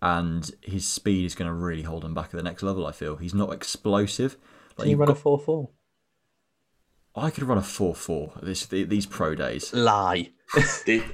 and 0.00 0.50
his 0.62 0.86
speed 0.86 1.24
is 1.24 1.34
going 1.34 1.48
to 1.48 1.54
really 1.54 1.82
hold 1.82 2.04
him 2.04 2.14
back 2.14 2.26
at 2.26 2.32
the 2.32 2.42
next 2.42 2.62
level, 2.62 2.86
I 2.86 2.92
feel. 2.92 3.16
He's 3.16 3.34
not 3.34 3.52
explosive. 3.52 4.36
Like 4.76 4.84
Can 4.84 4.90
you 4.90 4.96
run 4.96 5.10
a 5.10 5.14
4 5.14 5.38
4? 5.38 5.70
I 7.22 7.30
could 7.30 7.44
run 7.44 7.58
a 7.58 7.62
4-4 7.62 8.40
this 8.42 8.66
these 8.66 9.06
pro 9.06 9.34
days. 9.34 9.72
Lie. 9.72 10.30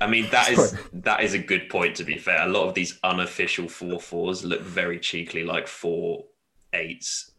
I 0.00 0.06
mean, 0.06 0.30
that 0.30 0.50
is 0.50 0.76
that 0.92 1.22
is 1.24 1.34
a 1.34 1.38
good 1.38 1.68
point. 1.68 1.96
To 1.96 2.04
be 2.04 2.18
fair, 2.18 2.46
a 2.46 2.48
lot 2.48 2.68
of 2.68 2.74
these 2.74 2.98
unofficial 3.02 3.68
four 3.68 3.98
fours 3.98 4.44
look 4.44 4.60
very 4.60 4.98
cheekily 5.00 5.44
like 5.44 5.66
four 5.66 6.24
eights 6.72 7.32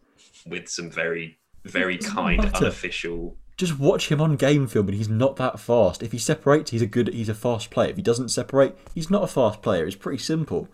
with 0.45 0.67
some 0.67 0.89
very 0.91 1.39
very 1.63 1.97
kind 1.97 2.43
matter. 2.43 2.57
unofficial. 2.57 3.37
Just 3.57 3.79
watch 3.79 4.09
him 4.09 4.19
on 4.19 4.35
game 4.35 4.67
film 4.67 4.89
and 4.89 4.97
he's 4.97 5.07
not 5.07 5.37
that 5.37 5.59
fast. 5.59 6.03
If 6.03 6.11
he 6.11 6.17
separates, 6.17 6.71
he's 6.71 6.81
a 6.81 6.87
good 6.87 7.13
he's 7.13 7.29
a 7.29 7.33
fast 7.33 7.69
player. 7.69 7.91
If 7.91 7.95
he 7.95 8.01
doesn't 8.01 8.29
separate, 8.29 8.77
he's 8.93 9.09
not 9.09 9.23
a 9.23 9.27
fast 9.27 9.61
player. 9.61 9.85
It's 9.85 9.95
pretty 9.95 10.21
simple. 10.21 10.67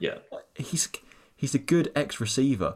Yeah, 0.00 0.18
he's 0.56 0.88
he's 1.36 1.54
a 1.54 1.58
good 1.60 1.92
ex 1.94 2.20
receiver 2.20 2.74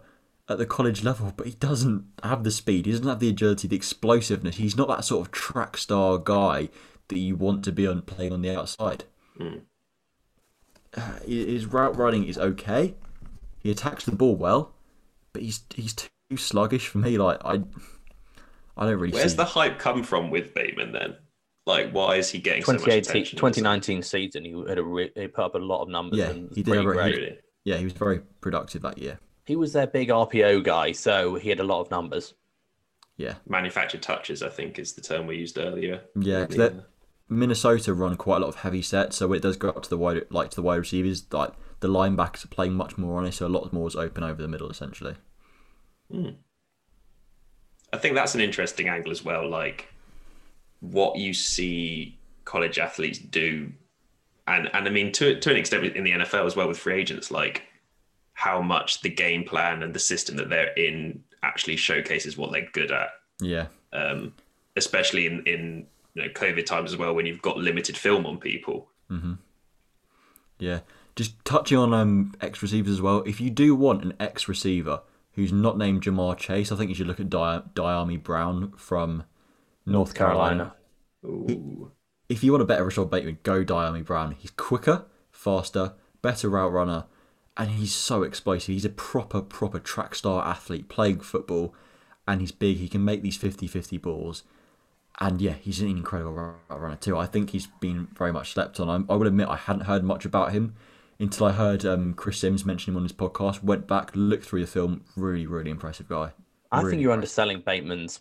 at 0.48 0.58
the 0.58 0.66
college 0.66 1.04
level, 1.04 1.32
but 1.36 1.46
he 1.46 1.52
doesn't 1.54 2.04
have 2.22 2.42
the 2.42 2.50
speed. 2.50 2.86
He 2.86 2.92
doesn't 2.92 3.06
have 3.06 3.20
the 3.20 3.28
agility, 3.28 3.68
the 3.68 3.76
explosiveness. 3.76 4.56
He's 4.56 4.76
not 4.76 4.88
that 4.88 5.04
sort 5.04 5.26
of 5.26 5.32
track 5.32 5.76
star 5.76 6.18
guy 6.18 6.70
that 7.08 7.18
you 7.18 7.36
want 7.36 7.64
to 7.64 7.72
be 7.72 7.86
on 7.86 8.02
playing 8.02 8.32
on 8.32 8.42
the 8.42 8.56
outside. 8.56 9.04
Uh, 9.40 11.18
his 11.26 11.66
route 11.66 11.96
running 11.96 12.24
is 12.24 12.38
okay. 12.38 12.94
He 13.58 13.70
attacks 13.70 14.04
the 14.04 14.12
ball 14.12 14.36
well, 14.36 14.72
but 15.32 15.42
he's 15.42 15.62
he's 15.74 15.94
too 15.94 16.36
sluggish 16.36 16.88
for 16.88 16.98
me. 16.98 17.18
Like 17.18 17.44
I, 17.44 17.62
I 18.76 18.86
don't 18.86 18.98
really 18.98 19.12
where's 19.12 19.32
see. 19.32 19.36
the 19.36 19.44
hype 19.44 19.78
come 19.78 20.02
from 20.02 20.30
with 20.30 20.54
Bateman 20.54 20.92
then? 20.92 21.16
Like, 21.66 21.90
why 21.90 22.16
is 22.16 22.30
he 22.30 22.38
getting 22.38 22.64
so 22.64 22.72
much 22.72 22.80
2018, 22.84 23.10
attention? 23.10 23.38
2019 23.38 24.02
season, 24.02 24.44
he 24.44 24.52
had 24.66 24.78
a 24.78 24.82
re- 24.82 25.12
he 25.14 25.26
put 25.26 25.44
up 25.44 25.54
a 25.54 25.58
lot 25.58 25.82
of 25.82 25.90
numbers. 25.90 26.18
Yeah, 26.18 26.30
and 26.30 26.48
he 26.54 26.62
did 26.62 26.68
pretty 26.68 26.86
have 26.86 26.94
great. 26.94 27.14
Really? 27.14 27.38
Yeah, 27.64 27.76
he 27.76 27.84
was 27.84 27.92
very 27.92 28.20
productive 28.40 28.80
that 28.82 28.96
year. 28.96 29.18
He 29.48 29.56
was 29.56 29.72
their 29.72 29.86
big 29.86 30.10
RPO 30.10 30.62
guy, 30.62 30.92
so 30.92 31.36
he 31.36 31.48
had 31.48 31.58
a 31.58 31.64
lot 31.64 31.80
of 31.80 31.90
numbers. 31.90 32.34
Yeah, 33.16 33.36
Manufactured 33.46 34.02
touches, 34.02 34.42
I 34.42 34.50
think, 34.50 34.78
is 34.78 34.92
the 34.92 35.00
term 35.00 35.26
we 35.26 35.38
used 35.38 35.56
earlier. 35.56 36.02
Yeah, 36.14 36.44
'cause 36.44 36.56
that 36.56 36.74
Minnesota 37.30 37.94
run 37.94 38.18
quite 38.18 38.36
a 38.36 38.40
lot 38.40 38.48
of 38.48 38.56
heavy 38.56 38.82
sets, 38.82 39.16
so 39.16 39.26
when 39.26 39.38
it 39.38 39.42
does 39.42 39.56
go 39.56 39.70
up 39.70 39.82
to 39.84 39.88
the 39.88 39.96
wide, 39.96 40.26
like 40.30 40.50
to 40.50 40.56
the 40.56 40.62
wide 40.62 40.76
receivers, 40.76 41.24
like 41.32 41.54
the 41.80 41.88
linebackers 41.88 42.44
are 42.44 42.48
playing 42.48 42.74
much 42.74 42.98
more 42.98 43.16
on 43.18 43.24
it, 43.24 43.32
so 43.32 43.46
a 43.46 43.48
lot 43.48 43.72
more 43.72 43.88
is 43.88 43.96
open 43.96 44.22
over 44.22 44.42
the 44.42 44.48
middle 44.48 44.68
essentially. 44.68 45.14
Hmm. 46.12 46.32
I 47.90 47.96
think 47.96 48.16
that's 48.16 48.34
an 48.34 48.42
interesting 48.42 48.90
angle 48.90 49.10
as 49.10 49.24
well. 49.24 49.48
Like 49.48 49.88
what 50.80 51.16
you 51.16 51.32
see 51.32 52.18
college 52.44 52.78
athletes 52.78 53.18
do, 53.18 53.72
and 54.46 54.68
and 54.74 54.86
I 54.86 54.90
mean 54.90 55.10
to 55.12 55.40
to 55.40 55.50
an 55.50 55.56
extent 55.56 55.84
in 55.96 56.04
the 56.04 56.12
NFL 56.12 56.44
as 56.46 56.54
well 56.54 56.68
with 56.68 56.78
free 56.78 57.00
agents, 57.00 57.30
like 57.30 57.62
how 58.46 58.62
much 58.62 59.00
the 59.00 59.08
game 59.10 59.42
plan 59.42 59.82
and 59.82 59.92
the 59.92 59.98
system 59.98 60.36
that 60.36 60.48
they're 60.48 60.72
in 60.74 61.20
actually 61.42 61.74
showcases 61.76 62.36
what 62.36 62.52
they're 62.52 62.68
good 62.72 62.92
at. 62.92 63.08
Yeah, 63.40 63.66
Um, 63.92 64.32
especially 64.76 65.26
in 65.26 65.42
in 65.44 65.86
you 66.14 66.22
know 66.22 66.28
COVID 66.28 66.64
times 66.64 66.92
as 66.92 66.96
well 66.96 67.14
when 67.16 67.26
you've 67.26 67.42
got 67.42 67.56
limited 67.58 67.96
film 67.96 68.26
on 68.26 68.38
people. 68.38 68.88
yeah. 70.58 70.80
Just 71.16 71.44
touching 71.44 71.78
on 71.78 71.92
um 71.92 72.32
X 72.40 72.62
receivers 72.62 72.92
as 72.92 73.02
well. 73.02 73.22
If 73.26 73.40
you 73.40 73.50
do 73.50 73.74
want 73.74 74.04
an 74.04 74.14
X 74.20 74.46
receiver 74.48 75.00
who's 75.32 75.52
not 75.52 75.76
named 75.76 76.02
Ja'Marr 76.02 76.36
Chase, 76.36 76.70
I 76.70 76.76
think 76.76 76.88
you 76.90 76.94
should 76.94 77.06
look 77.08 77.20
at 77.20 77.30
Di- 77.30 77.62
Dyami 77.74 78.22
Brown 78.22 78.72
from 78.76 79.24
North 79.86 80.14
Carolina. 80.14 80.74
Ooh. 81.24 81.90
If 82.28 82.44
you 82.44 82.52
want 82.52 82.62
a 82.62 82.66
better 82.66 82.84
Rashad 82.84 83.10
Bateman, 83.10 83.38
go 83.42 83.64
Dyami 83.64 84.04
Brown. 84.04 84.32
He's 84.38 84.50
quicker, 84.52 85.06
faster, 85.32 85.94
better 86.22 86.48
route 86.48 86.72
runner, 86.72 87.06
and 87.58 87.72
he's 87.72 87.94
so 87.94 88.22
explosive. 88.22 88.72
He's 88.72 88.84
a 88.84 88.90
proper, 88.90 89.42
proper 89.42 89.80
track 89.80 90.14
star 90.14 90.46
athlete 90.46 90.88
playing 90.88 91.20
football, 91.20 91.74
and 92.26 92.40
he's 92.40 92.52
big. 92.52 92.78
He 92.78 92.88
can 92.88 93.04
make 93.04 93.22
these 93.22 93.36
50 93.36 93.66
50 93.66 93.98
balls. 93.98 94.44
And 95.20 95.40
yeah, 95.42 95.54
he's 95.54 95.80
an 95.80 95.88
incredible 95.88 96.32
route 96.32 96.56
runner 96.70 96.96
too. 96.96 97.18
I 97.18 97.26
think 97.26 97.50
he's 97.50 97.66
been 97.66 98.06
very 98.16 98.32
much 98.32 98.52
slept 98.52 98.78
on. 98.78 98.88
I, 99.08 99.12
I 99.12 99.16
would 99.16 99.26
admit 99.26 99.48
I 99.48 99.56
hadn't 99.56 99.82
heard 99.86 100.04
much 100.04 100.24
about 100.24 100.52
him 100.52 100.76
until 101.18 101.46
I 101.48 101.52
heard 101.52 101.84
um, 101.84 102.14
Chris 102.14 102.38
Sims 102.38 102.64
mention 102.64 102.92
him 102.92 102.96
on 102.98 103.02
his 103.02 103.12
podcast. 103.12 103.64
Went 103.64 103.88
back, 103.88 104.12
looked 104.14 104.44
through 104.44 104.60
the 104.60 104.66
film. 104.68 105.04
Really, 105.16 105.46
really 105.46 105.70
impressive 105.70 106.08
guy. 106.08 106.32
I 106.70 106.80
Really 106.80 106.90
think 106.90 107.02
you're 107.02 107.12
impressive. 107.12 107.12
underselling 107.12 107.62
Bateman's 107.62 108.20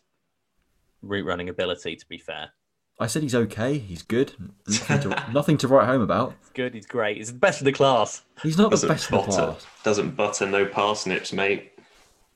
route 1.03 1.25
running 1.25 1.49
ability, 1.49 1.95
to 1.97 2.05
be 2.07 2.17
fair. 2.17 2.51
I 2.99 3.05
said 3.07 3.21
he's 3.21 3.35
okay. 3.35 3.77
He's 3.77 4.01
good. 4.01 4.33
Nothing 4.67 4.99
to, 5.01 5.25
nothing 5.31 5.57
to 5.59 5.67
write 5.67 5.85
home 5.85 6.01
about. 6.01 6.33
It's 6.41 6.49
good, 6.49 6.73
he's 6.73 6.87
great. 6.87 7.17
He's 7.17 7.31
the 7.31 7.37
best 7.37 7.61
in 7.61 7.65
the 7.65 7.71
class. 7.71 8.23
He's 8.41 8.57
not 8.57 8.65
the 8.65 8.69
Doesn't 8.71 8.89
best 8.89 9.11
in 9.11 9.17
the 9.17 9.23
butter, 9.23 9.45
class. 9.51 9.67
doesn't 9.83 10.15
butter 10.15 10.45
no 10.47 10.65
parsnips, 10.65 11.31
mate. 11.31 11.73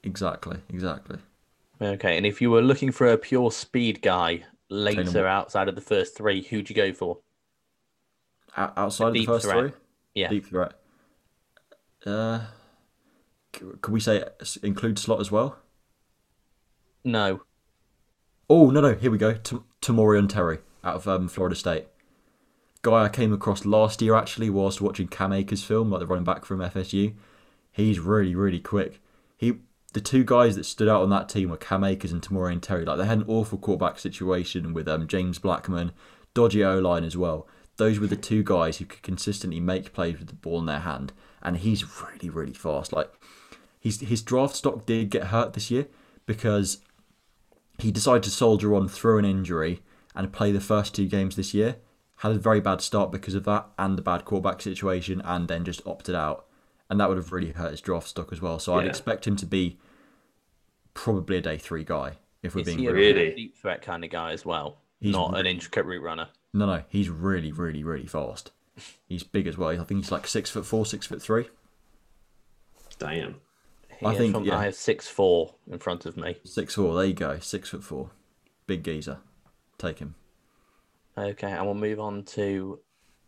Exactly, 0.04 0.58
exactly. 0.70 1.18
Okay, 1.82 2.16
and 2.16 2.26
if 2.28 2.42
you 2.42 2.52
were 2.52 2.62
looking 2.62 2.92
for 2.92 3.08
a 3.08 3.18
pure 3.18 3.52
speed 3.52 4.04
guy 4.04 4.44
later 4.70 5.04
Tatum. 5.04 5.26
outside 5.26 5.68
of 5.68 5.74
the 5.74 5.82
first 5.82 6.16
three, 6.16 6.44
who'd 6.44 6.70
you 6.70 6.76
go 6.76 6.94
for? 6.94 7.18
O- 8.56 8.72
outside 8.78 9.08
of 9.08 9.14
the 9.14 9.26
first 9.26 9.46
threat. 9.46 9.58
three, 9.60 9.72
Yeah. 10.14 10.30
deep 10.30 10.46
threat. 10.46 10.74
Uh, 12.06 12.42
c- 13.56 13.66
can 13.82 13.94
we 13.94 14.00
say 14.00 14.24
include 14.62 15.00
slot 15.00 15.20
as 15.20 15.32
well? 15.32 15.58
No. 17.04 17.42
Oh 18.54 18.70
no, 18.70 18.82
no. 18.82 18.96
Here 18.96 19.10
we 19.10 19.18
go. 19.18 19.36
T- 19.36 19.62
Tamorian 19.82 20.28
Terry 20.28 20.58
out 20.84 20.96
of 20.96 21.08
um, 21.08 21.30
Florida 21.30 21.56
State. 21.56 21.88
Guy 22.82 23.06
I 23.06 23.08
came 23.08 23.32
across 23.32 23.64
last 23.64 24.02
year 24.02 24.14
actually 24.14 24.50
whilst 24.50 24.82
watching 24.82 25.08
Cam 25.08 25.32
Akers' 25.32 25.64
film, 25.64 25.90
like 25.90 26.02
the 26.02 26.06
running 26.06 26.26
back 26.26 26.44
from 26.44 26.60
FSU. 26.60 27.14
He's 27.72 28.02
really, 28.02 28.36
really 28.36 28.60
quick. 28.60 29.02
He, 29.38 29.60
the 29.94 30.02
two 30.02 30.26
guys 30.26 30.58
that 30.58 30.66
stood 30.66 30.90
out 30.90 31.02
on 31.02 31.10
that 31.12 31.30
team 31.30 31.50
were 31.50 31.56
Cam 31.56 31.86
Akers 31.86 32.12
and 32.12 32.22
Tamorian 32.22 32.62
Terry. 32.62 32.84
Like 32.84 32.98
they 32.98 33.06
had 33.06 33.20
an 33.20 33.26
awful 33.30 33.58
quarterback 33.58 34.00
situation 34.00 34.74
with 34.74 34.86
um, 34.90 35.08
James 35.08 35.40
Blackman, 35.40 35.94
dodgy 36.34 36.62
O 36.62 36.78
line 36.78 37.06
as 37.06 37.16
well. 37.16 37.48
Those 37.78 38.02
were 38.02 38.08
the 38.08 38.18
two 38.18 38.44
guys 38.44 38.80
who 38.80 38.86
could 38.86 39.02
consistently 39.02 39.62
make 39.62 39.94
plays 39.94 40.20
with 40.20 40.28
the 40.28 40.34
ball 40.34 40.60
in 40.60 40.66
their 40.66 40.82
hand, 40.82 41.14
and 41.42 41.56
he's 41.56 41.86
really, 42.02 42.30
really 42.30 42.52
fast. 42.54 42.92
Like 42.92 43.14
he's 43.80 44.02
his 44.02 44.22
draft 44.22 44.58
stock 44.58 44.86
did 44.86 45.10
get 45.10 45.28
hurt 45.28 45.54
this 45.54 45.72
year 45.72 45.88
because 46.26 46.80
he 47.82 47.92
decided 47.92 48.24
to 48.24 48.30
soldier 48.30 48.76
on 48.76 48.88
through 48.88 49.20
an 49.20 49.26
injury 49.26 49.82
and 50.16 50.32
play 50.32 50.52
the 50.52 50.60
first 50.60 50.96
two 50.96 51.08
games 51.08 51.36
this 51.36 51.54
year. 51.54 51.78
Had 52.18 52.32
a 52.32 52.36
very 52.36 52.62
bad 52.62 52.82
start 52.82 53.12
because 53.12 53.34
of 53.34 53.46
that 53.46 53.68
and 53.80 53.98
the 53.98 54.02
bad 54.02 54.26
quarterback 54.26 54.62
situation, 54.62 55.22
and 55.26 55.48
then 55.48 55.66
just 55.66 55.86
opted 55.88 56.14
out. 56.14 56.46
And 56.90 57.00
that 57.00 57.10
would 57.10 57.18
have 57.18 57.32
really 57.32 57.52
hurt 57.52 57.72
his 57.72 57.82
draft 57.82 58.08
stock 58.08 58.32
as 58.32 58.42
well. 58.42 58.60
So 58.60 58.76
I'd 58.76 58.88
expect 58.88 59.26
him 59.26 59.36
to 59.38 59.46
be 59.46 59.80
probably 60.94 61.38
a 61.38 61.42
day 61.42 61.58
three 61.58 61.84
guy, 61.84 62.18
if 62.44 62.54
we're 62.54 62.62
Is 62.62 62.68
being 62.68 62.80
he. 62.80 62.88
Really? 62.90 63.34
deep 63.34 63.58
threat 63.58 63.82
kind 63.82 64.04
of 64.04 64.12
guy 64.12 64.34
as 64.34 64.46
well? 64.46 64.78
He's 65.00 65.14
Not 65.14 65.38
an 65.38 65.48
intricate 65.48 65.86
route 65.86 66.04
runner. 66.04 66.28
No, 66.54 66.66
no, 66.66 66.84
he's 66.90 67.10
really, 67.10 67.52
really, 67.52 67.84
really 67.84 68.06
fast. 68.06 68.52
He's 69.08 69.24
big 69.24 69.48
as 69.48 69.58
well. 69.58 69.70
I 69.70 69.84
think 69.84 70.02
he's 70.02 70.12
like 70.12 70.28
six 70.28 70.50
foot 70.50 70.66
four, 70.66 70.86
six 70.86 71.08
foot 71.08 71.22
three. 71.22 71.50
Damn. 73.00 73.36
He 74.02 74.08
I 74.08 74.16
think, 74.16 74.34
from, 74.34 74.44
yeah. 74.44 74.58
I 74.58 74.66
have 74.66 74.76
six 74.76 75.08
four 75.08 75.56
in 75.72 75.80
front 75.80 76.06
of 76.06 76.18
me. 76.18 76.38
Six 76.44 76.76
four, 76.76 76.96
there 76.96 77.06
you 77.06 77.14
go. 77.14 77.40
Six 77.40 77.70
foot 77.70 77.84
four. 77.84 78.10
Big 78.68 78.84
geezer. 78.84 79.20
Take 79.78 80.00
him. 80.00 80.16
Okay, 81.18 81.52
and 81.52 81.66
we'll 81.66 81.74
move 81.76 82.00
on 82.00 82.24
to 82.24 82.80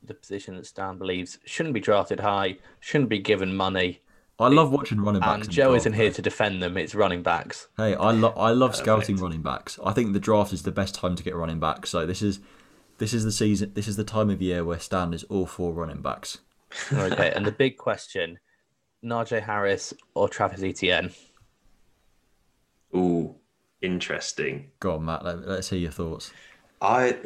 the 0.03 0.13
position 0.13 0.55
that 0.57 0.65
Stan 0.65 0.97
believes 0.97 1.39
shouldn't 1.45 1.73
be 1.73 1.79
drafted 1.79 2.19
high, 2.19 2.57
shouldn't 2.81 3.09
be 3.09 3.19
given 3.19 3.55
money, 3.55 4.01
I 4.39 4.47
love 4.47 4.71
watching 4.71 4.99
running 4.99 5.21
backs. 5.21 5.45
and 5.45 5.53
Joe 5.53 5.71
draft, 5.71 5.77
isn't 5.77 5.93
here 5.93 6.09
though. 6.09 6.15
to 6.15 6.21
defend 6.21 6.63
them. 6.63 6.75
It's 6.77 6.95
running 6.95 7.21
backs. 7.21 7.67
Hey, 7.77 7.95
I 7.95 8.11
love 8.11 8.37
I 8.37 8.49
love 8.51 8.71
uh, 8.71 8.73
scouting 8.73 9.15
Perfect. 9.15 9.21
running 9.21 9.41
backs. 9.41 9.79
I 9.85 9.93
think 9.93 10.13
the 10.13 10.19
draft 10.19 10.53
is 10.53 10.63
the 10.63 10.71
best 10.71 10.95
time 10.95 11.15
to 11.15 11.23
get 11.23 11.35
running 11.35 11.59
backs. 11.59 11.89
So 11.91 12.05
this 12.05 12.21
is 12.21 12.39
this 12.97 13.13
is 13.13 13.23
the 13.23 13.31
season. 13.31 13.71
This 13.73 13.87
is 13.87 13.95
the 13.95 14.03
time 14.03 14.29
of 14.29 14.41
year 14.41 14.63
where 14.65 14.79
Stan 14.79 15.13
is 15.13 15.23
all 15.25 15.45
for 15.45 15.71
running 15.73 16.01
backs. 16.01 16.39
Okay, 16.91 17.31
and 17.35 17.45
the 17.45 17.51
big 17.51 17.77
question: 17.77 18.39
Najee 19.03 19.43
Harris 19.43 19.93
or 20.13 20.29
Travis 20.29 20.63
Etienne? 20.63 21.11
Ooh, 22.95 23.35
interesting. 23.81 24.71
Go 24.79 24.95
on, 24.95 25.05
Matt. 25.05 25.25
Let, 25.25 25.47
let's 25.47 25.69
hear 25.69 25.79
your 25.79 25.91
thoughts. 25.91 26.31
I 26.81 27.17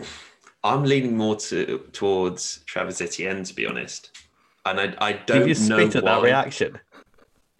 I'm 0.64 0.84
leaning 0.84 1.18
more 1.18 1.36
to 1.36 1.80
towards 1.92 2.60
Travis 2.66 3.02
Etienne 3.02 3.44
to 3.44 3.54
be 3.54 3.66
honest, 3.66 4.12
and 4.66 4.80
I 4.80 4.94
I 5.00 5.14
don't 5.14 5.48
Did 5.48 5.58
you 5.58 5.70
know 5.70 5.78
spit 5.78 5.96
at 5.98 6.06
that 6.06 6.20
why. 6.20 6.26
reaction? 6.26 6.80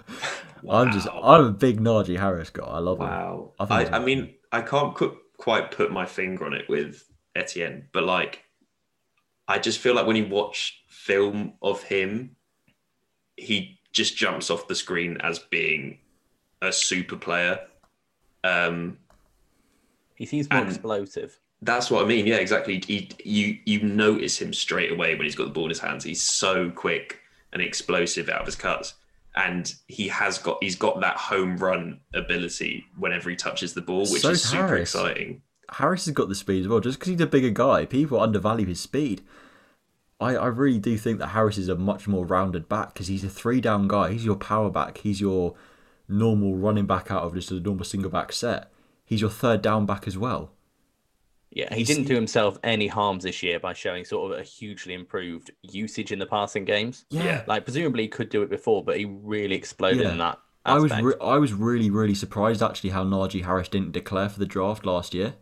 I'm 0.70 0.92
just 0.92 1.08
I'm 1.12 1.46
a 1.46 1.52
big 1.52 1.80
Najee 1.80 2.18
Harris 2.20 2.50
guy. 2.50 2.64
I 2.64 2.80
love 2.80 3.00
him. 3.00 3.08
Wow. 3.08 3.54
I 3.60 3.84
I, 3.84 3.98
I, 3.98 4.00
mean, 4.00 4.34
I 4.52 4.62
can't 4.62 4.96
qu- 4.96 5.18
quite 5.38 5.72
put 5.72 5.92
my 5.92 6.06
finger 6.06 6.46
on 6.46 6.54
it 6.54 6.68
with 6.68 7.04
Etienne, 7.36 7.88
but 7.94 8.04
like, 8.04 8.44
I 9.48 9.60
just 9.60 9.80
feel 9.80 9.96
like 9.96 10.08
when 10.08 10.16
you 10.16 10.28
watch 10.28 10.82
film 10.90 11.54
of 11.62 11.84
him, 11.84 12.36
he 13.36 13.77
just 13.92 14.16
jumps 14.18 14.50
off 14.50 14.68
the 14.68 14.76
screen 14.76 15.18
as 15.22 15.40
being 15.40 15.98
a 16.62 16.72
super 16.72 17.16
player. 17.16 17.60
Um, 18.44 18.98
He 20.16 20.26
seems 20.26 20.50
more 20.50 20.64
explosive. 20.66 21.40
that's 21.62 21.90
what 21.92 22.04
I 22.04 22.08
mean. 22.08 22.26
Yeah, 22.28 22.38
exactly. 22.38 22.82
He, 22.86 23.10
you 23.24 23.58
you 23.66 23.82
notice 23.84 24.40
him 24.42 24.54
straight 24.54 24.92
away 24.92 25.16
when 25.16 25.24
he's 25.26 25.36
got 25.36 25.46
the 25.46 25.54
ball 25.54 25.66
in 25.66 25.70
his 25.70 25.80
hands. 25.80 26.04
He's 26.04 26.22
so 26.22 26.70
quick 26.72 27.20
and 27.54 27.62
explosive 27.62 28.30
out 28.30 28.42
of 28.42 28.46
his 28.46 28.56
cuts, 28.56 28.94
and 29.36 29.74
he 29.88 30.08
has 30.10 30.38
got 30.38 30.58
he's 30.62 30.76
got 30.76 31.00
that 31.02 31.18
home 31.18 31.58
run 31.58 32.00
ability 32.14 32.86
whenever 32.98 33.30
he 33.30 33.36
touches 33.36 33.74
the 33.74 33.82
ball, 33.82 34.02
which 34.02 34.22
So 34.22 34.30
is 34.30 34.42
does 34.42 34.52
super 34.52 34.68
Harris. 34.68 34.94
exciting. 34.96 35.42
Harris 35.70 36.06
has 36.06 36.14
got 36.14 36.30
the 36.30 36.36
speed 36.36 36.62
as 36.62 36.68
well. 36.68 36.80
Just 36.80 36.98
because 37.00 37.12
he's 37.12 37.22
a 37.22 37.28
bigger 37.28 37.50
guy, 37.50 37.86
people 37.86 38.20
undervalue 38.22 38.66
his 38.68 38.80
speed. 38.80 39.22
I, 40.20 40.36
I 40.36 40.48
really 40.48 40.80
do 40.80 40.98
think 40.98 41.20
that 41.20 41.28
Harris 41.28 41.58
is 41.58 41.70
a 41.70 41.76
much 41.76 42.08
more 42.08 42.26
rounded 42.26 42.68
back 42.68 42.94
because 42.94 43.08
he's 43.08 43.24
a 43.24 43.30
three 43.30 43.62
down 43.62 43.88
guy. 43.88 44.12
He's 44.12 44.26
your 44.26 44.36
power 44.36 44.70
back. 44.70 45.00
He's 45.00 45.22
your 45.22 45.56
normal 46.08 46.56
running 46.56 46.86
back 46.88 47.12
out 47.12 47.24
of 47.24 47.34
just 47.36 47.52
a 47.52 47.60
normal 47.60 47.86
single 47.86 48.10
back 48.10 48.32
set. 48.32 48.72
He's 49.06 49.22
your 49.22 49.30
third 49.30 49.62
down 49.62 49.86
back 49.86 50.08
as 50.08 50.18
well. 50.18 50.52
Yeah, 51.52 51.70
he 51.70 51.78
He's- 51.78 51.88
didn't 51.88 52.06
do 52.08 52.16
himself 52.16 52.58
any 52.64 52.88
harms 52.88 53.24
this 53.24 53.42
year 53.42 53.60
by 53.60 53.74
showing 53.74 54.04
sort 54.06 54.32
of 54.32 54.40
a 54.40 54.44
hugely 54.44 54.94
improved 54.94 55.52
usage 55.62 56.12
in 56.12 56.20
the 56.20 56.26
passing 56.26 56.66
games. 56.66 57.06
Yeah. 57.10 57.44
Like 57.48 57.64
presumably 57.64 58.04
he 58.04 58.10
could 58.10 58.30
do 58.30 58.42
it 58.42 58.50
before, 58.50 58.84
but 58.84 58.98
he 58.98 59.06
really 59.06 59.56
exploded 59.56 60.02
Yeah. 60.02 60.12
in 60.12 60.18
that. 60.18 60.40
I 60.66 60.80
was 60.80 60.92
re- 61.00 61.14
I 61.22 61.38
was 61.38 61.54
really 61.54 61.90
really 61.90 62.14
surprised 62.16 62.62
actually 62.62 62.90
how 62.90 63.06
Najee 63.06 63.46
Harris 63.46 63.70
didn't 63.70 63.94
declare 63.94 64.28
for 64.28 64.40
the 64.40 64.46
draft 64.46 64.86
last 64.86 65.14
year. 65.14 65.36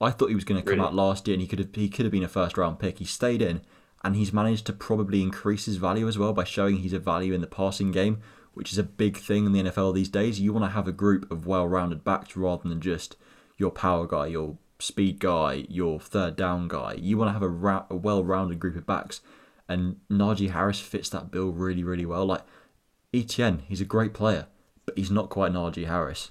I 0.00 0.10
thought 0.10 0.28
he 0.28 0.34
was 0.34 0.44
going 0.44 0.60
to 0.60 0.64
come 0.68 0.78
Really? 0.80 0.88
out 0.88 0.94
last 0.94 1.28
year 1.28 1.34
and 1.34 1.40
he 1.42 1.46
could 1.46 1.60
have 1.60 1.68
he 1.74 1.88
could 1.88 2.04
have 2.04 2.12
been 2.12 2.24
a 2.24 2.28
first 2.28 2.58
round 2.58 2.80
pick. 2.80 2.98
He 2.98 3.04
stayed 3.04 3.40
in 3.42 3.60
and 4.04 4.16
he's 4.16 4.32
managed 4.32 4.66
to 4.66 4.72
probably 4.72 5.22
increase 5.22 5.66
his 5.66 5.76
value 5.76 6.06
as 6.08 6.18
well 6.18 6.32
by 6.32 6.44
showing 6.44 6.78
he's 6.78 6.92
a 6.92 6.98
value 6.98 7.32
in 7.32 7.40
the 7.40 7.46
passing 7.46 7.90
game, 7.90 8.20
which 8.54 8.72
is 8.72 8.78
a 8.78 8.82
big 8.82 9.16
thing 9.16 9.46
in 9.46 9.52
the 9.52 9.62
NFL 9.62 9.94
these 9.94 10.08
days. 10.08 10.40
You 10.40 10.52
want 10.52 10.64
to 10.64 10.70
have 10.70 10.88
a 10.88 10.92
group 10.92 11.30
of 11.30 11.46
well-rounded 11.46 12.04
backs 12.04 12.36
rather 12.36 12.68
than 12.68 12.80
just 12.80 13.16
your 13.58 13.70
power 13.70 14.06
guy, 14.06 14.26
your 14.26 14.58
speed 14.78 15.18
guy, 15.18 15.66
your 15.68 15.98
third 16.00 16.36
down 16.36 16.68
guy. 16.68 16.94
You 16.94 17.18
want 17.18 17.28
to 17.28 17.32
have 17.32 17.42
a, 17.42 17.48
ra- 17.48 17.86
a 17.90 17.96
well-rounded 17.96 18.60
group 18.60 18.76
of 18.76 18.86
backs, 18.86 19.20
and 19.68 19.96
Najee 20.10 20.50
Harris 20.50 20.80
fits 20.80 21.08
that 21.10 21.30
bill 21.30 21.50
really, 21.50 21.82
really 21.82 22.06
well. 22.06 22.26
Like 22.26 22.42
Etienne, 23.12 23.62
he's 23.66 23.80
a 23.80 23.86
great 23.86 24.14
player, 24.14 24.46
but 24.84 24.96
he's 24.96 25.10
not 25.10 25.30
quite 25.30 25.52
Najee 25.52 25.86
Harris. 25.86 26.30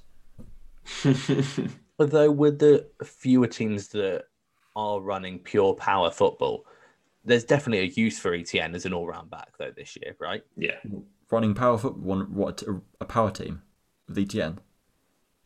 Although 2.00 2.32
with 2.32 2.60
the 2.60 2.88
fewer 3.04 3.48
teams 3.48 3.90
that 3.90 4.26
are 4.76 5.00
running 5.00 5.40
pure 5.40 5.74
power 5.74 6.12
football, 6.12 6.66
there's 7.26 7.44
definitely 7.44 7.80
a 7.88 7.92
use 7.92 8.20
for 8.20 8.34
Etienne 8.34 8.76
as 8.76 8.86
an 8.86 8.94
all-round 8.94 9.30
back 9.30 9.58
though 9.58 9.72
this 9.76 9.98
year, 10.02 10.16
right? 10.20 10.44
Yeah. 10.58 10.78
Running 11.32 11.54
power 11.54 11.78
foot, 11.78 11.98
one 11.98 12.34
what 12.34 12.64
a 13.02 13.06
power 13.06 13.32
team 13.32 13.62
with 14.08 14.18
Etienne. 14.18 14.60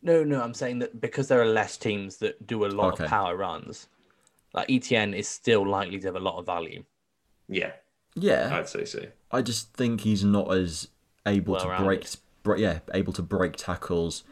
No, 0.02 0.24
no, 0.24 0.40
I'm 0.42 0.54
saying 0.54 0.78
that 0.80 1.00
because 1.00 1.28
there 1.28 1.40
are 1.40 1.46
less 1.46 1.76
teams 1.76 2.18
that 2.18 2.46
do 2.46 2.64
a 2.64 2.68
lot 2.68 2.94
Okay. 2.94 3.04
of 3.04 3.10
power 3.10 3.36
runs, 3.36 3.88
like 4.54 4.70
Etienne 4.70 5.14
is 5.14 5.28
still 5.28 5.66
likely 5.68 5.98
to 5.98 6.06
have 6.08 6.16
a 6.16 6.20
lot 6.20 6.38
of 6.38 6.46
value. 6.46 6.84
Yeah. 7.48 7.72
Yeah, 8.14 8.50
I'd 8.56 8.68
say 8.68 8.84
so. 8.84 9.04
I 9.30 9.40
just 9.42 9.72
think 9.74 10.00
he's 10.02 10.24
not 10.24 10.52
as 10.54 10.88
able 11.26 11.56
to 11.56 11.66
Well-rounded. 11.66 11.84
break, 11.86 12.06
bre- 12.42 12.56
yeah, 12.56 12.78
able 12.92 13.12
to 13.12 13.22
break 13.22 13.56
tackles, 13.56 14.24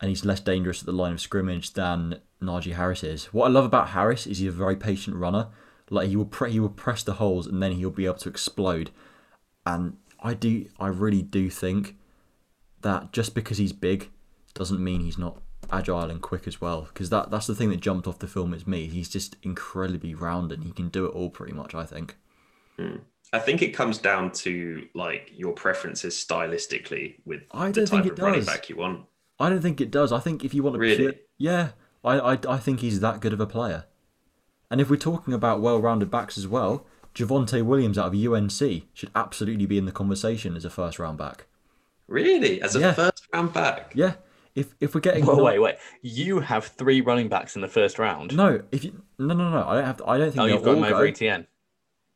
and 0.00 0.08
he's 0.08 0.24
less 0.24 0.40
dangerous 0.40 0.80
at 0.80 0.86
the 0.86 0.92
line 0.92 1.12
of 1.12 1.20
scrimmage 1.20 1.72
than 1.72 2.20
Najee 2.42 2.74
Harris 2.74 3.02
is. 3.02 3.26
What 3.26 3.46
I 3.46 3.48
love 3.50 3.64
about 3.64 3.90
Harris 3.90 4.26
is 4.26 4.38
he's 4.38 4.48
a 4.48 4.52
very 4.52 4.76
patient 4.76 5.16
runner. 5.16 5.48
Like 5.90 6.08
he 6.08 6.16
will 6.16 6.24
pre- 6.26 6.52
he 6.52 6.60
will 6.60 6.68
press 6.70 7.02
the 7.02 7.14
holes 7.14 7.46
and 7.46 7.62
then 7.62 7.72
he'll 7.72 7.90
be 7.90 8.06
able 8.06 8.14
to 8.18 8.28
explode. 8.28 8.90
And 9.66 9.96
I 10.22 10.34
do, 10.34 10.66
I 10.78 10.86
really 10.88 11.22
do 11.22 11.50
think 11.50 11.96
that 12.82 13.12
just 13.12 13.34
because 13.34 13.58
he's 13.58 13.72
big 13.72 14.10
doesn't 14.54 14.82
mean 14.82 15.00
he's 15.00 15.18
not 15.18 15.40
agile 15.70 16.10
and 16.10 16.20
quick 16.22 16.46
as 16.46 16.60
well. 16.60 16.82
Because 16.82 17.10
that 17.10 17.30
that's 17.30 17.46
the 17.46 17.54
thing 17.54 17.70
that 17.70 17.80
jumped 17.80 18.06
off 18.06 18.18
the 18.20 18.26
film 18.28 18.54
at 18.54 18.66
me. 18.66 18.86
He's 18.86 19.08
just 19.08 19.36
incredibly 19.42 20.14
rounded. 20.14 20.58
and 20.60 20.66
He 20.66 20.72
can 20.72 20.88
do 20.88 21.06
it 21.06 21.10
all 21.10 21.28
pretty 21.30 21.52
much. 21.52 21.74
I 21.74 21.84
think. 21.84 22.16
Hmm. 22.78 22.96
I 23.32 23.38
think 23.38 23.62
it 23.62 23.70
comes 23.72 23.98
down 23.98 24.32
to 24.32 24.86
like 24.94 25.30
your 25.34 25.52
preferences 25.52 26.14
stylistically 26.14 27.16
with 27.24 27.42
I 27.52 27.68
the 27.68 27.72
don't 27.72 27.88
think 27.88 28.02
type 28.04 28.12
it 28.12 28.18
of 28.18 28.24
running 28.24 28.40
does. 28.40 28.46
back 28.46 28.68
you 28.68 28.76
want. 28.76 29.06
I 29.38 29.48
don't 29.48 29.60
think 29.62 29.80
it 29.80 29.90
does. 29.90 30.12
I 30.12 30.18
think 30.20 30.44
if 30.44 30.52
you 30.54 30.62
want 30.62 30.74
to 30.74 30.80
Really? 30.80 30.96
pure- 30.96 31.14
yeah, 31.38 31.70
I, 32.04 32.18
I 32.18 32.38
I 32.48 32.56
think 32.58 32.80
he's 32.80 33.00
that 33.00 33.20
good 33.20 33.32
of 33.32 33.40
a 33.40 33.46
player. 33.46 33.84
And 34.70 34.80
if 34.80 34.88
we're 34.88 34.96
talking 34.96 35.34
about 35.34 35.60
well-rounded 35.60 36.10
backs 36.10 36.38
as 36.38 36.46
well, 36.46 36.86
Javonte 37.14 37.62
Williams 37.62 37.98
out 37.98 38.14
of 38.14 38.14
UNC 38.14 38.84
should 38.94 39.10
absolutely 39.16 39.66
be 39.66 39.78
in 39.78 39.84
the 39.84 39.92
conversation 39.92 40.54
as 40.56 40.64
a 40.64 40.70
first-round 40.70 41.18
back. 41.18 41.46
Really? 42.06 42.60
As 42.62 42.74
a 42.76 42.80
Yeah. 42.80 42.92
first 42.92 43.26
round 43.32 43.52
back? 43.52 43.92
Yeah, 43.94 44.14
if 44.56 44.74
if 44.80 44.94
we're 44.94 45.00
getting 45.00 45.24
Whoa, 45.24 45.36
no- 45.36 45.44
wait, 45.44 45.58
wait. 45.60 45.76
You 46.02 46.40
have 46.40 46.64
three 46.66 47.00
running 47.00 47.28
backs 47.28 47.54
in 47.54 47.62
the 47.62 47.68
first 47.68 47.98
round. 48.00 48.36
no, 48.36 48.62
if 48.72 48.84
you 48.84 49.02
no 49.18 49.32
no 49.34 49.48
no, 49.48 49.64
I 49.66 49.74
don't 49.76 49.84
have. 49.84 49.96
To, 49.98 50.06
I 50.08 50.18
don't 50.18 50.30
think 50.32 50.42
oh, 50.42 50.46
you've 50.46 50.62
got 50.64 50.76
him 50.76 50.84
over 50.84 51.04
go. 51.04 51.04
Etienne. 51.04 51.46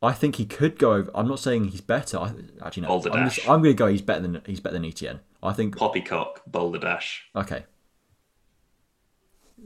I 0.03 0.13
think 0.13 0.37
he 0.37 0.47
could 0.47 0.79
go 0.79 0.95
over. 0.95 1.11
I'm 1.15 1.29
not 1.29 1.39
saying 1.39 1.69
he's 1.69 1.81
better. 1.81 2.19
I, 2.19 2.33
actually, 2.63 2.83
no. 2.83 2.89
Boulder 2.89 3.13
I'm, 3.13 3.29
just, 3.31 3.49
I'm 3.49 3.63
going 3.63 3.75
to 3.75 3.79
go. 3.79 3.87
He's 3.87 4.03
better 4.03 4.21
than 4.21 4.43
he's 4.47 4.61
better 4.61 4.75
than 4.75 4.85
Etienne. 4.85 5.21
I 5.43 5.53
think. 5.53 5.77
Poppycock, 5.77 6.43
Boulder 6.47 6.79
Dash. 6.81 7.25
Okay. 7.37 7.65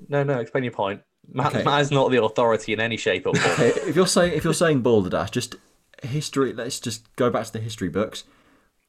No, 0.08 0.22
no, 0.22 0.38
explain 0.38 0.62
your 0.64 0.72
point. 0.74 1.00
Matt, 1.30 1.54
Okay. 1.54 1.64
Matt 1.64 1.82
is 1.82 1.90
not 1.90 2.10
the 2.10 2.22
authority 2.22 2.72
in 2.72 2.80
any 2.80 2.96
shape 2.96 3.26
or 3.26 3.34
form. 3.34 3.70
If 3.86 3.96
you're 3.96 4.06
saying 4.06 4.32
if 4.32 4.44
you're 4.44 4.54
saying 4.54 4.82
Balderdash, 4.82 5.30
just 5.30 5.56
history. 6.02 6.52
Let's 6.52 6.80
just 6.80 7.14
go 7.16 7.30
back 7.30 7.46
to 7.46 7.52
the 7.52 7.60
history 7.60 7.88
books. 7.88 8.24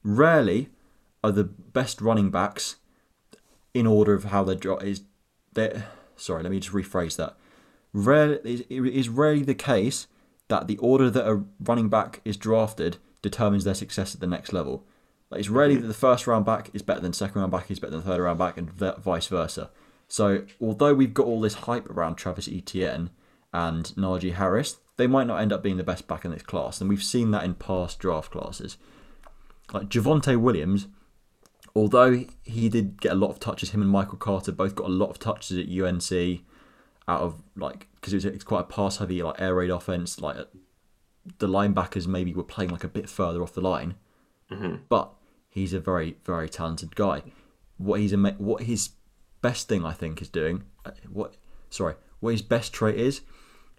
Rarely 0.02 0.68
are 1.22 1.32
the 1.32 1.44
best 1.44 2.00
running 2.00 2.30
backs 2.30 2.76
in 3.74 3.86
order 3.86 4.14
of 4.14 4.24
how 4.24 4.44
their 4.44 4.54
job 4.54 4.82
is. 4.82 5.02
They 5.52 5.82
sorry, 6.16 6.42
let 6.42 6.52
me 6.52 6.60
just 6.60 6.74
rephrase 6.74 7.16
that. 7.16 7.36
Rare 7.92 8.34
it 8.44 8.66
is 8.70 9.08
rarely 9.08 9.42
the 9.42 9.54
case 9.54 10.06
that 10.48 10.66
the 10.66 10.78
order 10.78 11.10
that 11.10 11.28
a 11.28 11.42
running 11.60 11.88
back 11.88 12.20
is 12.24 12.36
drafted 12.36 12.98
determines 13.22 13.64
their 13.64 13.74
success 13.74 14.14
at 14.14 14.20
the 14.20 14.26
next 14.26 14.52
level. 14.52 14.84
Like, 15.30 15.40
it's 15.40 15.48
rarely 15.48 15.74
mm-hmm. 15.74 15.82
that 15.82 15.88
the 15.88 15.94
first 15.94 16.26
round 16.26 16.44
back 16.44 16.70
is 16.72 16.82
better 16.82 17.00
than 17.00 17.12
second 17.12 17.40
round 17.40 17.52
back 17.52 17.70
is 17.70 17.78
better 17.78 17.92
than 17.92 18.02
third 18.02 18.20
round 18.20 18.38
back, 18.38 18.56
and 18.56 18.70
vice 18.70 19.28
versa. 19.28 19.70
So, 20.10 20.44
although 20.60 20.92
we've 20.92 21.14
got 21.14 21.26
all 21.26 21.40
this 21.40 21.54
hype 21.54 21.88
around 21.88 22.16
Travis 22.16 22.48
Etienne 22.48 23.10
and 23.52 23.84
Najee 23.96 24.34
Harris, 24.34 24.78
they 24.96 25.06
might 25.06 25.28
not 25.28 25.40
end 25.40 25.52
up 25.52 25.62
being 25.62 25.76
the 25.76 25.84
best 25.84 26.08
back 26.08 26.24
in 26.24 26.32
this 26.32 26.42
class, 26.42 26.80
and 26.80 26.90
we've 26.90 27.02
seen 27.02 27.30
that 27.30 27.44
in 27.44 27.54
past 27.54 28.00
draft 28.00 28.32
classes. 28.32 28.76
Like 29.72 29.88
Javonte 29.88 30.36
Williams, 30.36 30.88
although 31.76 32.24
he 32.42 32.68
did 32.68 33.00
get 33.00 33.12
a 33.12 33.14
lot 33.14 33.30
of 33.30 33.38
touches, 33.38 33.70
him 33.70 33.82
and 33.82 33.90
Michael 33.90 34.18
Carter 34.18 34.50
both 34.50 34.74
got 34.74 34.88
a 34.88 34.92
lot 34.92 35.10
of 35.10 35.20
touches 35.20 35.56
at 35.56 35.68
UNC 35.68 36.40
out 37.06 37.20
of 37.22 37.40
like 37.56 37.86
because 37.94 38.12
it 38.12 38.16
was 38.16 38.24
it's 38.24 38.44
quite 38.44 38.60
a 38.60 38.64
pass 38.64 38.96
heavy 38.96 39.22
like 39.22 39.40
air 39.40 39.54
raid 39.54 39.70
offense. 39.70 40.20
Like 40.20 40.36
uh, 40.36 40.44
the 41.38 41.46
linebackers 41.46 42.08
maybe 42.08 42.34
were 42.34 42.42
playing 42.42 42.70
like 42.72 42.82
a 42.82 42.88
bit 42.88 43.08
further 43.08 43.44
off 43.44 43.54
the 43.54 43.60
line, 43.60 43.94
mm-hmm. 44.50 44.82
but 44.88 45.12
he's 45.48 45.72
a 45.72 45.78
very 45.78 46.16
very 46.24 46.48
talented 46.48 46.96
guy. 46.96 47.22
What 47.78 48.00
he's 48.00 48.12
a 48.12 48.16
what 48.16 48.64
his 48.64 48.90
best 49.42 49.68
thing 49.68 49.84
I 49.84 49.92
think 49.92 50.20
is 50.20 50.28
doing 50.28 50.64
uh, 50.84 50.90
what 51.10 51.34
sorry 51.70 51.94
what 52.20 52.30
his 52.32 52.42
best 52.42 52.72
trait 52.72 52.96
is 52.98 53.22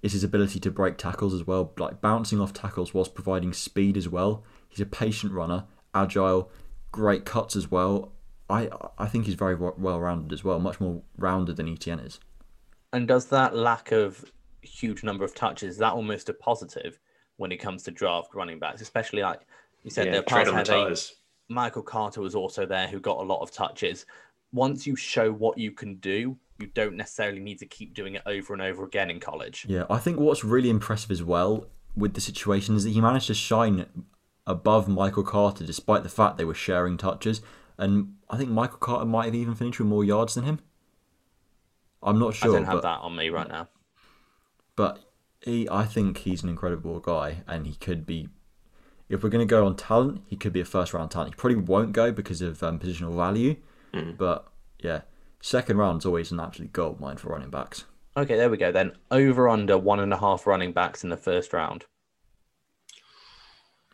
is 0.01 0.13
his 0.13 0.23
ability 0.23 0.59
to 0.59 0.71
break 0.71 0.97
tackles 0.97 1.31
as 1.33 1.45
well, 1.45 1.71
like 1.77 2.01
bouncing 2.01 2.41
off 2.41 2.53
tackles 2.53 2.91
whilst 2.91 3.13
providing 3.13 3.53
speed 3.53 3.95
as 3.95 4.09
well. 4.09 4.43
He's 4.67 4.79
a 4.79 4.85
patient 4.87 5.31
runner, 5.31 5.65
agile, 5.93 6.49
great 6.91 7.23
cuts 7.23 7.55
as 7.55 7.69
well. 7.69 8.11
I 8.49 8.69
I 8.97 9.05
think 9.07 9.25
he's 9.25 9.35
very 9.35 9.55
well 9.55 9.99
rounded 9.99 10.33
as 10.33 10.43
well, 10.43 10.59
much 10.59 10.79
more 10.79 11.03
rounded 11.17 11.57
than 11.57 11.67
Etienne 11.67 11.99
is. 11.99 12.19
And 12.93 13.07
does 13.07 13.27
that 13.27 13.55
lack 13.55 13.91
of 13.91 14.25
huge 14.61 15.03
number 15.03 15.23
of 15.23 15.35
touches, 15.35 15.73
is 15.73 15.77
that 15.77 15.93
almost 15.93 16.29
a 16.29 16.33
positive 16.33 16.99
when 17.37 17.51
it 17.51 17.57
comes 17.57 17.83
to 17.83 17.91
draft 17.91 18.33
running 18.35 18.59
backs, 18.59 18.81
especially 18.81 19.21
like 19.21 19.41
you 19.83 19.91
said, 19.91 20.07
Yeah, 20.07 20.17
the 20.17 20.23
tread 20.23 20.45
pass 20.45 20.47
on 20.47 20.53
the 20.53 20.57
heavy. 20.57 20.83
tires. 20.83 21.15
Michael 21.49 21.83
Carter 21.83 22.21
was 22.21 22.35
also 22.35 22.65
there 22.65 22.87
who 22.87 22.99
got 22.99 23.17
a 23.17 23.23
lot 23.23 23.41
of 23.41 23.51
touches. 23.51 24.05
Once 24.53 24.85
you 24.85 24.95
show 24.95 25.31
what 25.31 25.57
you 25.57 25.71
can 25.71 25.95
do, 25.95 26.37
you 26.59 26.67
don't 26.67 26.95
necessarily 26.95 27.39
need 27.39 27.59
to 27.59 27.65
keep 27.65 27.93
doing 27.93 28.15
it 28.15 28.21
over 28.25 28.53
and 28.53 28.61
over 28.61 28.83
again 28.83 29.09
in 29.09 29.19
college. 29.19 29.65
Yeah, 29.67 29.85
I 29.89 29.97
think 29.97 30.19
what's 30.19 30.43
really 30.43 30.69
impressive 30.69 31.11
as 31.11 31.23
well 31.23 31.67
with 31.95 32.13
the 32.13 32.21
situation 32.21 32.75
is 32.75 32.83
that 32.83 32.91
he 32.91 33.01
managed 33.01 33.27
to 33.27 33.33
shine 33.33 33.85
above 34.47 34.87
Michael 34.87 35.23
Carter 35.23 35.65
despite 35.65 36.03
the 36.03 36.09
fact 36.09 36.37
they 36.37 36.45
were 36.45 36.53
sharing 36.53 36.97
touches. 36.97 37.41
And 37.77 38.15
I 38.29 38.37
think 38.37 38.49
Michael 38.49 38.77
Carter 38.77 39.05
might 39.05 39.25
have 39.25 39.35
even 39.35 39.55
finished 39.55 39.79
with 39.79 39.87
more 39.87 40.03
yards 40.03 40.35
than 40.35 40.43
him. 40.43 40.59
I'm 42.03 42.19
not 42.19 42.35
sure. 42.35 42.51
I 42.51 42.55
don't 42.55 42.65
have 42.65 42.75
but, 42.75 42.81
that 42.81 42.99
on 43.01 43.15
me 43.15 43.29
right 43.29 43.47
now. 43.47 43.69
but 44.75 44.99
he, 45.41 45.67
I 45.69 45.85
think 45.85 46.19
he's 46.19 46.43
an 46.43 46.49
incredible 46.49 46.99
guy, 46.99 47.43
and 47.47 47.65
he 47.65 47.75
could 47.75 48.05
be. 48.05 48.29
If 49.09 49.23
we're 49.23 49.29
going 49.29 49.45
to 49.45 49.49
go 49.49 49.65
on 49.65 49.75
talent, 49.75 50.21
he 50.25 50.37
could 50.37 50.53
be 50.53 50.61
a 50.61 50.65
first 50.65 50.93
round 50.93 51.11
talent. 51.11 51.33
He 51.33 51.37
probably 51.37 51.57
won't 51.57 51.91
go 51.91 52.11
because 52.11 52.41
of 52.41 52.63
um, 52.63 52.79
positional 52.79 53.15
value, 53.15 53.57
but 54.17 54.47
yeah, 54.79 55.01
second 55.41 55.77
round's 55.77 56.05
always 56.05 56.31
an 56.31 56.39
absolute 56.39 56.73
gold 56.73 56.99
mine 56.99 57.17
for 57.17 57.29
running 57.29 57.49
backs. 57.49 57.85
Okay, 58.17 58.35
there 58.35 58.49
we 58.49 58.57
go 58.57 58.71
then. 58.71 58.91
Over 59.09 59.47
under 59.47 59.77
one 59.77 59.99
and 59.99 60.13
a 60.13 60.17
half 60.17 60.45
running 60.45 60.73
backs 60.73 61.03
in 61.03 61.09
the 61.09 61.17
first 61.17 61.53
round. 61.53 61.85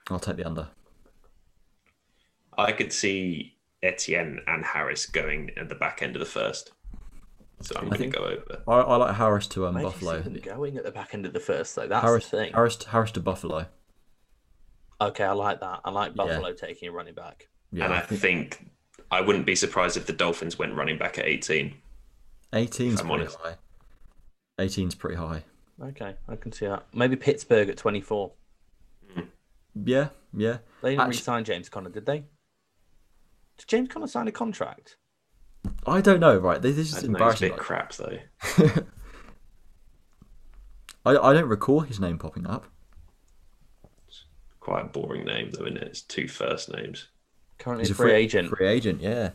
I'll 0.09 0.19
take 0.19 0.37
the 0.37 0.45
under. 0.45 0.69
I 2.57 2.71
could 2.71 2.91
see 2.91 3.57
Etienne 3.83 4.39
and 4.47 4.65
Harris 4.65 5.05
going 5.05 5.51
at 5.57 5.69
the 5.69 5.75
back 5.75 6.01
end 6.01 6.15
of 6.15 6.19
the 6.19 6.25
first. 6.25 6.71
So 7.61 7.75
I'm 7.77 7.89
going 7.89 8.11
to 8.11 8.17
go 8.17 8.23
over. 8.23 8.61
I, 8.67 8.93
I 8.93 8.95
like 8.97 9.15
Harris 9.15 9.47
to 9.47 9.67
um, 9.67 9.75
Where 9.75 9.83
Buffalo. 9.83 10.17
you 10.17 10.23
see 10.23 10.29
them 10.29 10.41
going 10.41 10.77
at 10.77 10.83
the 10.83 10.91
back 10.91 11.13
end 11.13 11.25
of 11.25 11.33
the 11.33 11.39
first 11.39 11.75
though? 11.75 11.87
That's 11.87 12.03
Harris, 12.03 12.29
the 12.29 12.37
thing. 12.37 12.53
Harris, 12.53 12.83
Harris 12.83 13.11
to 13.11 13.19
Buffalo. 13.19 13.67
Okay, 15.01 15.23
I 15.23 15.31
like 15.33 15.59
that. 15.61 15.81
I 15.83 15.91
like 15.91 16.15
Buffalo 16.15 16.53
taking 16.53 16.89
a 16.89 16.91
running 16.91 17.13
back. 17.13 17.47
Yeah, 17.71 17.85
and 17.85 17.93
I 17.93 17.97
I 17.97 18.01
think 18.01 18.21
think 18.21 18.69
I 19.11 19.21
wouldn't 19.21 19.45
be 19.45 19.55
surprised 19.55 19.95
if 19.97 20.05
the 20.05 20.13
Dolphins 20.13 20.59
went 20.59 20.75
running 20.75 20.97
back 20.97 21.17
at 21.17 21.25
18. 21.25 21.73
18's 22.53 22.79
if 22.79 22.99
I'm 23.01 23.07
pretty 23.07 23.23
honest. 23.23 23.37
high. 23.41 23.55
18's 24.59 24.95
pretty 24.95 25.15
high. 25.17 25.43
Okay, 25.81 26.15
I 26.27 26.35
can 26.35 26.51
see 26.51 26.65
that. 26.65 26.85
Maybe 26.93 27.15
Pittsburgh 27.15 27.69
at 27.69 27.77
24. 27.77 28.31
Hmm. 29.13 29.21
Yeah, 29.85 30.09
yeah. 30.35 30.57
They 30.81 30.91
didn't 30.91 31.01
Actu- 31.01 31.11
re-sign 31.11 31.43
James 31.43 31.69
Conner, 31.69 31.89
did 31.89 32.05
they? 32.05 32.23
Did 33.57 33.67
James 33.67 33.89
Conner 33.89 34.07
sign 34.07 34.27
a 34.27 34.31
contract? 34.31 34.97
I 35.85 36.01
don't 36.01 36.19
know, 36.19 36.37
right? 36.37 36.61
This, 36.61 36.75
this 36.75 36.93
is 36.93 37.01
don't 37.03 37.11
know, 37.11 37.27
it's 37.27 37.41
a 37.41 37.45
embarrassing. 37.45 37.49
bit 37.49 37.59
crap 37.59 37.93
though. 37.93 38.19
I, 41.05 41.11
I 41.17 41.33
don't 41.33 41.47
recall 41.47 41.81
his 41.81 41.99
name 41.99 42.17
popping 42.17 42.45
up. 42.47 42.65
It's 44.07 44.25
Quite 44.59 44.85
a 44.85 44.89
boring 44.89 45.25
name 45.25 45.51
though, 45.51 45.65
isn't 45.65 45.77
it? 45.77 45.83
It's 45.87 46.01
two 46.01 46.27
first 46.27 46.71
names. 46.73 47.07
Currently 47.59 47.83
He's 47.83 47.91
a 47.91 47.95
free, 47.95 48.13
agent. 48.13 48.49
Free 48.49 48.67
agent, 48.67 49.01
yeah. 49.01 49.31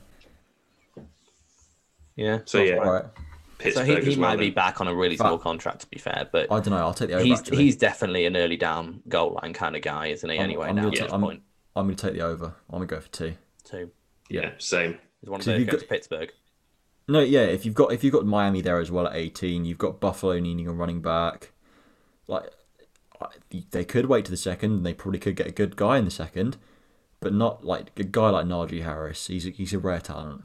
Yeah. 2.16 2.39
So 2.45 2.59
sounds 2.59 2.70
yeah, 2.70 2.77
right. 2.77 2.87
All 2.87 2.93
right. 2.93 3.73
So 3.75 3.85
he, 3.85 3.95
he 4.01 4.16
might 4.16 4.39
be 4.41 4.51
back 4.51 4.81
on 4.81 4.89
a 4.89 4.95
really 4.95 5.16
small 5.16 5.39
contract, 5.39 5.83
to 5.83 5.87
be 5.87 5.99
fair, 5.99 6.29
but 6.33 6.51
I 6.51 6.57
don't 6.59 6.70
know. 6.70 6.79
I'll 6.79 6.93
take 6.93 7.11
the 7.11 7.14
over. 7.14 7.25
he's 7.25 7.49
he's 7.49 7.77
definitely 7.77 8.27
an 8.27 8.37
early 8.37 8.57
down 8.57 9.03
goal 9.09 9.39
line 9.41 9.53
kind 9.53 9.77
of 9.77 9.83
guy, 9.83 10.07
isn't 10.09 10.29
he? 10.29 10.37
I'm- 10.37 10.45
Anyway, 10.45 10.68
I'm 10.68 10.75
now 10.75 10.83
gonna 10.83 10.93
at 10.95 10.99
ta- 10.99 11.05
this 11.05 11.12
I'm- 11.12 11.20
point, 11.23 11.43
I'm 11.77 11.87
going 11.87 11.97
to 11.97 12.07
take 12.07 12.14
the 12.18 12.23
over. 12.27 12.47
I'm 12.68 12.79
going 12.79 12.89
to 12.89 12.95
go 12.97 13.01
for 13.01 13.09
two. 13.09 13.35
Two. 13.64 13.91
Yeah, 14.29 14.51
same. 14.59 14.99
He's 15.20 15.31
one 15.31 15.41
of 15.41 15.45
So 15.45 15.53
those 15.53 15.61
you've 15.61 15.68
got- 15.70 15.81
to 15.81 15.87
Pittsburgh. 15.87 16.33
No, 17.09 17.20
yeah. 17.20 17.43
If 17.43 17.64
you've 17.64 17.75
got 17.75 17.93
if 17.93 18.03
you've 18.03 18.12
got 18.12 18.27
Miami 18.27 18.62
there 18.62 18.81
as 18.81 18.91
well 18.91 19.07
at 19.07 19.14
18, 19.14 19.64
you've 19.64 19.79
got 19.79 20.01
Buffalo 20.01 20.39
needing 20.41 20.66
a 20.66 20.73
running 20.73 21.01
back. 21.01 21.53
Like 22.27 22.51
they 23.70 23.85
could 23.85 24.07
wait 24.07 24.25
to 24.25 24.31
the 24.33 24.37
second, 24.37 24.73
and 24.73 24.87
they 24.87 24.95
probably 24.95 25.20
could 25.20 25.37
get 25.37 25.47
a 25.47 25.53
good 25.53 25.77
guy 25.77 25.99
in 25.99 26.05
the 26.05 26.11
second, 26.11 26.57
but 27.23 27.33
not 27.33 27.64
like 27.64 27.99
a 27.99 28.05
guy 28.05 28.29
like 28.31 28.47
Najee 28.47 28.83
Harris. 28.83 29.27
He's 29.29 29.47
a, 29.47 29.51
he's 29.51 29.73
a 29.73 29.79
rare 29.79 30.01
talent. 30.01 30.43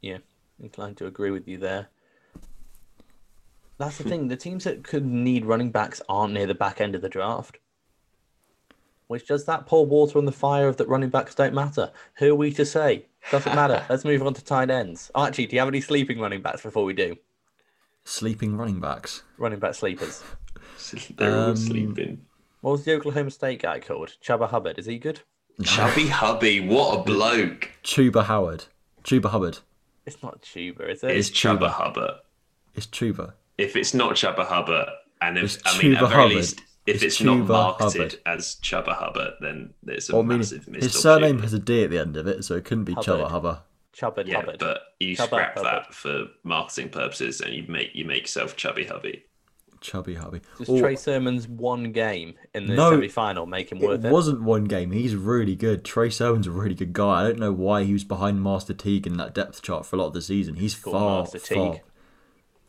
Yeah, 0.00 0.18
inclined 0.60 0.96
to 0.98 1.06
agree 1.06 1.30
with 1.30 1.46
you 1.46 1.58
there. 1.58 1.88
That's 3.78 3.98
the 3.98 4.04
thing. 4.04 4.28
The 4.28 4.36
teams 4.36 4.64
that 4.64 4.82
could 4.84 5.04
need 5.04 5.44
running 5.44 5.70
backs 5.70 6.00
aren't 6.08 6.32
near 6.32 6.46
the 6.46 6.54
back 6.54 6.80
end 6.80 6.94
of 6.94 7.02
the 7.02 7.08
draft. 7.10 7.58
Which 9.08 9.28
does 9.28 9.44
that 9.44 9.66
pour 9.66 9.86
water 9.86 10.18
on 10.18 10.24
the 10.24 10.32
fire 10.32 10.66
of 10.66 10.78
that 10.78 10.88
running 10.88 11.10
backs 11.10 11.34
don't 11.34 11.54
matter? 11.54 11.92
Who 12.16 12.32
are 12.32 12.34
we 12.36 12.52
to 12.54 12.64
say? 12.64 13.06
Doesn't 13.30 13.54
matter. 13.62 13.84
Let's 13.88 14.04
move 14.04 14.22
on 14.26 14.34
to 14.34 14.42
tight 14.42 14.70
ends. 14.70 15.10
Archie, 15.14 15.46
do 15.46 15.54
you 15.54 15.60
have 15.60 15.68
any 15.68 15.80
sleeping 15.82 16.18
running 16.18 16.40
backs 16.42 16.62
before 16.62 16.84
we 16.84 16.94
do? 16.94 17.16
Sleeping 18.04 18.56
running 18.56 18.80
backs. 18.80 19.22
Running 19.36 19.58
back 19.58 19.74
sleepers. 19.74 20.24
They're 21.16 21.30
all 21.34 21.50
Um, 21.50 21.56
sleeping. 21.56 22.24
What 22.62 22.72
was 22.72 22.84
the 22.84 22.94
Oklahoma 22.94 23.30
State 23.30 23.62
guy 23.62 23.78
called? 23.78 24.16
Chubba 24.24 24.48
Hubbard. 24.48 24.78
Is 24.78 24.86
he 24.86 24.98
good? 24.98 25.20
Chubby 25.64 26.06
Hubby, 26.08 26.60
what 26.60 26.98
a 26.98 27.02
bloke! 27.02 27.70
Chuba 27.82 28.24
Howard. 28.24 28.64
Chuba 29.04 29.26
Hubbard. 29.30 29.58
It's 30.04 30.22
not 30.22 30.42
Chuba, 30.42 30.90
is 30.90 31.02
it? 31.02 31.10
It's 31.12 31.30
Chuba 31.30 31.70
Hubbard. 31.70 32.12
It's 32.74 32.86
Chuba. 32.86 33.32
If 33.58 33.74
it's 33.76 33.94
not 33.94 34.12
Chubba 34.14 34.44
Hubbard, 34.46 34.88
and 35.20 35.38
if 35.38 35.44
It's 35.44 35.58
I 35.64 35.78
mean 35.82 35.92
Chuba 35.92 36.02
at 36.02 36.08
very 36.08 36.12
Hubbard. 36.22 36.36
least, 36.36 36.60
if 36.86 36.96
It's 37.02 37.04
it's, 37.04 37.20
not 37.22 37.38
marketed 37.38 38.00
Hubbard. 38.02 38.20
as 38.26 38.56
Chubba 38.62 38.94
Hubbard, 38.94 39.34
then 39.40 39.72
it's 39.86 40.10
a 40.10 40.12
Well, 40.12 40.22
I 40.22 40.26
mean, 40.26 40.38
massive 40.38 40.68
missed 40.68 40.84
his 40.84 41.00
surname 41.00 41.38
has 41.40 41.52
a 41.54 41.58
D 41.58 41.84
at 41.84 41.90
the 41.90 41.98
end 41.98 42.16
of 42.16 42.26
it, 42.26 42.44
so 42.44 42.54
it 42.54 42.64
couldn't 42.64 42.84
be 42.84 42.92
Hubbard. 42.92 43.06
Chuba 43.20 43.30
Hubbard. 43.30 43.58
Chubbard 43.92 44.28
Yeah, 44.28 44.40
Hubbard. 44.40 44.58
but 44.58 44.80
you 45.00 45.16
Chubba 45.16 45.24
scrap 45.26 45.54
Hubbard. 45.56 45.64
that 45.86 45.94
for 45.94 46.26
marketing 46.44 46.90
purposes, 46.90 47.40
and 47.40 47.54
you 47.54 47.64
make 47.68 47.94
you 47.94 48.04
make 48.04 48.22
yourself 48.22 48.54
Chubby 48.56 48.84
Hubby. 48.84 49.24
Chubby 49.80 50.14
Hubby. 50.14 50.40
Does 50.58 50.68
Oh, 50.68 50.78
Trey 50.78 50.96
Sermon's 50.96 51.46
one 51.48 51.92
game 51.92 52.34
in 52.54 52.66
the 52.66 52.74
No, 52.74 52.90
semi-final 52.92 53.46
make 53.46 53.70
him 53.72 53.78
worth 53.78 54.04
it 54.04 54.08
it? 54.08 54.12
wasn't 54.12 54.42
one 54.42 54.64
game. 54.64 54.90
He's 54.92 55.14
really 55.14 55.54
good. 55.56 55.84
Trey 55.84 56.10
Sermon's 56.10 56.46
a 56.46 56.50
really 56.50 56.74
good 56.74 56.92
guy. 56.92 57.20
I 57.20 57.24
don't 57.24 57.38
know 57.38 57.52
why 57.52 57.84
he 57.84 57.92
was 57.92 58.04
behind 58.04 58.42
Master 58.42 58.74
Teague 58.74 59.06
in 59.06 59.16
that 59.18 59.34
depth 59.34 59.62
chart 59.62 59.86
for 59.86 59.96
a 59.96 59.98
lot 59.98 60.08
of 60.08 60.12
the 60.14 60.22
season. 60.22 60.56
He's 60.56 60.74
Called 60.74 60.94
far, 60.96 61.20
Master 61.22 61.38
far. 61.54 61.80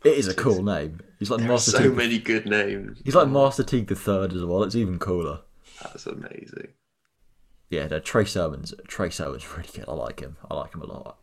It 0.04 0.16
is 0.16 0.28
a 0.28 0.34
cool 0.34 0.62
name. 0.62 1.00
He's 1.18 1.30
like 1.30 1.40
There 1.40 1.48
Master 1.48 1.72
so 1.72 1.78
Teague. 1.82 1.96
many 1.96 2.18
good 2.18 2.46
names. 2.46 3.00
He's 3.04 3.14
like 3.16 3.28
Master 3.28 3.64
Teague 3.64 3.88
the 3.88 3.96
third 3.96 4.32
as 4.32 4.44
well. 4.44 4.62
It's 4.62 4.76
even 4.76 4.98
cooler. 4.98 5.40
That's 5.82 6.06
amazing. 6.06 6.68
Yeah, 7.70 7.86
no, 7.88 7.98
Trey 7.98 8.24
Sermon's 8.24 8.72
Trey 8.86 9.10
Sermon's 9.10 9.46
really 9.56 9.68
good. 9.74 9.84
I 9.88 9.92
like 9.92 10.20
him. 10.20 10.36
I 10.50 10.54
like 10.54 10.74
him 10.74 10.82
a 10.82 10.86
lot. 10.86 11.18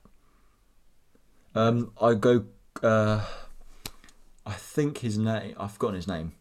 Um, 1.55 1.91
I 2.01 2.13
go. 2.13 2.45
Uh, 2.83 3.25
I 4.45 4.53
think 4.53 4.99
his 4.99 5.17
name. 5.17 5.55
I've 5.59 5.71
forgotten 5.73 5.95
his 5.95 6.07
name. 6.07 6.33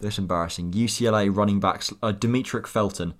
That's 0.00 0.18
embarrassing. 0.18 0.72
UCLA 0.72 1.34
running 1.34 1.60
back 1.60 1.84
uh, 2.02 2.12
Demetric 2.12 2.66
Felton, 2.66 3.14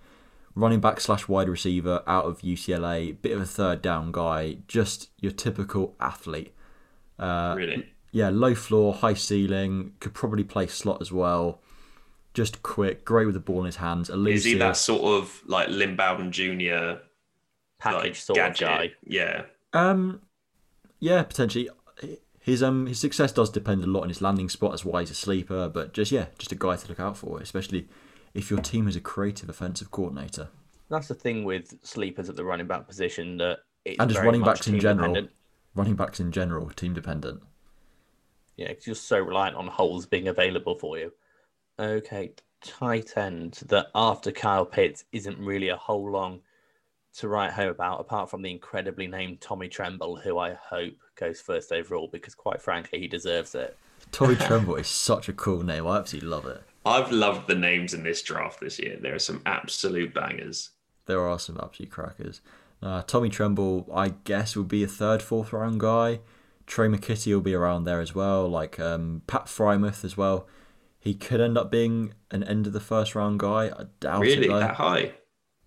running 0.54 0.80
back 0.80 1.00
slash 1.00 1.28
wide 1.28 1.48
receiver 1.48 2.02
out 2.06 2.24
of 2.24 2.40
UCLA. 2.40 3.20
Bit 3.20 3.32
of 3.32 3.40
a 3.40 3.46
third 3.46 3.82
down 3.82 4.12
guy. 4.12 4.58
Just 4.68 5.10
your 5.20 5.32
typical 5.32 5.94
athlete. 6.00 6.54
Uh, 7.18 7.54
really. 7.56 7.86
yeah, 8.10 8.30
low 8.30 8.54
floor, 8.54 8.94
high 8.94 9.14
ceiling. 9.14 9.92
Could 10.00 10.14
probably 10.14 10.44
play 10.44 10.66
slot 10.66 11.00
as 11.00 11.12
well. 11.12 11.60
Just 12.34 12.62
quick, 12.62 13.04
great 13.04 13.26
with 13.26 13.34
the 13.34 13.40
ball 13.40 13.60
in 13.60 13.66
his 13.66 13.76
hands. 13.76 14.08
Elusive. 14.08 14.36
Is 14.36 14.44
he 14.44 14.54
that 14.54 14.76
sort 14.76 15.02
of 15.02 15.42
like 15.46 15.68
Lynn 15.68 15.96
Bowden 15.96 16.32
Jr. 16.32 17.00
Package 17.78 18.02
like 18.02 18.16
sort 18.16 18.36
gadget? 18.36 18.62
of 18.62 18.68
guy. 18.68 18.92
Yeah. 19.04 19.42
Um, 19.72 20.22
yeah, 20.98 21.22
potentially. 21.22 21.68
His 22.42 22.62
um 22.62 22.86
his 22.86 22.98
success 22.98 23.32
does 23.32 23.50
depend 23.50 23.84
a 23.84 23.86
lot 23.86 24.02
on 24.02 24.08
his 24.08 24.20
landing 24.20 24.48
spot. 24.48 24.72
That's 24.72 24.84
why 24.84 25.00
he's 25.00 25.10
a 25.10 25.14
sleeper. 25.14 25.68
But 25.68 25.92
just 25.94 26.10
yeah, 26.12 26.26
just 26.38 26.52
a 26.52 26.56
guy 26.56 26.76
to 26.76 26.88
look 26.88 27.00
out 27.00 27.16
for, 27.16 27.40
especially 27.40 27.88
if 28.34 28.50
your 28.50 28.60
team 28.60 28.88
is 28.88 28.96
a 28.96 29.00
creative 29.00 29.48
offensive 29.48 29.90
coordinator. 29.90 30.48
That's 30.90 31.08
the 31.08 31.14
thing 31.14 31.44
with 31.44 31.74
sleepers 31.82 32.28
at 32.28 32.36
the 32.36 32.44
running 32.44 32.66
back 32.66 32.86
position 32.86 33.36
that 33.38 33.60
it's 33.84 33.98
And 33.98 34.08
just 34.10 34.18
very 34.18 34.26
running 34.26 34.42
backs 34.42 34.66
in 34.66 34.78
general. 34.80 35.14
dependent. 35.14 35.30
Running 35.74 35.94
backs 35.96 36.20
in 36.20 36.32
general, 36.32 36.68
team 36.70 36.92
dependent. 36.94 37.42
Yeah, 38.56 38.68
because 38.68 38.86
you're 38.86 38.94
so 38.96 39.20
reliant 39.20 39.56
on 39.56 39.66
holes 39.68 40.04
being 40.06 40.28
available 40.28 40.74
for 40.78 40.98
you. 40.98 41.12
Okay, 41.78 42.32
tight 42.62 43.16
end 43.16 43.54
that 43.68 43.86
after 43.94 44.30
Kyle 44.32 44.66
Pitts 44.66 45.04
isn't 45.12 45.38
really 45.38 45.68
a 45.68 45.76
whole 45.76 46.10
long 46.10 46.40
to 47.14 47.28
write 47.28 47.52
home 47.52 47.70
about, 47.70 48.00
apart 48.00 48.30
from 48.30 48.42
the 48.42 48.50
incredibly 48.50 49.06
named 49.06 49.40
Tommy 49.40 49.68
Tremble, 49.68 50.16
who 50.16 50.38
I 50.38 50.52
hope 50.54 50.94
goes 51.22 51.40
first 51.40 51.72
overall 51.72 52.08
because, 52.10 52.34
quite 52.34 52.60
frankly, 52.60 52.98
he 53.00 53.08
deserves 53.08 53.54
it. 53.54 53.76
Tommy 54.10 54.34
Tremble 54.46 54.76
is 54.76 54.88
such 54.88 55.28
a 55.28 55.32
cool 55.32 55.62
name. 55.62 55.86
I 55.86 55.98
absolutely 55.98 56.28
love 56.28 56.46
it. 56.46 56.62
I've 56.84 57.12
loved 57.12 57.46
the 57.48 57.54
names 57.54 57.94
in 57.94 58.02
this 58.02 58.22
draft 58.22 58.60
this 58.60 58.78
year. 58.78 58.98
There 59.00 59.14
are 59.14 59.18
some 59.20 59.40
absolute 59.46 60.12
bangers. 60.12 60.70
There 61.06 61.20
are 61.26 61.38
some 61.38 61.58
absolute 61.62 61.90
crackers. 61.90 62.40
Uh, 62.82 63.02
Tommy 63.02 63.28
Tremble, 63.28 63.88
I 63.94 64.14
guess, 64.24 64.56
will 64.56 64.64
be 64.64 64.82
a 64.82 64.88
third, 64.88 65.22
fourth 65.22 65.52
round 65.52 65.78
guy. 65.78 66.20
Tre' 66.66 66.88
McKitty 66.88 67.32
will 67.32 67.40
be 67.40 67.54
around 67.54 67.84
there 67.84 68.00
as 68.00 68.14
well, 68.14 68.48
like 68.48 68.80
um, 68.80 69.22
Pat 69.26 69.46
Freiermuth 69.46 70.04
as 70.04 70.16
well. 70.16 70.48
He 70.98 71.14
could 71.14 71.40
end 71.40 71.56
up 71.58 71.70
being 71.70 72.14
an 72.30 72.42
end 72.44 72.66
of 72.66 72.72
the 72.72 72.80
first 72.80 73.14
round 73.14 73.38
guy. 73.40 73.66
I 73.68 73.84
doubt 74.00 74.20
Really, 74.22 74.46
it. 74.46 74.48
Though. 74.48 74.58
that 74.60 74.74
high? 74.74 75.12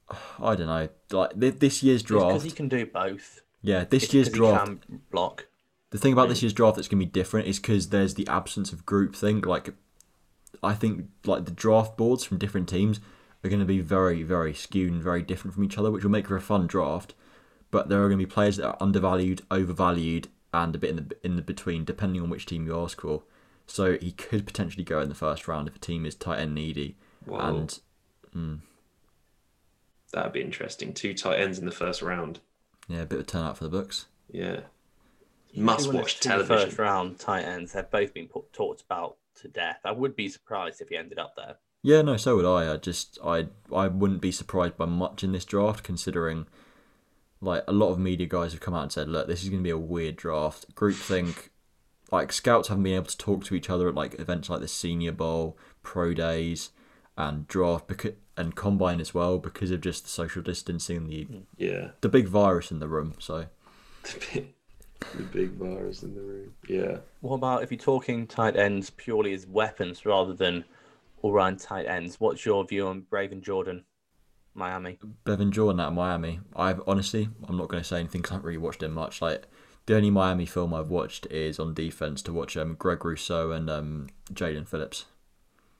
I 0.40 0.56
don't 0.56 0.68
know. 0.68 0.90
Like 1.11 1.40
thi- 1.40 1.49
this 1.52 1.82
year's 1.84 2.03
draft, 2.03 2.27
Because 2.27 2.44
he 2.44 2.52
can 2.52 2.68
do 2.68 2.86
both. 2.86 3.41
Yeah, 3.65 3.83
this 3.83 4.13
year's 4.13 4.29
draft. 4.29 4.85
block. 5.11 5.47
The 5.89 5.97
thing 5.97 6.13
about 6.13 6.29
this 6.29 6.39
mm. 6.39 6.43
year's 6.43 6.53
draft 6.53 6.75
that's 6.75 6.87
going 6.87 6.99
to 6.99 7.05
be 7.05 7.11
different 7.11 7.47
is 7.47 7.59
because 7.59 7.89
there's 7.89 8.15
the 8.15 8.27
absence 8.27 8.71
of 8.71 8.85
groupthink. 8.85 9.45
Like 9.45 9.73
I 10.61 10.73
think 10.73 11.07
like 11.25 11.45
the 11.45 11.51
draft 11.51 11.97
boards 11.97 12.23
from 12.23 12.37
different 12.37 12.69
teams 12.69 12.99
are 13.43 13.49
going 13.49 13.59
to 13.59 13.65
be 13.65 13.79
very, 13.79 14.23
very 14.23 14.53
skewed 14.53 14.91
and 14.91 15.01
very 15.01 15.21
different 15.21 15.53
from 15.53 15.63
each 15.63 15.77
other, 15.77 15.91
which 15.91 16.03
will 16.03 16.11
make 16.11 16.27
for 16.27 16.35
a 16.35 16.41
fun 16.41 16.67
draft. 16.67 17.13
But 17.71 17.89
there 17.89 17.99
are 18.03 18.07
going 18.07 18.19
to 18.19 18.25
be 18.25 18.31
players 18.31 18.57
that 18.57 18.67
are 18.67 18.77
undervalued, 18.79 19.41
overvalued, 19.51 20.27
and 20.53 20.75
a 20.75 20.77
bit 20.79 20.91
in 20.91 20.95
the 20.95 21.17
in 21.23 21.35
the 21.35 21.41
between, 21.41 21.85
depending 21.85 22.21
on 22.21 22.29
which 22.29 22.45
team 22.45 22.65
you 22.65 22.79
ask 22.79 23.01
for. 23.01 23.23
So 23.67 23.97
he 23.97 24.11
could 24.11 24.45
potentially 24.45 24.83
go 24.83 25.01
in 25.01 25.09
the 25.09 25.15
first 25.15 25.47
round 25.47 25.67
if 25.67 25.75
a 25.75 25.79
team 25.79 26.05
is 26.05 26.15
tight 26.15 26.39
end 26.39 26.55
needy. 26.55 26.97
Whoa. 27.25 27.39
And 27.39 27.79
mm. 28.35 28.59
That'd 30.13 30.33
be 30.33 30.41
interesting. 30.41 30.93
Two 30.93 31.13
tight 31.13 31.39
ends 31.39 31.59
in 31.59 31.65
the 31.65 31.71
first 31.71 32.01
round. 32.01 32.39
Yeah, 32.87 33.01
a 33.01 33.05
bit 33.05 33.19
of 33.19 33.25
a 33.25 33.27
turnout 33.27 33.57
for 33.57 33.63
the 33.63 33.69
books. 33.69 34.05
Yeah. 34.31 34.61
Must 35.55 35.91
watch 35.93 36.15
it's 36.15 36.19
two 36.19 36.29
First 36.29 36.47
television. 36.47 36.75
round 36.77 37.19
tight 37.19 37.43
ends 37.43 37.73
have 37.73 37.89
both 37.89 38.13
been 38.13 38.27
put, 38.27 38.51
talked 38.51 38.81
about 38.81 39.17
to 39.41 39.47
death. 39.47 39.79
I 39.85 39.91
would 39.91 40.15
be 40.15 40.27
surprised 40.27 40.81
if 40.81 40.89
he 40.89 40.97
ended 40.97 41.17
up 41.17 41.35
there. 41.37 41.55
Yeah, 41.81 42.01
no, 42.01 42.17
so 42.17 42.35
would 42.35 42.45
I. 42.45 42.73
I 42.73 42.77
just 42.77 43.17
I 43.23 43.47
I 43.73 43.87
wouldn't 43.87 44.21
be 44.21 44.31
surprised 44.31 44.75
by 44.75 44.85
much 44.85 45.23
in 45.23 45.31
this 45.31 45.45
draft, 45.45 45.83
considering 45.83 46.47
like 47.41 47.63
a 47.67 47.73
lot 47.73 47.91
of 47.91 47.99
media 47.99 48.27
guys 48.27 48.51
have 48.53 48.61
come 48.61 48.73
out 48.73 48.83
and 48.83 48.91
said, 48.91 49.07
look, 49.07 49.27
this 49.27 49.43
is 49.43 49.49
going 49.49 49.61
to 49.61 49.67
be 49.67 49.69
a 49.69 49.77
weird 49.77 50.15
draft. 50.15 50.73
Groupthink, 50.75 51.49
like 52.11 52.33
scouts 52.33 52.69
haven't 52.69 52.83
been 52.83 52.95
able 52.95 53.05
to 53.05 53.17
talk 53.17 53.45
to 53.45 53.55
each 53.55 53.69
other 53.69 53.87
at 53.87 53.95
like 53.95 54.19
events 54.19 54.49
like 54.49 54.61
the 54.61 54.67
Senior 54.67 55.11
Bowl, 55.11 55.57
pro 55.83 56.13
days, 56.13 56.71
and 57.17 57.47
draft 57.47 57.87
because 57.87 58.13
and 58.37 58.55
combine 58.55 58.99
as 58.99 59.13
well 59.13 59.37
because 59.39 59.71
of 59.71 59.79
just 59.81 60.03
the 60.03 60.09
social 60.09 60.41
distancing 60.41 60.97
and 60.97 61.09
the 61.09 61.27
Yeah. 61.57 61.91
the 62.01 62.09
big 62.09 62.27
virus 62.27 62.69
in 62.71 62.79
the 62.79 62.87
room. 62.89 63.13
So 63.19 63.45
the 64.33 65.23
big 65.31 65.51
virus 65.51 66.03
in 66.03 66.13
the 66.15 66.21
room. 66.21 66.53
Yeah. 66.67 66.97
What 67.21 67.35
about 67.35 67.63
if 67.63 67.71
you're 67.71 67.77
talking 67.79 68.27
tight 68.27 68.55
ends 68.55 68.89
purely 68.89 69.33
as 69.33 69.47
weapons 69.47 70.05
rather 70.05 70.33
than 70.33 70.65
all 71.21 71.31
round 71.31 71.59
tight 71.59 71.85
ends? 71.85 72.19
What's 72.19 72.45
your 72.45 72.65
view 72.65 72.87
on 72.87 73.03
Brevin 73.11 73.41
Jordan, 73.41 73.85
Miami? 74.53 74.99
Brevin 75.25 75.51
Jordan 75.51 75.79
out 75.79 75.89
of 75.89 75.93
Miami. 75.93 76.39
I've 76.55 76.81
honestly, 76.87 77.29
I'm 77.47 77.57
not 77.57 77.69
going 77.69 77.81
to 77.81 77.87
say 77.87 77.99
anything 77.99 78.21
'cause 78.21 78.31
I 78.31 78.35
haven't 78.35 78.47
really 78.47 78.57
watched 78.57 78.83
him 78.83 78.93
much. 78.93 79.21
Like 79.21 79.43
the 79.85 79.95
only 79.95 80.09
Miami 80.11 80.45
film 80.45 80.73
I've 80.73 80.89
watched 80.89 81.25
is 81.27 81.59
on 81.59 81.73
defense 81.73 82.21
to 82.23 82.33
watch 82.33 82.57
um, 82.57 82.75
Greg 82.75 83.03
Rousseau 83.05 83.51
and 83.51 83.69
um, 83.69 84.07
Jaelan 84.33 84.67
Phillips. 84.67 85.05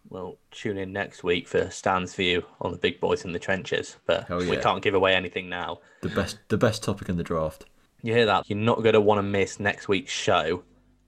Well, 0.10 0.38
tune 0.52 0.78
in 0.78 0.94
next 0.94 1.24
week 1.24 1.48
for 1.48 1.70
Stan's 1.70 2.14
view 2.14 2.44
on 2.62 2.72
the 2.72 2.78
big 2.78 3.00
boys 3.00 3.26
in 3.26 3.32
the 3.32 3.40
trenches. 3.40 3.98
But 4.06 4.28
Hell 4.28 4.40
we 4.40 4.58
can't 4.58 4.82
give 4.82 4.94
away 4.94 5.16
anything 5.16 5.50
now. 5.50 5.80
The 6.02 6.10
best, 6.10 6.38
the 6.48 6.58
best 6.58 6.84
topic 6.84 7.10
in 7.10 7.18
the 7.18 7.24
draft. 7.24 7.66
You 8.02 8.14
hear 8.14 8.26
that? 8.28 8.48
You're 8.48 8.60
not 8.60 8.84
going 8.84 8.94
to 8.94 9.02
want 9.02 9.18
to 9.18 9.24
miss 9.24 9.60
next 9.60 9.88
week's 9.88 10.12
show. 10.12 10.64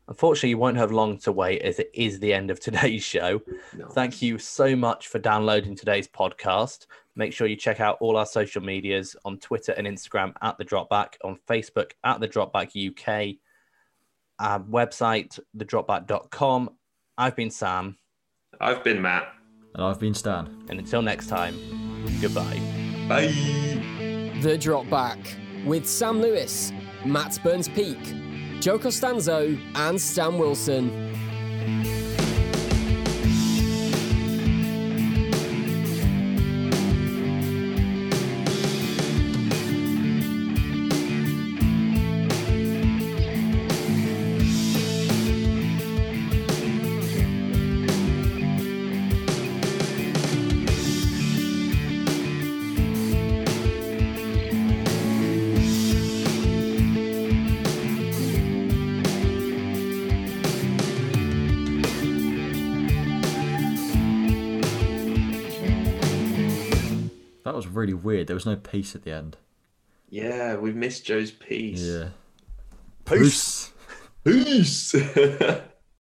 Unfortunately, 0.08 0.50
you 0.50 0.58
won't 0.58 0.78
have 0.78 0.92
long 0.92 1.18
to 1.20 1.32
wait 1.32 1.62
as 1.62 1.80
it 1.80 1.92
is 1.94 2.20
the 2.20 2.34
end 2.34 2.50
of 2.50 2.60
today's 2.62 3.04
show. 3.04 3.42
No. 3.76 3.88
Thank 3.90 4.22
you 4.22 4.40
so 4.40 4.76
much 4.76 5.08
for 5.08 5.20
downloading 5.20 5.76
today's 5.76 6.08
podcast. 6.08 6.88
Make 7.16 7.34
sure 7.34 7.48
you 7.48 7.56
check 7.56 7.80
out 7.80 7.98
all 8.00 8.16
our 8.18 8.26
social 8.26 8.62
medias 8.62 9.16
on 9.26 9.38
Twitter 9.40 9.74
and 9.74 9.86
Instagram 9.86 10.34
at 10.42 10.58
The 10.58 10.66
Dropback, 10.66 11.16
on 11.24 11.38
Facebook 11.48 11.92
at 12.04 12.20
The 12.20 12.28
Dropback 12.28 12.76
UK, 12.76 13.38
our 14.40 14.60
website, 14.60 15.40
thedropback.com. 15.58 16.70
I've 17.18 17.36
been 17.36 17.50
Sam, 17.50 17.98
I've 18.60 18.84
been 18.84 19.02
Matt. 19.02 19.34
And 19.76 19.84
I've 19.84 20.00
been 20.00 20.14
Stan. 20.14 20.66
and 20.70 20.80
until 20.80 21.02
next 21.02 21.28
time, 21.28 21.56
goodbye. 22.22 22.60
Bye. 23.08 23.28
The 24.42 24.58
Drop 24.60 24.90
Back 24.90 25.20
with 25.66 25.88
Sam 25.88 26.22
Lewis, 26.22 26.72
Matt 27.06 27.40
Burns 27.44 27.68
Peak, 27.70 28.00
Joe 28.60 28.80
Costanzo, 28.80 29.58
and 29.76 30.00
Stan 30.02 30.38
Wilson. 30.38 30.90
Really 67.78 67.94
weird. 67.94 68.28
There 68.28 68.36
was 68.36 68.46
no 68.46 68.56
peace 68.56 68.96
at 68.96 69.04
the 69.04 69.12
end. 69.12 69.38
Yeah, 70.10 70.56
we've 70.56 70.76
missed 70.76 71.06
Joe's 71.06 71.32
piece. 71.32 71.82
Yeah. 71.82 72.10
Peace. 73.06 73.72
Peace. 74.24 74.96